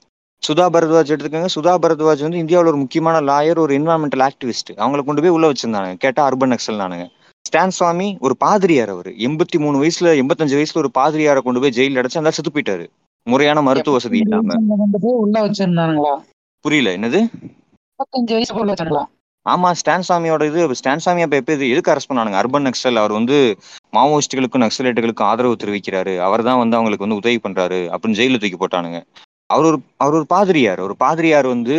சுதா 0.43 0.67
பரத்வாஜ் 0.75 1.13
எடுத்துக்கோங்க. 1.15 1.47
சுதா 1.55 1.75
பரத்வாஜ் 1.83 2.21
வந்து 2.21 2.39
இந்தியாவில் 2.39 2.69
ஒரு 2.69 2.77
முக்கியமான 2.77 3.33
லாயர் 3.33 3.59
ஒரு 3.59 3.79
என்வரான்மெண்டல் 3.79 4.29
ஆக்டிவிஸ்ட் 4.29 4.77
அவங்கள 4.77 5.05
கொண்டு 5.05 5.23
போய் 5.23 5.31
உள்ள 5.31 5.53
வச்சிருந்தாங்க 5.53 5.95
கேட்டா 5.95 6.31
அர்பன் 6.31 6.55
நக்சல் 6.55 6.81
நானுங்க 6.83 7.07
ஸ்டான் 7.47 7.71
சுவாமி 7.71 8.17
ஒரு 8.21 8.37
பாதிரியார் 8.37 8.89
அவர். 8.89 9.07
எண்பத்தி 9.07 9.59
மூணு 9.59 9.85
வயசுல 9.85 10.09
எண்பத்தஞ்சு 10.21 10.57
வயசுல 10.59 10.77
ஒரு 10.77 10.91
பாதிரியாரை 10.99 11.39
கொண்டு 11.39 11.61
போய் 11.61 11.75
ஜெயில 11.77 11.99
அடைச்சு 11.99 12.17
அந்த 12.17 12.31
செத்து 12.31 12.51
போயிட்டாரு. 12.51 12.87
முறையான 13.23 13.63
மருத்துவ 13.63 13.97
வசதி 13.97 14.19
இல்லாம. 14.19 14.55
உள்ள 15.01 15.47
வச்சிருந்தானுங்களா? 15.47 16.21
புரியல. 16.61 16.97
என்னது? 16.97 17.29
ஆமா 19.47 19.69
ஸ்டான் 19.81 20.07
சாமியோட 20.09 20.43
இது 20.51 20.75
ஸ்டான் 20.81 21.03
சாமி 21.05 21.23
அப்ப 21.25 21.37
எப்ப 21.41 21.53
இது 21.57 21.71
எதுக்கு 21.73 21.93
அரெஸ்ட் 21.93 22.11
பண்ணானுங்க? 22.11 22.39
அர்பன் 22.43 22.67
நக்சல் 22.69 23.01
அவர் 23.03 23.13
வந்து 23.19 23.37
மாவோயிஸ்டுகளுக்கும் 23.97 24.65
நக்சலைட்டுகளுக்கும் 24.65 25.29
ஆதரவு 25.31 25.61
தெரிவிக்கிறாரு. 25.63 26.15
அவர் 26.27 26.47
தான் 26.49 26.61
வந்து 26.63 26.77
அவங்களுக்கு 26.79 27.07
வந்து 27.07 27.21
உதவி 27.23 27.39
பண்றாரு 27.47 27.81
அப்படின்னு 27.93 28.19
ஜெயில 28.21 28.41
தூக்கி 28.43 28.59
போட்டானுங்க. 28.63 29.01
அவர் 29.51 29.69
ஒரு 29.71 29.79
அவர் 30.05 30.17
ஒரு 30.21 30.27
பாதிரியார். 30.35 30.81
ஒரு 30.87 30.97
பாதிரியார் 31.05 31.49
வந்து 31.55 31.79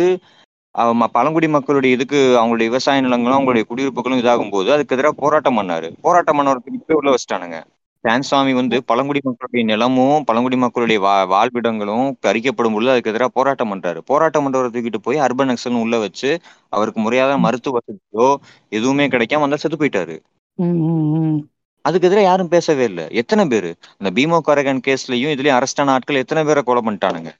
பழங்குடி 1.14 1.48
மக்களுடைய 1.54 1.96
இதுக்கு 1.96 2.18
அவங்களுடைய 2.40 2.66
விவசாய 2.70 3.00
நிலங்களும் 3.06 3.36
அவங்களுடைய 3.38 3.64
குடியிருப்புகளும் 3.70 4.20
இதாகும் 4.22 4.52
போது 4.54 4.68
அதுக்கு 4.74 4.94
எதிராக 4.96 5.14
போராட்டம் 5.22 5.58
பண்ணாரு. 5.60 5.88
போராட்டம் 6.06 6.38
பண்ணவருக்கு 6.38 6.84
போய் 6.88 6.98
உள்ள 7.00 7.10
வச்சிட்டானுங்க. 7.14 7.58
சுவாமி 8.04 8.52
வந்து 8.58 8.76
பழங்குடி 8.90 9.20
மக்களுடைய 9.24 9.62
நிலமும் 9.70 10.24
பழங்குடி 10.28 10.56
மக்களுடைய 10.62 10.98
வா 11.04 11.14
வாழ்விடங்களும் 11.32 12.08
பறிக்கப்படும் 12.26 12.74
பொழுது 12.76 12.92
அதுக்கு 12.92 13.10
எதிராக 13.12 13.30
போராட்டம் 13.38 13.70
பண்றாரு. 13.72 14.00
போராட்டம் 14.10 14.44
பண்றவரை 14.44 14.68
தூக்கிட்டு 14.74 15.00
போய் 15.06 15.18
அர்பன் 15.26 15.50
நக்சல் 15.50 15.80
உள்ள 15.84 15.98
வச்சு 16.04 16.30
அவருக்கு 16.76 17.00
முறையான 17.06 17.36
மருத்துவ 17.46 17.74
வசதியோ 17.78 18.28
எதுவுமே 18.78 19.06
கிடைக்காம 19.14 19.46
அந்த 19.48 19.58
செத்து 19.64 19.78
போயிட்டாரு. 19.82 20.16
அதுக்கு 21.84 22.06
எதிராக 22.08 22.26
யாரும் 22.28 22.50
பேசவே 22.54 22.84
இல்லை. 22.90 23.04
எத்தனை 23.20 23.44
பேர்? 23.52 23.68
அந்த 24.00 24.10
பீமோ 24.16 24.38
கரகன் 24.48 24.82
கேஸ்லயும் 24.86 25.32
இதுலயும் 25.34 25.56
அரெஸ்டான 25.58 25.92
ஆட்கள் 25.96 26.22
எத்தனை 26.22 26.42
பேரை 26.48 26.62
கொலை 26.62 26.80
பண்ணிட்டானுங்க? 26.86 27.30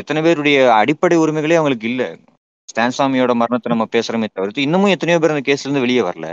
எத்தனை 0.00 0.20
பேருடைய 0.26 0.58
அடிப்படை 0.80 1.16
உரிமைகளே 1.24 1.58
அவங்களுக்கு 1.60 1.88
இல்ல. 1.92 2.02
ஸ்டான்சாமியோட 2.68 3.32
மரணத்தை 3.40 3.70
நம்ம 3.72 3.86
பேசுறோமே 3.96 4.28
தவிர்த்து 4.32 4.66
இன்னமும் 4.66 4.94
எத்தனையோ 4.94 5.18
பேர் 5.22 5.34
அந்த 5.36 5.44
கேஸ்ல 5.48 5.66
இருந்து 5.66 5.84
வெளியே 5.86 6.02
வரல. 6.08 6.28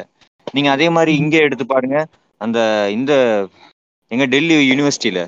நீங்க 0.56 0.70
அதே 0.76 0.88
மாதிரி 0.98 1.12
இங்கே 1.22 1.40
எடுத்து 1.48 1.66
பாருங்க. 1.74 1.98
அந்த 2.42 2.60
இந்த 2.92 3.14
எங்க 4.12 4.26
டெல்லி 4.26 4.56
யூனிவர்சிட்டியில 4.70 5.20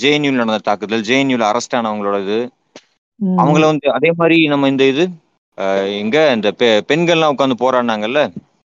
ஜேஎன்யூல 0.00 0.30
நடந்த 0.30 0.58
தாக்குதல் 0.58 1.00
ஜேஎன்யூல 1.00 1.44
அரெஸ்ட் 1.50 1.76
ஆனவங்களோட 1.76 2.16
இது. 2.22 2.38
அவங்கள 3.36 3.60
வந்து 3.60 3.92
அதே 3.92 4.10
மாதிரி 4.16 4.46
நம்ம 4.46 4.68
இந்த 4.68 4.84
இது 4.84 5.04
எங்க 6.00 6.32
இந்த 6.34 6.48
பெ- 6.58 6.84
பெண்கள்லாம் 6.90 7.34
உட்காந்து 7.34 7.56
போராடினாங்கல்ல 7.64 8.20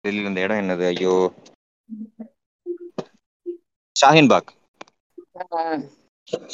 டெல்லியில 0.04 0.28
இந்த 0.30 0.41
இடம் 0.41 0.58
என்னது? 0.58 0.86
ஐயோ. 0.96 1.16
ஷாஹின்பாக் 3.96 4.50
ஆ. 5.54 5.62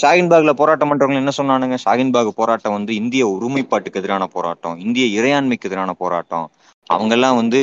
ஷாஹின்பாக்ல 0.02 0.52
போராட்டம் 0.54 0.90
பண்றவங்க 0.92 1.20
என்ன 1.22 1.32
சொன்னானுங்க? 1.38 1.78
ஷாஹின்பாக் 1.86 2.38
போராட்டம் 2.40 2.74
வந்து 2.74 2.96
இந்திய 2.96 3.24
ஒருமைப்பாட்டுக்கு 3.30 4.00
எதிரான 4.00 4.28
போராட்டம். 4.28 4.80
இந்திய 4.80 5.06
இறையாண்மைக்கு 5.18 5.68
எதிரான 5.70 5.94
போராட்டம். 5.94 6.48
அவங்க 6.88 7.14
எல்லாம் 7.14 7.36
வந்து 7.36 7.62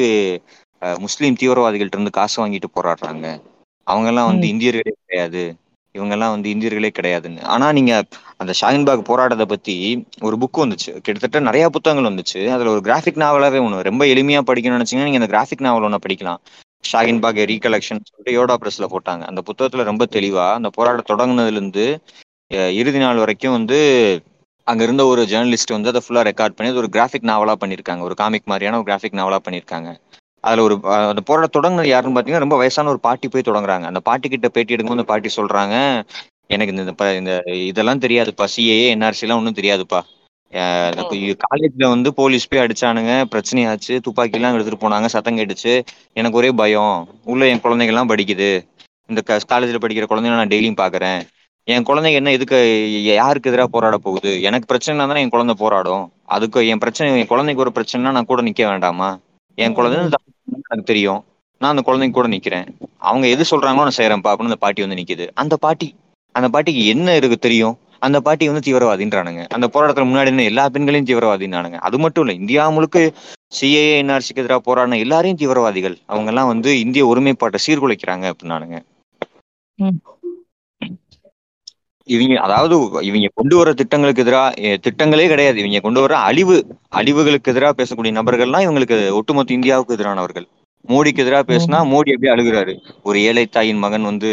முஸ்லீம் 0.99 1.39
தீவிரவாதிகள்ட்ட 1.41 1.95
இருந்து 1.95 2.11
காசு 2.11 2.37
வாங்கிட்டு 2.41 2.69
போராடுறாங்க. 2.75 3.27
அவங்க 3.89 4.09
எல்லாம் 4.13 4.31
வந்து. 4.33 4.47
இந்தியர்களே 4.53 4.93
கிடையாது. 5.01 5.43
இவங்க 5.95 6.15
எல்லாம் 6.15 6.33
வந்து 6.35 6.49
இந்தியர்களே 6.55 6.91
கிடையாதுன்னு. 6.99 7.43
ஆனா 7.55 7.67
நீங்க 7.73 7.93
அந்த 8.37 8.53
ஷாஹின்பாக் 8.61 9.09
போராட்டத்தை 9.11 9.47
பத்தி 9.47 9.77
ஒரு 10.21 10.37
புக் 10.43 10.61
வந்துச்சு. 10.63 10.93
கிட்டத்தட்ட 11.05 11.41
நிறைய 11.49 11.67
புத்தகங்கள் 11.77 12.11
வந்துச்சு. 12.11 12.41
அதுல 12.55 12.71
ஒரு 12.71 12.83
கிராஃபிக் 12.89 13.23
நாவலாவே 13.25 13.61
ஒன்று 13.67 13.87
ரொம்ப 13.91 14.05
எளிமையா 14.05 14.43
படிக்கணும்னு 14.51 14.79
நினைச்சீங்கன்னா 14.79 15.09
நீங்க 15.09 15.21
அந்த 15.23 15.31
கிராஃபிக் 15.35 15.67
நாவல் 15.67 15.87
ஒன்று 15.89 16.05
படிக்கலாம். 16.07 16.41
ஷாஹின்பாக் 16.85 17.41
ரீகலெக்ஷன் 17.51 18.03
சொல்லிட்டு 18.09 18.33
யோடா 18.37 18.55
பிரஸ்ல 18.63 18.87
போட்டாங்க. 18.95 19.23
அந்த 19.31 19.41
புத்தகத்துல 19.49 19.87
ரொம்ப 19.91 20.05
தெளிவா 20.17 20.47
அந்த 20.59 20.69
போராட்டம் 20.77 21.09
தொடங்குனதுல 21.11 21.59
இருந்து 21.59 21.87
இறுதி 22.81 22.99
நாள் 22.99 23.17
வரைக்கும் 23.17 23.53
வந்து 23.53 23.79
அங்க 24.67 24.83
இருந்த 24.83 25.03
ஒரு 25.07 25.23
ஜேர்னலிஸ்ட் 25.31 25.75
வந்து 25.77 25.91
அதை 25.93 26.01
ஃபுல்லா 26.05 26.23
ரெக்கார்ட் 26.29 26.57
பண்ணி 26.57 26.73
அது 26.73 26.81
ஒரு 26.83 26.91
கிராஃபிக் 26.97 27.29
நாவலா 27.31 27.55
பண்ணியிருக்காங்க. 27.63 28.01
ஒரு 28.01 28.15
காமிக் 28.15 28.51
மாதிரியான 28.53 28.79
ஒரு 28.81 28.87
கிராஃபிக் 28.89 29.19
நாவலா 29.21 29.39
பண்ணியிருக்காங்க. 29.47 29.91
அதுல 30.45 30.63
ஒரு 30.63 30.75
அந்த 31.11 31.23
போராட்ட 31.25 31.49
தொடங்குனது 31.55 31.87
யாருன்னு 31.87 32.19
பாத்தீங்கன்னா 32.19 32.45
ரொம்ப 32.45 32.57
வயசான 32.57 32.89
ஒரு 32.89 33.01
பாட்டி 33.01 33.29
போய் 33.29 33.49
தொடங்குறாங்க. 33.49 33.87
அந்த 33.91 34.01
பாட்டி 34.01 34.29
கிட்ட 34.29 34.49
பேட்டி 34.49 34.75
எடுக்கும்போது 34.75 34.99
அந்த 35.01 35.09
பாட்டி 35.13 35.31
சொல்றாங்க 35.37 35.75
எனக்கு 36.51 36.75
இந்த 36.75 36.93
இந்த 37.21 37.33
இதெல்லாம் 37.71 38.01
தெரியாதுப்பா 38.01 38.45
சிஏஏ 38.55 38.87
என்ஆர்சி 38.95 39.25
எல்லாம் 39.25 39.41
ஒன்றும் 39.41 39.59
தெரியாதுப்பா. 39.61 40.01
காலேஜ்ல 41.45 41.89
வந்து 41.89 42.11
போலீஸ் 42.15 42.49
போய் 42.49 42.63
அடிச்சானுங்க. 42.65 43.13
பிரச்சனையாச்சு. 43.33 43.95
துப்பாக்கி 44.07 44.37
எல்லாம் 44.39 44.55
எடுத்துட்டு 44.55 44.83
போனாங்க. 44.85 45.09
சத்தம் 45.15 45.39
கேட்டுச்சு. 45.39 45.75
எனக்கு 46.13 46.39
ஒரே 46.41 46.51
பயம். 46.61 46.97
உள்ள 47.25 47.49
என் 47.53 47.63
குழந்தைங்க 47.65 47.95
எல்லாம் 47.95 48.11
படிக்குது. 48.13 48.51
இந்த 49.09 49.21
காலேஜ்ல 49.53 49.81
படிக்கிற 49.85 50.07
குழந்தைங்க 50.11 50.39
நான் 50.41 50.53
டெய்லியும் 50.55 50.81
பாக்குறேன். 50.83 51.21
என் 51.69 51.87
குழந்தைங்க 51.89 52.19
என்ன 52.21 52.31
எதுக்கு 52.31 52.59
யாருக்கு 53.05 53.51
எதிராக 53.51 53.69
போராட 53.75 53.97
போகுது? 53.99 54.31
எனக்கு 54.43 54.67
பிரச்சனை 54.67 55.07
தானே 55.07 55.21
என் 55.21 55.35
குழந்தை 55.35 55.55
போராடும். 55.59 56.05
அதுக்கு 56.37 56.61
என் 56.73 56.83
பிரச்சனை 56.85 57.19
என் 57.21 57.33
குழந்தைக்கு 57.33 57.65
ஒரு 57.65 57.73
பிரச்சனைனா 57.79 58.15
நான் 58.17 58.31
கூட 58.31 58.43
நிக்க 58.43 58.63
வேண்டாமா? 58.71 59.09
என் 59.59 59.77
குழந்தை 59.77 59.99
தப்பு 60.09 60.31
பண்ணா 60.35 60.59
எனக்கு 60.67 60.91
தெரியும். 60.93 61.21
நான் 61.61 61.73
அந்த 61.73 61.83
குழந்தைங்க 61.87 62.17
கூட 62.17 62.29
நிக்கிறேன். 62.29 62.67
அவங்க 63.09 63.27
எது 63.27 63.45
சொல்றாங்களோ 63.51 63.87
நான் 63.87 63.99
செய்யறேன்ப்பா 63.99 64.33
அப்படின்னு 64.33 64.53
அந்த 64.53 64.63
பாட்டி 64.65 64.85
வந்து 64.85 64.99
நிக்குது. 65.01 65.27
அந்த 65.35 65.55
பாட்டி 65.57 65.89
அந்த 66.35 66.49
பாட்டிக்கு 66.49 66.83
என்ன 66.87 67.15
இருக்கு 67.17 67.39
தெரியும்? 67.39 67.75
அந்த 67.99 68.19
பாட்டி 68.21 68.45
வந்து 68.51 68.65
தீவிரவாதின்றானுங்க. 68.67 69.43
அந்த 69.57 69.67
போராட்டத்துல 69.75 70.09
முன்னாடி 70.09 70.45
எல்லா 70.45 70.65
பெண்களையும் 70.69 71.09
தீவிரவாதினானுங்க 71.09 71.79
அது 71.89 71.99
மட்டும் 71.99 72.25
இல்ல 72.25 72.35
இந்தியா 72.41 72.65
முழுக்க 72.77 72.99
சிஏஏ 73.53 73.95
என்ஆர்சிக்கு 74.03 74.43
எதிராக 74.43 74.63
போராடின 74.67 74.99
எல்லாரையும் 75.05 75.41
தீவிரவாதிகள். 75.43 75.97
அவங்க 76.07 76.31
எல்லாம் 76.33 76.51
வந்து 76.53 76.71
இந்திய 76.85 77.05
ஒருமைப்பாட்டை 77.13 77.61
சீர்குலைக்கிறாங்க 77.67 78.27
அப்படின்னானுங்க. 78.33 78.79
இவங்க 82.15 82.35
அதாவது 82.47 82.75
இவங்க 83.09 83.29
கொண்டு 83.39 83.55
வர 83.59 83.73
திட்டங்களுக்கு 83.81 84.23
எதிராக 84.25 84.77
திட்டங்களே 84.87 85.27
கிடையாது. 85.33 85.59
இவங்க 85.63 85.81
கொண்டு 85.87 86.03
வர 86.05 86.15
அழிவு 86.29 86.57
அழிவுகளுக்கு 87.01 87.53
எதிராக 87.53 87.75
பேசக்கூடிய 87.81 88.13
நபர்கள்லாம் 88.19 88.65
இவங்களுக்கு 88.67 88.99
ஒட்டுமொத்த 89.19 89.57
இந்தியாவுக்கு 89.59 89.97
எதிரானவர்கள். 89.99 90.47
மோடிக்கு 90.85 91.23
எதிராக 91.25 91.45
பேசினா 91.51 91.79
மோடி 91.93 92.13
அப்படியே 92.15 92.33
அழுகுறாரு. 92.35 92.75
ஒரு 93.09 93.19
ஏழை 93.31 93.45
தாயின் 93.57 93.83
மகன் 93.85 94.09
வந்து 94.11 94.31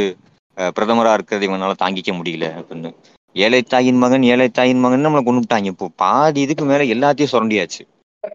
பிரதமரா 0.78 1.14
இருக்கிறது 1.18 1.48
இவனால 1.48 1.76
தாங்கிக்க 1.82 2.12
முடியல 2.18 2.46
அப்படின்னு. 2.60 2.90
ஏழை 3.36 3.62
தாயின் 3.74 4.00
மகன் 4.04 4.26
ஏழை 4.34 4.48
தாயின் 4.60 4.84
மகன் 4.84 5.06
நம்மளை 5.06 5.24
கொண்டுட்டாங்க 5.26 5.72
இப்போ 5.74 5.88
பாதி 6.04 6.40
இதுக்கு 6.46 6.66
மேல 6.70 6.86
எல்லாத்தையும் 6.96 7.32
சுரண்டியாச்சு. 7.34 7.82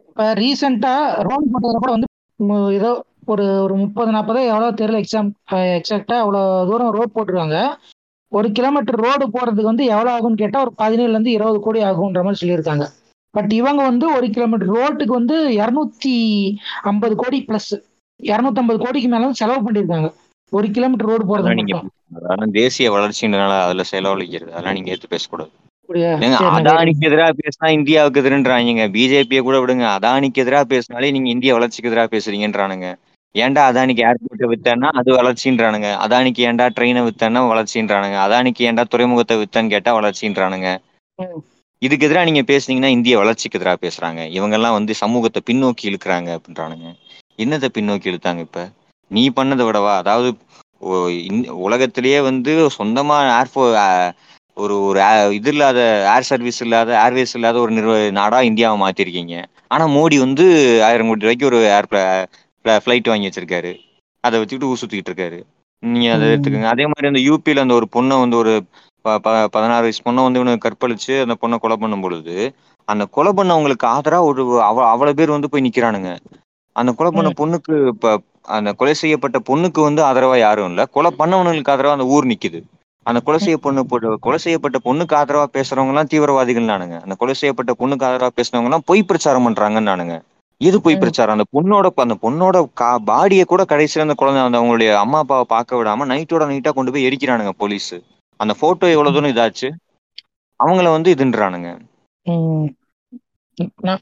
இப்போ 0.09 0.25
ரீசெண்டா 0.41 0.93
ரோடு 1.29 1.47
போட்டதுல 1.53 1.81
கூட 1.85 1.93
வந்து 1.97 2.09
ஏதோ 2.79 2.91
ஒரு 3.33 3.47
ஒரு 3.65 3.75
முப்பது 3.85 4.11
நாற்பதோ 4.17 4.43
எவ்வளோ 4.51 4.69
தெரியல 4.81 5.01
எக்ஸாம் 5.03 5.31
எக்ஸாக்டா 5.79 6.19
அவ்வளோ 6.25 6.43
தூரம் 6.71 6.95
ரோடு 6.97 7.11
போட்டிருக்காங்க. 7.17 7.59
ஒரு 8.37 8.49
கிலோமீட்டர் 8.57 8.99
ரோடு 9.05 9.25
போடுறதுக்கு 9.35 9.71
வந்து 9.73 9.85
எவ்வளோ 9.93 10.11
ஆகும்னு 10.17 10.41
கேட்டால் 10.43 10.65
ஒரு 10.65 10.73
பதினேழுல 10.83 11.15
இருந்து 11.17 11.31
இருபது 11.37 11.61
கோடி 11.61 11.81
ஆகுன்ற 11.91 12.21
மாதிரி 12.27 12.41
சொல்லியிருக்காங்க. 12.43 12.85
பட் 13.35 13.53
இவங்க 13.61 13.81
வந்து 13.91 14.07
ஒரு 14.17 14.27
கிலோமீட்டர் 14.35 14.73
ரோட்டுக்கு 14.77 15.15
வந்து 15.21 15.37
இரநூத்தி 15.61 16.15
ஐம்பது 16.91 17.15
கோடி 17.23 17.39
ப்ளஸ் 17.49 17.73
இரநூத்தம்பது 18.21 18.79
கோடிக்கு 18.85 19.09
மேல 19.15 19.33
செலவு 19.41 19.61
பண்ணியிருக்காங்க. 19.67 20.09
ஒரு 20.53 20.69
கிலோமீட்டர் 20.77 21.11
ரோடு 21.11 21.25
போடுறது 21.31 21.59
நீங்க 21.61 21.81
தேசிய 22.61 22.87
வளர்ச்சின்றனால 22.95 23.57
அதுல 23.67 23.83
செலவழிக்கிறது. 23.93 24.53
அதெல்லாம் 24.55 24.77
நீங்க 24.79 24.91
ஏத்து 24.95 25.13
பேசக்கூடாது. 25.15 25.51
அதானிக்கு 26.57 27.07
எதிராக 27.09 27.33
பேசினா 27.43 27.69
இந்தியாவுக்கு 27.79 28.21
எதிரான்றாங்க. 28.23 28.85
பிஜேபியை 28.97 29.43
கூட 29.47 29.57
விடுங்க. 29.61 29.87
அதானிக்கு 29.99 30.43
எதிராக 30.45 30.65
பேசினாலே 30.73 31.11
நீங்க 31.17 31.29
இந்திய 31.37 31.53
வளர்ச்சிக்கு 31.57 31.91
எதிராக 31.91 32.11
பேசுறீங்கன்றானுங்க. 32.15 32.89
ஏன்டா 33.35 33.63
அதானிக்கு 33.71 34.03
ஏர்போர்ட்டை 34.07 34.47
வித்தேன்னா 34.53 34.89
அது 35.01 35.11
வளர்ச்சின்றானுங்க. 35.17 35.89
அதானிக்கு 36.05 36.43
ஏன்டா 36.49 36.67
ட்ரெயினை 36.77 37.03
வித்தேன்னா 37.07 37.41
வளர்ச்சின்றானுங்க. 37.51 38.17
அதானிக்கு 38.27 38.67
ஏன்டா 38.69 38.85
துறைமுகத்தை 38.93 39.37
வித்தேன்னு 39.43 39.73
கேட்டா 39.75 39.93
வளர்ச்சின்றானுங்க. 39.99 40.71
இதுக்கு 41.83 42.07
எதிராக 42.07 42.29
நீங்க 42.29 42.43
பேசுனீங்கன்னா 42.49 42.91
இந்திய 42.97 43.15
வளர்ச்சிக்கு 43.21 43.59
எதிராக 43.59 43.79
பேசுறாங்க. 43.85 44.21
இவங்க 44.37 44.55
எல்லாம் 44.59 44.77
வந்து 44.79 44.93
சமூகத்தை 45.03 45.41
பின்னோக்கி 45.45 45.85
இழுக்கிறாங்க 45.91 46.29
அப்படின்றானுங்க. 46.37 46.89
என்னத்தை 47.39 47.69
பின்னோக்கி 47.77 48.11
இழுத்தாங்க 48.11 48.43
இப்ப? 48.47 48.61
நீ 49.11 49.23
பண்ணதை 49.39 49.65
விடவா? 49.69 49.95
அதாவது 50.03 50.29
உலகத்திலேயே 51.65 52.19
வந்து 52.29 52.53
சொந்தமா 52.77 53.17
ஏர்போ 53.33 53.63
ஒரு 54.57 54.75
ஒரு 54.87 55.01
இது 55.37 55.51
இல்லாத 55.53 55.81
ஏர் 56.13 56.29
சர்வீஸ் 56.29 56.61
இல்லாத 56.61 56.91
ஏர்வேஸ் 57.03 57.35
இல்லாத 57.35 57.57
ஒரு 57.61 57.73
நிறுவ 57.77 57.97
நாடா 58.19 58.39
இந்தியாவை 58.49 58.77
மாத்திருக்கீங்க. 58.83 59.35
ஆனா 59.71 59.85
மோடி 59.95 60.17
வந்து 60.25 60.45
ஆயிரம் 60.87 61.11
கோடி 61.11 61.25
ரூபாய்க்கு 61.25 61.51
ஒரு 61.51 61.61
ஏர் 61.71 61.89
ஃபிளைட் 62.65 63.11
வாங்கி 63.11 63.29
வச்சிருக்காரு. 63.29 63.73
அதை 64.25 64.37
வச்சுக்கிட்டு 64.39 64.71
ஊர் 64.71 64.81
சுத்திக்கிட்டு 64.81 65.13
இருக்காரு. 65.13 65.39
நீங்க 65.83 66.09
அதை. 66.13 66.27
எடுத்துக்கோங்க. 66.31 66.71
அதே 66.73 66.85
மாதிரி 66.87 67.11
அந்த 67.11 67.21
யூபியில 67.27 67.65
அந்த 67.65 67.75
ஒரு 67.75 67.87
பொண்ணை 67.95 68.17
வந்து 68.23 68.37
ஒரு 68.39 68.53
பதினாறு 69.53 69.85
வயசு 69.85 70.01
பொண்ணை 70.01 70.23
வந்து 70.25 70.41
இவனுக்கு 70.41 70.67
கற்பழிச்சு 70.67 71.15
அந்த 71.23 71.35
பொண்ணை 71.41 71.57
கொலை 71.59 71.77
பண்ணும் 71.77 72.03
பொழுது 72.03 72.35
அந்த 72.89 73.05
கொலை 73.15 73.31
பண்ணவங்களுக்கு 73.33 73.87
ஆதரா 73.95 74.19
ஒரு 74.29 74.43
அவ 74.63 74.85
அவ்வளவு 74.93 75.19
பேர் 75.19 75.35
வந்து 75.35 75.51
போய் 75.51 75.67
நிக்கிறானுங்க. 75.67 76.11
அந்த 76.77 76.91
கொலை 76.99 77.11
பண்ண. 77.13 77.31
பொண்ணுக்கு 77.35 77.75
இப்ப 77.93 78.13
அந்த 78.57 78.71
கொலை 78.75 78.95
செய்யப்பட்ட 78.97 79.39
பொண்ணுக்கு 79.49 79.81
வந்து 79.87 80.03
ஆதரவா 80.07 80.37
யாரும் 80.39 80.71
இல்ல. 80.71 80.83
கொலை 80.95 81.11
பண்ணவனுங்களுக்கு 81.15 81.75
ஆதரவா 81.75 81.97
அந்த 81.97 82.07
ஊர் 82.15 82.31
நிக்குது. 82.31 82.61
அந்த 83.07 83.19
கொலை 83.21 83.39
செய்ய 83.41 83.57
பொண்ணு 83.59 83.83
கொலை 84.25 84.39
செய்யப்பட்ட 84.39 84.79
பொண்ணுக்கு 84.83 85.15
ஆதரவா 85.19 85.47
பேசுறவங்க 85.55 85.93
எல்லாம் 85.93 86.11
தீவிரவாதிகள் 86.13 86.71
நானுங்க 86.71 86.97
அந்த 87.01 87.15
கொலை 87.21 87.35
செய்யப்பட்ட 87.37 87.73
பொண்ணுக்கு 87.79 88.07
ஆதரவா 88.09 88.31
பேசுனவங்க 88.35 88.71
எல்லாம் 88.71 88.87
பொய் 88.87 89.09
பிரச்சாரம் 89.11 89.47
பண்றாங்கன்னு 89.47 89.91
நானுங்க 89.91 90.17
எது 90.61 90.79
பொய். 90.85 91.01
பிரச்சாரம். 91.03 91.35
அந்த 91.37 91.47
பொண்ணோட 91.57 91.87
அந்த 92.05 92.17
பொண்ணோட 92.25 92.57
கா 92.81 92.89
பாடியை 93.11 93.45
கூட 93.53 93.63
கடைசியில 93.71 94.07
அந்த 94.07 94.17
குழந்தை 94.21 94.41
அந்த 94.43 94.59
அவங்களுடைய 94.61 94.91
அம்மா 95.05 95.19
அப்பாவை 95.23 95.45
பார்க்க 95.55 95.79
விடாம 95.81 96.09
நைட்டோட 96.13 96.47
நைட்டா 96.51 96.73
கொண்டு 96.79 96.93
போய் 96.95 97.07
எரிக்கிறானுங்க 97.09 97.53
போலீஸ் 97.63 97.93
அந்த 98.41 98.53
போட்டோ 98.61 98.87
எவ்வளவு 98.95 99.15
தூரம் 99.15 99.33
இதாச்சு? 99.33 99.69
அவங்கள 100.61 100.89
வந்து 100.97 101.11
இதுன்றானுங்க. 101.15 101.71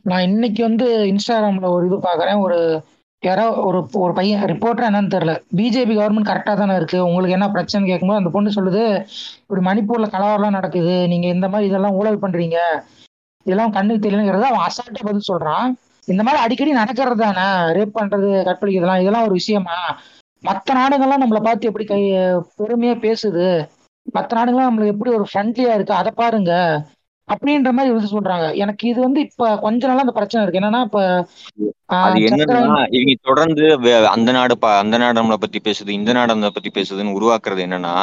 நான் 0.09 0.27
இன்னைக்கு 0.29 0.61
வந்து 0.69 0.87
இன்ஸ்டாகிராம்ல 1.13 1.69
ஒரு 1.77 1.85
இது 1.89 1.97
பார்க்குறேன். 2.09 2.41
ஒரு 2.47 2.59
யாரோ 3.23 3.47
ஒரு 3.69 3.79
ஒரு 4.03 4.13
பையன் 4.19 4.45
ரிப்போர்ட்டர் 4.51 4.89
என்னன்னு 4.89 5.13
தெரியல. 5.15 5.33
பிஜேபி 5.59 5.95
கவர்மெண்ட் 5.99 6.29
கரெக்டாக 6.29 6.57
தானே 6.61 6.75
இருக்கு. 6.81 6.99
உங்களுக்கு 7.09 7.37
என்ன 7.37 7.49
பிரச்சனை 7.57 7.89
கேட்கும்போது 7.91 8.21
அந்த 8.21 8.31
பொண்ணு 8.37 8.57
சொல்லுது 8.59 8.83
இப்படி 9.43 9.63
மணிப்பூர்ல 9.69 10.09
கலவரம்லாம் 10.15 10.59
நடக்குது. 10.59 10.95
நீங்க 11.13 11.27
இந்த 11.37 11.49
மாதிரி 11.53 11.69
இதெல்லாம் 11.71 11.97
ஊழல் 12.01 12.23
பண்றீங்க. 12.25 12.59
இதெல்லாம் 13.47 13.75
கண்ணுக்கு 13.77 14.05
தெரியலங்கிறத 14.05 14.49
அவன் 14.51 14.67
அசால்ட்டா 14.69 15.05
பதில் 15.09 15.31
சொல்றான். 15.33 15.69
இந்த 16.09 16.23
மாதிரி 16.23 16.43
அடிக்கடி 16.43 16.73
நடக்கிறது 16.73 17.17
தானே 17.17 17.47
ரேப் 17.79 17.97
பண்றது 18.01 18.29
கற்பழிக்கிறதுலாம் 18.49 19.01
இதெல்லாம் 19.01 19.23
ஒரு 19.23 19.33
விஷயமா? 19.33 19.77
மற்ற 20.45 20.75
நாடுகள்லாம் 20.75 21.23
நம்மளை 21.23 21.43
பார்த்து 21.43 21.67
எப்படி 21.67 21.85
கை 21.85 22.03
பெருமையா 22.59 22.95
பேசுது? 23.05 23.47
மற்ற 24.13 24.31
நாடுகள்லாம் 24.37 24.69
நம்மளுக்கு 24.69 24.87
எப்படி 24.87 25.13
ஒரு 25.13 25.27
ஃப்ரெண்ட்லியா 25.33 25.75
இருக்கு? 25.75 25.95
அதை 25.95 26.13
பாருங்க. 26.15 26.53
அப்படின்ற 27.29 27.71
மாதிரி 27.77 27.95
வந்து 27.95 28.15
சொல்றாங்க. 28.15 28.47
எனக்கு 28.57 28.85
இது 28.91 29.01
வந்து 29.01 29.21
இப்ப 29.27 29.51
கொஞ்ச 29.59 29.83
நாளா 29.89 30.05
அந்த 30.05 30.15
பிரச்சனை 30.19 30.43
இருக்கு. 30.43 30.61
என்னன்னா 30.61 30.83
இப்ப 30.89 31.01
அது 31.99 32.19
என்னன்னா 32.29 32.57
இவங்க 32.97 33.13
தொடர்ந்து 33.29 33.65
அந்த 34.15 34.31
நாடு 34.33 34.55
அந்த 34.81 34.97
நாடு 34.99 35.19
நம்மளை 35.19 35.39
பத்தி 35.45 35.59
பேசுது 35.61 35.91
இந்த 35.91 36.11
நாடு 36.13 36.33
நம்மளை 36.33 36.53
பத்தி 36.57 36.71
பேசுதுன்னு 36.75 37.17
உருவாக்குறது 37.19 37.63
என்னன்னா 37.67 37.95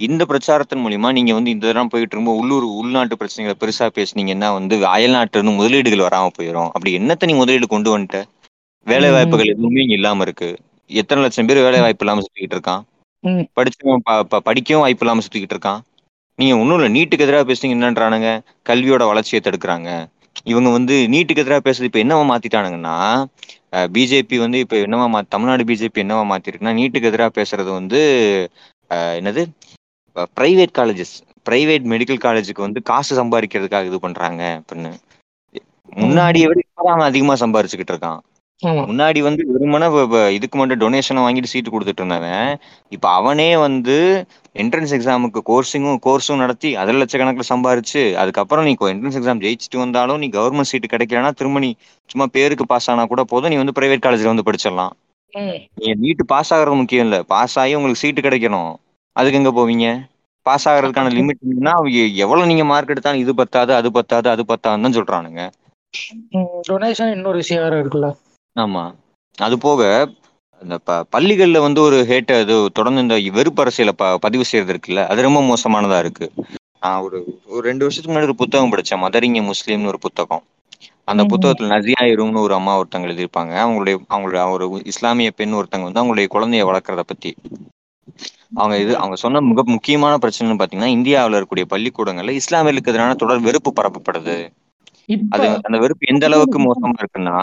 இந்த 0.00 0.22
பிரச்சாரத்தின் 0.24 0.82
மூலியமா 0.84 1.10
நீங்க 1.12 1.32
வந்து 1.34 1.52
இந்த 1.54 1.66
இதெல்லாம் 1.66 1.90
போயிட்டு 1.92 2.18
ரொம்ப 2.18 2.32
உள்ளூர் 2.40 2.66
உள்நாட்டு 2.78 3.18
பிரச்சனைகளை 3.20 3.56
பெருசா 3.62 3.88
பேசுனீங்கன்னா 3.98 4.50
வந்து 4.58 4.76
அயல்நாட்டுல 4.94 5.38
இருந்து 5.38 5.58
முதலீடுகள் 5.60 6.06
வராம 6.06 6.32
போயிடும் 6.38 6.70
அப்படி 6.74 6.92
என்னத்த 6.98 7.28
நீ 7.30 7.34
முதலீடு 7.34 7.68
கொண்டு 7.68 7.90
வந்துட்ட? 7.94 8.20
வேலை 8.86 9.10
வாய்ப்புகள் 9.10 9.52
எதுவுமே 9.52 9.82
இங்க 9.84 9.96
இல்லாம 9.98 10.22
இருக்கு. 10.26 10.48
எத்தனை 10.90 11.20
லட்சம் 11.24 11.48
பேர் 11.48 11.66
வேலை 11.66 11.80
வாய்ப்பு 11.80 12.04
இல்லாம 12.04 12.22
சுத்திக்கிட்டு 12.24 12.56
இருக்கான்? 12.56 12.82
படிச்சவன் 13.56 14.02
படிக்கவும் 14.48 14.84
வாய்ப்பு 14.84 15.04
இல்லாம 15.04 15.22
சுத்திக்கிட்டு 15.24 15.56
இருக்கான். 15.56 15.80
நீங்க 16.38 16.54
ஒண்ணும் 16.60 16.78
இல்ல 16.78 16.88
நீட்டுக்கு 16.94 17.24
எதிராக 17.26 17.44
பேசுனீங்க 17.48 17.76
என்னன்றானுங்க? 17.76 18.30
கல்வியோட 18.68 19.02
வளர்ச்சியை 19.10 19.40
தடுக்கிறாங்க. 19.40 19.88
இவங்க 20.46 20.68
வந்து 20.70 20.94
நீட்டுக்கு 21.12 21.42
எதிராக 21.42 21.62
பேசுறது 21.66 21.90
இப்ப 21.90 22.00
என்னவா 22.02 22.24
மாத்திட்டானுங்கன்னா 22.30 22.96
பிஜேபி 23.94 24.36
வந்து 24.42 24.58
இப்ப 24.64 24.76
என்னவா 24.84 25.06
மா 25.08 25.20
தமிழ்நாடு 25.28 25.62
பிஜேபி 25.70 26.02
என்னவா 26.02 26.24
மாத்திருக்குன்னா 26.30 26.74
நீட்டுக்கு 26.78 27.10
எதிராக 27.10 27.32
பேசுறது 27.38 27.70
வந்து 27.78 28.00
என்னது? 29.18 29.42
பிரைவேட் 30.34 30.74
காலேஜஸ் 30.74 31.14
பிரைவேட் 31.46 31.88
மெடிக்கல் 31.92 32.22
காலேஜுக்கு 32.22 32.66
வந்து 32.66 32.80
காசு 32.90 33.12
சம்பாதிக்கிறதுக்காக 33.18 33.90
இது 33.90 33.98
பண்றாங்க 34.00 34.42
அப்படின்னு. 34.60 34.92
முன்னாடியை 35.96 36.46
விட 36.50 36.60
இப்பதான் 36.64 37.08
அதிகமா 37.08 37.34
சம்பாரிச்சுக்கிட்டு 37.42 37.94
இருக்கான். 37.94 38.20
முன்னாடி 38.84 39.20
வந்து 39.22 39.42
வெறுமனே 39.52 39.86
இதுக்கு 40.36 40.56
மட்டும் 40.58 40.80
டொனேஷனை 40.82 41.22
வாங்கிட்டு 41.24 41.52
சீட்டு 41.52 41.70
கொடுத்துட்டு 41.70 42.02
இருந்தவன். 42.02 42.50
இப்ப 42.92 43.06
அவனே 43.18 43.50
வந்து 43.66 43.96
என்ட்ரன்ஸ் 44.54 44.92
எக்ஸாமுக்கு 44.96 45.40
கோர்ஸிங்கும் 45.48 45.98
கோர்ஸும் 46.04 46.42
நடத்தி 46.42 46.70
அதில் 46.76 47.00
லட்சக்கணக்கில் 47.00 47.50
சம்பாரிச்சு 47.50 48.02
அதுக்கப்புறம் 48.14 48.66
நீ 48.66 48.72
என்ட்ரன்ஸ் 48.92 49.18
எக்ஸாம் 49.20 49.42
ஜெயிச்சுட்டு 49.44 49.78
வந்தாலும் 49.78 50.20
நீ 50.22 50.28
கவர்மெண்ட் 50.36 50.70
சீட்டு 50.70 50.92
கிடைக்கலனா 50.92 51.30
திரும்ப 51.32 51.58
நீ 51.58 51.70
சும்மா 52.10 52.26
பேருக்கு 52.32 52.64
பாஸ் 52.66 52.90
ஆனா 52.90 53.04
கூட 53.04 53.22
போதும். 53.24 53.52
நீ 53.52 53.58
வந்து 53.62 53.76
பிரைவேட் 53.78 54.04
காலேஜ்ல 54.04 54.32
வந்து 54.32 54.46
படிச்சிடலாம். 54.48 54.94
நீ 55.78 55.92
நீட்டு 56.02 56.24
பாஸ் 56.32 56.52
ஆகிறது 56.54 56.80
முக்கியம் 56.80 57.06
இல்ல. 57.06 57.16
பாஸ் 57.32 57.56
ஆகி 57.58 57.74
உங்களுக்கு 57.74 58.02
சீட்டு 58.02 58.22
கிடைக்கணும். 58.22 58.72
அதுக்கு 59.16 59.40
எங்க 59.40 59.52
போவீங்க? 59.52 59.86
பாஸ் 60.46 60.66
ஆகிறதுக்கான 60.68 61.12
லிமிட் 61.16 61.42
அவங்க 61.72 61.90
எவ்வளவு 62.24 62.48
நீங்க 62.50 62.64
மார்க் 62.64 62.92
எடுத்தாலும் 62.94 63.22
இது 63.24 63.34
பத்தாது 63.34 63.72
அது 63.74 63.90
பத்தாது 63.92 64.28
அது 64.30 64.42
பத்தாதுன்னு 64.48 64.86
தான் 64.86 64.96
சொல்றானுங்க. 64.98 65.42
டொனேஷன் 66.68 67.12
இன்னொரு 67.16 67.36
விஷயம் 67.36 67.64
வேற 67.64 67.74
இருக்குல்ல. 67.82 68.08
ஆமா. 68.56 68.84
அது 69.38 69.56
போக 69.58 69.80
இந்த 70.64 70.76
ப 70.82 70.96
பள்ளிகள்ல 71.14 71.58
வந்து 71.64 71.80
ஒரு 71.82 71.98
ஹேட்ட 72.08 72.40
இது 72.42 72.56
தொடர்ந்து 72.74 73.04
இந்த 73.04 73.16
வெறுப்பு 73.36 73.62
அரசியலை 73.64 73.94
ப 73.94 74.10
பதிவு 74.18 74.44
செய்யறது 74.44 74.72
இருக்குல்ல 74.74 75.02
அது 75.10 75.26
ரொம்ப 75.26 75.40
மோசமானதா 75.48 75.98
இருக்கு. 76.04 76.26
நான் 76.82 77.02
ஒரு 77.04 77.18
ஒரு 77.48 77.62
ரெண்டு 77.68 77.84
வருஷத்துக்கு 77.84 78.12
முன்னாடி 78.12 78.30
ஒரு 78.30 78.40
புத்தகம் 78.42 78.72
படிச்சேன் 78.72 79.02
மதரிங்க 79.04 79.42
முஸ்லீம்னு 79.50 79.90
ஒரு 79.92 80.00
புத்தகம். 80.06 80.42
அந்த. 81.08 81.22
புத்தகத்துல 81.32 81.70
நசியா 81.72 82.02
இரும்னு 82.12 82.44
ஒரு 82.44 82.54
அம்மா 82.54 82.72
ஒருத்தங்க 82.80 83.08
எழுதியிருப்பாங்க. 83.08 83.52
அவங்களுடைய 83.64 83.96
அவங்களுடைய 84.08 84.44
ஒரு 84.56 84.64
இஸ்லாமிய 84.92 85.30
பெண் 85.34 85.56
ஒருத்தங்க 85.58 85.86
வந்து 85.88 86.00
அவங்களுடைய 86.00 86.28
குழந்தைய 86.28 86.64
வளர்க்கறத 86.64 87.04
பத்தி. 87.04 87.30
அவங்க 88.54 88.74
இது 88.78 88.92
அவங்க 88.98 89.16
சொன்ன 89.16 89.40
மிக 89.48 89.62
முக்கியமான 89.74 90.14
பிரச்சனைன்னு 90.22 90.60
பாத்தீங்கன்னா 90.60 90.94
இந்தியாவுல 90.96 91.36
இருக்கக்கூடிய 91.36 91.66
பள்ளிக்கூடங்கள்ல 91.70 92.34
இஸ்லாமியர்களுக்கு 92.40 92.92
எதிரான 92.92 93.16
தொடர் 93.16 93.46
வெறுப்பு 93.46 93.70
பரப்பப்படுது. 93.74 94.36
அது 95.34 95.46
அந்த 95.60 95.76
வெறுப்பு 95.82 96.10
எந்த 96.12 96.24
அளவுக்கு 96.28 96.58
மோசமா 96.60 96.98
இருக்குன்னா 97.00 97.36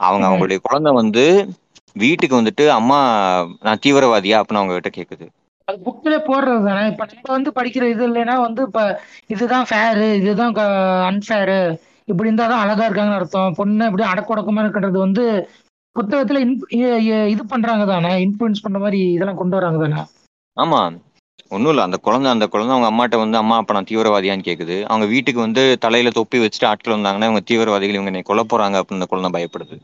அவங்க. 0.00 0.24
அவங்களுடைய 0.28 0.58
குழந்தை 0.62 0.92
வந்து 0.94 1.24
வீட்டுக்கு 1.96 2.38
வந்துட்டு 2.38 2.64
அம்மா 2.72 2.98
நான் 3.60 3.82
தீவிரவாதியா? 3.84 4.38
அப்படின்னு 4.40 4.60
அவங்க 4.60 4.76
கிட்ட 4.78 4.92
கேக்குது. 4.92 5.26
அது 5.68 5.76
புக்ல 5.86 6.14
போடுறது 6.26 6.62
தானே. 6.68 6.84
இப்ப 6.92 7.04
நம்ம 7.10 7.32
வந்து 7.34 7.50
படிக்கிற 7.58 7.84
இது 7.90 8.04
இல்லைன்னா 8.08 8.36
வந்து 8.40 8.62
இப்ப 8.68 8.80
இதுதான் 9.30 9.66
ஃபேரு 9.68 10.08
இதுதான் 10.20 10.54
அன்ஃபேரு 11.08 11.58
இப்படி 12.08 12.28
இருந்தா 12.28 12.46
தான் 12.46 12.62
அழகா 12.64 12.86
இருக்காங்கன்னு 12.86 13.20
அர்த்தம். 13.20 13.54
பொண்ணு 13.58 13.86
இப்படி 13.86 14.04
அடக்குடக்கமா 14.08 14.62
இருக்கிறது 14.64 14.98
வந்து 14.98 15.24
புத்தகத்துல 15.96 16.40
இது 17.30 17.42
பண்றாங்க 17.50 17.84
தானே. 17.86 18.12
இன்ஃபுளுன்ஸ் 18.26 18.64
பண்ற 18.64 18.78
மாதிரி 18.78 19.00
இதெல்லாம் 19.14 19.40
கொண்டு 19.40 19.56
வராங்க 19.58 19.80
தானே. 19.84 20.02
ஆமா. 20.56 20.80
ஒண்ணும் 21.50 21.72
இல்ல. 21.72 21.82
அந்த 21.82 21.98
குழந்தை 22.04 22.28
அந்த 22.32 22.46
குழந்தை 22.48 22.72
அவங்க 22.74 22.88
அம்மாட்ட 22.90 23.16
வந்து 23.22 23.36
அம்மா 23.40 23.56
அப்ப 23.56 23.74
நான் 23.76 23.88
தீவிரவாதியான்னு 23.90 24.46
கேக்குது. 24.46 24.76
அவங்க 24.88 25.06
வீட்டுக்கு 25.06 25.40
வந்து 25.40 25.62
தலையில 25.84 26.12
தொப்பி 26.18 26.38
வச்சுட்டு 26.42 26.70
ஆட்கள் 26.70 26.96
வந்தாங்கன்னா 26.96 27.28
இவங்க 27.28 27.44
தீவிரவாதிகள் 27.50 27.98
இவங்க 27.98 28.12
என்னை 28.12 28.24
கொல்ல 28.24 28.44
போறாங்க 28.52 28.78
அப்படின்னு 28.80 29.00
அந்த 29.00 29.10
குழந்தை 29.12 29.30
பயப்படுது. 29.36 29.76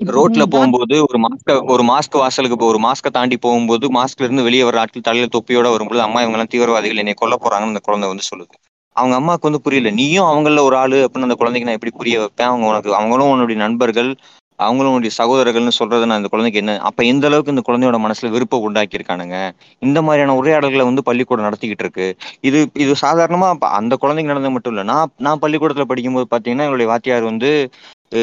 ரோட்ல 0.00 0.44
போகும்போது 0.48 0.96
ஒரு 1.06 1.18
மாஸ்க 1.24 1.54
ஒரு 1.72 1.82
மாஸ்க் 1.88 2.16
வாசலுக்கு 2.20 2.68
ஒரு 2.68 2.78
மாஸ்க 2.84 3.10
தாண்டி 3.16 3.36
போகும்போது 3.38 3.86
மாஸ்க்ல 3.96 4.26
இருந்து 4.26 4.46
வெளியே 4.46 4.64
வர 4.64 4.80
ஆட்கள் 4.82 5.06
தலையில 5.06 5.28
தொப்பியோட 5.34 5.68
வரும்போது 5.72 6.02
அம்மா 6.06 6.20
இவங்க 6.22 6.38
எல்லாம் 6.38 6.52
தீவிரவாதிகள் 6.52 7.02
என்னை 7.02 7.14
கொல்ல 7.16 7.36
போறாங்கன்னு 7.38 7.74
அந்த 7.74 7.82
குழந்தை 7.82 8.08
வந்து 8.12 8.28
சொல்லுது. 8.30 8.54
அவங்க 8.96 9.14
அம்மாவுக்கு 9.18 9.48
வந்து 9.48 9.64
புரியல. 9.64 9.90
நீயும் 9.98 10.28
அவங்கள 10.30 10.62
ஒரு 10.62 10.76
ஆளு 10.78 10.96
அப்படின்னு 11.04 11.28
அந்த 11.28 11.36
குழந்தைக்கு 11.40 11.68
நான் 11.68 11.78
எப்படி 11.78 11.94
புரிய 11.94 12.16
வைப்பேன்? 12.22 12.50
அவங்க 12.50 12.66
உனக்கு 12.70 12.90
அவங்களும் 12.98 13.30
உன்னுடைய 13.32 13.58
நண்பர்கள் 13.64 14.10
அவங்களும் 14.58 14.92
உன்னுடைய 14.92 15.12
சகோதரர்கள்னு 15.16 15.72
சொல்றது 15.76 16.04
நான் 16.04 16.18
அந்த 16.18 16.30
குழந்தைக்கு 16.30 16.60
என்ன 16.60 16.72
அப்ப 16.88 17.04
எந்த 17.10 17.24
அளவுக்கு 17.28 17.54
இந்த 17.54 17.62
குழந்தையோட 17.66 17.98
மனசுல 18.02 18.30
விருப்பம் 18.30 18.64
உண்டாக்கி 18.66 18.98
இருக்கானுங்க 18.98 19.36
இந்த 19.82 19.98
மாதிரியான 20.02 20.36
உரையாடல்களை 20.40 20.84
வந்து 20.88 21.02
பள்ளிக்கூடம் 21.08 21.46
நடத்திக்கிட்டு 21.46 21.84
இருக்கு. 21.86 22.06
இது 22.48 22.58
இது 22.76 22.92
சாதாரணமா 23.02 23.48
அந்த 23.74 23.94
குழந்தைங்க 24.02 24.32
நடந்தது 24.32 24.54
மட்டும் 24.56 24.74
இல்ல. 24.74 24.84
நான் 24.92 25.12
நான் 25.26 25.42
பள்ளிக்கூடத்துல 25.44 25.86
படிக்கும்போது 25.86 26.28
பாத்தீங்கன்னா 26.32 26.66
என்னுடைய 26.68 26.88
வாத்தியார் 26.92 27.30
வந்து 27.30 27.50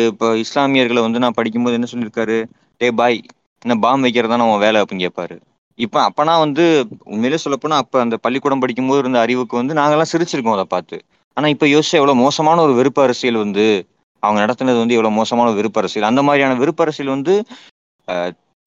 இப்போ 0.07 0.27
இஸ்லாமியர்களை 0.43 1.01
வந்து 1.01 1.19
நான் 1.19 1.37
படிக்கும்போது 1.37 1.77
என்ன 1.77 1.87
சொல்லியிருக்காரு? 1.91 2.37
டே 2.81 2.87
பாய் 2.91 3.17
என்ன 3.61 3.75
பாம் 3.75 4.03
வைக்கிறதா 4.03 4.37
உன் 4.47 4.63
வேலை? 4.65 4.81
அப்படின்னு 4.81 5.05
கேட்பாரு. 5.05 5.35
இப்போ 5.79 5.99
அப்பனா 6.09 6.33
வந்து 6.39 6.63
உண்மையிலே 7.05 7.37
சொல்லப்போனா 7.43 7.77
அப்போ 7.83 7.97
அந்த 7.99 8.15
பள்ளிக்கூடம் 8.17 8.59
படிக்கும்போது 8.59 8.99
இருந்த 8.99 9.19
அறிவுக்கு 9.19 9.55
வந்து 9.57 9.73
நாங்கெல்லாம் 9.73 10.11
சிரிச்சிருக்கோம் 10.13 10.57
அதை 10.57 10.65
பார்த்து. 10.65 10.97
ஆனால் 11.37 11.51
இப்போ 11.51 11.65
யோசிச்சா 11.65 11.99
எவ்வளோ 12.01 12.15
மோசமான 12.23 12.61
ஒரு 12.61 12.73
விருப்ப 12.73 13.01
அரசியல் 13.01 13.39
வந்து 13.45 13.65
அவங்க 14.23 14.39
நடத்தினது 14.43 14.79
வந்து 14.83 14.95
எவ்வளோ 14.97 15.11
மோசமான 15.19 15.51
ஒரு 15.51 15.71
அரசியல். 15.81 16.09
அந்த 16.11 16.21
மாதிரியான 16.23 16.57
விருப்ப 16.61 16.83
அரசியல் 16.85 17.15
வந்து 17.15 17.35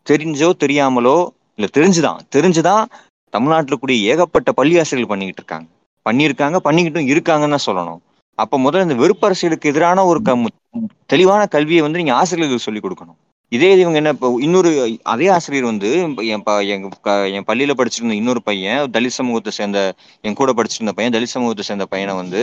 தெரிஞ்சோ 0.06 0.48
தெரியாமலோ 0.64 1.16
இல்லை 1.58 1.68
தெரிஞ்சுதான் 1.78 2.20
தெரிஞ்சுதான் 2.36 2.84
தமிழ்நாட்டில் 3.32 3.80
கூடிய 3.82 4.10
ஏகப்பட்ட 4.12 4.50
பள்ளி 4.52 4.74
ஆசிரியர்கள் 4.80 5.12
பண்ணிக்கிட்டு 5.12 5.42
இருக்காங்க. 5.42 5.68
பண்ணியிருக்காங்க 6.06 6.58
பண்ணிக்கிட்டும் 6.66 7.10
இருக்காங்கன்னு 7.12 7.56
தான் 7.56 7.66
சொல்லணும். 7.68 8.00
அப்ப 8.38 8.58
முதல்ல 8.58 8.82
இந்த 8.82 8.96
வெறுப்பரசியலுக்கு 9.02 9.70
எதிரான 9.70 10.04
ஒரு 10.04 10.20
தெளிவான 11.06 11.46
கல்வியை 11.46 11.82
வந்து 11.82 11.98
நீங்க 11.98 12.14
ஆசிரியர்களுக்கு 12.14 12.66
சொல்லிக் 12.66 12.84
கொடுக்கணும். 12.84 13.18
இதே 13.52 13.70
இது 13.72 13.80
இவங்க 13.80 13.96
என்ன 13.96 14.10
இப்போ 14.10 14.28
இன்னொரு 14.40 14.70
அதே 15.04 15.26
ஆசிரியர் 15.28 15.64
வந்து 15.64 15.88
என் 16.26 16.42
ப- 16.42 16.64
என் 16.66 16.84
பள்ளியில 17.48 17.72
படிச்சிருந்த 17.80 18.16
இன்னொரு 18.20 18.42
பையன் 18.42 18.90
தலித் 18.90 19.16
சமூகத்தை 19.18 19.52
சேர்ந்த 19.52 19.80
என் 20.24 20.34
கூட 20.34 20.52
படிச்சிருந்த 20.52 20.92
பையன் 20.96 21.12
தலித் 21.12 21.34
சமூகத்தை 21.36 21.64
சேர்ந்த 21.64 21.86
பையனை 21.86 22.14
வந்து 22.14 22.42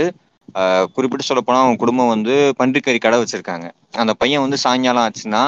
குறிப்பிட்டு 0.94 1.26
சொல்ல 1.26 1.42
போனா 1.44 1.62
அவன் 1.62 1.76
குடும்பம் 1.76 2.08
வந்து 2.08 2.36
பன்றிக்கறி 2.60 3.00
கடை 3.00 3.18
வச்சிருக்காங்க. 3.20 3.66
அந்த 3.94 4.14
பையன் 4.14 4.42
வந்து 4.42 4.58
சாயங்காலம் 4.58 5.06
ஆச்சுன்னா 5.08 5.44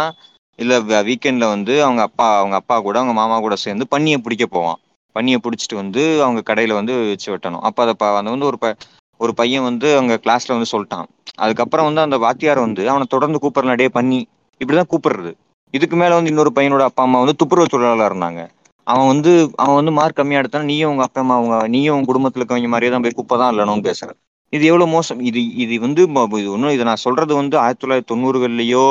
இல்ல 0.59 0.73
வீக்கெண்ட்ல 1.07 1.47
வந்து 1.55 1.83
அவங்க 1.83 2.01
அப்பா 2.01 2.37
அவங்க 2.37 2.55
அப்பா 2.55 2.79
கூட 2.79 2.97
அவங்க 2.99 3.13
மாமா 3.13 3.37
கூட 3.39 3.55
சேர்ந்து 3.65 3.85
பன்னியை 3.93 4.17
பிடிக்க 4.25 4.45
போவான். 4.47 4.79
பன்னியை 5.15 5.37
பிடிச்சிட்டு 5.45 5.75
வந்து 5.75 6.01
அவங்க 6.23 6.41
கடையில 6.49 6.73
வந்து 6.79 6.93
வச்சு 7.09 7.29
வெட்டணும். 7.33 7.63
அப்ப 7.69 7.79
அதை 7.83 7.93
ப- 8.01 8.17
அந்த 8.19 8.29
வந்து 8.29 8.45
ஒரு 8.45 8.57
ப- 8.57 8.75
ஒரு 9.21 9.31
பையன் 9.39 9.67
வந்து 9.69 9.87
அவங்க 9.97 10.13
கிளாஸ்ல 10.23 10.55
வந்து 10.55 10.71
சொல்லிட்டான். 10.73 11.07
அதுக்கப்புறம் 11.43 11.87
வந்து 11.89 12.03
அந்த 12.05 12.17
வாத்தியார் 12.25 12.65
வந்து 12.65 12.83
அவனை 12.93 13.05
தொடர்ந்து 13.13 13.41
கூப்பிடலாம் 13.43 13.73
நடே 13.73 13.87
பண்ணி 13.97 14.19
இப்படிதான் 14.61 14.91
கூப்பிடுறது. 14.93 15.31
இதுக்கு 15.73 15.95
மேல 16.01 16.15
வந்து 16.17 16.31
இன்னொரு 16.33 16.51
பையனோட 16.57 16.83
அப்பா 16.89 17.03
அம்மா 17.07 17.19
வந்து 17.23 17.39
துப்புரவு 17.41 17.71
தொழிலாளர் 17.73 18.11
இருந்தாங்க. 18.11 18.41
அவன் 18.87 19.09
வந்து 19.11 19.31
அவன் 19.63 19.77
வந்து 19.79 19.93
மார்க் 19.99 20.19
கம்மியா 20.19 20.39
எடுத்தா 20.41 20.59
நீயும் 20.69 20.91
உங்க 20.93 21.03
அப்பா 21.07 21.21
அம்மா 21.23 21.35
அவங்க 21.39 21.55
நீயும் 21.75 21.95
உங்க 21.95 22.07
குடும்பத்துல 22.09 22.41
இருக்கவங்க 22.41 22.71
மாதிரியே 22.73 22.91
தான் 22.93 23.03
போய் 23.05 23.17
குப்பை 23.19 23.35
தான் 23.41 23.51
இல்லணும்னு 23.53 23.87
பேசுறேன் 23.89 24.17
இது 24.53 24.63
எவ்வளவு 24.71 24.93
மோசம். 24.95 25.19
இது 25.29 25.41
இது 25.63 25.75
வந்து 25.85 26.01
இது 26.41 26.49
ஒன்றும் 26.55 26.73
இதை 26.75 26.85
நான் 26.89 27.03
சொல்றது 27.05 27.33
வந்து 27.41 27.55
ஆயிரத்தி 27.63 27.83
தொள்ளாயிரத்தி 27.83 28.11
தொண்ணூறுகள்லயோ 28.13 28.85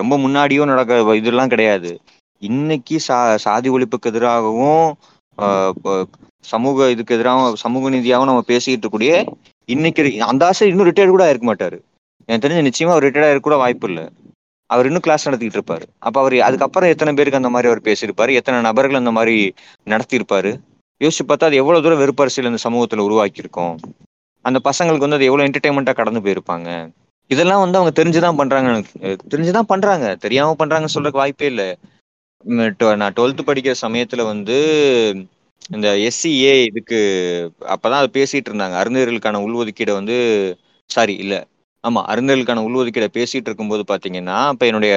ரொம்ப 0.00 0.14
முன்னாடியோ 0.24 0.64
நடக்க 0.72 1.16
இதெல்லாம் 1.20 1.52
கிடையாது. 1.54 1.92
இன்னைக்கு 2.42 2.96
சா 3.06 3.18
சாதி 3.44 3.68
ஒழிப்புக்கு 3.76 4.10
எதிராகவும் 4.12 4.84
சமூக 6.42 6.90
இதுக்கு 6.90 7.14
எதிராகவும் 7.14 7.56
சமூக 7.56 7.90
நீதியாகவும் 7.90 8.24
நம்ம 8.24 8.40
பேசிக்கிட்டு 8.40 8.98
இருக்கக்கூடிய 8.98 9.26
இன்னைக்கு 9.64 10.22
அந்த 10.24 10.46
ஆசை 10.46 10.68
இன்னும் 10.68 10.88
ரிட்டையர்ட் 10.88 11.08
கூட 11.08 11.24
ஆயிருக்க 11.24 11.36
மாட்டாரு. 11.36 11.80
எனக்கு 12.26 12.48
தெரிஞ்ச 12.48 12.70
நிச்சயமா 12.70 12.90
அவர் 12.90 13.04
ரிட்டையர்ட் 13.04 13.26
ஆயிருக்க 13.26 13.40
கூட 13.40 13.56
வாய்ப்பு 13.56 13.88
இல்லை. 13.88 14.08
அவர் 14.66 14.86
இன்னும் 14.86 15.00
கிளாஸ் 15.00 15.24
நடத்திட்டு 15.24 15.60
இருப்பாரு. 15.60 15.82
அப்ப 15.98 16.20
அவர் 16.20 16.40
அதுக்கப்புறம் 16.40 16.88
எத்தனை 16.88 17.14
பேருக்கு 17.14 17.36
அந்த 17.36 17.50
மாதிரி 17.50 17.72
அவர் 17.72 17.84
பேசியிருப்பாரு? 17.84 18.34
எத்தனை 18.34 18.60
நபர்கள் 18.60 18.96
அந்த 18.96 19.10
மாதிரி 19.10 19.54
நடத்தியிருப்பாரு? 19.84 20.60
யோசிச்சு 21.04 21.22
பார்த்தா 21.28 21.44
அது 21.44 21.56
எவ்வளவு 21.56 21.82
தூரம் 21.84 22.00
வெறுப்பரசியல் 22.00 22.44
இந்த 22.44 22.60
சமூகத்துல 22.68 22.98
உருவாக்கியிருக்கோம். 22.98 23.76
அந்த 24.42 24.60
பசங்களுக்கு 24.64 25.04
வந்து 25.04 25.16
அது 25.16 25.24
எவ்வளவு 25.24 25.50
என்டர்டைன்மெண்ட்டா 25.50 25.94
கடந்து 25.94 26.20
போயிருப்பாங்க. 26.20 26.90
இதெல்லாம் 27.28 27.60
வந்து 27.60 27.78
அவங்க 27.78 28.02
தெரிஞ்சுதான் 28.02 28.36
பண்றாங்க 28.36 28.68
எனக்கு, 28.68 29.16
தெரிஞ்சுதான் 29.30 29.60
பண்றாங்க. 29.60 30.14
தெரியாம 30.14 30.54
பண்றாங்கன்னு 30.58 30.88
சொல்றதுக்கு 30.94 31.20
வாய்ப்பே 31.22 31.46
இல்லை. 31.46 31.76
நான் 32.44 33.12
டுவெல்த் 33.12 33.46
படிக்கிற 33.46 33.74
சமயத்துல 33.82 34.24
வந்து 34.24 34.56
இந்த 35.76 35.88
எஸ்சிஏ 36.08 36.52
இதுக்கு 36.68 36.98
அப்பதான் 37.74 38.00
அதை 38.00 38.10
பேசிட்டு 38.14 38.48
இருந்தாங்க. 38.50 38.76
அருந்தர்களுக்கான 38.80 39.40
உள்ஒதுக்கீடை 39.46 39.92
வந்து 39.92 40.16
சாரி 40.90 41.14
இல்ல. 41.16 41.34
ஆமா 41.84 42.00
அருந்தர்களுக்கான 42.12 42.62
உள்ஒதுக்கீடை 42.66 43.08
பேசிட்டு 43.16 43.48
இருக்கும்போது 43.48 43.82
பாத்தீங்கன்னா 43.90 44.38
இப்ப 44.54 44.66
என்னுடைய 44.66 44.94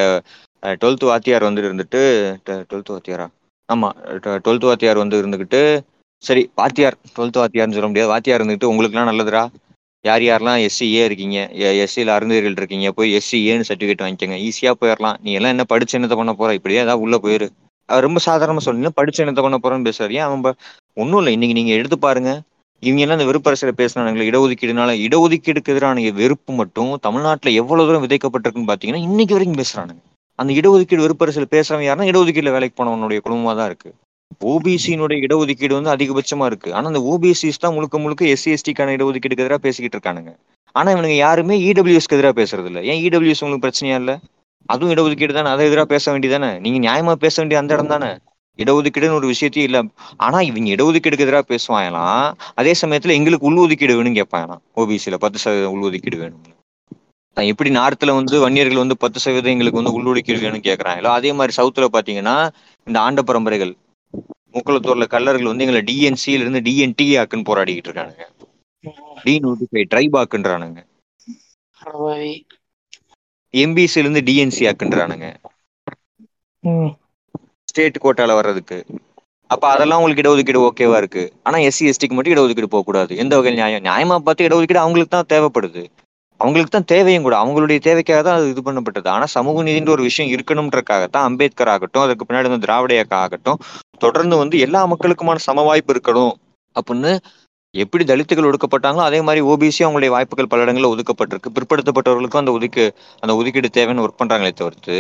டுவெல்த் 0.82 1.06
வாத்தியார் 1.10 1.48
வந்து 1.48 1.62
இருந்துட்டு 1.64 2.02
டுவெல்த் 2.70 2.94
வாத்தியாரா? 2.94 3.28
ஆமா 3.70 3.90
டுவெல்த் 4.40 4.68
வாத்தியார் 4.70 5.02
வந்து 5.04 5.20
இருந்துகிட்டு 5.22 5.62
சரி 6.24 6.44
வாத்தியார் 6.56 6.98
டுவெல்த் 7.16 7.40
வாத்தியார்னு 7.40 7.76
சொல்ல 7.76 7.90
முடியாது. 7.90 8.14
வாத்தியார் 8.14 8.40
இருந்துட்டு 8.40 8.72
உங்களுக்குலாம் 8.72 9.12
நல்லதுடா. 9.12 9.44
யார் 10.06 10.24
யாரெல்லாம் 10.24 10.62
எஸ்சிஏ 10.66 11.04
இருக்கீங்க? 11.08 11.38
எஸ்சியில் 11.84 12.14
அருந்தர்கள் 12.14 12.58
இருக்கீங்க 12.58 12.88
போய் 12.92 13.14
எஸ்சிஏன்னு 13.18 13.68
சர்டிஃபிகேட் 13.70 14.04
வாங்கிக்கோங்க. 14.04 14.38
ஈஸியாக 14.48 14.80
போயிடலாம் 14.82 15.20
நீ 15.22 15.32
எல்லாம் 15.34 15.54
என்ன 15.56 15.66
படிச்சு 15.72 15.98
என்னத்தை 15.98 16.18
பண்ண 16.18 16.34
போகிற 16.34 16.58
இப்படியே 16.60 16.82
ஏதாவது 16.84 17.04
உள்ளே 17.06 17.20
போயிரு. 17.26 17.48
ரொம்ப 18.00 18.20
சாதாரணமா 18.26 18.58
சொன்னீங்க 18.58 18.90
படிச்சு 18.90 19.26
என்னத்த 19.26 19.42
கொண்டு 19.42 19.60
போறேன்னு 19.64 19.90
பேசுறாரு. 19.90 20.12
ஏன்? 20.12 20.22
அவன் 20.22 20.56
ஒன்றும் 20.94 21.18
இல்லை. 21.18 21.34
இன்னைக்கு 21.34 21.58
நீங்க 21.60 21.74
எடுத்து 21.74 22.00
பாருங்க. 22.00 22.42
இவங்க 22.80 23.02
எல்லாம் 23.02 23.20
இந்த 23.20 23.32
வெறுப்பரசியல 23.32 23.72
பேசினாங்களே 23.78 24.28
இடஒதுக்கீடுனால. 24.32 24.92
இடஒதுக்கீடுக்கு 25.08 25.72
எதிரான 25.74 26.12
வெறுப்பு 26.12 26.54
மட்டும் 26.54 26.98
தமிழ்நாட்டில் 26.98 27.54
எவ்வளவு 27.54 27.88
தூரம் 27.88 28.08
விதைக்கப்பட்டிருக்குன்னு 28.08 28.72
பாத்தீங்கன்னா 28.72 29.02
இன்னைக்கு 29.02 29.34
வரைக்கும் 29.34 29.64
பேசுறானுங்க. 29.64 30.02
அந்த 30.40 30.54
இடஒதுக்கீடு 30.54 31.06
வெறுப்பரசியல் 31.06 31.52
பேசுறவன் 31.52 31.88
யாருன்னா 31.88 32.08
இடஒதுக்கீடுல 32.12 32.52
வேலைக்கு 32.52 32.84
போனவனுடைய 32.84 33.22
குடும்பமா 33.26 33.56
தான் 33.56 33.66
இருக்கு. 33.66 33.94
ஓபிசியினுடைய 34.46 35.18
இடஒதுக்கீடு 35.28 35.74
வந்து 35.74 35.90
அதிகபட்சமா 35.90 36.46
இருக்கு. 36.46 36.74
ஆனா 36.74 36.88
அந்த 36.88 37.00
ஓபிசிஸ் 37.00 37.60
தான் 37.60 37.74
முழுக்க 37.74 38.00
முழுக்க 38.00 38.26
எஸ்சி 38.26 38.56
எஸ்டிக்கான 38.56 38.94
இடஒதுக்கீடுக்கு 38.98 39.46
எதிராக 39.46 39.58
பேசிக்கிட்டு 39.58 39.98
இருக்கானுங்க. 39.98 40.32
ஆனா 40.72 40.92
இவனுங்க 40.92 41.16
யாருமே 41.16 41.74
இடபிள்யூஎஸ்க்கு 41.74 42.18
எதிராக 42.18 42.44
பேசுறது 42.44 42.66
இல்லை 42.66 42.88
ஏன்? 42.88 43.12
இடபிள்யூஎஸ் 43.12 43.42
உங்களுக்கு 43.42 43.68
பிரச்சனையா 43.68 43.96
இல்லை? 43.96 44.20
அதுவும் 44.70 44.92
இடஒதுக்கீடு 44.94 45.34
தானே? 45.34 45.50
அதை 45.50 45.64
எதிராக 45.68 45.88
பேச 45.88 46.06
வேண்டியதானே 46.12 46.52
நீங்க 46.64 46.80
நியாயமா 46.86 47.14
பேச 47.24 47.36
வேண்டிய 47.42 47.60
அந்த 47.62 47.76
இடம் 47.76 47.94
தானே? 47.94 48.10
இடஒதுக்கீடுன்னு 48.60 49.18
ஒரு 49.20 49.28
விஷயத்தையும் 49.32 49.68
இல்ல. 49.70 49.80
ஆனா 50.20 50.38
இவங்க 50.50 50.70
இடஒதுக்கீடுக்கு 50.76 51.26
எதிராக 51.26 51.46
பேசுவாங்களாம் 51.52 52.26
அதே 52.60 52.74
சமயத்துல 52.82 53.16
எங்களுக்கு 53.20 53.48
உள்ஒதுக்கீடு 53.50 53.94
வேணும்னு 53.94 54.20
கேட்பாங்களாம் 54.20 54.64
ஓபிசியில 54.82 55.18
பத்து 55.24 55.40
சதவீதம் 55.44 55.76
உள்ஒதுக்கீடு 55.76 56.20
வேணும் 56.22 56.58
எப்படி 57.38 57.70
நார்த்ல 57.76 58.14
வந்து 58.16 58.36
வன்னியர்கள் 58.44 58.82
வந்து 58.82 58.96
பத்து 59.04 59.20
சதவீதம் 59.24 59.54
எங்களுக்கு 59.54 59.80
வந்து 59.80 59.94
உள்ஒதுக்கீடு 59.98 60.42
வேணும்னு 60.44 60.68
கேட்கறாங்களோ 60.68 61.12
அதே 61.18 61.32
மாதிரி 61.38 61.54
சவுத்துல 61.58 61.88
பாத்தீங்கன்னா 61.96 62.36
இந்த 62.88 62.98
ஆண்ட 63.06 63.22
பரம்பரைகள் 63.24 63.74
முக்குளத்தூர்ல 64.56 65.06
கல்லர்கள் 65.14 65.52
வந்து 65.52 65.66
எங்களை 65.66 65.82
டிஎன்சியில 65.90 66.44
இருந்து 66.44 66.62
டிஎன்டி 66.68 67.06
ஆக்குன்னு 67.22 67.48
போராடிக்கிட்டு 67.50 67.90
இருக்கானுங்க. 67.90 68.26
டி 69.24 69.34
நோட்டிஃபை 69.46 69.84
ட்ரைப் 69.92 70.18
ஆக்குன்றானுங்க 70.22 70.82
எம்பிசில 73.54 74.04
இருந்து 74.04 74.22
டிஎன்சி 74.28 74.64
ஆக்குன்றானுங்க. 74.70 75.28
ஸ்டேட் 77.70 78.04
கோட்டால 78.04 78.36
வர்றதுக்கு. 78.40 78.78
அப்ப 79.50 79.64
அதெல்லாம் 79.74 80.00
உங்களுக்கு 80.00 80.24
இடஒதுக்கீடு 80.24 80.60
ஓகேவா 80.68 80.98
இருக்கு? 81.02 81.24
ஆனா 81.48 81.58
எஸ்சி 81.68 81.90
எஸ்டிக்கு 81.92 82.16
மட்டும் 82.18 82.34
இடஒதுக்கீடு 82.36 82.74
போக 82.74 82.84
கூடாது 82.84 83.18
எந்த 83.24 83.34
வகையில் 83.38 83.60
நியாயம்? 83.60 83.86
நியாயமா 83.88 84.18
பார்த்து 84.28 84.48
இடஒதுக்கீடு 84.48 84.84
அவங்களுக்கு 84.84 85.14
தான் 85.16 85.32
தேவைப்படுது. 85.34 85.84
அவங்களுக்கு 86.40 86.72
தான் 86.72 86.90
தேவையும் 86.92 87.26
கூட. 87.26 87.36
அவங்களுடைய 87.44 87.80
தேவைக்காக 87.88 88.22
தான் 88.28 88.38
அது 88.40 88.48
இது 88.54 88.62
பண்ணப்பட்டது. 88.68 89.08
ஆனா 89.16 89.26
சமூக 89.36 89.64
நீதின்ற 89.68 89.92
ஒரு 89.96 90.04
விஷயம் 90.10 90.32
இருக்கணும்ன்றக்காகத்தான் 90.36 91.28
அம்பேத்கர் 91.30 91.72
ஆகட்டும் 91.74 92.06
அதுக்கு 92.06 92.28
பின்னாடி 92.28 92.50
வந்து 92.50 92.66
திராவிட 92.66 92.94
இயக்கம் 92.98 93.22
ஆகட்டும் 93.24 93.60
தொடர்ந்து 94.02 94.36
வந்து 94.42 94.56
எல்லா 94.66 94.82
மக்களுக்குமான 94.92 95.42
சம 95.48 95.64
வாய்ப்பு 95.68 95.94
இருக்கணும் 95.96 96.34
அப்படின்னு 96.76 97.12
எப்படி 97.84 98.04
தலித்துகள் 98.10 98.48
ஒடுக்கப்பட்டாங்களோ 98.48 99.04
அதே 99.10 99.20
மாதிரி 99.28 99.42
ஓபிசி 99.52 99.82
அவங்களுடைய 99.86 100.12
வாய்ப்புகள் 100.14 100.50
பல 100.54 100.64
இடங்களில் 100.66 100.94
ஒதுக்கப்பட்டிருக்கு. 100.94 101.52
பிற்படுத்தப்பட்டவர்களுக்கும் 101.58 102.42
அந்த 102.42 102.52
ஒதுக்கு 102.58 102.84
அந்த 103.24 103.34
ஒதுக்கீடு 103.40 103.70
தேவைன்னு 103.78 104.04
ஒர்க் 104.06 104.22
பண்றாங்களே 104.22 104.54
தவிர்த்து 104.62 104.98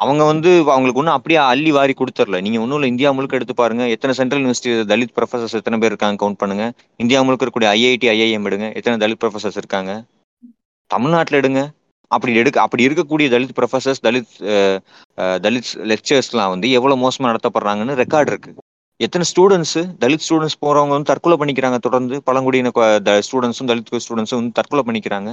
அவங்க 0.00 0.22
வந்து 0.30 0.50
அவங்களுக்கு 0.74 1.00
ஒன்றும் 1.00 1.16
அப்படியே 1.16 1.38
அள்ளி 1.50 1.72
வாரி 1.76 1.94
கொடுத்துர்ல. 1.98 2.38
நீங்க 2.44 2.58
ஒன்றும் 2.62 2.78
இல்லை 2.78 2.88
இந்தியா 2.92 3.10
முழுக்க 3.16 3.38
எடுத்து 3.38 3.54
பாருங்க. 3.60 3.84
எத்தனை 3.94 4.12
சென்ட்ரல் 4.18 4.42
யூனிவர்சிட்டி 4.42 4.72
தலித் 4.92 5.14
ப்ரொஃபசர்ஸ் 5.18 5.56
எத்தனை 5.60 5.78
பேர் 5.82 5.92
இருக்காங்க 5.92 6.18
கவுண்ட் 6.22 6.40
பண்ணுங்க. 6.42 6.64
இந்தியா 7.02 7.20
முழுக்க 7.26 7.44
இருக்கக்கூடிய 7.46 7.70
ஐஐடி 7.78 8.08
ஐஐஎம் 8.14 8.48
எடுங்க. 8.50 8.68
எத்தனை 8.78 8.96
தலித் 9.04 9.22
ப்ரொஃபசர்ஸ் 9.24 9.60
இருக்காங்க? 9.62 9.92
தமிழ்நாட்டில் 10.90 11.40
எடுங்க. 11.42 11.62
அப்படி 12.10 12.32
எடுக்க 12.42 12.58
அப்படி 12.66 12.82
இருக்கக்கூடிய 12.88 13.28
தலித் 13.34 13.56
ப்ரொஃபசர்ஸ் 13.58 14.04
தலித் 14.06 14.34
தலித் 15.46 15.72
லெக்சர்ஸ்லாம் 15.92 16.52
வந்து 16.54 16.68
எவ்வளோ 16.78 16.96
மோசமாக 17.04 17.30
நடத்தப்படுறாங்கன்னு 17.30 18.00
ரெக்கார்ட் 18.02 18.32
இருக்கு. 18.32 18.52
எத்தனை 19.00 19.24
ஸ்டூடெண்ட்ஸ் 19.30 19.78
தலித் 20.02 20.24
ஸ்டூடெண்ட்ஸ் 20.26 20.60
போறவங்க 20.64 20.94
வந்து 20.96 21.10
தற்கொலை 21.10 21.36
பண்ணிக்கிறாங்க 21.40 21.78
தொடர்ந்து. 21.86 22.16
பழங்குடியின 22.28 22.70
ஸ்டூடெண்ட்ஸும் 23.26 23.70
தலித் 23.70 24.04
ஸ்டூடெண்ட்ஸும் 24.04 24.40
வந்து 24.40 24.56
தற்கொலை 24.58 24.84
பண்ணிக்கிறாங்க. 24.88 25.30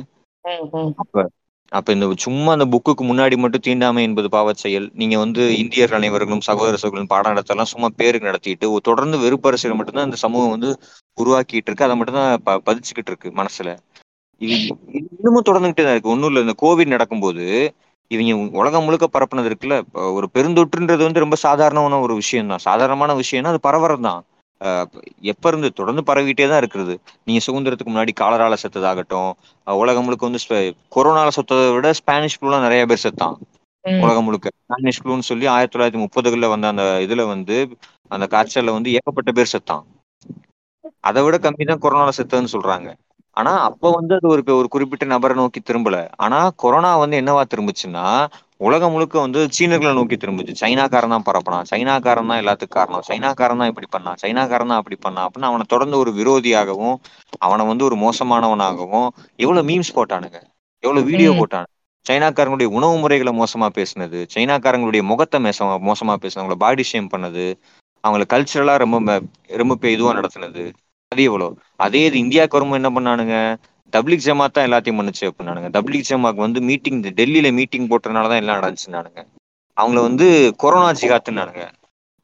அப்ப 1.71 1.93
இந்த 1.93 2.05
சும்மா 2.23 2.49
அந்த 2.51 2.65
புக்குக்கு 2.71 3.03
முன்னாடி 3.09 3.35
மட்டும் 3.37 3.63
தீண்டாமை 3.67 4.01
என்பது 4.07 4.27
பாவச் 4.29 4.61
செயல். 4.63 4.87
நீங்க 5.01 5.15
வந்து 5.17 5.43
இந்தியர் 5.61 5.95
அனைவர்களும் 5.97 6.43
சகோதர 6.47 6.75
சகோதரர்களும் 6.75 7.11
பாடம் 7.13 7.31
நடத்தலாம் 7.31 7.71
சும்மா 7.73 7.89
பேருக்கு 7.99 8.29
நடத்திட்டு 8.29 8.67
தொடர்ந்து 8.89 9.17
வெறுப்பரசியல் 9.25 9.77
மட்டும்தான் 9.79 10.09
இந்த 10.09 10.19
சமூகம் 10.25 10.53
வந்து 10.55 10.69
உருவாக்கிட்டு 11.17 11.69
இருக்கு. 11.69 11.87
அதை 11.87 11.95
மட்டும்தான் 11.99 12.31
ப 12.47 12.57
பதிச்சுக்கிட்டு 12.67 13.11
இருக்கு 13.13 13.29
மனசுல. 13.41 13.69
இது 14.41 14.55
இது 14.97 15.07
இன்னமும் 15.15 15.47
தொடர்ந்துகிட்டே 15.49 15.83
தான் 15.85 15.95
இருக்கு. 15.95 16.13
ஒன்றும் 16.13 16.29
இல்லை. 16.31 16.43
இந்த 16.45 16.55
கோவிட் 16.63 16.95
நடக்கும்போது 16.95 17.45
இவங்க 18.11 18.31
உலகம் 18.61 18.85
முழுக்க 18.87 19.05
பரப்புனது 19.15 19.49
இருக்குல்ல 19.49 19.75
ஒரு 20.17 20.27
பெருந்தொற்றுன்றது 20.35 21.03
வந்து 21.07 21.23
ரொம்ப 21.25 21.37
சாதாரணமான 21.45 21.99
ஒரு 22.05 22.15
விஷயம் 22.21 22.51
தான் 22.53 22.65
சாதாரணமான 22.67 23.15
விஷயம்னா 23.21 23.53
அது 23.53 23.61
பரவறது 23.67 24.03
தான் 24.09 24.21
எப்ப 25.31 25.49
இருந்து 25.51 25.69
தொடர்ந்து 25.77 26.01
பரவிட்டே 26.09 26.47
தான் 26.49 26.61
இருக்கிறது 26.63 26.93
நீங்க 27.27 27.39
சுதந்திரத்துக்கு 27.45 27.93
முன்னாடி 27.93 28.13
காலரால 28.21 28.57
செத்ததாகட்டும் 28.63 29.31
உலகம் 29.67 30.05
முழுக்க 30.07 30.29
வந்து 30.29 30.41
கொரோனால 30.95 31.31
செத்ததை 31.37 31.65
விட 31.77 31.89
ஸ்பானிஷ் 32.01 32.37
ஃப்ளூலாம் 32.37 32.65
நிறைய 32.67 32.83
பேர் 32.91 33.03
செத்தான். 33.05 33.35
உலகம் 33.85 34.25
முழுக்க. 34.27 34.47
ஸ்பானிஷ் 34.63 34.99
ஃப்ளூன்னு 35.01 35.27
சொல்லி 35.29 35.45
ஆயிரத்தி 35.53 35.75
தொள்ளாயிரத்தி 35.75 36.01
முப்பதுகளில் 36.03 36.51
வந்த 36.53 36.67
அந்த 36.73 36.83
இதுல 37.05 37.25
வந்து 37.33 37.55
அந்த 38.11 38.25
காய்ச்சல்ல 38.33 38.75
வந்து 38.77 38.93
ஏகப்பட்ட 38.97 39.31
பேர் 39.37 39.53
செத்தான். 39.55 39.83
அதை 41.09 41.21
விட 41.25 41.35
கம்மி 41.45 41.65
தான் 41.71 41.83
கொரோனால 41.85 42.11
செத்ததுன்னு 42.19 42.53
சொல்றாங்க. 42.55 42.89
ஆனா 43.37 43.51
அப்ப 43.61 43.91
வந்து 43.91 44.13
அது 44.15 44.27
ஒரு 44.27 44.41
ஒரு 44.51 44.67
குறிப்பிட்ட 44.67 45.05
நபரை 45.05 45.35
நோக்கி 45.35 45.59
திரும்பல. 45.61 45.97
ஆனா 46.17 46.39
கொரோனா 46.55 46.91
வந்து 46.97 47.19
என்னவா 47.21 47.43
திரும்புச்சுன்னா 47.51 48.05
உலகம் 48.59 48.93
முழுக்க 48.93 49.15
வந்து 49.19 49.39
சீனர்களை 49.49 49.93
நோக்கி 49.93 50.17
திரும்புச்சு. 50.17 50.53
சைனாக்காரன் 50.61 51.13
தான் 51.15 51.27
பரப்பினான். 51.27 51.67
சைனாக்காரன் 51.71 52.29
தான் 52.31 52.41
எல்லாத்துக்கும் 52.41 52.77
காரணம். 52.79 53.05
சைனாக்காரன் 53.09 53.61
தான் 53.61 53.71
இப்படி 53.71 53.87
பண்ணான். 53.91 54.17
சைனாக்காரன் 54.23 54.71
தான் 54.73 54.81
அப்படி 54.81 54.97
பண்ணான் 55.01 55.25
அப்படின்னு 55.27 55.49
அவனை 55.49 55.65
தொடர்ந்து 55.65 55.97
ஒரு 55.97 56.11
விரோதியாகவும் 56.19 56.95
அவனை 57.39 57.65
வந்து 57.67 57.85
ஒரு 57.85 57.97
மோசமானவனாகவும் 57.97 59.07
எவ்வளவு 59.39 59.67
மீம்ஸ் 59.69 59.95
போட்டானுங்க. 59.95 60.39
எவ்வளவு 60.83 61.07
வீடியோ 61.09 61.31
ம். 61.33 61.39
போட்டானுங்க. 61.41 61.71
சைனாக்காரங்களுடைய 62.05 62.69
உணவு 62.71 62.95
முறைகளை 62.97 63.31
மோசமா 63.33 63.67
பேசுனது 63.75 64.19
சைனாக்காரங்களுடைய 64.35 65.01
முகத்தை 65.03 65.39
மோசமா 65.39 65.73
மோசமா 65.89 66.13
பேசுனது 66.15 66.41
அவங்கள 66.41 66.57
பாடி 66.57 66.83
ஷேம் 66.83 67.11
பண்ணது 67.13 67.45
அவங்கள 68.03 68.23
கல்ச்சரலா 68.33 68.75
ரொம்ப 68.77 69.19
ரொம்ப 69.55 69.87
இதுவா 69.87 70.13
நடத்துனது. 70.13 70.63
அது 71.11 71.23
எவ்வளோ 71.23 71.47
அதே 71.79 72.01
இது 72.05 72.17
இந்தியாவுக்கு 72.17 72.57
வரும்போது 72.57 72.79
என்ன 72.79 72.89
பண்ணானுங்க? 72.95 73.35
தப்லிக் 73.93 74.25
ஜமாத் 74.25 74.53
தான் 74.55 74.67
எல்லாத்தையும் 74.67 74.99
பண்ணுச்சு 74.99 75.23
அப்படின்னானுங்க. 75.29 75.69
தப்லிக் 75.75 76.07
ஜமாக் 76.09 76.43
வந்து 76.43 76.59
மீட்டிங் 76.61 76.99
டெல்லியில 77.19 77.47
மீட்டிங் 77.53 77.87
போட்டதுனால 77.89 78.29
தான் 78.31 78.41
எல்லாம் 78.41 78.59
நடந்துச்சுனானுங்க 78.59 79.21
அவங்கள 79.77 79.99
வந்து 80.07 80.27
கொரோனா 80.57 80.91
ஜிகாத்துனானுங்க 80.93 81.63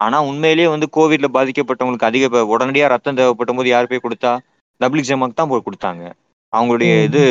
ஆனா 0.02 0.18
உண்மையிலேயே 0.30 0.68
வந்து 0.68 0.88
கோவிட்ல 0.98 1.28
பாதிக்கப்பட்டவங்களுக்கு 1.36 2.10
அதிக 2.10 2.26
உடனடியா 2.54 2.88
ரத்தம் 2.88 3.18
தேவைப்பட்ட 3.20 3.54
போது 3.54 3.70
யார் 3.70 3.90
போய் 3.92 4.04
கொடுத்தா? 4.04 4.32
தப்லிக் 4.82 5.10
ஜமாக் 5.10 5.40
தான் 5.40 5.50
போய் 5.50 5.66
கொடுத்தாங்க. 5.68 6.04
அவங்களுடைய. 6.54 6.92
இது 7.08 7.22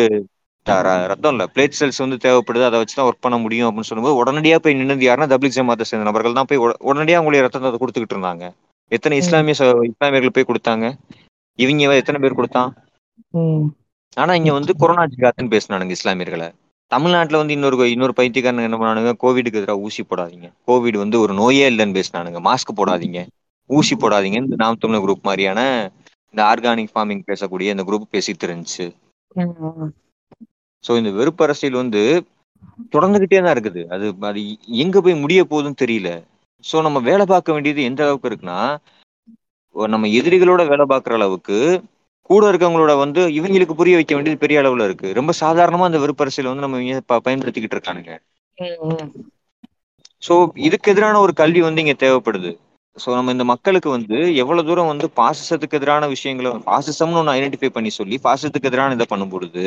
ரத்தம் 1.11 1.33
இல்ல. 1.33 1.45
பிளேட் 1.55 1.78
செல்ஸ் 1.81 2.03
வந்து 2.05 2.16
தேவைப்படுது. 2.23 2.65
அதை 2.69 2.78
வச்சு 2.81 2.95
தான் 2.95 3.09
ஒர்க் 3.09 3.24
பண்ண 3.27 3.37
முடியும் 3.39 3.69
அப்படின்னு 3.69 3.89
சொல்லும்போது 3.91 4.19
உடனடியா 4.20 4.57
போய் 4.57 4.78
நின்னது 4.81 5.07
யாருன்னா 5.09 5.28
தப்லிக் 5.33 5.57
ஜமாத்தை 5.59 5.87
சேர்ந்த 5.91 6.09
நபர்கள் 6.11 6.39
தான் 6.39 6.49
போய் 6.51 6.62
உட- 6.65 6.81
உடனடியா 6.89 7.19
அவங்களுடைய 7.19 7.45
ரத்தத்தை 7.47 7.78
கொடுத்துக்கிட்டு 7.83 8.16
இருந்தாங்க. 8.16 8.45
எத்தனை. 8.93 9.16
இஸ்லாமிய 9.23 9.55
இஸ்லாமியர்கள் 9.91 10.37
போய் 10.37 10.51
கொடுத்தாங்க? 10.51 10.87
இவங்க 11.59 11.95
எத்தனை 12.01 12.20
பேர் 12.23 12.39
கொடுத்தான். 12.39 12.70
ஆனா 14.16 14.33
இங்க 14.41 14.53
வந்து 14.59 14.73
கொரோனா 14.83 15.05
ஜிகாத்துன்னு 15.15 15.53
பேசினானுங்க 15.55 15.95
இஸ்லாமியர்களை. 15.99 16.49
தமிழ்நாட்டுல 16.91 17.41
வந்து 17.41 17.55
இன்னொரு 17.57 17.77
இன்னொரு 17.95 18.15
பைத்தியக்காரன் 18.19 18.66
என்ன 18.69 18.78
பண்ணானுங்க 18.81 19.12
கோவிடுக்கு 19.23 19.61
எதிராக 19.61 19.85
ஊசி 19.87 20.03
போடாதீங்க. 20.03 20.49
கோவிட் 20.69 20.99
வந்து 21.03 21.16
ஒரு 21.24 21.33
நோயே 21.41 21.65
இல்லைன்னு 21.70 21.97
பேசினானுங்க. 21.99 22.41
மாஸ்க் 22.49 22.78
போடாதீங்க. 22.81 23.20
ஊசி 23.70 23.95
போடாதீங்க. 24.03 24.39
இந்த 24.45 24.57
நாம் 24.62 24.81
தமிழர் 24.83 25.05
குரூப் 25.05 25.27
மாதிரியான 25.28 25.61
இந்த 26.35 26.41
ஆர்கானிக் 26.53 26.93
ஃபார்மிங் 26.95 27.24
பேசக்கூடிய 27.31 27.74
இந்த 27.74 27.85
குரூப் 27.89 28.12
பேசிட்டு 28.15 28.47
இருந்துச்சு. 28.49 28.87
சோ 30.85 30.91
இந்த 31.01 31.11
வெறுப்பு 31.19 31.45
அரசியல் 31.47 31.81
வந்து 31.83 32.03
தொடர்ந்துகிட்டே 32.95 33.39
தான் 33.45 33.55
இருக்குது. 33.57 33.83
அது 33.95 34.07
அது 34.28 34.41
எங்க 34.85 34.97
போய் 35.05 35.23
முடிய 35.24 35.41
போகுதுன்னு 35.51 35.83
தெரியல. 35.85 36.11
சோ 36.65 36.77
நம்ம 36.87 36.99
வேலை 37.09 37.24
பார்க்க 37.33 37.57
வேண்டியது 37.57 37.81
எந்த 37.91 38.03
அளவுக்கு 38.05 38.31
இருக்குன்னா 38.31 38.61
நம்ம 39.94 40.09
எதிரிகளோட 40.19 40.62
வேலை 40.73 40.85
பார்க்குற 40.93 41.15
அளவுக்கு 41.19 41.59
கூட 42.31 42.44
இருக்கவங்களோட 42.51 42.93
வந்து 43.05 43.23
இவங்களுக்கு 43.39 43.74
புரிய 43.81 43.97
வைக்க 43.98 44.12
வேண்டியது 44.15 44.43
பெரிய 44.44 44.61
அளவுல 44.62 44.86
இருக்கு. 44.89 45.09
ரொம்ப 45.19 45.32
சாதாரணமா 45.43 45.89
அந்த 45.89 45.98
வெறுப்பு 46.05 46.24
அரசியலை 46.24 46.51
வந்து 46.53 46.66
நம்ம 46.66 47.20
பயன்படுத்திக்கிட்டு 47.27 47.77
இருக்கானுங்க. 47.78 48.12
சோ 50.23 50.35
இதுக்கு 50.69 50.90
எதிரான 50.93 51.20
ஒரு 51.24 51.32
கல்வி 51.40 51.61
வந்து 51.66 51.82
இங்க 51.85 51.94
தேவைப்படுது. 52.05 52.51
சோ 52.97 53.09
நம்ம 53.16 53.32
இந்த 53.35 53.44
மக்களுக்கு 53.51 53.89
வந்து 53.94 54.19
எவ்வளவு 54.43 54.66
தூரம் 54.69 54.90
வந்து 54.93 55.07
பாசிசத்துக்கு 55.20 55.78
எதிரான 55.78 56.05
விஷயங்களை 56.15 56.51
பாசிசம்னு 56.69 57.19
ஒன்று 57.20 57.35
ஐடென்டிஃபை 57.36 57.70
பண்ணி 57.77 57.90
சொல்லி 57.98 58.16
பாசிசத்துக்கு 58.27 58.69
எதிரான 58.70 58.94
இதை 58.98 59.07
பண்ணும் 59.11 59.32
பொழுது 59.35 59.65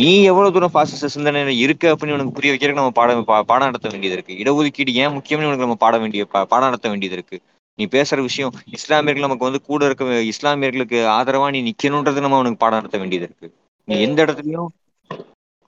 நீ 0.00 0.10
எவ்வளவு 0.32 0.54
தூரம் 0.56 0.74
பாசிச 0.76 1.08
சிந்தனை 1.16 1.42
இருக்கு 1.64 1.88
அப்படின்னு 1.92 2.16
உனக்கு 2.18 2.36
புரிய 2.38 2.52
வைக்கிறதுக்கு 2.54 2.82
நம்ம 2.82 2.96
பாடம் 3.00 3.24
பாடம் 3.50 3.68
நடத்த 3.70 3.88
வேண்டியது 3.94 4.16
இருக்கு. 4.18 4.34
இடஒதுக்கீடு 4.42 4.94
ஏன் 5.02 5.14
முக்கியம்னு 5.16 5.48
உனக்கு 5.50 5.66
நம்ம 5.66 5.78
பாட 5.86 5.98
வேண்டிய 6.04 6.24
பாடம் 6.52 6.68
நடத்த 6.68 6.88
வேண்டியது 6.92 7.18
இருக்கு. 7.18 7.38
நீ 7.78 7.84
பேசுற 7.90 8.18
விஷயம் 8.20 8.54
இஸ்லாமியர்கள் 8.76 9.26
நமக்கு 9.26 9.46
வந்து 9.48 9.60
கூட 9.62 9.84
இருக்க 9.84 10.22
இஸ்லாமியர்களுக்கு 10.32 10.98
ஆதரவா 11.16 11.46
நீ 11.54 11.60
நிக்கணும்ன்றது 11.68 12.24
நம்ம 12.24 12.38
அவனுக்கு 12.38 12.62
பாடம் 12.62 12.78
நடத்த 12.78 12.98
வேண்டியது 12.98 13.26
இருக்கு. 13.28 13.48
நீ 13.88 13.96
எந்த 14.00 14.18
இடத்துலயும் 14.24 14.70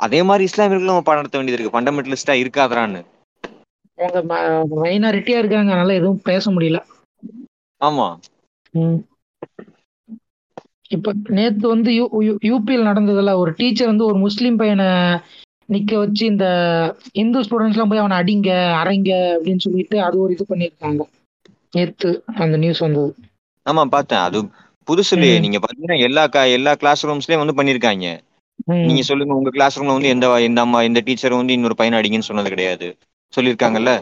அதே 0.01 0.21
மாதிரி 0.23 0.45
இஸ்லாமியர்களும் 0.51 0.93
நம்ம 0.93 1.07
பாடம் 1.07 1.21
நடத்த 1.21 1.39
வேண்டியது 1.39 1.59
இருக்கு. 1.59 1.75
ஃபண்டமெண்டலிஸ்டா 1.75 2.35
இருக்காதரான்னு 2.43 3.03
அவங்க 3.99 4.77
மைனாரிட்டியா 4.85 5.39
இருக்காங்க. 5.39 5.71
அதனால 5.73 5.95
எதுவும் 5.95 6.23
பேச 6.23 6.45
முடியல. 6.51 6.79
ஆமா. 7.81 8.07
இப்ப 10.91 11.13
நேத்து 11.29 11.67
வந்து 11.69 11.91
யூபியில் 12.49 12.89
நடந்ததுல 12.91 13.35
ஒரு 13.37 13.51
டீச்சர் 13.57 13.91
வந்து 13.91 14.05
ஒரு 14.05 14.19
முஸ்லீம் 14.19 14.57
பையனை 14.57 14.89
நிக்க 15.69 15.93
வச்சு 15.97 16.25
இந்த 16.27 16.47
இந்து 17.13 17.41
ஸ்டூடெண்ட்ஸ் 17.41 17.77
எல்லாம் 17.77 17.89
போய் 17.89 18.03
அவனை 18.05 18.17
அடிங்க 18.19 18.51
அரைங்க 18.81 19.11
அப்படின்னு 19.35 19.65
சொல்லிட்டு 19.67 19.97
அது 20.03 20.17
ஒரு 20.21 20.33
இது 20.33 20.45
பண்ணியிருக்காங்க. 20.49 21.03
நேத்து 21.73 22.11
அந்த 22.37 22.57
நியூஸ் 22.57 22.79
வந்தது. 22.79 23.11
ஆமா 23.67 23.83
பார்த்தேன். 23.87 24.19
அது 24.21 24.39
புதுசு 24.89 25.13
இல்லையே 25.13 25.37
ம். 25.39 25.43
நீங்க 25.43 25.59
பாத்தீங்கன்னா 25.59 25.99
எல்லா 26.01 26.23
எல்லா 26.51 26.75
கிளாஸ் 26.75 27.07
ரூம்ஸ்லயும் 27.07 27.43
வந்து 27.45 27.59
பண்ணிருக்காங்க. 27.59 28.07
நீங்க 28.83 29.03
சொல்லுங்க 29.03 29.35
உங்க 29.35 29.51
கிளாஸ் 29.51 29.77
ரூம்ல 29.79 29.95
வந்து 29.95 30.09
எந்த 30.09 30.27
எந்த 30.41 30.61
அம்மா 30.61 30.81
எந்த 30.83 31.01
டீச்சர் 31.01 31.33
வந்து 31.33 31.53
இன்னொரு 31.53 31.75
பையனை 31.75 31.99
அடிங்கன்னு 32.01 32.31
சொன்னது 32.31 32.49
கிடையாது. 32.49 32.89
சொல்லியிருக்காங்கல்ல? 33.33 33.93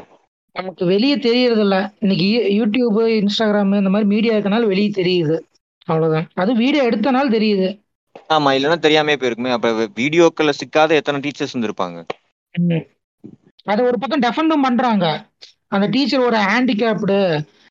நமக்கு 0.56 0.84
வெளியே 0.86 1.16
தெரியறது 1.18 1.60
இல்ல 1.60 1.76
இன்னைக்கு 1.98 2.26
யூடியூப் 2.56 2.98
இன்ஸ்டாகிராம் 3.16 3.76
இந்த 3.76 3.90
மாதிரி 3.90 4.08
மீடியா 4.08 4.34
இருக்கனால 4.34 4.66
வெளியே 4.66 4.90
தெரியுது. 4.94 5.36
அவ்வளவுதான். 5.88 6.26
அது 6.34 6.54
வீடியோ 6.54 6.82
எடுத்தனால 6.84 7.30
தெரியுது. 7.30 7.68
ஆமா 8.30 8.50
இல்லைன்னா 8.52 8.78
தெரியாமே 8.78 9.14
போயிருக்குமே. 9.14 9.50
அப்ப 9.50 9.68
வீடியோக்கள்ல 9.96 10.52
சிக்காத 10.60 10.94
எத்தனை 10.94 11.20
டீச்சர்ஸ் 11.20 11.54
இருந்திருப்பாங்க? 11.54 11.98
ம். 12.54 12.84
அது 13.66 13.80
ஒரு 13.84 13.98
பக்கம் 13.98 14.22
டெஃபண்டும் 14.22 14.62
பண்றாங்க. 14.62 15.06
அந்த 15.68 15.86
டீச்சர் 15.86 16.20
ஒரு 16.20 16.36
ஹேண்டிகேப்டு 16.46 17.18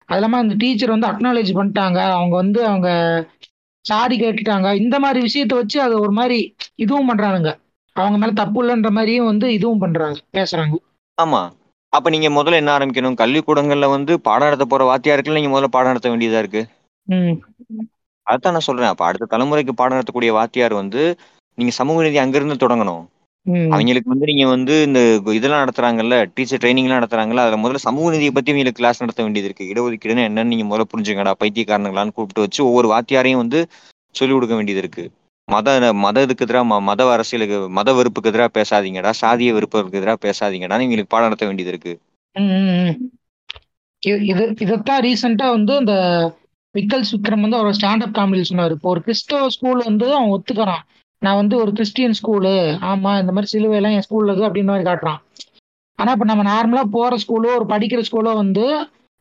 அது 0.09 0.17
இல்லாம 0.17 0.37
அந்த 0.37 0.55
டீச்சர் 0.57 0.89
வந்து 0.89 1.07
அக்னாலேஜ் 1.07 1.51
பண்ணிட்டாங்க. 1.55 1.99
அவங்க 2.09 2.35
வந்து 2.35 2.65
அவங்க 2.65 2.89
சாரி 3.85 4.19
கேட்டுட்டாங்க. 4.19 4.73
இந்த 4.73 4.99
மாதிரி 4.99 5.19
விஷயத்த 5.25 5.53
வச்சு 5.53 5.81
அது 5.81 5.99
ஒரு 5.99 6.11
மாதிரி 6.11 6.55
இதுவும் 6.75 7.09
பண்றானுங்க. 7.09 7.51
அவங்க 7.95 8.17
மேல 8.17 8.31
தப்பு 8.31 8.59
இல்லைன்ற 8.63 8.89
மாதிரியும் 8.89 9.25
வந்து 9.25 9.53
இதுவும் 9.53 9.77
பண்றாங்க 9.77 10.19
பேசுறாங்க. 10.33 10.75
ஆமா. 11.17 11.41
அப்ப 11.93 12.09
நீங்க 12.09 12.29
முதல்ல 12.29 12.53
என்ன 12.53 12.77
ஆரம்பிக்கணும்? 12.77 13.17
கல்விக்கூடங்கள்ல 13.17 13.89
வந்து 13.89 14.19
பாடம் 14.19 14.47
நடத்த 14.47 14.65
போற 14.65 14.83
வாத்தியாருக்கு 14.83 15.37
நீங்க 15.37 15.49
முதல்ல 15.49 15.65
பாடம் 15.65 15.87
நடத்த 15.87 16.09
வேண்டியதா 16.09 16.37
இருக்கு? 16.37 16.61
ம். 17.07 17.35
அதான் 18.27 18.51
நான் 18.51 18.59
சொல்றேன். 18.59 18.87
அப்ப 18.87 19.05
அடுத்த 19.05 19.37
தலைமுறைக்கு 19.37 19.71
பாடம் 19.71 19.97
நடத்தக்கூடிய 19.97 20.31
வாத்தியார் 20.31 20.73
வந்து 20.73 21.03
நீங்க 21.57 21.71
சமூக 21.71 22.03
நீதி 22.03 22.17
அங்கிருந்து 22.17 22.67
தொடங்கணும். 22.67 23.03
ம். 23.45 23.69
அவங்களுக்கு 23.71 24.09
வந்து 24.09 24.25
நீங்க 24.25 24.45
வந்து 24.47 24.73
இந்த 24.83 24.99
இதெல்லாம் 25.33 25.63
நடத்துறாங்கல்ல 25.63 26.15
டீச்சர் 26.35 26.61
ட்ரைனிங் 26.63 26.87
எல்லாம் 26.87 26.99
நடத்துறாங்கல்ல 26.99 27.43
அதுல 27.43 27.59
முதல்ல 27.61 27.81
சமூக 27.85 28.11
நீதியை 28.11 28.31
பத்தி 28.31 28.51
உங்களுக்கு 28.51 28.79
கிளாஸ் 28.79 29.01
நடத்த 29.01 29.23
வேண்டியது 29.23 29.47
இருக்கு 29.49 29.69
இடஒதுக்கீடுன்னு 29.71 30.27
என்னன்னு 30.27 30.51
நீங்க 30.53 30.65
முதல்ல 30.65 30.89
புரிஞ்சுக்கடா 30.93 31.33
பைத்தியக்காரங்களான்னு 31.39 32.15
கூப்பிட்டு 32.15 32.41
வச்சு 32.41 32.61
ஒவ்வொரு 32.63 32.89
வாத்தியாரையும் 32.93 33.37
வந்து 33.37 33.61
சொல்லிக் 34.15 34.37
கொடுக்க 34.37 34.55
வேண்டியது 34.55 34.79
இருக்கு 34.79 35.05
மத 35.47 35.69
மத 35.99 36.21
இதுக்கு 36.21 36.45
எதிராக 36.45 36.81
மத 36.81 37.07
அரசியலுக்கு 37.11 37.69
மத 37.69 37.93
வெறுப்புக்கு 37.93 38.29
எதிராக 38.29 38.51
பேசாதீங்கடா 38.57 39.13
சாதிய 39.21 39.53
வெறுப்புக்கு 39.53 39.97
எதிராக 39.97 40.19
பேசாதீங்கடா 40.25 40.77
இவங்களுக்கு 40.79 41.09
பாடம் 41.09 41.27
நடத்த 41.27 41.45
வேண்டியது 41.45 41.71
இருக்கு 41.71 41.93
ம், 42.35 42.51
ம், 42.57 42.83
ம். 42.83 42.97
இ- 44.03 44.23
இது 44.23 44.43
இதைத்தான் 44.59 45.03
ரீசெண்டா 45.03 45.47
வந்து 45.49 45.73
இந்த 45.77 45.95
விக்கல்ஸ் 46.75 47.13
விக்ரம் 47.15 47.41
வந்து 47.41 47.57
அவர் 47.57 47.75
ஸ்டாண்டப் 47.75 48.15
காமெடியில் 48.15 48.41
சொன்னார். 48.41 48.71
இப்போ 48.71 48.89
ஒரு 48.89 49.01
கிறிஸ்தவ 49.01 49.49
ஸ்கூல் 49.49 49.81
வந்து 49.85 50.05
அவன் 50.15 50.33
ஒத்துக்கிறான். 50.35 50.83
நான் 51.21 51.39
வந்து 51.41 51.55
ஒரு 51.57 51.71
கிறிஸ்டியன் 51.71 52.17
ஸ்கூலு 52.19 52.53
ஆமா 52.89 53.11
இந்த 53.21 53.31
மாதிரி 53.31 53.51
சிலுவையெல்லாம் 53.53 53.95
என் 53.95 54.05
ஸ்கூல்ல 54.07 54.29
இருக்கு 54.29 54.47
அப்படின்னு 54.49 54.71
மாதிரி 54.71 54.87
காட்டுறான். 54.89 55.19
ஆனா 55.99 56.11
இப்ப 56.11 56.25
நம்ம 56.25 56.43
நார்மலா 56.49 56.83
போற 56.91 57.13
ஸ்கூலோ 57.23 57.49
ஒரு 57.57 57.65
படிக்கிற 57.73 58.01
ஸ்கூலோ 58.09 58.33
வந்து 58.35 58.63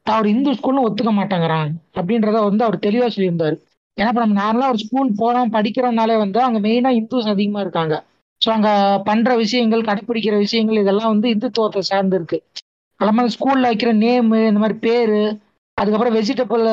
அவர் 0.06 0.26
இந்து 0.26 0.50
ஸ்கூல்னு 0.52 0.84
ஒத்துக்க 0.88 1.12
மாட்டேங்கிறான் 1.12 1.70
அப்படின்றத 1.96 2.42
வந்து 2.44 2.62
அவர் 2.64 2.84
தெளிவா 2.86 3.08
சொல்லியிருந்தாரு. 3.14 3.56
ஏன்னா 3.96 4.10
இப்ப 4.12 4.22
நம்ம 4.24 4.38
நார்மலா 4.42 4.68
ஒரு 4.68 4.80
ஸ்கூல் 4.84 5.10
போறோம் 5.18 5.52
படிக்கிறோம்னாலே 5.56 6.16
வந்து 6.18 6.38
அங்க 6.42 6.58
மெயினா 6.60 6.90
இந்துஸ் 7.00 7.32
அதிகமா 7.34 7.60
இருக்காங்க. 7.60 7.94
ஸோ 8.40 8.48
அங்க 8.50 8.70
பண்ற 9.06 9.30
விஷயங்கள் 9.36 9.86
கடைப்பிடிக்கிற 9.88 10.34
விஷயங்கள் 10.38 10.82
இதெல்லாம் 10.82 11.12
வந்து 11.14 11.28
இந்துத்துவத்தை 11.34 11.80
சார்ந்து 11.90 12.16
இருக்கு 12.16 12.38
அது 13.00 13.12
மாதிரி 13.12 13.32
ஸ்கூல்ல 13.34 13.70
வைக்கிற 13.70 13.90
நேமு 13.98 14.38
இந்த 14.48 14.60
மாதிரி 14.60 14.76
பேரு 14.78 15.20
அதுக்கப்புறம் 15.78 16.14
வெஜிடபிள் 16.14 16.64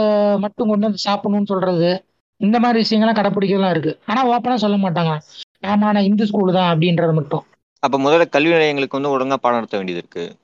மட்டும் 0.43 0.69
கொண்டு 0.69 0.87
வந்து 0.87 1.01
சாப்பிடணும்னு 1.07 1.51
சொல்றது 1.51 1.89
இந்த 2.37 2.59
மாதிரி 2.59 2.79
விஷயங்கள்லாம் 2.83 3.17
கடைப்பிடிக்கலாம் 3.19 3.69
இருக்கு. 3.69 3.99
ஆனா 4.05 4.21
ஓப்பனா 4.29 4.55
சொல்ல 4.55 4.77
மாட்டாங்க. 4.77 5.19
ஆமா 5.61 5.77
நான் 5.77 5.95
இந்து 5.95 6.27
ஸ்கூல் 6.27 6.53
தான் 6.53 6.77
அப்படின்றது 6.77 7.13
மட்டும். 7.13 7.43
அப்ப 7.79 7.97
முதல்ல 7.97 8.29
கல்வி 8.29 8.49
நிலையங்களுக்கு 8.49 9.01
வந்து 9.01 9.13
ஒழுங்கா 9.13 9.35
பாடம் 9.35 9.59
நடத்த 9.59 9.77
வேண்டியது 9.77 10.03
இருக்கு. 10.03 10.37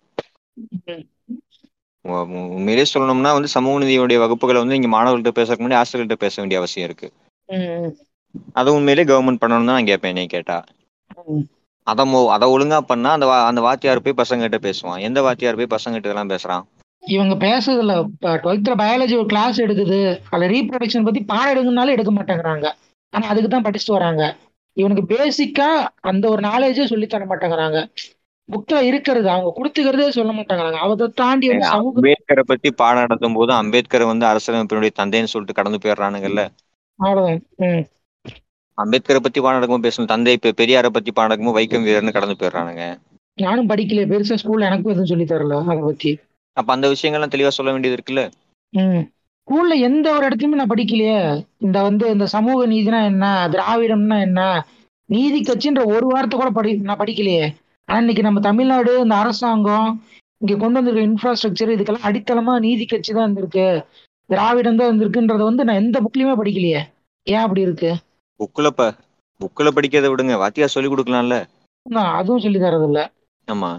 ம். 0.86 1.08
உ- 2.02 2.12
உ- 2.12 2.52
உண்மையிலேயே 2.56 2.86
சொல்லணும்னா 2.94 3.32
வந்து 3.34 3.48
சமூக 3.48 3.86
நீதியுடைய 3.86 4.18
வகுப்புகளை 4.18 4.58
வந்து 4.58 4.76
இங்க 4.76 4.90
மாணவர்கள்ட்ட 4.98 5.32
பேசறதுக்கு 5.36 5.66
முன்னாடி 5.66 5.82
ஆசிரியர்கள்ட்ட 5.82 6.14
பேச 6.14 6.34
வேண்டிய 6.36 6.60
அவசியம் 6.60 6.90
இருக்கு. 6.90 7.14
அதை 8.54 8.74
உண்மையிலேயே 8.74 9.08
கவர்மெண்ட் 9.12 9.34
பண்ணணும் 9.34 9.38
தான் 9.38 9.64
நான் 9.64 9.86
கேட்பேன் 9.86 10.12
என்னை 10.12 10.28
கேட்டா. 10.28 10.64
அதை 11.84 12.28
அதை 12.28 12.50
ஒழுங்கா 12.50 12.80
பண்ணா 12.80 13.12
அந்த 13.12 13.44
அந்த 13.44 13.62
வாத்தியார் 13.62 14.02
போய் 14.02 14.18
பசங்ககிட்ட 14.18 14.58
பேசுவான். 14.62 15.00
எந்த 15.00 15.22
வாத்தியார் 15.22 15.56
போய் 15.56 15.68
பசங்ககிட்ட 15.70 16.04
எல்லாம் 16.04 16.30
பேசுறான்? 16.30 16.64
இவங்க 17.04 17.36
பேசுறதுல 17.46 17.94
டுவெல்த்ல 18.44 18.74
பயாலஜி 18.82 19.16
ஒரு 19.18 19.26
கிளாஸ் 19.26 19.62
எடுக்குது. 19.62 20.00
அதுல 20.30 20.50
ரீப்ரொடக்ஷன் 20.52 21.04
பத்தி 21.04 21.22
பாடம் 21.24 21.52
எடுக்கணும்னாலும் 21.54 21.96
எடுக்க 21.96 22.12
மாட்டேங்கிறாங்க. 22.12 22.68
ஆனா 23.14 23.28
அதுக்கு 23.28 23.50
தான் 23.50 23.64
படிச்சுட்டு 23.64 23.98
வராங்க. 23.98 24.38
இவனுக்கு 24.78 25.04
பேசிக்கா 25.14 25.70
அந்த 26.02 26.30
ஒரு 26.30 26.42
நாலேஜே 26.42 26.86
சொல்லி 26.86 27.08
தர 27.08 27.26
மாட்டேங்கிறாங்க. 27.26 27.80
புக்ல 28.50 28.80
இருக்கிறது 28.82 29.30
அவங்க 29.30 29.50
கொடுத்துக்கிறதே 29.58 30.08
சொல்ல 30.10 30.32
மாட்டேங்கிறாங்க. 30.32 30.80
அதை 30.86 31.08
தாண்டி 31.16 31.48
அம்பேத்கரை 31.50 32.44
பத்தி 32.46 32.72
பாடம் 32.72 33.04
நடத்தும் 33.04 33.34
போது 33.34 33.52
அம்பேத்கர் 33.54 34.04
வந்து 34.04 34.26
அரசியலமைப்பினுடைய 34.26 34.92
தந்தைன்னு 35.00 35.32
சொல்லிட்டு 35.34 35.58
கடந்து 35.60 35.82
போயிடுறானுங்கல்ல? 35.84 36.44
அவ்வளவுதான். 37.00 37.86
அம்பேத்கரை 38.78 39.22
பத்தி 39.24 39.40
பாடம் 39.42 39.58
நடக்கும்போது 39.58 39.88
பேசணும். 39.88 40.12
தந்தை 40.14 40.38
பெரியாரை 40.62 40.90
பத்தி 40.90 41.12
பாடம் 41.12 41.30
நடக்கும்போது 41.30 41.60
வைக்கம் 41.60 41.86
வீரர்னு 41.88 42.18
கடந்து 42.18 42.40
போயிடுறானுங்க. 42.42 42.86
நானும் 43.38 43.70
படிக்கல 43.70 44.02
பெருசா 44.12 44.36
ஸ்கூல்ல 44.42 44.70
எனக்கும் 44.70 44.94
எதுவும் 44.94 45.12
சொல்லி 45.12 45.26
தரல 45.26 45.60
அதை 45.66 45.82
பத்தி. 45.88 46.12
அப்ப 46.58 46.70
அந்த 46.74 46.88
விஷயங்கள்லாம் 46.92 47.34
தெளிவா 47.34 47.52
சொல்ல 47.52 47.72
வேண்டியது 47.72 47.98
இருக்குல்ல? 47.98 48.24
ஸ்கூல்ல 49.48 49.74
எந்த 49.86 50.08
ஒரு 50.12 50.24
இடத்துலயுமே 50.28 50.60
நான் 50.60 50.72
படிக்கலையே. 50.72 51.18
இந்த 51.62 51.78
வந்து 51.84 52.06
இந்த 52.14 52.26
சமூக 52.34 52.66
நீதினா 52.68 53.00
என்ன 53.06 53.26
திராவிடம்னா 53.54 54.18
என்ன 54.22 54.42
நீதி 55.10 55.40
கட்சின்ற 55.42 55.82
ஒரு 55.94 56.06
வார்த்தை 56.10 56.36
கூட 56.36 56.50
படி 56.52 56.72
நான் 56.82 57.00
படிக்கலையே. 57.00 57.46
ஆனா 57.90 58.00
இன்னைக்கு 58.00 58.24
நம்ம 58.24 58.42
தமிழ்நாடு 58.48 58.94
இந்த 59.04 59.16
அரசாங்கம் 59.22 59.90
இங்க 60.42 60.54
கொண்டு 60.56 60.78
வந்திருக்க 60.80 61.10
இன்ஃப்ராஸ்ட்ரக்சர் 61.10 61.74
இதுக்கெல்லாம் 61.74 62.08
அடித்தளமா 62.10 62.54
நீதி 62.64 62.86
கட்சி 62.86 63.12
தான் 63.12 63.26
இருந்திருக்கு. 63.26 63.68
திராவிடம் 64.30 64.80
தான் 64.80 64.90
இருந்திருக்குன்றத 64.90 65.44
வந்து 65.44 65.66
நான் 65.68 65.82
எந்த 65.82 66.00
புக்லயுமே 66.06 66.36
படிக்கலையே. 66.38 66.82
ஏன் 67.28 67.44
அப்படி 67.44 67.62
இருக்கு? 67.62 67.92
புக்குல 68.40 68.68
ப 68.72 68.82
புக்குல 69.42 69.70
படிக்கிறத 69.76 70.10
விடுங்க. 70.12 70.34
வாத்தியார் 70.42 70.74
சொல்லி 70.74 70.90
கொடுக்கலாம்ல? 70.90 71.38
அதுவும் 72.16 72.44
சொல்லி 72.44 72.60
தரது 72.60 72.88
இல்ல 72.90 73.00
ஆமா. 73.48 73.72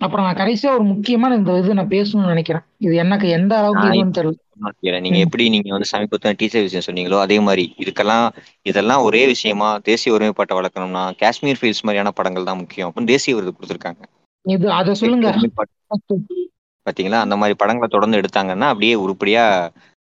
அப்புறம் 0.00 0.24
நான் 0.26 0.40
கடைசியா 0.40 0.70
ஒரு 0.76 0.82
முக்கியமான 0.82 1.34
இந்த 1.34 1.52
இது 1.58 1.76
நான் 1.78 1.92
பேசணும்னு 1.94 2.32
நினைக்கிறேன். 2.32 2.64
இது 2.78 2.94
எனக்கு 2.94 3.28
எந்த 3.28 3.52
அளவுக்கு 3.58 4.18
தெரியல. 4.18 5.00
நீங்க. 5.04 5.18
எப்படி 5.18 5.44
நீங்க 5.48 5.70
வந்து 5.70 5.88
சமீபத்துல 5.92 6.32
டீச்சர் 6.40 6.64
விஷயம் 6.66 6.86
சொன்னீங்களோ 6.86 7.18
அதே 7.18 7.36
மாதிரி 7.40 7.64
இதுக்கெல்லாம் 7.84 8.26
இதெல்லாம் 8.62 9.02
ஒரே 9.02 9.22
விஷயமா 9.26 9.68
தேசிய 9.88 10.14
ஒருமைப்பாட்டை 10.16 10.54
வளர்க்கணும்னா 10.58 11.02
காஷ்மீர் 11.22 11.60
ஃபீல்ஸ் 11.60 11.82
மாதிரியான 11.82 12.10
படங்கள் 12.10 12.48
தான் 12.50 12.56
முக்கியம். 12.56 12.88
அப்படின்னு 12.90 13.12
தேசிய 13.14 13.34
விருது 13.36 13.56
கொடுத்துருக்காங்க. 13.56 14.02
இது 14.44 14.66
அதை 14.72 14.94
சொல்லுங்க. 14.94 15.28
பாத்தீங்களா? 16.86 17.20
அந்த 17.26 17.36
மாதிரி 17.36 17.54
படங்களை 17.62 17.88
தொடர்ந்து 17.90 18.20
எடுத்தாங்கன்னா 18.20 18.66
அப்படியே 18.72 18.94
உருப்படியா 19.04 19.44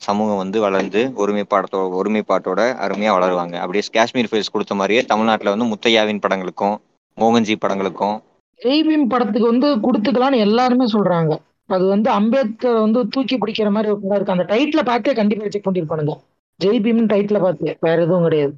சமூகம் 0.00 0.36
வந்து 0.36 0.58
வளர்ந்து 0.60 1.00
ஒருமைப்பாட்டோ 1.22 1.78
ஒருமைப்பாட்டோட 1.98 2.60
அருமையா 2.86 3.12
வளருவாங்க. 3.16 3.54
அப்படியே 3.62 3.84
காஷ்மீர் 3.92 4.30
ஃபீல்ஸ் 4.30 4.52
கொடுத்த 4.52 4.74
மாதிரியே 4.74 5.02
தமிழ்நாட்டுல 5.12 5.54
வந்து 5.54 5.68
முத்தையாவின் 5.72 6.24
படங்களுக்கும் 6.26 6.76
மோகன்ஜி 7.18 7.54
படங்களுக்கும் 7.64 8.16
ஜெய்பீம் 8.64 9.08
படத்துக்கு 9.08 9.48
வந்து 9.50 9.68
கொடுத்துக்கலாம்னு 9.76 10.36
எல்லாருமே 10.36 10.86
சொல்றாங்க. 10.92 11.38
அது 11.66 11.84
வந்து 11.86 12.10
அம்பேத்கர் 12.10 12.80
வந்து 12.80 13.08
தூக்கி 13.08 13.36
பிடிக்கிற 13.36 13.70
மாதிரி 13.70 13.92
ஒரு 13.92 14.00
படம் 14.02 14.16
இருக்கு. 14.16 14.34
அந்த 14.34 14.46
டைட்டில 14.52 14.84
பார்த்தே 14.84 15.12
கண்டிப்பா 15.12 15.48
செக் 15.48 15.68
பண்ணிருப்பானுங்க 15.68 16.14
ஜெய்பீம் 16.60 17.10
டைட்டில 17.12 17.40
பார்த்து. 17.40 17.76
வேற 17.80 18.02
எதுவும் 18.02 18.22
கிடையாது. 18.22 18.54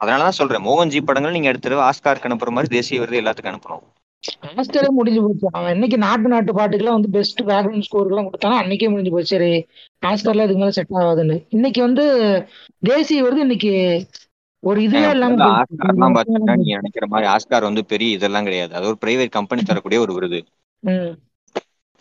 அதனாலதான் 0.00 0.38
சொல்றேன். 0.40 0.64
மோகன்ஜி 0.64 1.00
படங்கள் 1.04 1.32
நீங்க 1.32 1.48
அடுத்த 1.48 1.68
தடவை 1.68 1.84
ஆஸ்காருக்கு 1.88 2.28
அனுப்புற 2.28 2.50
மாதிரி 2.50 2.74
தேசிய 2.74 3.00
விருது 3.00 3.20
எல்லாத்துக்கும் 3.20 3.52
அனுப்பணும். 3.52 3.84
ஆஸ்டரே 4.60 4.88
முடிஞ்சு 4.88 5.20
போச்சு. 5.22 5.48
அவன் 5.52 5.72
இன்னைக்கு 5.72 5.98
நாட்டு 5.98 6.28
நாட்டு 6.28 6.52
பாட்டுக்கெல்லாம் 6.52 6.96
வந்து 6.98 7.10
பெஸ்ட் 7.10 7.40
பேக்ரவுண்ட் 7.40 7.86
ஸ்கோருக்குலாம் 7.86 8.28
கொடுத்தானா 8.28 8.58
அன்னைக்கே 8.62 8.88
முடிஞ்சு 8.88 9.10
போச்சு. 9.10 9.32
சரி 9.34 9.66
ஆஸ்கர்ல 10.06 10.44
இதுக்கு 10.44 10.58
மேல 10.58 10.70
செட் 10.70 10.92
ஆகாதுன்னு. 11.00 11.46
இன்னைக்கு 11.48 11.80
வந்து 11.80 12.04
தேசிய 12.78 13.22
விருது 13.22 13.40
இன்னைக்கு 13.40 13.72
ஒரு 14.62 14.80
இதுவே 14.86 15.08
இல்லாம 15.14 16.22
நீங்க 16.56 16.74
நினைக்கிற 16.76 17.06
மாதிரி 17.12 17.26
ஆஸ்கார் 17.32 17.68
வந்து 17.68 17.82
பெரிய 17.92 18.16
இதெல்லாம் 18.16 18.46
கிடையாது. 18.48 18.72
அது 18.74 18.86
ஒரு 18.86 18.98
பிரைவேட் 19.02 19.36
கம்பெனி 19.36 19.62
தரக்கூடிய 19.62 20.00
ஒரு 20.00 20.12
விருது. 20.16 20.40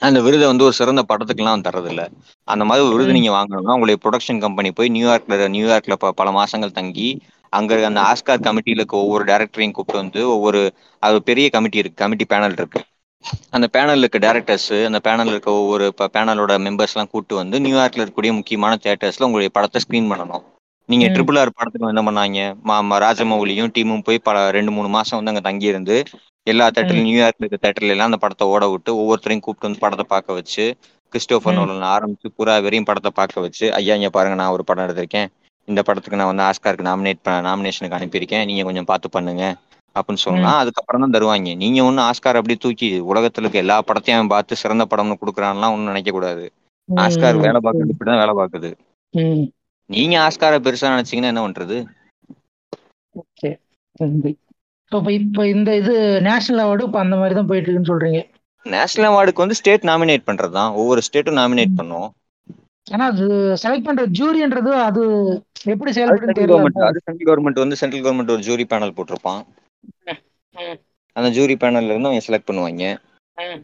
அந்த 0.02 0.20
விருதை 0.26 0.46
வந்து 0.48 0.66
ஒரு 0.68 0.76
சிறந்த 0.78 1.02
படத்துக்குலாம் 1.10 1.66
தரது 1.66 1.90
இல்ல 1.90 2.04
அந்த 2.48 2.64
மாதிரி 2.66 2.86
ஒரு 2.86 2.96
விருது. 2.96 3.16
நீங்க 3.18 3.32
வாங்கணும்னா 3.36 3.76
உங்களுடைய 3.76 4.00
ப்ரொடக்ஷன் 4.04 4.44
கம்பெனி 4.46 4.70
போய் 4.72 4.94
நியூயார்க்ல 4.96 5.48
நியூயார்க்ல 5.56 5.96
பல 6.22 6.30
மாசங்கள் 6.38 6.78
தங்கி 6.80 7.10
அங்க 7.54 7.80
அந்த 7.88 8.02
ஆஸ்கார் 8.12 8.46
கமிட்டியில 8.46 8.82
இருக்க 8.82 8.96
ஒவ்வொரு 8.98 9.24
டேரக்டரையும் 9.26 9.76
கூப்பிட்டு 9.78 10.02
வந்து 10.02 10.22
ஒவ்வொரு 10.36 10.60
அது 11.04 11.18
பெரிய 11.30 11.48
கமிட்டி 11.50 11.82
இருக்கு 11.82 12.02
கமிட்டி 12.04 12.26
பேனல் 12.30 12.58
இருக்கு. 12.60 12.80
அந்த 13.56 13.66
பேனல்ல 13.74 14.04
இருக்க 14.04 14.20
டேரக்டர்ஸ் 14.20 14.72
அந்த 14.88 15.00
பேனல்ல 15.06 15.34
இருக்க 15.34 15.52
ஒவ்வொரு 15.60 15.86
பேனலோட 16.16 16.56
மெம்பர்ஸ் 16.66 16.96
எல்லாம் 16.96 17.12
கூட்டு 17.12 17.36
வந்து 17.36 17.60
நியூயார்க்ல 17.66 18.02
இருக்கக்கூடிய 18.02 18.34
முக்கியமான 18.40 18.80
தியேட்டர்ஸ்ல 18.84 19.28
உங்களுடைய 19.28 19.52
படத்தை 19.58 19.82
ஸ்கிரீன் 19.84 20.12
பண்ணணும். 20.12 20.46
நீங்க. 20.86 21.06
ட்ரிபிள் 21.08 21.40
ஆர் 21.40 21.52
படத்துக்கு 21.56 21.88
என்ன 21.88 22.02
பண்ணாங்க? 22.02 22.56
மா- 22.68 22.86
மா- 22.86 23.02
ராஜமௌலியும் 23.02 23.72
டீமும் 23.78 24.04
போய் 24.04 24.20
பல 24.20 24.52
ரெண்டு 24.52 24.72
மூணு 24.72 24.88
மாசம் 24.88 25.24
வந்து 25.24 25.40
அங்க 25.40 25.50
தங்கி 25.50 25.66
இருந்து 25.66 26.04
எல்லா 26.44 26.68
தேட்டர்லயும் 26.68 27.06
நியூயார்க்ல 27.06 27.44
இருக்க 27.44 27.72
தேட்டர்ல 27.72 27.88
எல்லாம் 27.88 28.06
அந்த 28.06 28.18
படத்தை 28.18 28.48
ஓட 28.48 28.70
விட்டு 28.70 28.96
ஒவ்வொருத்தரையும் 28.96 29.40
கூப்பிட்டு 29.40 29.62
வந்து 29.62 29.80
படத்தை 29.80 30.06
பார்க்க 30.08 30.34
வச்சு 30.34 30.78
கிறிஸ்டோபர். 31.10 31.54
நோலன் 31.54 31.88
ஆரம்பிச்சு 31.88 32.32
புறா 32.38 32.62
வரையும் 32.62 32.84
படத்தை 32.84 33.12
பார்க்க 33.14 33.42
வச்சு 33.42 33.74
ஐயா 33.74 33.96
இங்க 33.96 34.10
பாருங்க 34.10 34.36
நான் 34.36 34.52
ஒரு 34.52 34.64
படம் 34.64 34.86
எடுத்திருக்கேன். 34.86 35.28
இந்த 35.66 35.82
படத்துக்கு 35.82 36.18
நான் 36.18 36.36
வந்து 36.36 36.44
ஆஸ்காருக்கு 36.44 36.90
நாமினேட் 36.90 37.30
நாமினேஷனுக்கு 37.30 37.98
அனுப்பியிருக்கேன். 37.98 38.46
நீங்க 38.46 38.64
கொஞ்சம் 38.64 38.84
பார்த்து 38.84 39.10
பண்ணுங்க. 39.10 39.56
அப்படின்னு 39.96 40.14
சொல்லலாம் 40.14 40.58
அதுக்கப்புறம் 40.58 41.10
தான் 41.10 41.22
தருவாங்க. 41.22 41.56
நீங்க 41.56 41.84
ஒன்னும் 41.84 42.04
ஆஸ்கார் 42.04 42.36
அப்படி 42.36 42.56
தூக்கி 42.56 43.02
உலகத்துல 43.02 43.40
இருக்க 43.40 43.58
எல்லா 43.58 43.82
படத்தையும் 43.82 44.28
பார்த்து 44.28 44.56
சிறந்த 44.56 44.86
படம்னு 44.90 45.14
கொடுக்குறான்லாம் 45.22 45.66
ஒன்றும் 45.66 45.84
நினைக்க 45.84 46.12
கூடாது 46.12 46.52
ஆஸ்கார். 46.96 47.36
வேலை 47.36 47.60
பார்க்கறது 47.64 47.92
இப்படிதான் 48.00 48.26
வேலை 48.26 48.34
பார்க்குது. 48.38 48.74
நீங்க 49.94 50.16
ஆஸ்காரை 50.26 50.58
பெருசா 50.66 50.94
நினைச்சீங்கன்னா 50.94 51.32
என்ன 51.34 51.44
பண்றது? 51.46 51.78
ஓகே 53.16 53.50
இப்போ 54.92 55.12
இப்போ 55.18 55.42
இந்த 55.56 55.70
இது 55.82 55.94
நேஷனல் 56.28 56.62
அவார்டு 56.64 56.88
இப்போ 56.88 57.00
அந்த 57.04 57.16
மாதிரி 57.20 57.36
தான் 57.40 57.50
போயிட்டு 57.50 57.68
இருக்குன்னு 57.68 57.92
சொல்றீங்க. 57.92 58.20
நேஷனல் 58.66 59.10
அவார்டுக்கு 59.10 59.44
வந்து 59.44 59.58
ஸ்டேட் 59.60 59.86
நாமினேட் 59.90 60.28
பண்றது 60.30 60.54
தான் 60.60 60.74
ஒவ்வொரு 60.80 61.02
ஸ்டேட்டும் 61.08 61.40
நாமினேட் 61.42 61.78
பண்ணும். 61.80 62.10
ஆனா 62.88 63.04
அது 63.12 63.26
செலக்ட் 63.64 63.88
பண்ற 63.88 64.04
ஜூரின்றது 64.18 64.72
அது 64.88 65.02
எப்படி 65.74 65.92
செயல்படுன்னு 65.98 66.38
தெரியல. 66.40 66.88
அது 66.90 67.04
சென்ட்ரல் 67.06 67.30
கவர்மெண்ட் 67.30 67.64
வந்து 67.64 67.80
சென்ட்ரல் 67.82 68.04
கவர்மெண்ட் 68.06 68.34
ஒரு 68.36 68.44
ஜூரி 68.50 68.66
பேனல் 68.72 68.96
போட்டிருப்பான். 68.98 69.42
அந்த 71.16 71.30
ஜூரி 71.38 71.56
பேனல்ல 71.62 71.94
இருந்து 71.94 72.10
அவங்க 72.10 72.26
செலக்ட் 72.28 72.50
பண்ணுவாங்க. 72.50 72.86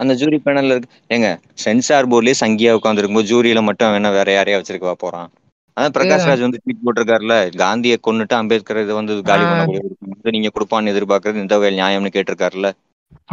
அந்த 0.01 0.13
ஜூரி 0.21 0.37
பேனல்ல 0.45 0.75
இருக்கு 0.75 1.01
ஏங்க 1.15 1.29
சென்சார் 1.63 2.09
போர்ட்லயே 2.11 2.41
சங்கியா 2.43 2.71
உட்காந்துருக்கும்போது 2.79 3.29
ஜூரியில 3.31 3.61
மட்டும் 3.69 3.97
என்ன 3.99 4.11
வேற 4.17 4.29
யாரையா 4.37 4.59
வச்சிருக்கவா 4.59 4.95
போறான்? 5.03 5.29
அதான் 5.77 5.93
பிரகாஷ் 5.95 6.27
ராஜ் 6.27 6.45
வந்து 6.45 6.59
ட்வீட் 6.61 6.83
போட்டிருக்காருல 6.85 7.33
காந்தியை 7.61 7.97
கொன்னுட்டு 7.99 8.35
அம்பேத்கர் 8.39 8.83
இதை 8.83 8.93
வந்து 8.99 9.15
காலி. 9.29 9.43
பண்ணக்கூடிய 9.45 10.33
நீங்க 10.35 10.51
கொடுப்பான்னு 10.55 10.93
எதிர்பார்க்கறது 10.93 11.43
இந்த 11.43 11.57
வகையில் 11.57 11.79
நியாயம்னு 11.81 12.13
கேட்டிருக்காருல்ல 12.15 12.69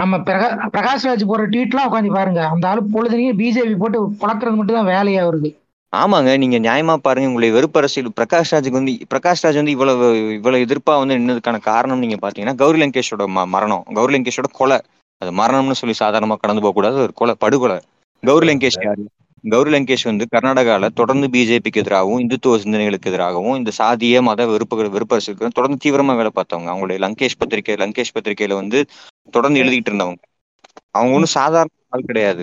ஆமா 0.02 0.16
பிரகா 0.26 0.48
பிரகாஷ் 0.74 1.06
ராஜ் 1.08 1.22
போற 1.30 1.42
ட்வீட்லாம் 1.52 1.86
உட்காந்து 1.88 2.10
பாருங்க. 2.16 2.40
அந்த 2.52 2.64
ஆளு 2.70 2.80
பொழுதுனையும் 2.94 3.38
பிஜேபி 3.40 3.74
போட்டு 3.82 3.98
பழக்கிறது 4.22 4.58
மட்டும் 4.58 4.78
தான் 4.78 4.90
வேலையா 4.92 5.22
வருது. 5.28 5.50
ஆமாங்க 5.92 6.30
நீங்க 6.42 6.56
நியாயமா 6.66 6.94
பாருங்க 7.06 7.28
உங்களுடைய 7.30 7.54
வெறுப்பு 7.56 7.78
அரசியல் 7.80 8.14
பிரகாஷ் 8.18 8.52
ராஜுக்கு 8.54 8.78
வந்து 8.78 8.94
பிரகாஷ் 9.12 9.44
ராஜ் 9.44 9.60
வந்து 9.60 9.74
இவ்வளவு 9.76 10.06
இவ்வளவு 10.38 10.64
எதிர்ப்பா 10.66 10.94
வந்து 11.02 11.18
நின்னதுக்கான 11.18 11.60
காரணம் 11.70 12.02
நீங்க 12.04 12.18
பாத்தீங்கன்னா 12.24 12.56
கௌரி 12.62 12.80
லங்கேஷோட 12.82 13.26
மரணம். 13.54 13.84
கௌரி 13.98 14.14
லங்கேஷோட 14.16 14.50
கொலை. 14.60 14.78
அது 15.22 15.32
மரணம்னு 15.40 15.80
சொல்லி 15.80 15.96
சாதாரணமா 16.02 16.36
கடந்து 16.42 16.64
போக 16.64 16.74
கூடாது 16.78 16.98
ஒரு 17.06 17.14
கொலை 17.20 17.34
படுகொலை. 17.44 17.78
கௌரி 18.22 18.46
லங்கேஷ் 18.50 18.80
யாரு? 18.86 19.04
கௌரி 19.44 19.70
லங்கேஷ் 19.70 20.04
வந்து 20.04 20.24
கர்நாடகால 20.34 20.88
தொடர்ந்து 20.94 21.26
பிஜேபிக்கு 21.28 21.80
எதிராகவும் 21.82 22.20
இந்துத்துவ 22.20 22.58
சிந்தனைகளுக்கு 22.62 23.10
எதிராகவும் 23.10 23.56
இந்த 23.56 23.70
சாதிய 23.78 24.22
மத 24.22 24.46
வெறுப்புகள் 24.46 24.92
வெறுப்பரசுக்கு 24.94 25.56
தொடர்ந்து 25.58 25.78
தீவிரமா 25.84 26.14
வேலை 26.20 26.32
பார்த்தவங்க. 26.34 26.68
அவங்களுடைய 26.72 27.00
லங்கேஷ் 27.04 27.38
பத்திரிகை 27.38 27.76
லங்கேஷ் 27.82 28.14
பத்திரிகையில 28.16 28.58
வந்து 28.60 28.80
தொடர்ந்து 29.30 29.62
எழுதிட்டு 29.62 29.90
இருந்தவங்க. 29.90 30.20
அவங்க 30.94 31.14
ஒன்றும் 31.16 31.34
சாதாரண 31.38 31.72
ஆள் 31.88 32.06
கிடையாது. 32.06 32.42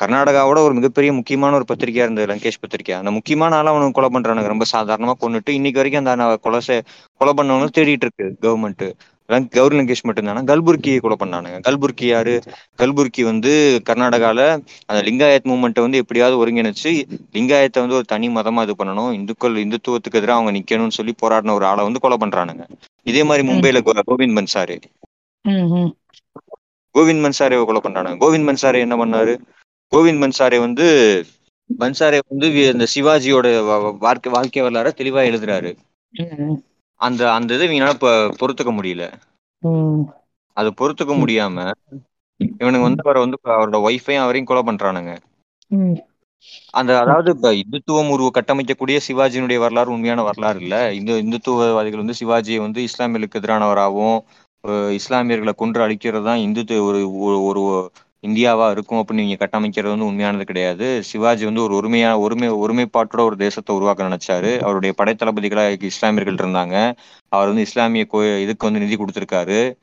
கர்நாடகாவோட 0.00 0.58
ஒரு 0.66 0.74
மிகப்பெரிய 0.74 1.10
முக்கியமான 1.18 1.56
ஒரு 1.58 1.66
பத்திரிகையா 1.70 2.04
இருந்தது 2.06 2.28
லங்கேஷ் 2.32 2.60
பத்திரிகை. 2.60 2.94
அந்த 3.00 3.10
முக்கியமான 3.10 3.56
ஆள் 3.56 3.70
அவனுக்கு 3.72 3.96
கொலை 3.98 4.10
பண்றானுங்க. 4.14 4.52
ரொம்ப 4.54 4.66
சாதாரணமா 4.74 5.14
கொண்டுட்டு 5.24 5.56
இன்னைக்கு 5.58 5.80
வரைக்கும் 5.80 6.06
அந்த 6.06 6.38
கொலை 6.46 6.60
கொலை 7.20 7.32
பண்ணவங்க 7.38 7.68
தேடிட்டு 7.78 8.06
இருக்கு 8.06 8.26
கவர்மெண்ட் 8.44 8.86
கௌரி 9.26 9.78
லங்கேஷ் 9.78 10.06
மட்டும்தானா? 10.06 10.44
கல்புர்கியை 10.44 11.00
கொலை 11.00 11.16
பண்ணானுங்க. 11.20 11.60
கல்புர்கி 11.68 12.06
யாரு? 12.06 12.42
கல்புர்கி 12.78 13.24
வந்து 13.24 13.80
கர்நாடகால 13.90 14.66
அந்த 14.86 15.10
லிங்காயத் 15.10 15.48
மூமெண்ட்டை 15.48 15.80
வந்து 15.80 15.98
எப்படியாவது 15.98 16.46
ஒருங்கிணைச்சு 16.46 17.02
லிங்காயத்தை 17.32 17.78
வந்து 17.78 17.94
ஒரு 17.94 18.04
தனி 18.04 18.28
மதமா 18.28 18.62
இது 18.62 18.74
பண்ணணும் 18.78 19.12
இந்துக்கள் 19.12 19.52
இந்துத்துவத்துக்கு 19.52 20.12
எதிராக 20.12 20.40
அவங்க 20.40 20.58
நிக்கணும்னு 20.58 20.88
சொல்லி 20.88 21.14
போராடின 21.22 21.50
ஒரு 21.50 21.64
ஆளை 21.64 21.84
வந்து 21.84 22.00
கொலை 22.00 22.16
பண்றானுங்க. 22.20 22.68
இதே 23.02 23.24
மாதிரி 23.24 23.48
மும்பைல 23.48 23.80
கோ- 23.84 24.00
கோவிந்த் 24.10 24.34
பன்சாரி 24.34 24.80
கோவிந்த் 26.98 27.22
பன்சாரே 27.22 27.64
கொலை 27.64 27.80
பண்றானுங்க. 27.84 28.16
கோவிந்த் 28.16 28.54
பன்சாரே 28.54 28.78
என்ன 28.78 28.96
பண்ணாரு? 28.96 29.38
கோவிந்த் 29.96 30.30
பன்சாரே 30.30 30.58
வந்து 30.58 31.26
பன்சாரே 31.78 32.18
வந்து 32.28 32.66
இந்த 32.72 32.86
சிவாஜியோட 32.94 33.66
வாழ்க்கை 33.98 34.32
வாழ்க்கை 34.32 34.62
வரலாற 34.62 34.90
தெளிவா 34.96 35.26
எழுதுறாரு. 35.32 35.76
அந்த 37.00 37.32
அந்த 37.32 37.54
இதை 37.54 37.80
பொ- 37.80 38.32
பொறுத்துக்க 38.40 38.72
முடியல. 38.72 39.04
அது 40.56 40.70
பொறுத்துக்க 40.70 41.14
முடியாம 41.20 41.70
இவனுங்க 42.58 42.80
வந்து 42.80 43.02
அவரை 43.04 43.20
வந்து 43.22 43.38
அவரோட 43.44 43.76
ஒய்ஃபையும் 43.82 44.22
அவரையும் 44.22 44.44
கொலை 44.44 44.62
பண்றானுங்க. 44.62 45.12
அந்த 46.70 47.00
அதாவது 47.00 47.30
இப்ப 47.30 47.52
இந்துத்துவம் 47.52 48.08
உருவ 48.08 48.30
கட்டமைக்கக்கூடிய 48.34 49.00
சிவாஜியினுடைய 49.08 49.58
வரலாறு 49.58 49.90
உண்மையான 49.90 50.22
வரலாறு 50.22 50.60
இல்ல. 50.60 50.92
இந்த 50.92 51.12
இந்துத்துவவாதிகள் 51.12 52.02
வந்து 52.02 52.18
சிவாஜியை 52.20 52.56
வந்து 52.56 52.86
இஸ்லாமியர்களுக்கு 52.88 53.40
எதிரானவராகவும் 53.40 54.18
இஸ்லாமியர்களை 54.98 55.54
கொன்று 55.54 55.88
அழிக்கிறது 55.88 56.24
தான் 56.24 56.38
இந்துத்துவ 56.38 56.84
ஒரு- 57.12 57.44
ஒரு 57.44 57.90
இந்தியாவா 58.24 58.70
இருக்கும் 58.70 59.04
அப்படின்னு 59.04 59.12
நீங்க 59.12 59.46
கட்டமைக்கிறது 59.46 59.88
வந்து 59.88 60.04
உண்மையானது 60.04 60.44
கிடையாது. 60.44 61.02
சிவாஜி 61.02 61.44
வந்து 61.44 61.62
ஒரு 61.62 61.76
ஒருமையா 61.76 62.18
ஒருமை 62.18 62.50
ஒருமைப்பாட்டோட 62.50 63.20
ஒரு 63.20 63.36
தேசத்தை 63.36 63.76
உருவாக்க 63.76 64.08
நினைச்சாரு. 64.08 64.60
அவருடைய 64.60 64.94
படைத்தளபதிகளா 64.98 65.82
இஸ்லாமியர்கள் 65.82 66.46
இருந்தாங்க. 66.46 66.96
அவர் 67.28 67.46
வந்து 67.46 67.60
இஸ்லாமிய 67.60 68.04
கோ 68.04 68.38
இதுக்கு 68.38 68.70
வந்து 68.70 68.86
நிதி 68.86 69.04
கொடுத்திருக்காரு. 69.04 69.76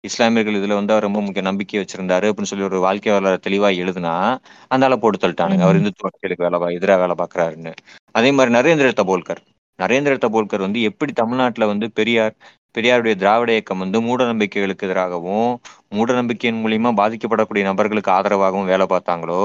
இஸ்லாமியர்கள் 0.00 0.54
இதுல 0.54 0.74
வந்து 0.74 0.92
அவர் 0.92 1.02
ரொம்ப 1.02 1.20
முக்கிய 1.20 1.42
நம்பிக்கை 1.42 1.80
வச்சிருந்தாரு 1.80 2.32
அப்படின்னு 2.32 2.42
சொல்லி 2.42 2.64
ஒரு 2.64 2.80
வாழ்க்கை 2.80 3.12
வரலாறு 3.12 3.40
தெளிவா 3.46 3.86
எழுதுனா 3.86 4.38
அந்த 4.68 4.86
ஆளை 4.86 4.98
போட்டு 4.98 5.28
தள்ளிட்டானுங்க. 5.28 5.60
அவர் 5.60 5.76
இந்துத்துவ 5.76 6.08
அரசியலுக்கு 6.08 6.48
வேலை 6.48 6.60
பா- 6.60 6.80
எதிரா 6.80 6.98
வேலை 6.98 7.14
பாக்குறாருன்னு 7.18 7.74
அதே 8.12 8.32
மாதிரி 8.32 8.58
நரேந்திர 8.58 8.92
தபோல்கர். 9.02 9.57
நரேந்திர 9.78 10.14
தபோல்கர் 10.18 10.66
வந்து 10.66 10.80
எப்படி 10.90 11.12
தமிழ்நாட்டுல 11.14 11.66
வந்து 11.66 11.86
பெரியார் 11.98 12.34
பெரியாருடைய 12.74 13.14
திராவிட 13.16 13.50
இயக்கம் 13.52 13.82
வந்து 13.82 13.98
மூட 14.00 14.22
நம்பிக்கைகளுக்கு 14.26 14.86
எதிராகவும் 14.86 15.50
மூட 15.92 16.08
நம்பிக்கையின் 16.12 16.60
மூலியமா 16.64 16.90
பாதிக்கப்படக்கூடிய 16.98 17.62
நபர்களுக்கு 17.68 18.10
ஆதரவாகவும் 18.12 18.68
வேலை 18.70 18.86
பார்த்தாங்களோ? 18.88 19.40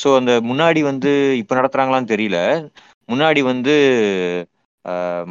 சோ 0.00 0.08
அந்த 0.16 0.32
முன்னாடி 0.50 0.80
வந்து 0.90 1.10
இப்ப 1.42 1.54
நடத்துறாங்களான்னு 1.54 2.12
தெரியல. 2.14 2.38
முன்னாடி 3.08 3.40
வந்து 3.44 3.74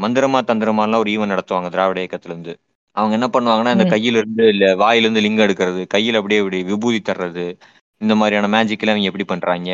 மந்திரமா 0.03 0.39
தந்திரமாலாம் 0.43 1.01
ஒரு 1.03 1.11
ஈவென்ட் 1.11 1.33
நடத்துவாங்க 1.33 1.69
திராவிட 1.73 1.99
இயக்கத்துல 2.01 2.33
இருந்து 2.33 2.53
அவங்க 2.95 3.13
என்ன 3.17 3.27
பண்ணுவாங்கன்னா 3.33 3.73
இந்த. 3.73 3.85
கையில 3.93 4.19
இருந்து 4.21 4.43
இல்ல 4.53 4.65
வாயில 4.81 5.05
இருந்து 5.05 5.23
லிங்கம் 5.25 5.45
எடுக்கிறது 5.47 5.81
கையில 5.93 6.19
அப்படியே 6.19 6.41
இப்படி 6.43 6.59
விபூதி 6.71 6.99
தர்றது 7.03 7.45
இந்த 8.01 8.13
மாதிரியான 8.19 8.49
மேஜிக் 8.55 8.81
எல்லாம் 8.81 8.95
அவங்க 8.95 9.09
எப்படி 9.11 9.27
பண்றாங்க? 9.27 9.69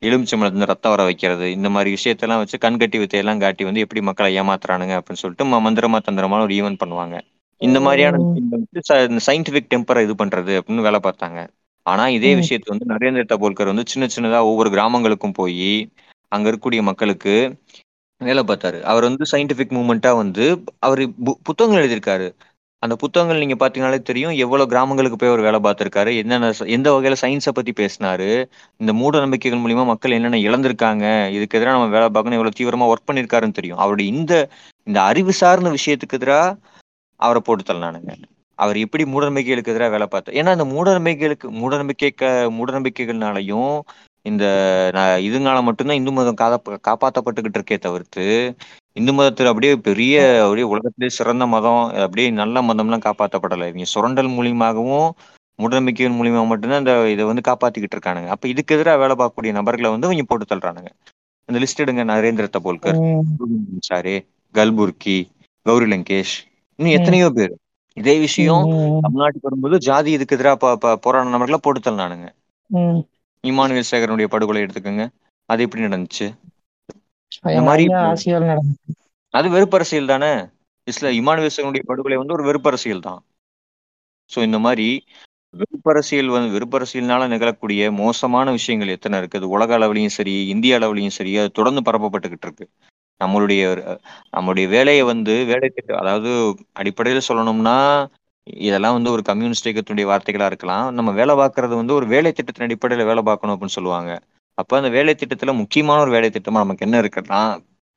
எலுமிச்சம்பழத்துல 0.00 0.66
ரத்தம் 0.66 0.90
வர 0.90 1.02
வைக்கிறது 1.02 1.50
இந்த 1.52 1.70
மாதிரி 1.70 1.96
விஷயத்தெல்லாம் 1.96 2.36
வச்சு 2.36 2.58
கண்கட்டி 2.58 2.98
வித்தையெல்லாம் 2.98 3.40
காட்டி 3.40 3.64
வந்து 3.64 3.80
எப்படி 3.80 4.00
மக்களை 4.00 4.40
ஏமாத்துறானுங்க 4.40 5.00
அப்படின்னு 5.00 5.12
சொல்லிட்டு 5.12 5.44
ம- 5.44 5.62
மந்திரமா 5.62 6.00
தந்திரமான 6.00 6.42
ஒரு 6.42 6.54
ஈவென்ட் 6.54 6.78
பண்ணுவாங்க. 6.84 7.20
இந்த 7.58 7.80
மாதிரியான 7.80 8.16
சயின்டிபிக் 9.26 9.66
டெம்பரை 9.74 10.02
இது 10.02 10.24
பண்றது 10.24 10.60
அப்படின்னு 10.60 10.80
வேலை 10.80 11.00
பார்த்தாங்க. 11.02 11.48
ஆனா 11.82 12.08
இதே. 12.08 12.34
விஷயத்தை 12.34 12.78
வந்து 12.78 12.94
நரேந்திர 12.94 13.24
தபோல்கர் 13.28 13.74
வந்து 13.74 13.82
சின்ன 13.86 14.08
சின்னதா 14.16 14.40
ஒவ்வொரு 14.40 14.70
கிராமங்களுக்கும் 14.70 15.32
போய் 15.32 15.88
அங்க 16.28 16.50
இருக்கக்கூடிய 16.50 16.82
மக்களுக்கு 16.82 17.54
வேலை 18.18 18.42
பார்த்தாரு. 18.42 18.80
அவர் 18.80 19.02
வந்து 19.02 19.24
சயின்டிபிக் 19.32 19.72
மூமெண்டா 19.72 20.16
வந்து 20.16 20.64
அவர் 20.78 21.08
புத்தகங்கள் 21.42 21.88
எழுதியிருக்காரு. 21.88 22.34
அந்த 22.84 22.94
புத்தகங்கள் 23.02 23.40
நீங்க 23.42 23.56
பாத்தீங்கனாலே 23.60 23.98
தெரியும் 24.02 24.34
எவ்வளவு 24.44 24.70
கிராமங்களுக்கு 24.72 25.18
போய் 25.18 25.30
அவர் 25.32 25.44
வேலை 25.46 25.58
பார்த்திருக்காரு 25.66 26.10
என்னென்ன 26.22 26.50
எந்த 26.76 26.88
வகையில 26.94 27.16
சயின்ஸை 27.22 27.52
பத்தி 27.54 27.72
பேசினாரு 27.80 28.28
இந்த 28.80 28.92
மூட 29.00 29.20
நம்பிக்கைகள் 29.24 29.62
மூலியமா 29.64 29.84
மக்கள் 29.92 30.16
என்னென்ன 30.18 30.40
இழந்திருக்காங்க 30.48 31.04
இதுக்கு 31.36 31.58
எதிராக 31.58 31.76
நம்ம 31.76 31.92
வேலை 31.96 32.08
பார்க்கணும் 32.08 32.38
எவ்வளவு 32.40 32.58
தீவிரமா 32.60 32.90
ஒர்க் 32.92 33.08
பண்ணிருக்காருன்னு 33.10 33.58
தெரியும். 33.60 33.80
அவருடைய 33.84 34.08
இந்த 34.16 34.34
இந்த 34.86 34.98
அறிவு 35.10 35.32
சார்ந்த 35.42 35.70
விஷயத்துக்கு 35.78 36.18
எதிராக 36.20 36.56
அவரை 37.20 37.40
போட்டு 37.46 37.64
தள்ளினானுங்க. 37.70 38.12
அவர் 38.58 38.76
எப்படி 38.84 39.04
மூடநம்பிக்கைகளுக்கு 39.12 39.72
எதிராக 39.74 39.92
வேலை 39.94 40.06
பார்த்தார் 40.10 40.36
ஏன்னா 40.40 40.52
இந்த 40.56 40.66
மூடநம்பிக்கைகளுக்கு 40.74 41.46
மூடநம்பிக்கை 41.62 42.10
மூடநம்பிக்கைகள்னாலையும் 42.58 43.72
இந்த 44.24 44.44
இதுனால 45.26 45.58
மட்டும்தான் 45.64 45.98
இந்து 46.00 46.12
மதம் 46.12 46.40
காப்ப 46.42 46.76
காப்பாற்றப்பட்டுக்கிட்டு 46.88 47.58
இருக்கே 47.60 47.78
தவிர்த்து 47.80 48.24
இந்து 48.96 49.12
மதத்துல 49.12 49.50
அப்படியே 49.52 49.72
பெரிய 49.88 50.14
அப்படியே 50.44 50.66
உலகத்திலே 50.72 51.08
சிறந்த 51.16 51.44
மதம் 51.54 51.82
அப்படியே 52.04 52.28
நல்ல 52.40 52.62
மதம்லாம் 52.68 53.06
காப்பாற்றப்படலை 53.06 53.66
இவங்க 53.70 53.88
சுரண்டல் 53.94 54.30
மூலியமாகவும் 54.36 55.08
மூடநம்பிக்கைகள் 55.58 56.16
மூலியமா 56.16 56.44
மட்டும்தான் 56.50 56.82
இந்த 56.82 56.94
இதை 57.14 57.24
வந்து 57.28 57.42
காப்பாத்திக்கிட்டு 57.48 57.96
இருக்கானுங்க 57.96 58.30
அப்ப 58.34 58.48
இதுக்கு 58.52 58.74
எதிராக 58.76 59.00
வேலை 59.02 59.14
பார்க்கக்கூடிய 59.14 59.52
நபர்களை 59.58 59.90
வந்து 59.94 60.08
இவங்க 60.08 60.26
போட்டு 60.30 60.46
தள்ளுறானுங்க 60.46 60.90
அந்த 61.48 61.58
லிஸ்ட் 61.62 61.82
எடுங்க 61.84 62.04
நரேந்திர 62.10 62.46
தபோல்கர். 62.54 62.98
சாரே 63.88 64.16
கல்புர்கி 64.54 65.18
கௌரி 65.66 65.86
லங்கேஷ் 65.92 66.34
இன்னும் 66.78 66.96
எத்தனையோ 66.98 67.28
பேர் 67.36 67.54
இதே 67.96 68.14
விஷயம். 68.24 68.64
தமிழ்நாட்டுக்கு 69.02 69.48
வரும்போது 69.48 69.76
ஜாதி 69.88 70.10
இதுக்கு 70.16 70.36
எதிராக 70.36 70.72
போராடின 71.04 71.34
நபர்களை 71.34 71.60
போட்டு 71.62 71.80
தள்ளினானுங்க. 71.82 72.28
இமானுவேல் 73.44 73.90
சேகரனுடைய 73.90 74.28
படுகொலை 74.34 74.62
எடுத்துக்கோங்க. 74.64 75.04
அது 75.48 75.62
எப்படி 75.66 75.86
நடந்துச்சு? 75.86 76.26
மாதிரி 77.68 77.84
அது 79.34 79.46
வெறுப்பரசியல் 79.54 80.10
தானே? 80.12 80.32
இஸ்ல 80.86 81.10
இமானுவேல் 81.20 81.54
சேகரனுடைய 81.54 81.84
படுகொலை 81.90 82.16
வந்து 82.20 82.36
ஒரு 82.36 82.44
வெறுப்பரசியல் 82.48 83.06
தான். 83.08 83.20
சோ 84.30 84.38
இந்த 84.42 84.58
மாதிரி 84.58 84.86
வெறுப்பரசியல் 85.54 86.30
வந்து 86.34 86.48
வெறுப்பரசியல்னால 86.56 87.26
நிகழக்கூடிய 87.32 87.90
மோசமான 88.00 88.46
விஷயங்கள் 88.50 88.94
எத்தனை 88.96 89.18
இருக்கு? 89.18 89.40
அது 89.40 89.48
உலக 89.48 89.70
அளவுலயும் 89.78 90.16
சரி 90.18 90.34
இந்திய 90.54 90.78
அளவுலயும் 90.78 91.16
சரி 91.18 91.32
அது 91.42 91.50
தொடர்ந்து 91.58 91.82
பரப்பப்பட்டுக்கிட்டு 91.88 92.46
இருக்கு. 92.48 92.66
நம்மளுடைய 93.20 93.62
நம்மளுடைய 94.36 94.66
வேலையை 94.68 95.02
வந்து 95.12 95.34
வேலை 95.50 95.68
திட்டம் 95.68 96.00
அதாவது 96.02 96.30
அடிப்படையில 96.80 97.20
சொல்லணும்னா 97.28 97.76
இதெல்லாம் 98.64 98.94
வந்து 98.96 99.10
ஒரு 99.10 99.22
கம்யூனிஸ்ட் 99.28 99.68
இயக்கத்தினுடைய 99.68 100.06
வார்த்தைகளா 100.10 100.46
இருக்கலாம். 100.50 100.86
நம்ம 100.96 101.10
வேலை 101.18 101.34
பார்க்கறது 101.40 101.74
வந்து 101.80 101.94
ஒரு 101.98 102.06
வேலை 102.06 102.30
திட்டத்தின் 102.32 102.66
அடிப்படையில 102.66 103.04
வேலை 103.10 103.22
பார்க்கணும் 103.28 103.54
அப்படின்னு 103.54 103.76
சொல்லுவாங்க. 103.78 104.10
அப்ப 104.58 104.76
அந்த 104.80 104.90
வேலை 104.96 105.12
திட்டத்துல 105.20 105.52
முக்கியமான 105.60 106.00
ஒரு 106.04 106.12
வேலை 106.16 106.28
திட்டமா 106.34 106.62
நமக்கு 106.64 106.84
என்ன 106.86 106.96
இருக்குன்னா 107.02 107.40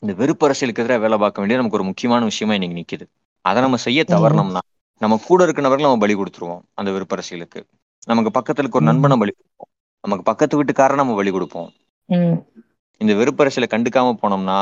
இந்த 0.03 0.13
வெறுப்பு 0.21 0.45
அரசியலுக்கு 0.47 0.81
எதிராக 0.83 1.01
வேலை 1.05 1.17
பார்க்க 1.23 1.41
வேண்டியது 1.41 1.61
நமக்கு 1.61 1.79
ஒரு 1.79 1.87
முக்கியமான 1.89 2.25
விஷயமா 2.31 2.55
இன்னைக்கு 2.57 2.77
நிக்குது. 2.79 3.05
அதை 3.45 3.59
நம்ம 3.65 3.77
செய்ய 3.87 4.01
தவறினோம்னா 4.13 4.61
நம்ம 5.01 5.17
கூட 5.29 5.39
இருக்க 5.45 5.61
நபர்கள் 5.65 5.87
நம்ம 5.87 6.01
பலி 6.03 6.15
கொடுத்துருவோம் 6.19 6.61
அந்த 6.79 6.89
வெறுப்பு 6.95 7.15
அரசியலுக்கு. 7.17 7.59
நமக்கு 8.11 8.31
பக்கத்துல 8.37 8.63
இருக்க 8.63 8.79
ஒரு 8.79 8.87
நண்பனை 8.91 9.17
பலி 9.23 9.33
கொடுப்போம். 9.35 9.69
நமக்கு 10.03 10.23
பக்கத்து 10.29 10.57
வீட்டுக்காரன் 10.59 11.01
நம்ம 11.01 11.15
பலி 11.19 11.31
கொடுப்போம். 11.35 11.69
இந்த 13.01 13.13
வெறுப்பு 13.19 13.43
அரசியலை 13.43 13.69
கண்டுக்காம 13.73 14.15
போனோம்னா 14.23 14.59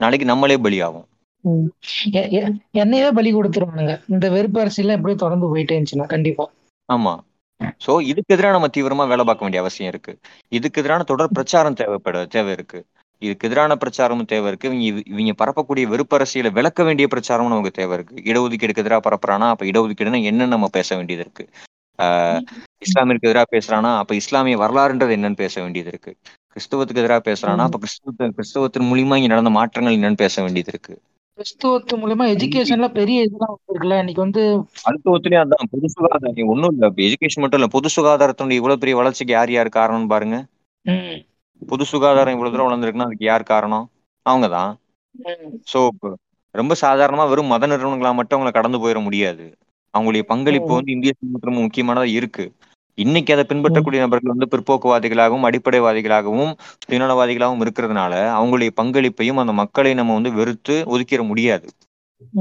நாளைக்கு 0.00 0.26
நம்மளே 0.32 0.58
பலியாகும். 0.66 1.06
ம். 1.42 1.64
எ- 2.14 2.28
எ- 2.30 2.52
என்னையே 2.70 3.10
பலி 3.10 3.34
கொடுத்துருவானுங்க. 3.34 4.02
இந்த 4.08 4.30
வெறுப்பு 4.30 4.60
அரசியல் 4.60 4.96
எப்படி 4.96 5.14
தொடர்ந்து 5.14 5.56
போயிட்டே 5.56 5.82
இருந்துச்சுன்னா 5.82 6.06
கண்டிப்பா. 6.06 6.50
ஆமா. 6.92 7.18
சோ 7.86 8.00
இதுக்கு 8.00 8.34
எதிராக 8.34 8.58
நம்ம 8.58 8.66
தீவிரமா 8.66 9.08
வேலை 9.08 9.24
பார்க்க 9.24 9.36
வேண்டிய 9.38 9.60
அவசியம் 9.60 9.92
இருக்கு. 9.92 10.18
இதுக்கு 10.48 10.80
எதிரான 10.80 11.02
தொடர் 11.02 11.28
பிரச்சாரம் 11.28 11.74
தேவைப்பட 11.74 12.26
தேவை 12.26 12.52
இருக்கு. 12.52 12.84
இதுக்கு 13.18 13.46
எதிரான 13.46 13.74
பிரச்சாரமும் 13.74 14.24
தேவை 14.24 14.48
இருக்கு. 14.48 14.80
இவங்க 14.80 14.84
இது- 14.84 15.18
இவங்க 15.18 15.44
பரப்பக்கூடிய 15.44 15.82
வெறுப்பு 15.82 16.16
அரசியலை 16.16 16.52
விளக்க 16.52 16.84
வேண்டிய 16.84 17.08
பிரச்சாரமும் 17.14 17.48
நமக்கு 17.48 17.70
தேவை 17.70 17.98
இருக்கு. 17.98 18.14
இடஒதுக்கீடுக்கு 18.14 18.76
எதிராக 18.76 19.10
பரப்புறானா 19.10 19.48
அப்ப 19.48 19.64
இடஒதுக்கீடுனா 19.66 20.30
என்னன்னு 20.30 20.46
நம்ம 20.46 20.68
பேச 20.68 20.96
வேண்டியது 20.96 21.24
இருக்கு. 21.24 21.58
ஆஹ் 22.02 22.40
இஸ்லாமிற்கு 22.78 23.28
எதிராக 23.28 23.58
பேசுறானா 23.58 23.98
அப்ப 23.98 24.14
இஸ்லாமிய 24.14 24.58
வரலாறுன்றது 24.58 25.16
என்னன்னு 25.16 25.34
பேச 25.34 25.60
வேண்டியது 25.60 25.88
இருக்கு. 25.88 26.16
கிறிஸ்துவத்துக்கு 26.54 26.96
எதிராக 26.96 27.32
பேசுறானா 27.32 27.56
அப்ப 27.56 27.78
கிறிஸ்துவ 27.78 28.28
கிறிஸ்தவத்தின் 28.28 28.92
மூலியமா 28.92 29.14
இங்க 29.14 29.26
நடந்த 29.26 29.50
மாற்றங்கள் 29.50 29.96
என்னன்னு 29.96 30.16
பேச 30.16 30.42
வேண்டியது 30.42 30.70
இருக்கு. 30.72 31.00
கிறிஸ்துவத்து 31.38 31.94
மூலமா 32.00 32.24
எஜுகேஷன்ல 32.32 32.86
பெரிய 32.92 33.18
இதெல்லாம் 33.22 33.54
இருக்குல்ல 33.64 33.98
இன்னைக்கு 33.98 34.22
வந்து 34.22 34.42
மருத்துவத்திலயும் 34.82 35.42
அதான் 35.44 35.70
பொது 35.70 35.88
சுகாதாரம். 35.88 36.50
ஒண்ணும் 36.52 36.72
இல்ல. 36.72 36.88
எஜுகேஷன் 36.98 37.42
மட்டும் 37.44 37.60
இல்ல. 37.60 37.68
பொது 37.68 37.88
சுகாதாரத்தினுடைய 37.96 38.58
இவ்வளவு 38.60 38.80
பெரிய 38.80 38.96
வளர்ச்சிக்கு 38.96 39.32
யார் 39.32 39.50
யார் 39.50 39.70
காரணம்னு 39.70 40.08
பாருங்க. 40.08 40.38
பொது 41.62 41.84
சுகாதாரம் 41.84 42.34
இவ்வளவு 42.34 42.54
தூரம் 42.54 42.68
வளர்ந்துருக்குன்னா 42.68 43.08
அதுக்கு 43.08 43.24
யார் 43.24 43.50
காரணம்? 43.52 43.86
அவங்கதான். 44.26 44.72
சோ 45.72 45.80
ரொம்ப 46.54 46.74
சாதாரணமா 46.80 47.24
வெறும் 47.28 47.46
மத 47.46 47.66
நிறுவனங்களா 47.66 48.14
மட்டும் 48.14 48.38
அவங்களை 48.38 48.52
கடந்து 48.52 48.78
போயிட 48.78 49.02
முடியாது. 49.02 49.44
அவங்களுடைய 49.94 50.24
பங்களிப்பு. 50.24 50.72
வந்து 50.74 50.92
இந்திய 50.92 51.12
சமூகத்துல 51.18 51.54
முக்கியமானதா 51.58 52.06
இருக்கு. 52.12 52.44
இன்னைக்கு 52.98 53.30
அதை 53.34 53.44
பின்பற்றக்கூடிய 53.50 54.00
நபர்கள் 54.04 54.32
வந்து 54.32 54.48
பிற்போக்குவாதிகளாகவும் 54.52 55.46
அடிப்படைவாதிகளாகவும் 55.48 56.52
சுயநலவாதிகளாகவும் 56.84 57.62
இருக்கிறதுனால 57.64 58.12
அவங்களுடைய 58.38 58.72
பங்களிப்பையும் 58.80 59.40
அந்த 59.42 59.54
மக்களை 59.62 59.92
நம்ம 60.00 60.14
வந்து 60.18 60.32
வெறுத்து 60.38 60.76
ஒதுக்கிட 60.94 61.24
முடியாது. 61.30 61.66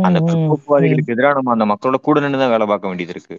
அந்த 0.07 0.19
பிற்போக்குவாதிகளுக்கு 0.27 1.13
எதிராக 1.15 1.37
நம்ம 1.37 1.53
அந்த 1.55 1.65
மக்களோட 1.71 1.99
கூட 2.07 2.19
நின்று 2.23 2.41
தான் 2.41 2.53
வேலை 2.55 2.65
பார்க்க 2.71 2.91
வேண்டியது 2.91 3.13
இருக்கு. 3.15 3.35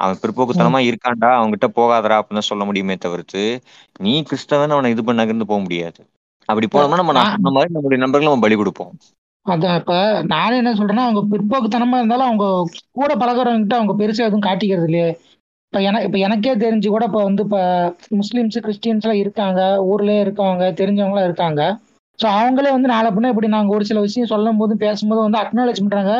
அவன் 0.00 0.20
பிற்போக்குத்தனமா 0.22 0.80
இருக்கான்டா 0.88 1.30
அவன்கிட்ட 1.38 1.66
போகாதடா 1.78 2.16
அப்படின்னு 2.20 2.48
சொல்ல 2.50 2.64
முடியுமே 2.68 2.96
தவிர்த்து 3.04 3.42
நீ 4.04 4.14
கிறிஸ்தவன் 4.30 4.74
அவனை 4.76 4.90
இது 4.94 5.04
பண்ண 5.08 5.44
போக 5.44 5.60
முடியாது. 5.66 6.00
அப்படி 6.48 6.66
போனோம்னா 6.72 7.00
நம்ம 7.02 7.14
நான் 7.18 7.34
சொன்ன 7.34 7.52
மாதிரி 7.56 7.74
நம்மளுடைய 7.74 8.00
நண்பர்கள் 8.04 8.28
நம்ம 8.28 8.44
பலி 8.46 8.56
கொடுப்போம். 8.62 8.92
அதான் 9.46 9.78
இப்ப 9.80 9.94
நானே 10.32 10.56
என்ன 10.60 10.70
சொல்றேன்னா 10.72 11.06
அவங்க 11.06 11.22
பிற்போக்குத்தனமா 11.32 11.96
இருந்தாலும் 12.00 12.28
அவங்க 12.28 12.46
கூட 12.98 13.10
பழகுறவங்கிட்ட 13.22 13.74
அவங்க 13.80 13.94
பெருசா 14.00 14.26
எதுவும் 14.28 14.46
காட்டிக்கிறது 14.48 14.88
இல்லையே. 14.90 15.08
இப்போ 15.74 15.84
எனக்கு 15.90 16.06
இப்போ 16.08 16.18
எனக்கே 16.26 16.52
தெரிஞ்சு 16.62 16.88
கூட 16.88 17.04
இப்போ 17.08 17.20
வந்து 17.28 17.42
இப்போ 17.46 17.60
முஸ்லீம்ஸ் 18.18 18.56
கிறிஸ்டின்ஸ்லாம் 18.64 19.18
இருக்காங்க. 19.22 19.60
ஊர்லயே 19.88 20.20
இருக்கவங்க 20.24 20.66
தெரிஞ்சவங்களாம் 20.80 21.26
இருக்காங்க. 21.28 21.62
ஸோ 22.18 22.26
அவங்களே 22.34 22.70
வந்து 22.74 22.90
நாளை 22.92 23.08
பின்ன 23.10 23.30
இப்படி 23.32 23.48
நாங்கள் 23.54 23.76
ஒரு 23.76 23.84
சில 23.88 24.00
விஷயம் 24.04 24.30
சொல்லும் 24.32 24.60
போது 24.60 24.74
பேசும்போது 24.84 25.20
வந்து 25.24 25.40
அக்னாலேஜ் 25.40 25.80
பண்ணுறாங்க 25.82 26.12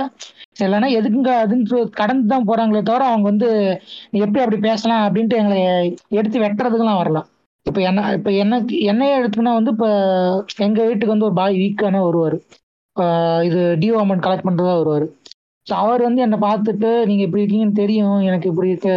இல்லைன்னா 0.64 0.88
எதுக்குங்க 0.98 1.32
அதுன்னு 1.42 1.84
கடந்து 2.00 2.26
தான் 2.32 2.48
போகிறாங்களே 2.48 2.82
தவிர 2.88 3.06
அவங்க 3.10 3.26
வந்து 3.32 3.50
நீ 4.12 4.24
எப்படி 4.24 4.42
அப்படி 4.44 4.58
பேசலாம் 4.66 5.04
அப்படின்ட்டு 5.06 5.40
எங்களை 5.42 5.60
எடுத்து 6.18 6.44
வெட்டுறதுக்கெல்லாம் 6.44 7.00
வரலாம் 7.02 7.28
இப்போ 7.66 7.80
என்ன 7.90 8.08
இப்போ 8.18 8.32
என்ன 8.42 8.60
என்னையே 8.90 9.14
எடுத்துக்கினா 9.20 9.54
வந்து 9.58 9.74
இப்போ 9.76 9.90
எங்கள் 10.66 10.88
வீட்டுக்கு 10.88 11.14
வந்து 11.14 11.28
ஒரு 11.30 11.38
பாய் 11.40 11.60
வீக்கான 11.62 12.02
வருவார் 12.06 12.38
இது 13.48 13.62
டியூ 13.82 13.94
அமௌண்ட் 14.02 14.26
கலெக்ட் 14.26 14.48
பண்ணுறதா 14.48 14.74
வருவார் 14.80 15.06
ஸோ 15.66 15.72
அவர் 15.82 16.02
வந்து 16.06 16.20
என்னை 16.26 16.38
பார்த்துட்டு 16.46 16.90
நீங்க 17.10 17.22
இப்படி 17.26 17.42
இருக்கீங்கன்னு 17.42 17.80
தெரியும். 17.82 18.16
எனக்கு 18.28 18.46
இப்படி 18.52 18.72
இருக்க 18.72 18.90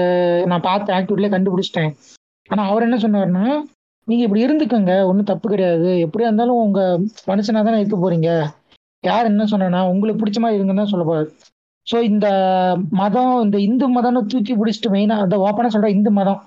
நான் 0.51 0.65
பார்த்த 0.69 0.95
ஆக்டிவிட்டிலே 0.97 1.33
கண்டுபிடிச்சிட்டேன். 1.35 1.91
ஆனா 2.49 2.63
அவர் 2.71 2.85
என்ன 2.87 2.97
சொன்னார்னா 3.05 3.45
நீங்க 4.07 4.23
இப்படி 4.25 4.45
இருந்துக்கோங்க. 4.45 4.93
ஒன்றும் 5.09 5.29
தப்பு 5.31 5.47
கிடையாது. 5.53 5.89
எப்படியா 6.05 6.29
இருந்தாலும் 6.29 6.61
உங்க 6.65 6.81
மனுஷனா 7.31 7.63
தானே 7.67 7.79
இருக்க 7.81 7.97
போறீங்க. 8.03 8.29
யார் 9.03 9.29
என்ன 9.31 9.45
சொன்னா 9.53 9.81
உங்களுக்கு 9.93 10.21
பிடிச்ச 10.21 10.39
மாதிரி 10.43 10.57
இருங்கன்னு 10.59 10.83
தான் 10.83 10.93
சொல்ல 10.93 11.05
போறாரு. 11.09 11.29
ஸோ 11.87 11.97
இந்த 12.11 12.27
மதம் 13.01 13.33
இந்த 13.45 13.57
இந்து 13.67 13.85
மதம்னு 13.97 14.21
தூக்கி 14.31 14.53
பிடிச்சிட்டு 14.61 14.89
மெயினாக 14.95 15.25
அந்த 15.25 15.35
ஓப்பனாக 15.45 15.71
சொல்ற 15.75 15.89
இந்து 15.97 16.11
மதம். 16.19 16.39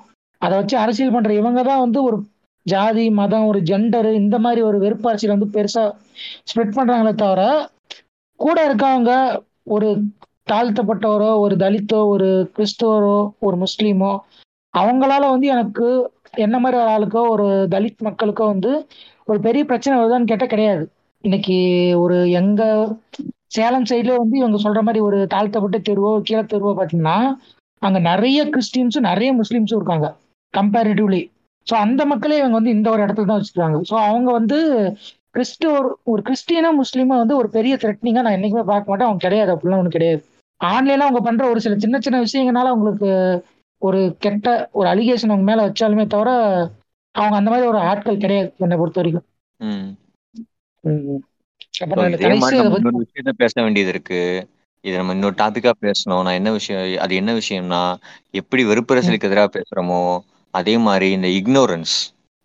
அதை 0.43 0.55
வச்சு 0.59 0.77
அரசியல் 0.83 1.15
பண்ற 1.15 1.31
இவங்க 1.41 1.61
தான் 1.63 1.83
வந்து 1.85 1.99
ஒரு 2.09 2.17
ஜாதி 2.67 3.05
மதம் 3.21 3.47
ஒரு 3.51 3.61
ஜெண்டர் 3.71 4.09
இந்த 4.23 4.37
மாதிரி 4.39 4.61
ஒரு 4.71 4.79
வெறுப்பு 4.85 5.07
அரசியல் 5.11 5.35
வந்து 5.37 5.49
பெருசா 5.55 5.85
ஸ்ப்ரெட் 6.51 6.77
பண்றாங்களே 6.79 7.13
தவிர 7.23 7.43
கூட 8.41 8.59
இருக்கவங்க 8.69 9.13
ஒரு 9.71 9.89
தாழ்த்தப்பட்டவரோ 10.49 11.31
ஒரு 11.43 11.55
தலித்தோ 11.57 12.01
ஒரு 12.13 12.29
கிறிஸ்துவரோ 12.57 13.17
ஒரு 13.41 13.57
முஸ்லீமோ 13.57 14.13
அவங்களால 14.75 15.23
வந்து 15.31 15.47
எனக்கு 15.49 15.87
என்ன 16.39 16.57
மாதிரி 16.59 16.79
ஒரு 16.79 16.91
ஆளுக்கோ 16.91 17.23
ஒரு 17.33 17.47
தலித் 17.73 18.07
மக்களுக்கோ 18.09 18.45
வந்து 18.47 18.73
ஒரு 19.29 19.39
பெரிய 19.41 19.63
பிரச்சனை 19.65 19.95
வருதான்னு 19.97 20.31
கேட்டால் 20.31 20.53
கிடையாது. 20.53 20.85
இன்னைக்கு 21.25 21.57
ஒரு 22.03 22.19
எங்க 22.41 22.63
சேலம் 23.49 23.89
சைட்ல 23.91 24.13
வந்து 24.17 24.37
இவங்க 24.39 24.59
சொல்ற 24.59 24.81
மாதிரி 24.83 25.01
ஒரு 25.01 25.19
தாழ்த்தப்பட்ட 25.27 25.79
தெருவோ 25.89 26.13
கீழே 26.29 26.43
தெருவோ 26.45 26.73
பார்த்தீங்கன்னா 26.75 27.17
அங்க 27.83 27.99
நிறைய 28.11 28.41
கிறிஸ்டின்ஸும் 28.53 29.09
நிறைய 29.11 29.31
முஸ்லீம்ஸும் 29.33 29.79
இருக்காங்க 29.79 30.09
கம்பேரிட்டிவ்லி 30.55 31.23
ஸோ 31.67 31.75
அந்த 31.85 32.03
மக்களே 32.13 32.39
இவங்க 32.39 32.57
வந்து 32.59 32.75
இந்த 32.77 32.89
ஒரு 32.91 33.03
இடத்துல 33.05 33.29
தான் 33.31 33.41
வச்சுருக்காங்க. 33.41 33.79
ஸோ 33.91 33.95
அவங்க 34.07 34.29
வந்து 34.33 34.59
கிறிஸ்துவ 35.35 35.73
ஒரு 36.05 36.21
கிறிஸ்டியனா 36.27 36.71
முஸ்லீமா 36.79 37.17
வந்து 37.23 37.35
ஒரு 37.37 37.49
பெரிய 37.49 37.75
த்ரெட்னிங்கா 37.77 38.23
நான் 38.23 38.37
என்னைக்குமே 38.39 38.65
பார்க்க 38.65 38.91
மாட்டேன். 38.91 39.09
அவங்க 39.09 39.25
கிடையாது. 39.27 39.51
அப்படிலாம் 39.55 39.81
ஒன்றும் 39.81 39.97
கிடையாது. 39.97 40.21
ஆன்லைன்ல 40.61 41.07
அவங்க 41.07 41.21
பண்ற 41.21 41.43
ஒரு 41.49 41.61
சில 41.61 41.77
சின்ன 41.79 41.99
சின்ன 42.01 42.19
விஷயங்களால 42.21 42.73
அவங்களுக்கு 42.73 43.11
ஒரு 43.83 44.01
கெட்ட 44.19 44.47
ஒரு 44.73 44.87
அலிகேஷன் 44.89 45.33
அவங்க 45.33 45.47
மேல 45.51 45.67
வச்சாலுமே 45.69 46.05
தவிர 46.07 46.31
அவங்க 47.15 47.37
அந்த 47.39 47.51
மாதிரி 47.51 47.69
ஒரு 47.69 47.79
ஆட்கள் 47.91 48.23
கிடையாது 48.25 48.49
என்னை 48.59 48.77
பொறுத்த 48.77 49.01
வரைக்கும் 49.01 49.27
பேச 53.41 53.55
வேண்டியது 53.63 53.91
இருக்கு. 53.95 54.21
இது 54.85 54.95
நம்ம 54.97 55.13
இன்னொரு 55.13 55.37
டாபிக்கா 55.39 55.73
பேசணும். 55.81 56.23
நான் 56.25 56.39
என்ன 56.41 56.51
விஷயம் 56.53 56.85
அது 57.05 57.15
என்ன 57.15 57.31
விஷயம்னா 57.35 57.83
எப்படி 58.35 58.63
வெறுப்பரசலுக்கு 58.65 59.29
எதிராக 59.29 59.51
பேசுறோமோ 59.57 60.01
அதே 60.55 60.75
மாதிரி 60.87 61.09
இந்த 61.11 61.29
இக்னோரன்ஸ் 61.39 61.97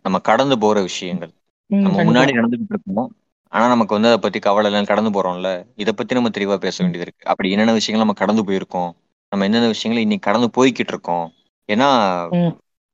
நம்ம 0.04 0.18
கடந்து 0.28 0.56
போற 0.58 0.80
விஷயங்கள். 0.80 1.32
நம்ம 1.70 2.02
முன்னாடி 2.08 2.32
நடந்துகிட்டு 2.38 2.74
இருக்கோம் 2.74 3.08
ஆனா 3.52 3.68
நமக்கு 3.68 3.94
வந்து 3.94 4.08
அதை 4.08 4.18
பத்தி 4.18 4.38
கவலை 4.38 4.68
இல்லைன்னு 4.70 4.86
கடந்து 4.86 5.10
போறோம்ல. 5.10 5.50
இதை 5.74 5.92
பத்தி 5.96 6.14
நம்ம 6.14 6.28
தெளிவா 6.28 6.56
பேச 6.56 6.76
வேண்டியது 6.82 7.06
இருக்கு. 7.06 7.24
அப்படி 7.24 7.50
என்னென்ன 7.50 7.72
விஷயங்கள் 7.72 8.04
நம்ம 8.04 8.18
கடந்து 8.20 8.42
போயிருக்கோம்? 8.44 8.90
நம்ம 9.32 9.44
என்னென்ன 9.44 9.66
விஷயங்கள் 9.66 10.02
இன்னைக்கு 10.02 10.26
கடந்து 10.28 10.48
போய்கிட்டு 10.56 10.92
இருக்கோம் 10.94 11.26
ஏன்னா 11.68 11.88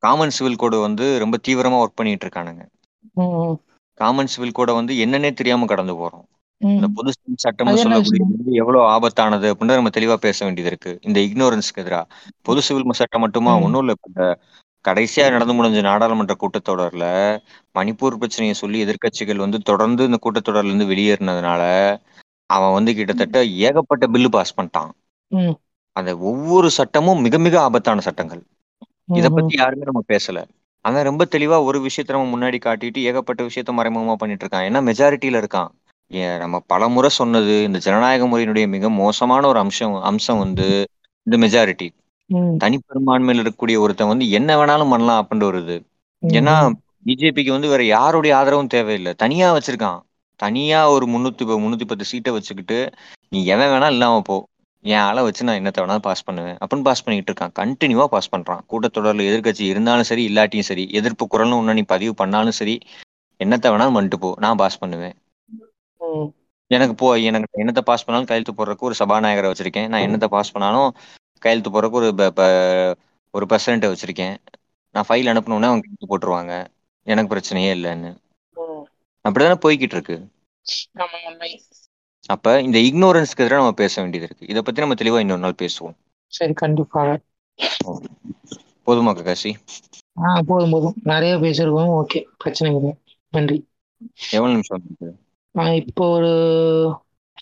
காமன் 0.02 0.30
சிவில் 0.30 0.56
கோடு 0.56 0.76
வந்து 0.80 1.18
ரொம்ப 1.18 1.36
தீவிரமா 1.48 1.78
ஒர்க் 1.82 1.98
பண்ணிட்டு 1.98 2.26
இருக்கானுங்க 2.26 2.62
காமன் 4.00 4.26
சிவில் 4.26 4.52
கோடை 4.52 4.72
வந்து 4.74 4.92
என்னன்னே 5.04 5.30
தெரியாம 5.32 5.66
கடந்து 5.66 5.94
போறோம். 5.94 6.24
இந்த. 6.60 6.86
பொது 6.96 7.10
சொல்லக்கூடியது 7.44 8.02
விஷயம்? 8.02 8.32
வந்து 8.34 8.52
எவ்வளவு 8.52 8.84
ஆபத்தானது 8.88 9.46
அப்படின்னு 9.52 9.78
நம்ம 9.80 9.92
தெளிவா 9.98 10.16
பேச 10.26 10.38
வேண்டியது 10.44 10.70
இருக்கு. 10.72 10.92
இந்த 11.02 11.18
இக்னோரன்ஸ்க்கு 11.20 11.82
எதிரா. 11.82 12.00
பொது 12.42 12.62
சிவில் 12.62 12.98
சட்டம் 13.00 13.20
மட்டுமா? 13.20 13.52
ஒன்றும் 13.58 13.82
இல்லை. 13.84 13.96
கடைசியா 14.84 15.24
நடந்து 15.30 15.54
முடிஞ்ச 15.54 15.80
நாடாளுமன்ற 15.82 16.34
கூட்டத்தொடர்ல 16.42 17.04
மணிப்பூர் 17.74 18.18
பிரச்சனையை 18.20 18.54
சொல்லி 18.54 18.78
எதிர்க்கட்சிகள் 18.84 19.44
வந்து 19.44 19.58
தொடர்ந்து 19.70 20.02
இந்த 20.04 20.18
கூட்டத்தொடர்ல 20.24 20.70
இருந்து 20.70 20.90
வெளியேறினதுனால 20.92 21.62
அவன் 22.50 22.72
வந்து 22.72 22.92
கிட்டத்தட்ட 22.94 23.38
ஏகப்பட்ட 23.66 24.04
பில்லு 24.14 24.28
பாஸ் 24.28 24.56
பண்ணிட்டான். 24.56 24.90
அந்த 25.96 26.10
ஒவ்வொரு 26.30 26.68
சட்டமும் 26.70 27.22
மிக 27.26 27.38
மிக 27.38 27.54
ஆபத்தான 27.60 28.00
சட்டங்கள். 28.00 28.42
இத 29.18 29.26
பத்தி 29.28 29.54
யாருமே 29.58 29.88
நம்ம 29.90 30.02
பேசல. 30.08 30.38
அவன் 30.84 31.08
ரொம்ப 31.08 31.24
தெளிவா 31.34 31.56
ஒரு 31.68 31.78
விஷயத்த 31.86 32.14
நம்ம 32.16 32.30
முன்னாடி 32.34 32.58
காட்டிட்டு 32.64 33.00
ஏகப்பட்ட 33.08 33.40
விஷயத்த 33.48 33.72
மறைமுகமா 33.78 34.14
பண்ணிட்டு 34.14 34.44
இருக்கான். 34.44 34.66
ஏன்னா 34.68 34.80
மெஜாரிட்டியில 34.88 35.40
இருக்கான். 35.42 35.70
நம்ம 36.42 36.56
பல 36.72 36.88
முறை 36.88 37.10
சொன்னது 37.20 37.54
இந்த 37.68 37.78
ஜனநாயக 37.78 38.26
முறையினுடைய 38.26 38.66
மிக 38.68 38.88
மோசமான 39.02 39.46
ஒரு 39.46 39.58
அம்சம் 39.58 39.94
அம்சம் 40.10 40.42
வந்து 40.44 40.66
இந்த 41.26 41.36
மெஜாரிட்டி 41.38 41.88
தனிப்பெரும்பான்மையில் 42.62 43.42
இருக்கக்கூடிய 43.42 43.76
ஒருத்தன் 43.84 44.12
வந்து 44.12 44.26
என்ன 44.38 44.50
வேணாலும் 44.60 44.92
பண்ணலாம் 44.92 45.20
அப்படின்ற 45.22 45.46
ஒரு 45.50 45.60
இது. 45.64 45.76
ஏன்னா 46.22 46.54
பிஜேபிக்கு 47.06 47.50
வந்து 47.56 47.72
வேற 47.72 47.82
யாருடைய 47.84 48.32
ஆதரவும் 48.38 48.72
தேவையில்லை. 48.74 49.12
தனியா 49.22 49.46
வச்சிருக்கான். 49.56 50.00
தனியா 50.40 50.80
ஒரு 50.94 51.06
முன்னூத்தி 51.06 51.44
முன்னூத்தி 51.64 51.86
பத்து 51.90 52.04
சீட்டை 52.10 52.30
வச்சுக்கிட்டு 52.36 52.78
நீ 53.28 53.38
எவன் 53.54 53.70
வேணா 53.72 53.88
இல்லாம 53.94 54.20
போ. 54.28 54.36
என் 54.84 55.02
ஆளை 55.08 55.20
வச்சு 55.26 55.46
நான் 55.46 55.58
என்னத்த 55.60 55.80
வேணாலும் 55.82 56.06
பாஸ் 56.06 56.24
பண்ணுவேன். 56.28 56.56
அப்படின்னு 56.60 56.86
பாஸ் 56.88 57.04
பண்ணிட்டு 57.04 57.30
இருக்கான். 57.32 57.52
கண்டினியூவா 57.60 58.06
பாஸ் 58.14 58.32
பண்றான். 58.34 58.62
கூட்டத்தொடர்ல 58.70 59.26
எதிர்க்கட்சி 59.30 59.64
இருந்தாலும் 59.72 60.08
சரி 60.10 60.22
இல்லாட்டியும் 60.30 60.68
சரி 60.70 60.84
எதிர்ப்பு 61.00 61.26
குரல்னு 61.34 61.58
ஒண்ணு 61.60 61.76
நீ 61.78 61.84
பதிவு 61.94 62.14
பண்ணாலும் 62.22 62.58
சரி 62.60 62.76
என்னத்த 63.40 63.66
வேணாலும் 63.74 63.96
பண்ணிட்டு 63.96 64.18
போ. 64.24 64.30
நான் 64.44 64.60
பாஸ் 64.62 64.80
பண்ணுவேன். 64.82 65.14
எனக்கு 66.70 66.94
போ 67.00 67.08
எனக்கு 67.28 67.62
என்னத்தை 67.62 67.82
பாஸ் 67.90 68.04
பண்ணாலும் 68.06 68.28
கையெழுத்து 68.30 68.52
போடுறதுக்கு 68.58 68.88
ஒரு 68.88 68.96
சபாநாயகரை 69.00 69.48
வச்சிருக்கேன். 69.52 69.88
நான் 69.92 70.04
என்னத்தை 70.06 70.28
பாஸ் 70.36 70.54
பண்ணாலும் 70.54 70.90
கையெழுத்து 71.42 71.70
போடுறதுக்கு 71.70 72.00
ஒரு 72.00 72.96
ஒரு 73.30 73.46
பிரசிடென்ட்டை 73.48 73.88
வச்சிருக்கேன். 73.92 74.36
நான் 74.94 75.08
ஃபைல் 75.08 75.28
அனுப்பணும்னா 75.32 75.68
அவங்க 75.68 75.84
கையெழுத்து 75.84 76.10
போட்டுருவாங்க. 76.10 76.52
எனக்கு 77.06 77.30
பிரச்சனையே 77.34 77.70
இல்லைன்னு. 77.76 78.10
அப்படிதானே 79.24 79.56
போய்கிட்டு 79.64 79.94
இருக்கு. 79.96 80.16
அப்ப 82.26 82.60
இந்த 82.60 82.78
இக்னோரன்ஸ்க்கு 82.78 83.42
எதிராக 83.44 83.60
நம்ம 83.60 83.72
பேச 83.72 83.94
வேண்டியது 84.00 84.28
இருக்கு. 84.28 84.48
இதை 84.48 84.62
பத்தி 84.62 84.80
நம்ம 84.80 84.94
தெளிவா 84.94 85.20
இன்னொரு 85.20 85.40
நாள் 85.40 85.60
பேசுவோம். 85.62 85.96
சரி 86.32 86.52
கண்டிப்பாக 86.52 87.20
போதுமா 88.86 89.12
ககாசி 89.16 89.50
ஆ 90.22 90.40
போதும் 90.46 90.70
போதும். 90.70 90.94
நிறைய 91.02 91.36
பேசியிருக்கோம். 91.36 91.90
ஓகே 92.00 92.20
பிரச்சனை 92.38 92.76
இல்லை. 92.76 92.92
நன்றி. 93.30 93.58
எவ்வளவு 94.30 94.50
நிமிஷம் 94.50 94.82
இப்போ 95.86 96.04
ஒரு 96.16 96.32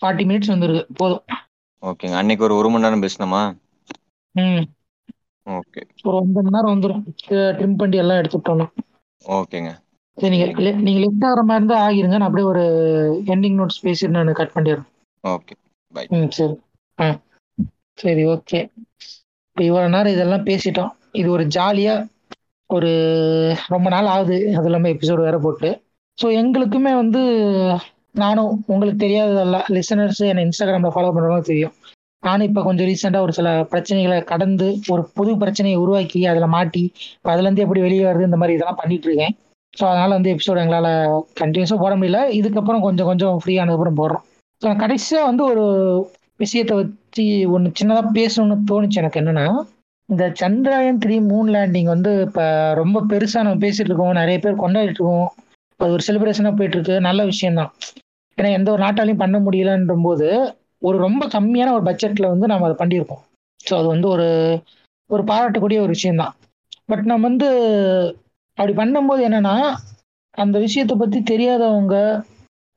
ஃபார்ட்டி 0.01 0.23
மினிட்ஸ் 0.29 0.51
வந்துருக்கு. 0.53 0.85
போதும். 0.93 1.23
ஓகேங்க. 1.81 2.15
அன்னைக்கு 2.15 2.43
ஒரு 2.43 2.55
ஒரு 2.55 2.69
மணி 2.69 2.83
நேரம் 2.83 3.01
பேசினோமா? 3.01 3.43
ம். 4.35 4.65
ஓகே. 5.47 5.81
ஒரு 6.07 6.15
ஒன்பது 6.17 6.45
மணி 6.45 6.55
நேரம் 6.55 6.73
வந்துடும் 6.73 7.03
ட்ரிம் 7.57 7.77
பண்ணி 7.77 7.97
எல்லாம் 7.97 8.19
எடுத்துட்டோம்னா 8.21 8.67
ஓகேங்க. 9.21 9.71
சரி 10.17 10.31
நீங்க 10.33 10.45
நீங்க 10.79 10.99
லெஃப்ட் 11.03 11.25
ஆகிற 11.27 11.41
மாதிரி 11.43 11.59
இருந்தா 11.59 11.77
ஆகிருங்க. 11.83 12.17
நான் 12.17 12.29
அப்படியே 12.29 12.47
ஒரு 12.47 12.63
எண்டிங் 13.33 13.59
நோட்ஸ் 13.59 13.83
பேசிட்டு 13.83 14.15
நான் 14.17 14.39
கட் 14.39 14.55
பண்ணிடுறேன். 14.55 14.87
ஓகே. 15.23 15.55
பை. 15.93 16.05
ம் 16.13 16.31
சரி. 16.31 16.55
ஆ. 16.99 17.07
சரி 17.97 18.23
ஓகே. 18.33 18.59
இப்போ 19.47 19.63
இவ்வளோ 19.63 19.87
நேரம் 19.89 20.13
இதெல்லாம் 20.13 20.45
பேசிட்டோம். 20.45 20.91
இது 21.13 21.27
ஒரு 21.31 21.45
ஜாலியா 21.55 21.95
ஒரு 22.69 22.91
ரொம்ப 23.67 23.87
நாள் 23.89 24.07
ஆகுது. 24.07 24.37
அது 24.57 24.67
இல்லாமல் 24.67 24.93
எபிசோடு 24.93 25.21
வேற 25.21 25.37
போட்டு. 25.39 25.69
ஸோ 26.17 26.27
எங்களுக்குமே 26.41 26.93
வந்து 26.95 27.21
நானும் 28.15 28.51
உங்களுக்கு 28.67 28.99
தெரியாததெல்லாம் 28.99 29.67
லிசனர்ஸ் 29.69 30.21
என்னை 30.29 30.45
இன்ஸ்டாகிராமில் 30.45 30.95
ஃபாலோ 30.95 31.11
பண்ணுறவங்க 31.11 31.45
தெரியும். 31.45 31.75
நானும் 32.23 32.47
இப்போ 32.49 32.61
கொஞ்சம் 32.65 32.87
ரீசெண்டாக 32.89 33.25
ஒரு 33.27 33.33
சில 33.37 33.49
பிரச்சனைகளை 33.71 34.17
கடந்து 34.31 34.67
ஒரு 34.93 35.03
புது 35.17 35.31
பிரச்சனையை 35.43 35.77
உருவாக்கி 35.83 36.19
அதில் 36.31 36.53
மாட்டி 36.55 36.83
இப்போ 37.15 37.29
அதுலேருந்து 37.33 37.63
எப்படி 37.65 37.81
வெளியே 37.85 38.03
வருது 38.09 38.27
இந்த 38.29 38.39
மாதிரி 38.41 38.55
இதெல்லாம் 38.57 38.81
பண்ணிட்டு 38.81 39.07
இருக்கேன். 39.09 39.33
ஸோ 39.73 39.83
அதனால 39.91 40.09
வந்து 40.17 40.31
எபிசோடு 40.33 40.61
எங்களால் 40.63 40.91
கண்டினியூஸாக 41.41 41.79
போட 41.83 41.93
முடியல. 41.99 42.19
இதுக்கப்புறம் 42.39 42.83
கொஞ்சம் 42.87 43.09
கொஞ்சம் 43.11 43.37
ஃப்ரீ 43.43 43.53
ஆனதுக்கப்புறம் 43.61 43.99
போடுறோம். 44.01 44.25
ஸோ 44.61 44.73
கடைசியாக 44.83 45.29
வந்து 45.29 45.43
ஒரு 45.51 45.63
விஷயத்தை 46.43 46.75
வச்சு 46.81 47.25
ஒன்று 47.55 47.77
சின்னதாக 47.79 48.11
பேசணும்னு 48.19 48.57
தோணுச்சு 48.71 49.01
எனக்கு 49.03 49.21
என்னன்னா 49.21 49.47
இந்த 50.09 50.23
சந்திராயன் 50.41 51.01
த்ரீ 51.03 51.17
மூன் 51.29 51.49
லேண்டிங் 51.55 51.89
வந்து 51.93 52.11
இப்போ 52.27 52.45
ரொம்ப 52.81 52.97
பெருசாக 53.11 53.45
நம்ம 53.47 53.61
பேசிகிட்டு 53.65 53.91
இருக்கோம். 53.91 54.17
நிறைய 54.21 54.37
பேர் 54.45 54.63
கொண்டாடிட்டு 54.63 54.99
இருக்கோம். 54.99 55.29
அது 55.79 55.93
ஒரு 55.97 56.03
செலிப்ரேஷனாக 56.07 56.55
போயிட்டு 56.57 56.77
இருக்கு. 56.77 56.95
நல்ல 57.07 57.21
விஷயம்தான். 57.31 57.71
ஏன்னா 58.37 58.49
எந்த 58.57 58.69
ஒரு 58.73 58.81
நாட்டாலையும் 58.85 59.21
பண்ண 59.23 59.37
முடியலன்ற 59.45 59.95
போது 60.07 60.27
ஒரு 60.81 60.97
ரொம்ப 60.97 61.23
கம்மியான 61.27 61.73
ஒரு 61.73 61.83
பட்ஜெட்ல 61.85 62.27
வந்து 62.27 62.47
நம்ம 62.47 62.67
அதை 62.67 62.77
பண்ணியிருக்கோம் 62.79 63.21
ஸோ 63.59 63.73
அது 63.77 63.87
வந்து 63.87 64.07
ஒரு 64.07 64.27
ஒரு 65.09 65.23
பாராட்டக்கூடிய 65.23 65.79
ஒரு 65.79 65.91
விஷயம்தான். 65.91 66.33
பட் 66.89 67.03
நம்ம 67.03 67.27
வந்து 67.27 67.47
அப்படி 68.57 68.73
பண்ணும்போது 68.73 69.21
என்னன்னா 69.27 69.55
அந்த 70.37 70.57
விஷயத்தை 70.59 70.95
பத்தி 70.97 71.19
தெரியாதவங்க 71.23 71.95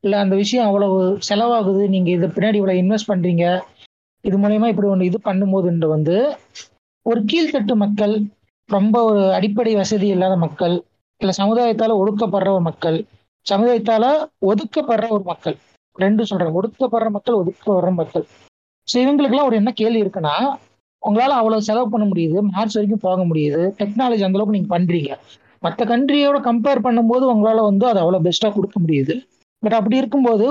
இல்லை 0.04 0.16
அந்த 0.18 0.34
விஷயம் 0.34 0.66
அவ்வளவு 0.66 0.96
செலவாகுது 1.28 1.82
நீங்க 1.88 2.08
இதை 2.10 2.28
பின்னாடி 2.28 2.58
இவ்வளவு 2.60 2.80
இன்வெஸ்ட் 2.82 3.10
பண்றீங்க 3.10 3.44
இது 4.24 4.36
மூலயமா 4.38 4.68
இப்படி 4.72 4.88
ஒன்று 4.88 5.08
இது 5.10 5.18
பண்ணும்போதுன்ற 5.24 5.86
வந்து 5.86 6.16
ஒரு 7.06 7.20
கீழ்த்தட்டு 7.30 7.74
மக்கள் 7.74 8.14
ரொம்ப 8.68 8.96
ஒரு 9.04 9.22
அடிப்படை 9.32 9.72
வசதி 9.74 10.06
இல்லாத 10.06 10.36
மக்கள் 10.36 10.74
இல்லை 11.20 11.34
சமுதாயத்தால் 11.40 11.98
ஒடுக்கப்படுற 12.00 12.48
ஒரு 12.50 12.62
மக்கள் 12.62 12.98
சமுதாயத்தால் 13.46 14.08
ஒதுக்கப்படுற 14.42 15.06
ஒரு 15.08 15.24
மக்கள். 15.24 15.56
ரெண்டு 15.96 16.22
சொல்றேன். 16.30 16.54
ஒடுக்கப்படுற 16.58 17.08
மக்கள் 17.16 17.40
ஒதுக்கப்படுற 17.40 17.90
மக்கள். 18.00 18.24
ஸோ 18.88 18.96
இவங்களுக்குலாம் 19.04 19.48
ஒரு 19.50 19.56
என்ன 19.60 19.70
கேள்வி 19.80 20.00
இருக்குன்னா 20.04 20.34
உங்களால 21.02 21.36
அவ்வளவு 21.40 21.66
செலவு 21.68 21.88
பண்ண 21.92 22.04
முடியுது 22.10 22.38
மார்ச் 22.50 22.76
வரைக்கும் 22.76 23.04
போக 23.06 23.20
முடியுது 23.30 23.62
டெக்னாலஜி 23.80 24.24
அந்த 24.26 24.38
அளவுக்கு 24.38 24.56
நீங்க 24.56 24.70
பண்றீங்க. 24.74 25.10
மற்ற 25.62 25.84
கண்ட்ரியோட 25.90 26.38
கம்பேர் 26.48 26.84
பண்ணும்போது 26.86 27.24
உங்களால 27.32 27.62
வந்து 27.70 27.84
அது 27.90 28.00
அவ்வளவு 28.02 28.26
பெஸ்டா 28.26 28.48
கொடுக்க 28.56 28.76
முடியுது. 28.84 29.14
பட் 29.62 29.76
அப்படி 29.78 29.96
இருக்கும்போது 29.96 30.46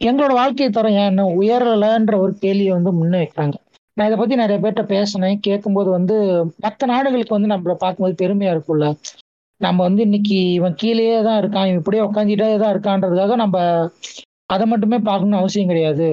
எங்களோட 0.00 0.32
வாழ்க்கை 0.40 0.68
தரம் 0.70 0.96
ஏன் 1.00 1.10
இன்னும் 1.12 1.34
உயரலைன்ற 1.40 2.14
ஒரு 2.24 2.32
கேள்வியை 2.44 2.72
வந்து 2.76 2.92
முன்னே 2.98 3.18
வைக்கிறாங்க. 3.22 3.56
நான் 3.96 4.08
இதை 4.08 4.18
பத்தி 4.18 4.34
நிறைய 4.34 4.58
பேர்கிட்ட 4.62 4.84
பேசினேன். 4.94 5.40
கேட்கும்போது 5.46 5.90
வந்து 5.96 6.16
மற்ற 6.64 6.86
நாடுகளுக்கு 6.92 7.36
வந்து 7.36 7.52
நம்மள 7.52 7.74
பார்க்கும்போது 7.84 8.14
பெருமையா 8.22 8.52
இருக்கும்ல. 8.54 8.88
நம்ம 9.60 9.78
வந்து 9.88 10.02
இன்னைக்கு 10.02 10.36
இவன் 10.58 10.78
கீழேயே 10.82 11.16
தான் 11.28 11.40
இருக்கான். 11.42 11.66
இவன் 11.68 11.80
இப்படியே 11.82 12.04
உட்காந்துட்டே 12.08 12.48
தான் 12.62 12.72
இருக்கான்றதுக்காக 12.74 13.36
நம்ம 13.36 13.56
அதை 14.50 14.64
மட்டுமே 14.66 14.98
பார்க்கணும்னு 15.00 15.40
அவசியம் 15.40 15.68
கிடையாது. 15.68 16.08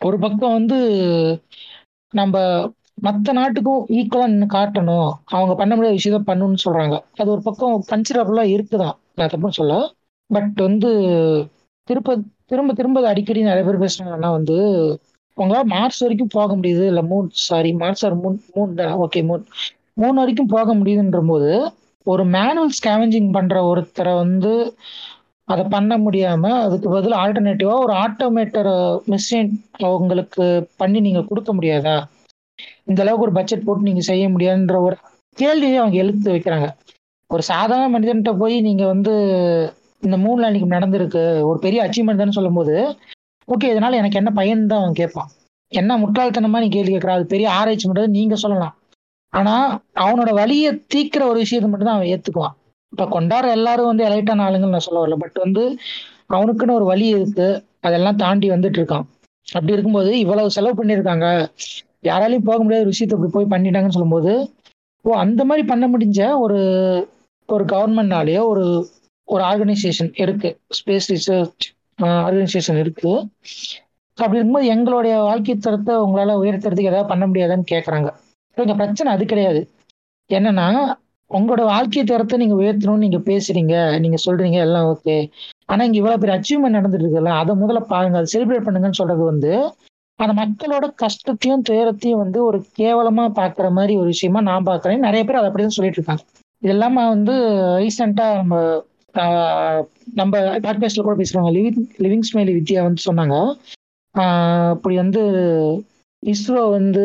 ஒரு 0.00 0.16
பக்கம் 0.18 0.56
வந்து 0.58 0.78
நம்ம 2.14 2.36
மற்ற 3.02 3.32
நாட்டுக்கும் 3.32 3.82
ஈக்குவலாக 3.96 4.28
நின்று 4.28 4.48
காட்டணும். 4.52 5.08
அவங்க 5.30 5.52
பண்ண 5.54 5.72
முடியாத 5.76 5.96
விஷயத்த 5.98 6.20
பண்ணணும்னு 6.26 6.64
சொல்கிறாங்க 6.64 6.96
அது 7.16 7.28
ஒரு 7.30 7.42
பக்கம் 7.42 7.76
கன்சிடரபுளா 7.90 8.44
இருக்குதான். 8.54 8.96
நான் 9.14 9.30
தப்புன்னு 9.32 9.58
சொல்ல 9.60 9.74
பட் 10.30 10.60
வந்து 10.62 10.90
திருப்ப 11.88 12.14
திரும்ப 12.44 12.72
திரும்ப 12.72 13.06
அடிக்கடி 13.08 13.40
நிறைய 13.42 13.64
பேர் 13.64 13.82
பேசுறாங்கன்னா 13.82 14.30
வந்து 14.32 14.56
உங்களால் 15.36 15.66
மார்ச் 15.66 16.00
வரைக்கும் 16.00 16.34
போக 16.34 16.50
முடியுது. 16.56 16.84
இல்லை 16.86 17.02
மூணு 17.04 17.26
சாரி 17.46 17.70
மார்ச் 17.74 18.04
ஆர் 18.06 18.16
மூணு 18.16 18.38
மூணு 18.54 18.72
ஓகே 19.04 19.20
மூணு 19.24 19.42
மூணு 19.94 20.14
வரைக்கும் 20.14 20.52
போக 20.54 20.68
முடியுதுன்ற 20.74 21.20
போது 21.26 21.50
ஒரு 22.06 22.24
மேனுவல் 22.26 22.76
ஸ்கேவஞ்சிங் 22.78 23.30
பண்ணுற 23.32 23.56
ஒருத்தரை 23.70 24.12
வந்து 24.16 24.52
அதை 25.48 25.62
பண்ண 25.74 25.92
முடியாம 25.98 26.44
அதுக்கு 26.64 26.88
பதில் 26.94 27.14
ஆல்டர்னேட்டிவா 27.22 27.74
ஒரு 27.84 27.92
ஆட்டோமேட்டர் 28.04 28.70
மிஷின் 29.12 29.50
அவங்களுக்கு 29.88 30.44
பண்ணி 30.76 31.00
நீங்க 31.00 31.20
கொடுக்க 31.28 31.50
முடியாதா? 31.54 31.96
இந்த 32.88 33.00
அளவுக்கு 33.02 33.26
ஒரு 33.26 33.34
பட்ஜெட் 33.38 33.66
போட்டு 33.66 33.88
நீங்க 33.88 34.02
செய்ய 34.10 34.24
முடியாதுன்ற 34.34 34.76
ஒரு 34.86 34.96
கேள்வியை 35.36 35.78
அவங்க 35.82 35.96
எழுத்து 36.04 36.28
வைக்கிறாங்க. 36.34 36.68
ஒரு 37.30 37.42
சாதாரண 37.52 37.86
மனிதன்கிட்ட 37.94 38.32
போய் 38.42 38.56
நீங்க 38.60 38.84
வந்து 38.86 39.12
இந்த 40.02 40.16
மூணு 40.24 40.46
அன்னைக்கு 40.46 40.68
நடந்திருக்கு 40.74 41.22
ஒரு 41.50 41.58
பெரிய 41.66 41.80
அச்சீவ்மெண்ட் 41.84 42.22
தான் 42.22 42.38
சொல்லும்போது 42.38 42.74
ஓகே 43.48 43.70
இதனால 43.72 43.98
எனக்கு 44.00 44.20
என்ன 44.20 44.30
பயன் 44.40 44.70
தான் 44.70 44.82
அவன் 44.82 45.00
கேட்பான். 45.00 45.30
என்ன 45.72 45.92
முட்டாள்தனமா 46.02 46.58
நீ 46.62 46.68
கேள்வி 46.76 46.92
கேட்கறா 46.94 47.16
அது 47.18 47.26
பெரிய 47.34 47.46
ஆராய்ச்சி 47.58 47.86
மட்டும் 47.88 48.16
நீங்க 48.18 48.36
சொல்லலாம். 48.44 48.74
ஆனா 49.32 49.54
அவனோட 50.04 50.30
வழியை 50.40 50.70
தீக்கிற 50.94 51.22
ஒரு 51.30 51.38
விஷயத்தை 51.44 51.68
மட்டும் 51.70 51.88
தான் 51.90 51.98
அவன் 51.98 52.10
ஏத்துக்குவான். 52.14 52.56
இப்ப 52.92 53.04
கொண்டாடுற 53.10 53.50
எல்லாரும் 53.50 53.86
வந்து 53.86 54.06
எலைட்டான 54.08 54.44
ஆளுங்கன்னு 54.46 54.74
நான் 54.74 54.86
சொல்ல 54.86 55.02
வரல. 55.02 55.16
பட் 55.16 55.38
வந்து 55.44 55.62
அவனுக்குன்னு 56.30 56.72
ஒரு 56.72 56.84
வழி 56.84 57.06
இருக்கு. 57.08 57.48
அதெல்லாம் 57.80 58.16
தாண்டி 58.16 58.46
வந்துட்டு 58.50 58.78
இருக்கான். 58.80 59.06
அப்படி 59.48 59.72
இருக்கும்போது 59.72 60.10
இவ்வளவு 60.18 60.54
செலவு 60.56 60.78
பண்ணியிருக்காங்க. 60.78 61.26
யாராலையும் 62.04 62.48
போக 62.48 62.58
முடியாத 62.62 62.84
ஒரு 62.84 62.92
விஷயத்தை 62.94 63.16
இப்படி 63.18 63.32
போய் 63.32 63.52
பண்ணிட்டாங்கன்னு 63.52 63.96
சொல்லும்போது 63.96 64.32
ஓ 65.04 65.10
அந்த 65.16 65.40
மாதிரி 65.44 65.62
பண்ண 65.66 65.84
முடிஞ்ச 65.88 66.20
ஒரு 66.38 66.60
ஒரு 67.48 67.64
கவர்மெண்ட்னாலேயோ 67.64 68.42
ஒரு 68.44 68.64
ஒரு 69.28 69.42
ஆர்கனைசேஷன் 69.44 70.10
இருக்கு. 70.22 70.50
ஸ்பேஸ் 70.78 71.08
ரிசர்ச் 71.12 71.66
ஆர்கனைசேஷன் 71.98 72.78
இருக்கு. 72.78 73.12
அப்படி 74.18 74.38
இருக்கும்போது 74.38 74.66
எங்களுடைய 74.66 75.14
வாழ்க்கை 75.20 75.54
தரத்தை 75.56 75.94
உங்களால 75.96 76.36
உயர்த்துறதுக்கு 76.42 76.92
ஏதாவது 76.92 77.08
பண்ண 77.08 77.24
முடியாதான்னு 77.26 77.70
கேட்குறாங்க 77.72 78.10
கொஞ்சம் 78.56 78.76
பிரச்சனை 78.76 79.08
அது 79.12 79.24
கிடையாது. 79.24 79.60
என்னன்னா 80.30 80.68
உங்களோட 81.30 81.62
வாழ்க்கை 81.66 82.02
தரத்தை 82.04 82.36
நீங்க 82.38 82.56
உயர்த்தணும்னு 82.56 83.04
நீங்க 83.04 83.20
பேசுறீங்க. 83.26 83.74
நீங்க 84.02 84.18
சொல்றீங்க 84.24 84.58
எல்லாம் 84.64 84.88
ஓகே 84.90 85.16
ஆனா 85.68 85.84
இங்க 85.84 85.98
இவ்வளவு 85.98 86.20
பெரிய 86.22 86.36
அச்சீவ்மெண்ட் 86.36 86.78
நடந்துட்டு 86.78 87.04
இருக்குல்ல 87.04 87.32
அதை 87.38 87.52
முதல்ல 87.56 87.80
பாருங்க 87.88 88.18
அதை 88.18 88.28
செலிப்ரேட் 88.32 88.66
பண்ணுங்கன்னு 88.66 89.00
சொல்றது 89.00 89.22
வந்து 89.24 89.52
அந்த 90.18 90.32
மக்களோட 90.36 90.86
கஷ்டத்தையும் 91.00 91.64
துயரத்தையும் 91.64 92.22
வந்து 92.22 92.38
ஒரு 92.44 92.58
கேவலமா 92.78 93.24
பாக்குற 93.38 93.68
மாதிரி 93.72 93.94
ஒரு 93.96 94.08
விஷயமா 94.12 94.40
நான் 94.46 94.68
பாக்குறேன் 94.68 95.04
நிறைய 95.04 95.22
பேர் 95.24 95.38
அதை 95.38 95.48
அப்படிதான் 95.50 95.76
சொல்லிட்டு 95.76 96.00
இருக்காங்க. 96.00 96.22
இது 96.62 96.72
இல்லாம 96.72 97.04
வந்து 97.08 97.34
ரீசெண்டா 97.80 98.26
நம்ம 98.36 98.54
நம்ம 100.14 100.32
பாட்காஸ்ட்ல 100.64 101.02
கூட 101.02 101.16
பேசுறாங்க 101.18 101.50
லிவிங் 101.56 101.76
லிவிங் 102.04 102.26
ஸ்மைலி 102.28 102.52
வித்யா 102.56 102.80
வந்து 102.82 103.02
சொன்னாங்க. 103.06 103.36
ஆஹ், 104.14 104.70
அப்படி 104.74 104.94
வந்து 104.96 105.22
இஸ்ரோ 106.22 106.62
வந்து 106.72 107.04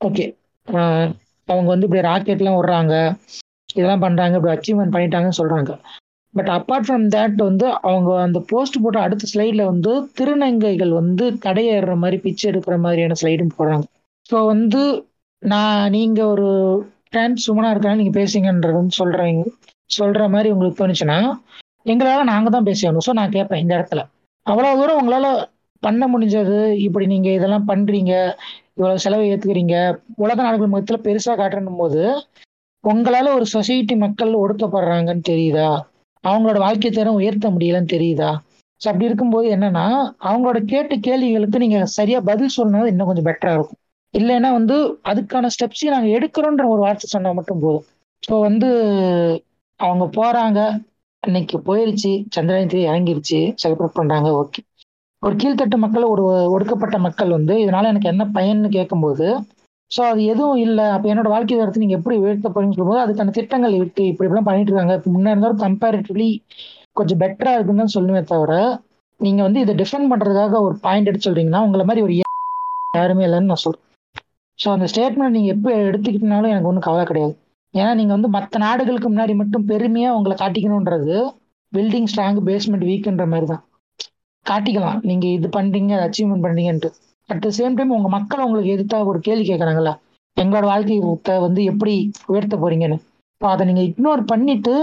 ஓகே 0.00 0.26
அவங்க 1.48 1.68
வந்து 1.68 1.86
இப்படி 1.88 2.06
ராக்கெட்லாம் 2.06 2.58
விடுறாங்க 2.58 2.94
இதெல்லாம் 3.74 4.04
பண்றாங்க 4.04 4.38
இப்படி 4.38 4.54
அச்சீவ்மெண்ட் 4.54 4.94
பண்ணிட்டாங்கன்னு 4.94 5.40
சொல்றாங்க. 5.40 5.72
பட் 6.34 6.50
அப்பார்ட் 6.54 6.86
ஃப்ரம் 6.86 7.06
தேட் 7.10 7.40
வந்து 7.42 7.66
அவங்க 7.82 8.10
அந்த 8.22 8.38
போஸ்ட் 8.50 8.80
போட்ட 8.82 8.98
அடுத்த 9.02 9.28
ஸ்லைட்ல 9.30 9.62
வந்து 9.66 9.92
திருநங்கைகள் 10.18 10.92
வந்து 10.98 11.24
தடையேறுற 11.44 11.94
மாதிரி 11.98 12.18
பிச்சை 12.24 12.46
எடுக்கிற 12.50 12.76
மாதிரியான 12.80 13.18
ஸ்லைடும் 13.20 13.56
போடுறாங்க. 13.56 13.86
ஸோ 14.26 14.38
வந்து 14.46 14.82
நான் 15.42 15.90
நீங்க 15.92 16.20
ஒரு 16.32 16.48
டிரான்ஸ் 17.08 17.48
உமனா 17.50 17.72
இருக்காங்க 17.72 18.00
நீங்க 18.00 18.14
பேசுங்கன்றது 18.16 18.78
வந்து 18.78 18.98
சொல்றீங்க 18.98 19.44
சொல்ற 19.90 20.24
மாதிரி 20.30 20.48
உங்களுக்கு 20.54 20.80
தோணுச்சுன்னா 20.80 21.18
எங்களால 21.86 22.24
நாங்க 22.30 22.48
தான் 22.50 22.68
பேசணும் 22.68 23.06
ஸோ 23.06 23.12
நான் 23.18 23.34
கேட்பேன் 23.36 23.62
இந்த 23.62 23.72
இடத்துல. 23.78 24.02
அவ்வளவு 24.46 24.78
தூரம் 24.80 24.98
உங்களால 25.00 25.26
பண்ண 25.82 26.04
முடிஞ்சது 26.08 26.56
இப்படி 26.86 27.06
நீங்க 27.06 27.28
இதெல்லாம் 27.32 27.68
பண்றீங்க 27.68 28.12
இவ்வளவு 28.72 29.02
செலவை 29.04 29.24
ஏத்துக்கிறீங்க 29.28 29.76
உலக 30.18 30.38
நாடுகள் 30.42 30.72
மொத்தத்துல 30.72 31.00
பெருசா 31.06 31.34
காட்டணும் 31.36 31.80
போது 31.80 32.02
உங்களால 32.84 33.32
ஒரு 33.34 33.46
சொசைட்டி 33.52 33.94
மக்கள் 33.98 34.32
ஒடுக்கப்படுறாங்கன்னு 34.40 35.24
தெரியுதா? 35.26 35.70
அவங்களோட 36.24 36.58
வாழ்க்கை 36.58 36.90
தரம் 36.90 37.18
உயர்த்த 37.18 37.50
முடியலன்னு 37.50 37.92
தெரியுதா? 37.92 38.30
ஸோ 38.80 38.86
அப்படி 38.90 39.08
இருக்கும்போது 39.08 39.46
என்னன்னா 39.56 39.86
அவங்களோட 40.26 40.58
கேட்ட 40.64 40.94
கேள்விகளுக்கு 41.00 41.58
நீங்க 41.58 41.80
சரியா 41.96 42.20
பதில் 42.28 42.56
சொன்னது 42.56 42.90
இன்னும் 42.92 43.10
கொஞ்சம் 43.10 43.28
பெட்டரா 43.28 43.52
இருக்கும். 43.54 43.80
இல்லைன்னா 44.14 44.50
வந்து 44.58 44.76
அதுக்கான 45.10 45.50
ஸ்டெப்ஸையும் 45.54 45.94
நாங்கள் 45.94 46.14
எடுக்கிறோன்ற 46.16 46.64
ஒரு 46.66 46.80
வார்த்தை 46.80 47.08
சொன்னா 47.08 47.32
மட்டும் 47.38 47.62
போதும். 47.64 47.86
ஸோ 48.22 48.34
வந்து 48.42 48.68
அவங்க 49.80 50.04
போறாங்க. 50.16 50.58
இன்னைக்கு 51.22 51.56
போயிருச்சு. 51.66 52.12
சந்திரயான் 52.34 52.70
த்ரீ 52.70 52.80
இறங்கிருச்சு. 52.86 53.40
செலிப்ரேட் 53.62 53.98
பண்றாங்க. 53.98 54.28
ஓகே 54.40 54.60
ஒரு 55.22 55.34
கீழ்த்தட்டு 55.36 55.76
மக்கள் 55.82 56.04
ஒரு 56.06 56.22
ஒடுக்கப்பட்ட 56.54 56.96
மக்கள் 57.06 57.36
வந்து 57.36 57.54
இதனால 57.62 57.90
எனக்கு 57.92 58.12
என்ன 58.12 58.24
பயன்னு 58.34 58.68
கேட்கும்போது 58.70 59.26
ஸோ 59.90 60.00
அது 60.10 60.20
எதுவும் 60.32 60.60
இல்லை. 60.66 60.86
அப்போ 60.94 61.06
என்னோட 61.12 61.28
வாழ்க்கை 61.34 61.56
தரத்தை 61.60 61.80
நீங்கள் 61.84 61.98
எப்படி 62.00 62.16
உயர்த்த 62.24 62.48
போறீங்கன்னு 62.54 62.78
சொல்லும்போது 62.78 63.02
அதுக்கான 63.04 63.34
திட்டங்கள் 63.38 63.74
இருக்கு. 63.80 64.02
இப்படி 64.10 64.26
இப்படிலாம் 64.26 64.48
பண்ணிட்டு 64.48 64.70
இருக்காங்க. 64.72 64.94
இப்போ 64.98 65.10
முன்னே 65.14 65.32
இருந்தாலும் 65.34 65.62
கம்பேரிட்டிவ்லி 65.64 66.28
கொஞ்சம் 66.98 67.20
பெட்டரா 67.22 67.52
இருக்குன்னு 67.56 67.82
தான் 67.84 67.96
சொல்லுவேன் 67.96 68.30
தவிர 68.32 68.54
நீங்க 69.20 69.40
வந்து 69.46 69.60
இதை 69.64 69.72
டிஃபெண்ட் 69.80 70.10
பண்றதுக்காக 70.12 70.60
ஒரு 70.66 70.76
பாயிண்ட் 70.84 71.08
எடுத்து 71.10 71.28
சொல்றீங்கன்னா 71.28 71.62
உங்களை 71.66 71.84
மாதிரி 71.88 72.04
ஒரு 72.06 72.14
யாருமே 72.98 73.24
இல்லைன்னு 73.26 73.50
நான் 73.52 73.64
சொல்றேன். 73.64 73.84
ஸோ 74.58 74.68
அந்த 74.76 74.86
ஸ்டேட்மெண்ட் 74.92 75.36
நீங்க 75.36 75.50
எப்போ 75.56 75.70
எடுத்துக்கிட்டனாலும் 75.88 76.52
எனக்கு 76.52 76.70
ஒன்றும் 76.70 76.86
கவலை 76.88 77.04
கிடையாது. 77.10 77.34
ஏன்னா 77.74 77.90
நீங்க 77.98 78.12
வந்து 78.16 78.30
மற்ற 78.36 78.58
நாடுகளுக்கு 78.66 79.08
முன்னாடி 79.12 79.34
மட்டும் 79.40 79.66
பெருமையா 79.70 80.08
உங்களை 80.18 80.34
காட்டிக்கணுன்றது 80.42 81.16
பில்டிங் 81.72 82.08
ஸ்ட்ராங் 82.12 82.40
பேஸ்மெண்ட் 82.48 82.86
வீக்குன்ற 82.88 83.24
மாதிரி 83.32 83.46
தான். 83.52 83.62
காட்டிக்கலாம். 84.46 84.98
நீங்க 85.08 85.26
இது 85.36 85.48
பண்றீங்க 85.58 85.94
அச்சீவ்மெண்ட் 86.06 86.44
பண்றீங்கன்ட்டு. 86.46 86.90
அட் 87.30 87.42
த 87.44 87.50
சேம் 87.58 87.76
டைம் 87.78 87.96
உங்க 87.96 88.08
மக்கள் 88.08 88.44
உங்களுக்கு 88.44 88.74
எதிர்த்தா 88.76 88.98
ஒரு 89.04 89.18
கேள்வி 89.20 89.44
கேட்கறாங்கல்ல 89.48 89.92
எங்களோட 90.36 90.64
வாழ்க்கை 90.72 90.96
வந்து 91.46 91.60
எப்படி 91.64 91.94
உயர்த்த 92.26 92.56
போறீங்கன்னு? 92.56 92.98
இப்போ 93.34 93.48
அதை 93.50 93.62
நீங்க 93.66 93.82
இக்னோர் 93.82 94.22
பண்ணிட்டு 94.24 94.74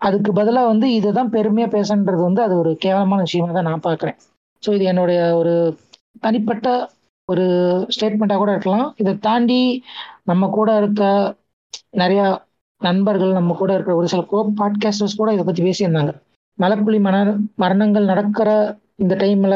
அதுக்கு 0.00 0.30
பதிலாக 0.32 0.70
வந்து 0.72 0.86
இதுதான் 0.92 1.32
பெருமையா 1.32 1.66
பேசன்றது 1.76 2.22
வந்து 2.28 2.42
அது 2.42 2.54
ஒரு 2.58 2.70
கேவலமான 2.84 3.20
விஷயமா 3.20 3.52
தான் 3.52 3.68
நான் 3.70 3.86
பார்க்குறேன் 3.86 4.16
ஸோ 4.62 4.70
இது 4.74 4.84
என்னுடைய 4.84 5.20
ஒரு 5.36 5.52
தனிப்பட்ட 6.20 6.68
ஒரு 7.28 7.44
ஸ்டேட்மெண்ட்டாக 7.94 8.40
கூட 8.42 8.50
இருக்கலாம். 8.52 8.86
இதை 8.96 9.12
தாண்டி 9.18 9.58
நம்ம 10.24 10.48
கூட 10.48 10.70
இருக்க 10.76 11.02
நிறைய 11.90 12.22
நண்பர்கள் 12.80 13.32
நம்ம 13.32 13.54
கூட 13.54 13.70
இருக்கிற 13.74 13.94
ஒரு 13.96 14.08
சில 14.08 14.22
கோ 14.22 14.38
பாட்காஸ்டர்ஸ் 14.60 15.18
கூட 15.20 15.30
இதை 15.32 15.44
பற்றி 15.44 15.62
பேசியிருந்தாங்க. 15.68 16.12
மலக்குழி 16.58 16.98
மன 17.00 17.16
மரணங்கள் 17.54 18.10
நடக்கிற 18.12 18.48
இந்த 18.96 19.14
டைம்ல 19.14 19.54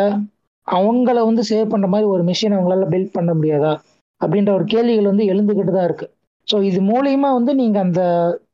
அவங்கள 0.69 1.19
வந்து 1.24 1.43
சேவ் 1.51 1.73
பண்ற 1.73 1.86
மாதிரி 1.89 2.07
ஒரு 2.07 2.23
மிஷின் 2.23 2.57
அவங்களால 2.57 2.86
பில்ட் 2.93 3.16
பண்ண 3.16 3.31
முடியாதா? 3.35 3.73
அப்படின்ற 4.20 4.51
ஒரு 4.55 4.65
கேள்விகள் 4.65 5.11
வந்து 5.12 5.24
எழுந்துகிட்டு 5.32 5.73
தான் 5.73 5.89
இருக்கு. 5.89 6.07
ஸோ 6.49 6.57
இது 6.62 6.81
மூலியமா 6.91 7.28
வந்து 7.39 7.53
நீங்க 7.55 7.78
அந்த 7.81 8.01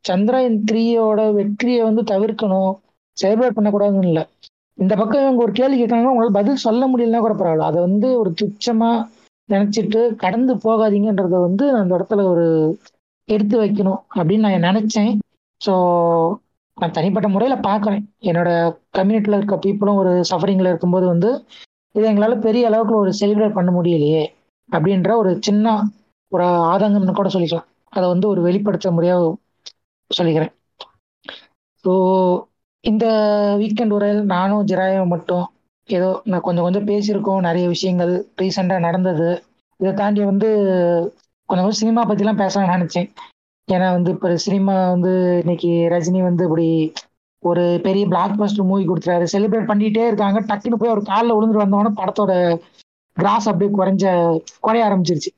சந்திராயன் 0.08 0.58
த்ரீயோட 0.68 1.20
வெற்றியை 1.38 1.80
வந்து 1.88 2.02
தவிர்க்கணும் 2.12 2.72
செலிப்ரேட் 3.16 3.56
பண்ணக்கூடாதுன்னு 3.56 4.10
இல்லை. 4.10 4.24
இந்த 4.78 4.92
பக்கம் 4.96 5.22
இவங்க 5.22 5.40
ஒரு 5.42 5.52
கேள்வி 5.52 5.76
கேட்டாங்கன்னா 5.78 6.12
உங்களால் 6.12 6.38
பதில் 6.38 6.64
சொல்ல 6.66 6.82
முடியலன்னா 6.88 7.20
கூட 7.20 7.34
பரவாயில்ல. 7.34 7.70
அதை 7.70 7.80
வந்து 7.88 8.08
ஒரு 8.20 8.30
துச்சமா 8.40 8.90
நினைச்சிட்டு 9.48 10.00
கடந்து 10.16 10.52
போகாதீங்கன்றத 10.64 11.36
வந்து 11.46 11.64
நான் 11.72 11.82
அந்த 11.84 11.94
இடத்துல 11.98 12.24
ஒரு 12.32 12.46
எடுத்து 13.28 13.56
வைக்கணும் 13.62 14.00
அப்படின்னு 14.16 14.44
நான் 14.46 14.68
நினைச்சேன். 14.68 15.12
ஸோ 15.60 15.72
நான் 16.78 16.94
தனிப்பட்ட 16.96 17.28
முறையில் 17.28 17.64
பார்க்குறேன். 17.68 18.04
என்னோட 18.22 18.50
கம்யூனிட்டியில் 18.98 19.38
இருக்க 19.38 19.56
பீப்புளும் 19.64 20.00
ஒரு 20.02 20.12
சஃபரிங்கில் 20.30 20.70
இருக்கும்போது 20.72 21.06
வந்து 21.06 21.30
இது 21.94 22.04
எங்களால் 22.06 22.44
பெரிய 22.46 22.68
அளவுக்கு 22.68 22.94
ஒரு 23.02 23.12
செலிப்ரேட் 23.20 23.56
பண்ண 23.58 23.70
முடியலையே 23.70 24.24
அப்படின்ற 24.68 25.10
ஒரு 25.16 25.30
சின்ன 25.40 25.66
ஒரு 26.32 26.44
ஆதங்கம்னு 26.72 27.14
கூட 27.14 27.28
சொல்லிக்கலாம். 27.34 27.68
அதை 27.92 28.06
வந்து 28.08 28.26
ஒரு 28.28 28.40
வெளிப்படுத்த 28.42 28.90
முடியாத 28.96 29.22
சொல்லிக்கிறேன். 30.10 30.52
ஸோ 31.84 31.92
இந்த 32.84 33.04
வீக்கெண்ட் 33.60 33.94
உரையில் 33.96 34.22
நானும் 34.34 34.66
ஜிராயும் 34.66 35.12
மட்டும் 35.14 35.46
ஏதோ 35.88 36.08
நான் 36.24 36.44
கொஞ்சம் 36.46 36.66
கொஞ்சம் 36.66 36.88
பேசியிருக்கோம் 36.90 37.46
நிறைய 37.48 37.64
விஷயங்கள் 37.68 38.12
ரீசெண்டாக 38.40 38.86
நடந்தது. 38.86 39.28
இதை 39.80 39.92
தாண்டி 39.94 40.22
வந்து 40.24 40.48
கொஞ்சம் 41.48 41.64
கொஞ்சம் 41.64 41.80
சினிமா 41.82 42.02
பற்றிலாம் 42.08 42.40
பேசலாம்னு 42.42 42.76
நினச்சேன். 42.76 43.08
ஏன்னா 43.68 43.88
வந்து 43.96 44.10
இப்போ 44.14 44.28
சினிமா 44.46 44.74
வந்து 44.94 45.12
இன்னைக்கு 45.42 45.70
ரஜினி 45.94 46.20
வந்து 46.28 46.44
இப்படி 46.48 46.68
ஒரு 47.42 47.62
பெரிய 47.86 48.04
பிளாக் 48.06 48.38
பஸ்டர் 48.40 48.68
மூவி 48.70 48.84
கொடுத்துறாரு. 48.86 49.24
செலிப்ரேட் 49.32 49.70
பண்ணிட்டே 49.70 50.06
இருக்காங்க. 50.10 50.38
டக்குன்னு 50.50 50.80
போய் 50.80 50.94
ஒரு 50.96 51.02
காலில் 51.10 51.36
விழுந்துட்டு 51.36 51.64
வந்தோடனே 51.64 51.92
படத்தோட 52.00 52.32
கிராஸ் 53.16 53.48
அப்படியே 53.50 53.70
குறைஞ்ச 53.78 54.04
குறைய 54.66 54.86
ஆரம்பிச்சிருச்சு. 54.88 55.30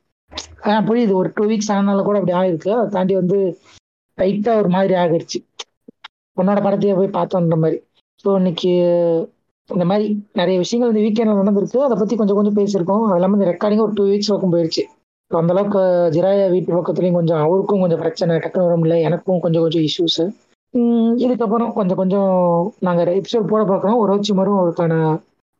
ஆனால் 0.64 0.86
புரியுது. 0.88 1.12
ஒரு 1.20 1.28
டூ 1.36 1.44
வீக்ஸ் 1.50 1.72
ஆனால 1.76 2.02
கூட 2.08 2.16
அப்படி 2.20 2.34
ஆயிருக்கு. 2.40 2.70
அதை 2.76 2.88
தாண்டி 2.96 3.14
வந்து 3.20 3.38
லைட்டாக 4.18 4.60
ஒரு 4.62 4.68
மாதிரி 4.68 4.94
ஆகிருச்சு 5.02 5.38
உன்னோட 6.36 6.58
படத்தையே 6.66 6.94
போய் 6.98 7.16
பார்த்தோன்ற 7.18 7.56
மாதிரி. 7.64 7.78
ஸோ 8.24 8.28
இன்னைக்கு 8.40 8.72
இந்த 9.70 9.84
மாதிரி 9.90 10.06
நிறைய 10.40 10.56
விஷயங்கள் 10.62 10.92
இந்த 10.92 11.02
வீக்கெண்டில் 11.04 11.40
நடந்திருக்கு. 11.42 11.78
அதை 11.86 11.96
பற்றி 12.00 12.14
கொஞ்சம் 12.20 12.38
கொஞ்சம் 12.38 12.56
பேசியிருக்கோம். 12.58 13.04
அது 13.06 13.18
இல்லாமல் 13.18 13.38
இந்த 13.38 13.48
ரெக்கார்டிங் 13.52 13.84
ஒரு 13.86 13.94
டூ 13.98 14.04
வீக்ஸ் 14.10 14.32
பக்கம் 14.32 14.54
போயிடுச்சு 14.54 14.82
ஸோ 15.30 15.36
அந்தளவுக்கு 15.40 15.82
ஜிராயா 16.14 16.46
வீட்டு 16.54 16.76
பக்கத்துலேயும் 16.78 17.18
கொஞ்சம் 17.18 17.42
அவருக்கும் 17.44 17.82
கொஞ்சம் 17.84 18.02
பிரச்சனை 18.02 18.32
டக்குனு 18.44 18.66
வர 18.66 18.74
முடியல 18.80 18.98
எனக்கும் 19.08 19.40
கொஞ்சம் 19.40 19.64
கொஞ்சம் 19.64 19.84
இஷ்யூஸு 19.88 20.24
இதுக்கப்புறம் 21.24 21.73
கொஞ்சம் 21.78 22.01
கொஞ்சம் 22.03 22.31
நாங்கள் 22.86 23.15
எபிசோட் 23.19 23.51
போட 23.51 23.62
பார்க்குறோம் 23.70 24.01
ஒரு 24.03 24.11
வச்சு 24.15 24.32
மறும் 24.39 24.61
அவருக்கான 24.61 24.94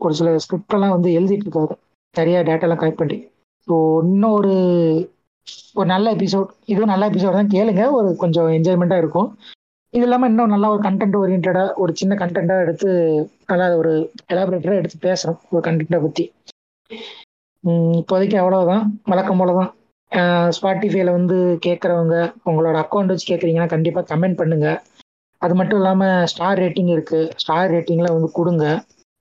ஒரு 0.01 0.15
சில 0.19 0.31
ஸ்கிரிப்டெல்லாம் 0.45 0.95
வந்து 0.97 1.09
எழுதிட்டு 1.19 1.47
இருக்காரு. 1.47 1.75
நிறைய 2.15 2.39
டேட்டாலாம் 2.49 2.81
கலெக்ட் 2.83 3.03
பண்ணி. 3.03 3.19
ஸோ 3.69 3.75
இன்னும் 4.07 4.37
ஒரு 4.39 4.55
ஒரு 5.79 5.89
நல்ல 5.95 6.07
எபிசோட் 6.17 6.49
இதுவும் 6.73 6.93
நல்ல 6.93 7.05
எபிசோட் 7.11 7.39
தான். 7.39 7.53
கேளுங்க. 7.57 7.83
ஒரு 7.99 8.09
கொஞ்சம் 8.23 8.49
என்ஜாய்மெண்ட்டாக 8.57 9.03
இருக்கும். 9.05 9.29
இது 9.95 10.05
இல்லாமல் 10.07 10.31
இன்னும் 10.31 10.53
நல்லா 10.55 10.69
ஒரு 10.75 10.83
கண்டென்ட் 10.87 11.17
ஓரியன்டாக 11.21 11.63
ஒரு 11.83 11.93
சின்ன 12.01 12.13
கண்டென்ட்டாக 12.23 12.65
எடுத்து 12.67 12.89
நல்லா 13.51 13.67
ஒரு 13.81 13.93
எலாபரேட்டராக 14.33 14.81
எடுத்து 14.83 14.99
பேசுகிறோம் 15.07 15.41
ஒரு 15.55 15.63
கண்டென்ட்டை 15.67 16.01
பற்றி 16.05 16.25
இப்போதைக்கு 17.99 18.37
அவ்வளோதான் 18.43 18.85
வழக்கம் 19.11 19.41
போல 19.41 19.53
தான் 19.59 19.71
ஸ்பாட்டிஃபைல 20.57 21.11
வந்து 21.19 21.37
கேட்குறவங்க 21.67 22.17
உங்களோட 22.49 22.77
அக்கௌண்ட் 22.85 23.13
வச்சு 23.13 23.27
கேட்குறீங்கன்னா 23.29 23.73
கண்டிப்பாக 23.75 24.09
கமெண்ட் 24.11 24.41
பண்ணுங்கள் 24.41 24.79
அது 25.45 25.55
மட்டும் 25.59 25.81
இல்லாமல் 25.81 26.27
ஸ்டார் 26.33 26.61
ரேட்டிங் 26.65 26.91
இருக்குது 26.97 27.31
ஸ்டார் 27.43 27.73
ரேட்டிங்கில் 27.75 28.15
வந்து 28.17 28.29
கொடுங்க. 28.39 28.65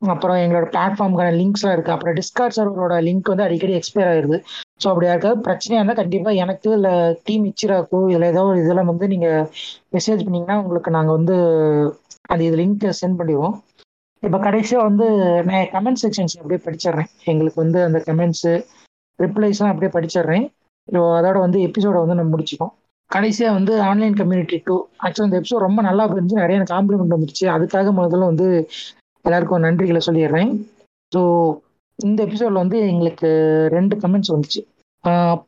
அப்புறம் 0.02 0.38
எங்களோட 0.44 0.68
பிளாட்ஃபார்முக்கான 0.74 1.34
லிங்க்ஸ்லாம் 1.40 1.74
இருக்குது 1.76 1.96
அப்புறம் 1.96 2.16
டிஸ்கார்ட் 2.20 2.56
சர்வரோட 2.58 2.96
லிங்க் 3.08 3.32
வந்து 3.32 3.46
அடிக்கடி 3.48 3.74
எக்ஸ்பயர் 3.80 4.10
ஆயிருது. 4.14 4.38
ஸோ 4.82 4.86
அப்படி 4.92 5.10
இருக்காது 5.12 5.38
பிரச்சனையாக 5.48 5.82
இருந்தால் 5.82 6.00
கண்டிப்பாக 6.02 6.42
எனக்கு 6.44 6.70
இல்லை 6.78 6.94
டீம் 7.28 7.44
இச்சிராக்கோ 7.50 8.00
இல்லை 8.14 8.30
ஏதோ 8.34 8.44
ஒரு 8.52 8.60
இதெல்லாம் 8.64 8.92
வந்து 8.92 9.08
நீங்கள் 9.14 9.46
மெசேஜ் 9.96 10.24
பண்ணிங்கன்னா 10.26 10.58
உங்களுக்கு 10.64 10.96
நாங்கள் 10.98 11.18
வந்து 11.20 11.36
அந்த 12.32 12.42
இது 12.48 12.58
லிங்க் 12.62 12.88
சென்ட் 13.02 13.20
பண்ணிடுவோம். 13.22 13.56
இப்போ 14.24 14.38
கடைசியாக 14.48 14.88
வந்து 14.90 15.06
நான் 15.50 15.70
கமெண்ட் 15.76 16.02
செக்ஷன்ஸ் 16.04 16.38
அப்படியே 16.40 16.62
படிச்சிடுறேன். 16.66 17.10
எங்களுக்கு 17.32 17.60
வந்து 17.64 17.80
அந்த 17.88 18.00
கமெண்ட்ஸு 18.10 18.54
ரிப்ளைஸ்லாம் 19.20 19.72
அப்படியே 19.74 19.94
படிச்சிடுறேன். 19.98 20.46
அதோட 21.18 21.38
வந்து 21.46 21.60
எபிசோட 21.68 21.98
வந்து 22.04 22.18
நம்ம 22.20 22.32
முடிச்சுக்கோம் 22.36 22.74
கடைசியாக 23.12 23.56
வந்து 23.58 23.74
ஆன்லைன் 23.90 24.16
கம்யூனிட்டி 24.20 24.58
டூ 24.68 24.76
ஆக்சுவலாக 25.04 25.30
இந்த 25.30 25.40
எபிசோட் 25.40 25.66
ரொம்ப 25.68 25.82
நல்லா 25.88 26.04
இருந்துச்சு. 26.08 26.42
நிறைய 26.44 26.66
காம்ப்ளிமெண்ட் 26.76 27.16
வந்துருச்சு. 27.16 27.46
அதுக்காக 27.56 27.92
முதல்ல 28.00 28.30
வந்து 28.32 28.48
எல்லாருக்கும் 29.26 29.66
நன்றிகளை 29.68 30.02
சொல்லிடுறேன். 30.08 30.52
ஸோ 31.12 31.22
இந்த 32.00 32.20
எபிசோடில் 32.28 32.62
வந்து 32.64 32.78
எங்களுக்கு 32.92 33.30
ரெண்டு 33.78 33.96
கமெண்ட்ஸ் 34.04 34.34
வந்துச்சு. 34.36 34.62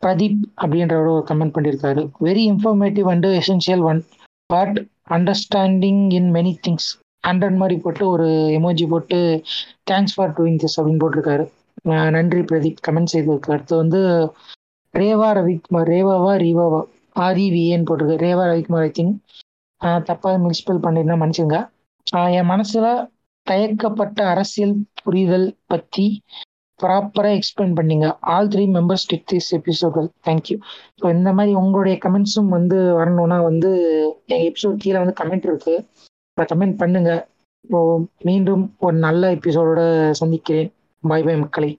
பிரதீப் 0.04 0.42
அப்படின்றவர் 0.64 1.14
ஒரு 1.16 1.24
கமெண்ட் 1.32 1.56
பண்ணியிருக்காரு 1.56 2.02
very 2.28 2.44
informative 2.52 3.08
and 3.14 3.30
essential 3.42 3.84
one 3.90 4.00
but 4.50 4.78
understanding 5.18 6.04
in 6.20 6.30
many 6.38 6.54
things 6.66 6.90
hundred 7.24 7.60
மாதிரி 7.62 7.76
போட்டு 7.84 8.04
ஒரு 8.14 8.28
எமோஜி 8.60 8.86
போட்டு 8.94 9.20
தேங்க்ஸ் 9.92 10.16
ஃபார் 10.16 10.34
டூயிங் 10.38 10.60
திஸ் 10.64 10.78
அப்படின்னு 10.80 11.04
போட்டிருக்காரு. 11.04 11.46
நன்றி 12.16 12.42
பிரதீப். 12.50 12.84
கமெண்ட் 12.88 13.14
செய்திருக்கு 13.14 13.54
அடுத்து 13.56 13.76
வந்து 13.84 14.02
ரேவா 14.94 15.30
ரவிக்குமார் 15.38 15.92
ரேவாவா 15.94 16.34
ரீவாவா? 16.46 16.82
ஆர்இவிஏன்னு 17.28 17.88
போட்டிருக்கு. 17.90 18.22
ரேவா 18.26 18.44
ரவிக்குமார் 18.52 18.88
ஐ 18.90 18.92
திங்க் 19.00 19.16
தப்பாக 20.10 20.36
மிஸ்பெல் 20.48 20.84
பண்ணிருந்தேன் 20.86 21.22
மன்னிச்சுங்க 21.22 21.58
என் 22.38 22.52
மனசுல 22.54 22.88
தயக்கப்பட்ட 23.48 24.20
அரசியல் 24.34 24.74
புரிதல் 25.04 25.48
பற்றி 25.72 26.06
ப்ராப்பராக 26.80 27.38
எக்ஸ்பிளைன் 27.40 27.76
பண்ணீங்க. 27.80 28.06
All 28.34 28.50
three 28.54 28.64
members 28.78 29.08
dig 29.12 29.28
this 29.32 29.50
எபிசோட்கள் 29.58 30.08
thank you 30.28 30.58
so 31.00 31.06
இந்த 31.18 31.30
மாதிரி 31.38 31.54
உங்களுடைய 31.62 31.96
கமெண்ட்ஸும் 32.06 32.50
வந்து 32.56 32.78
வரணும்னா 33.00 33.38
வந்து 33.50 33.70
எங்கள் 34.34 34.48
எபிசோட் 34.50 34.82
கீழே 34.84 34.98
வந்து 35.04 35.20
கமெண்ட் 35.22 35.48
இருக்கு. 35.50 35.76
கமெண்ட் 36.38 36.80
பண்ணுங்க. 36.82 37.12
ஸோ 37.66 37.80
மீண்டும் 38.28 38.64
ஒரு 38.86 38.98
நல்ல 39.08 39.30
எபிசோடோட 39.38 39.82
சந்திக்கிறேன். 40.22 40.72
பாய் 41.04 41.26
பாய் 41.28 41.42
மக்களை. 41.44 41.72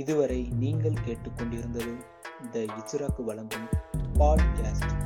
இதுவரை 0.00 0.40
நீங்கள் 0.62 1.02
கேட்டுக்கொண்டிருந்தது 1.06 1.92
த 2.52 2.58
இசுராக்கு 2.58 3.22
வழங்கும் 3.24 3.68
பாட்காஸ்ட் 4.14 4.97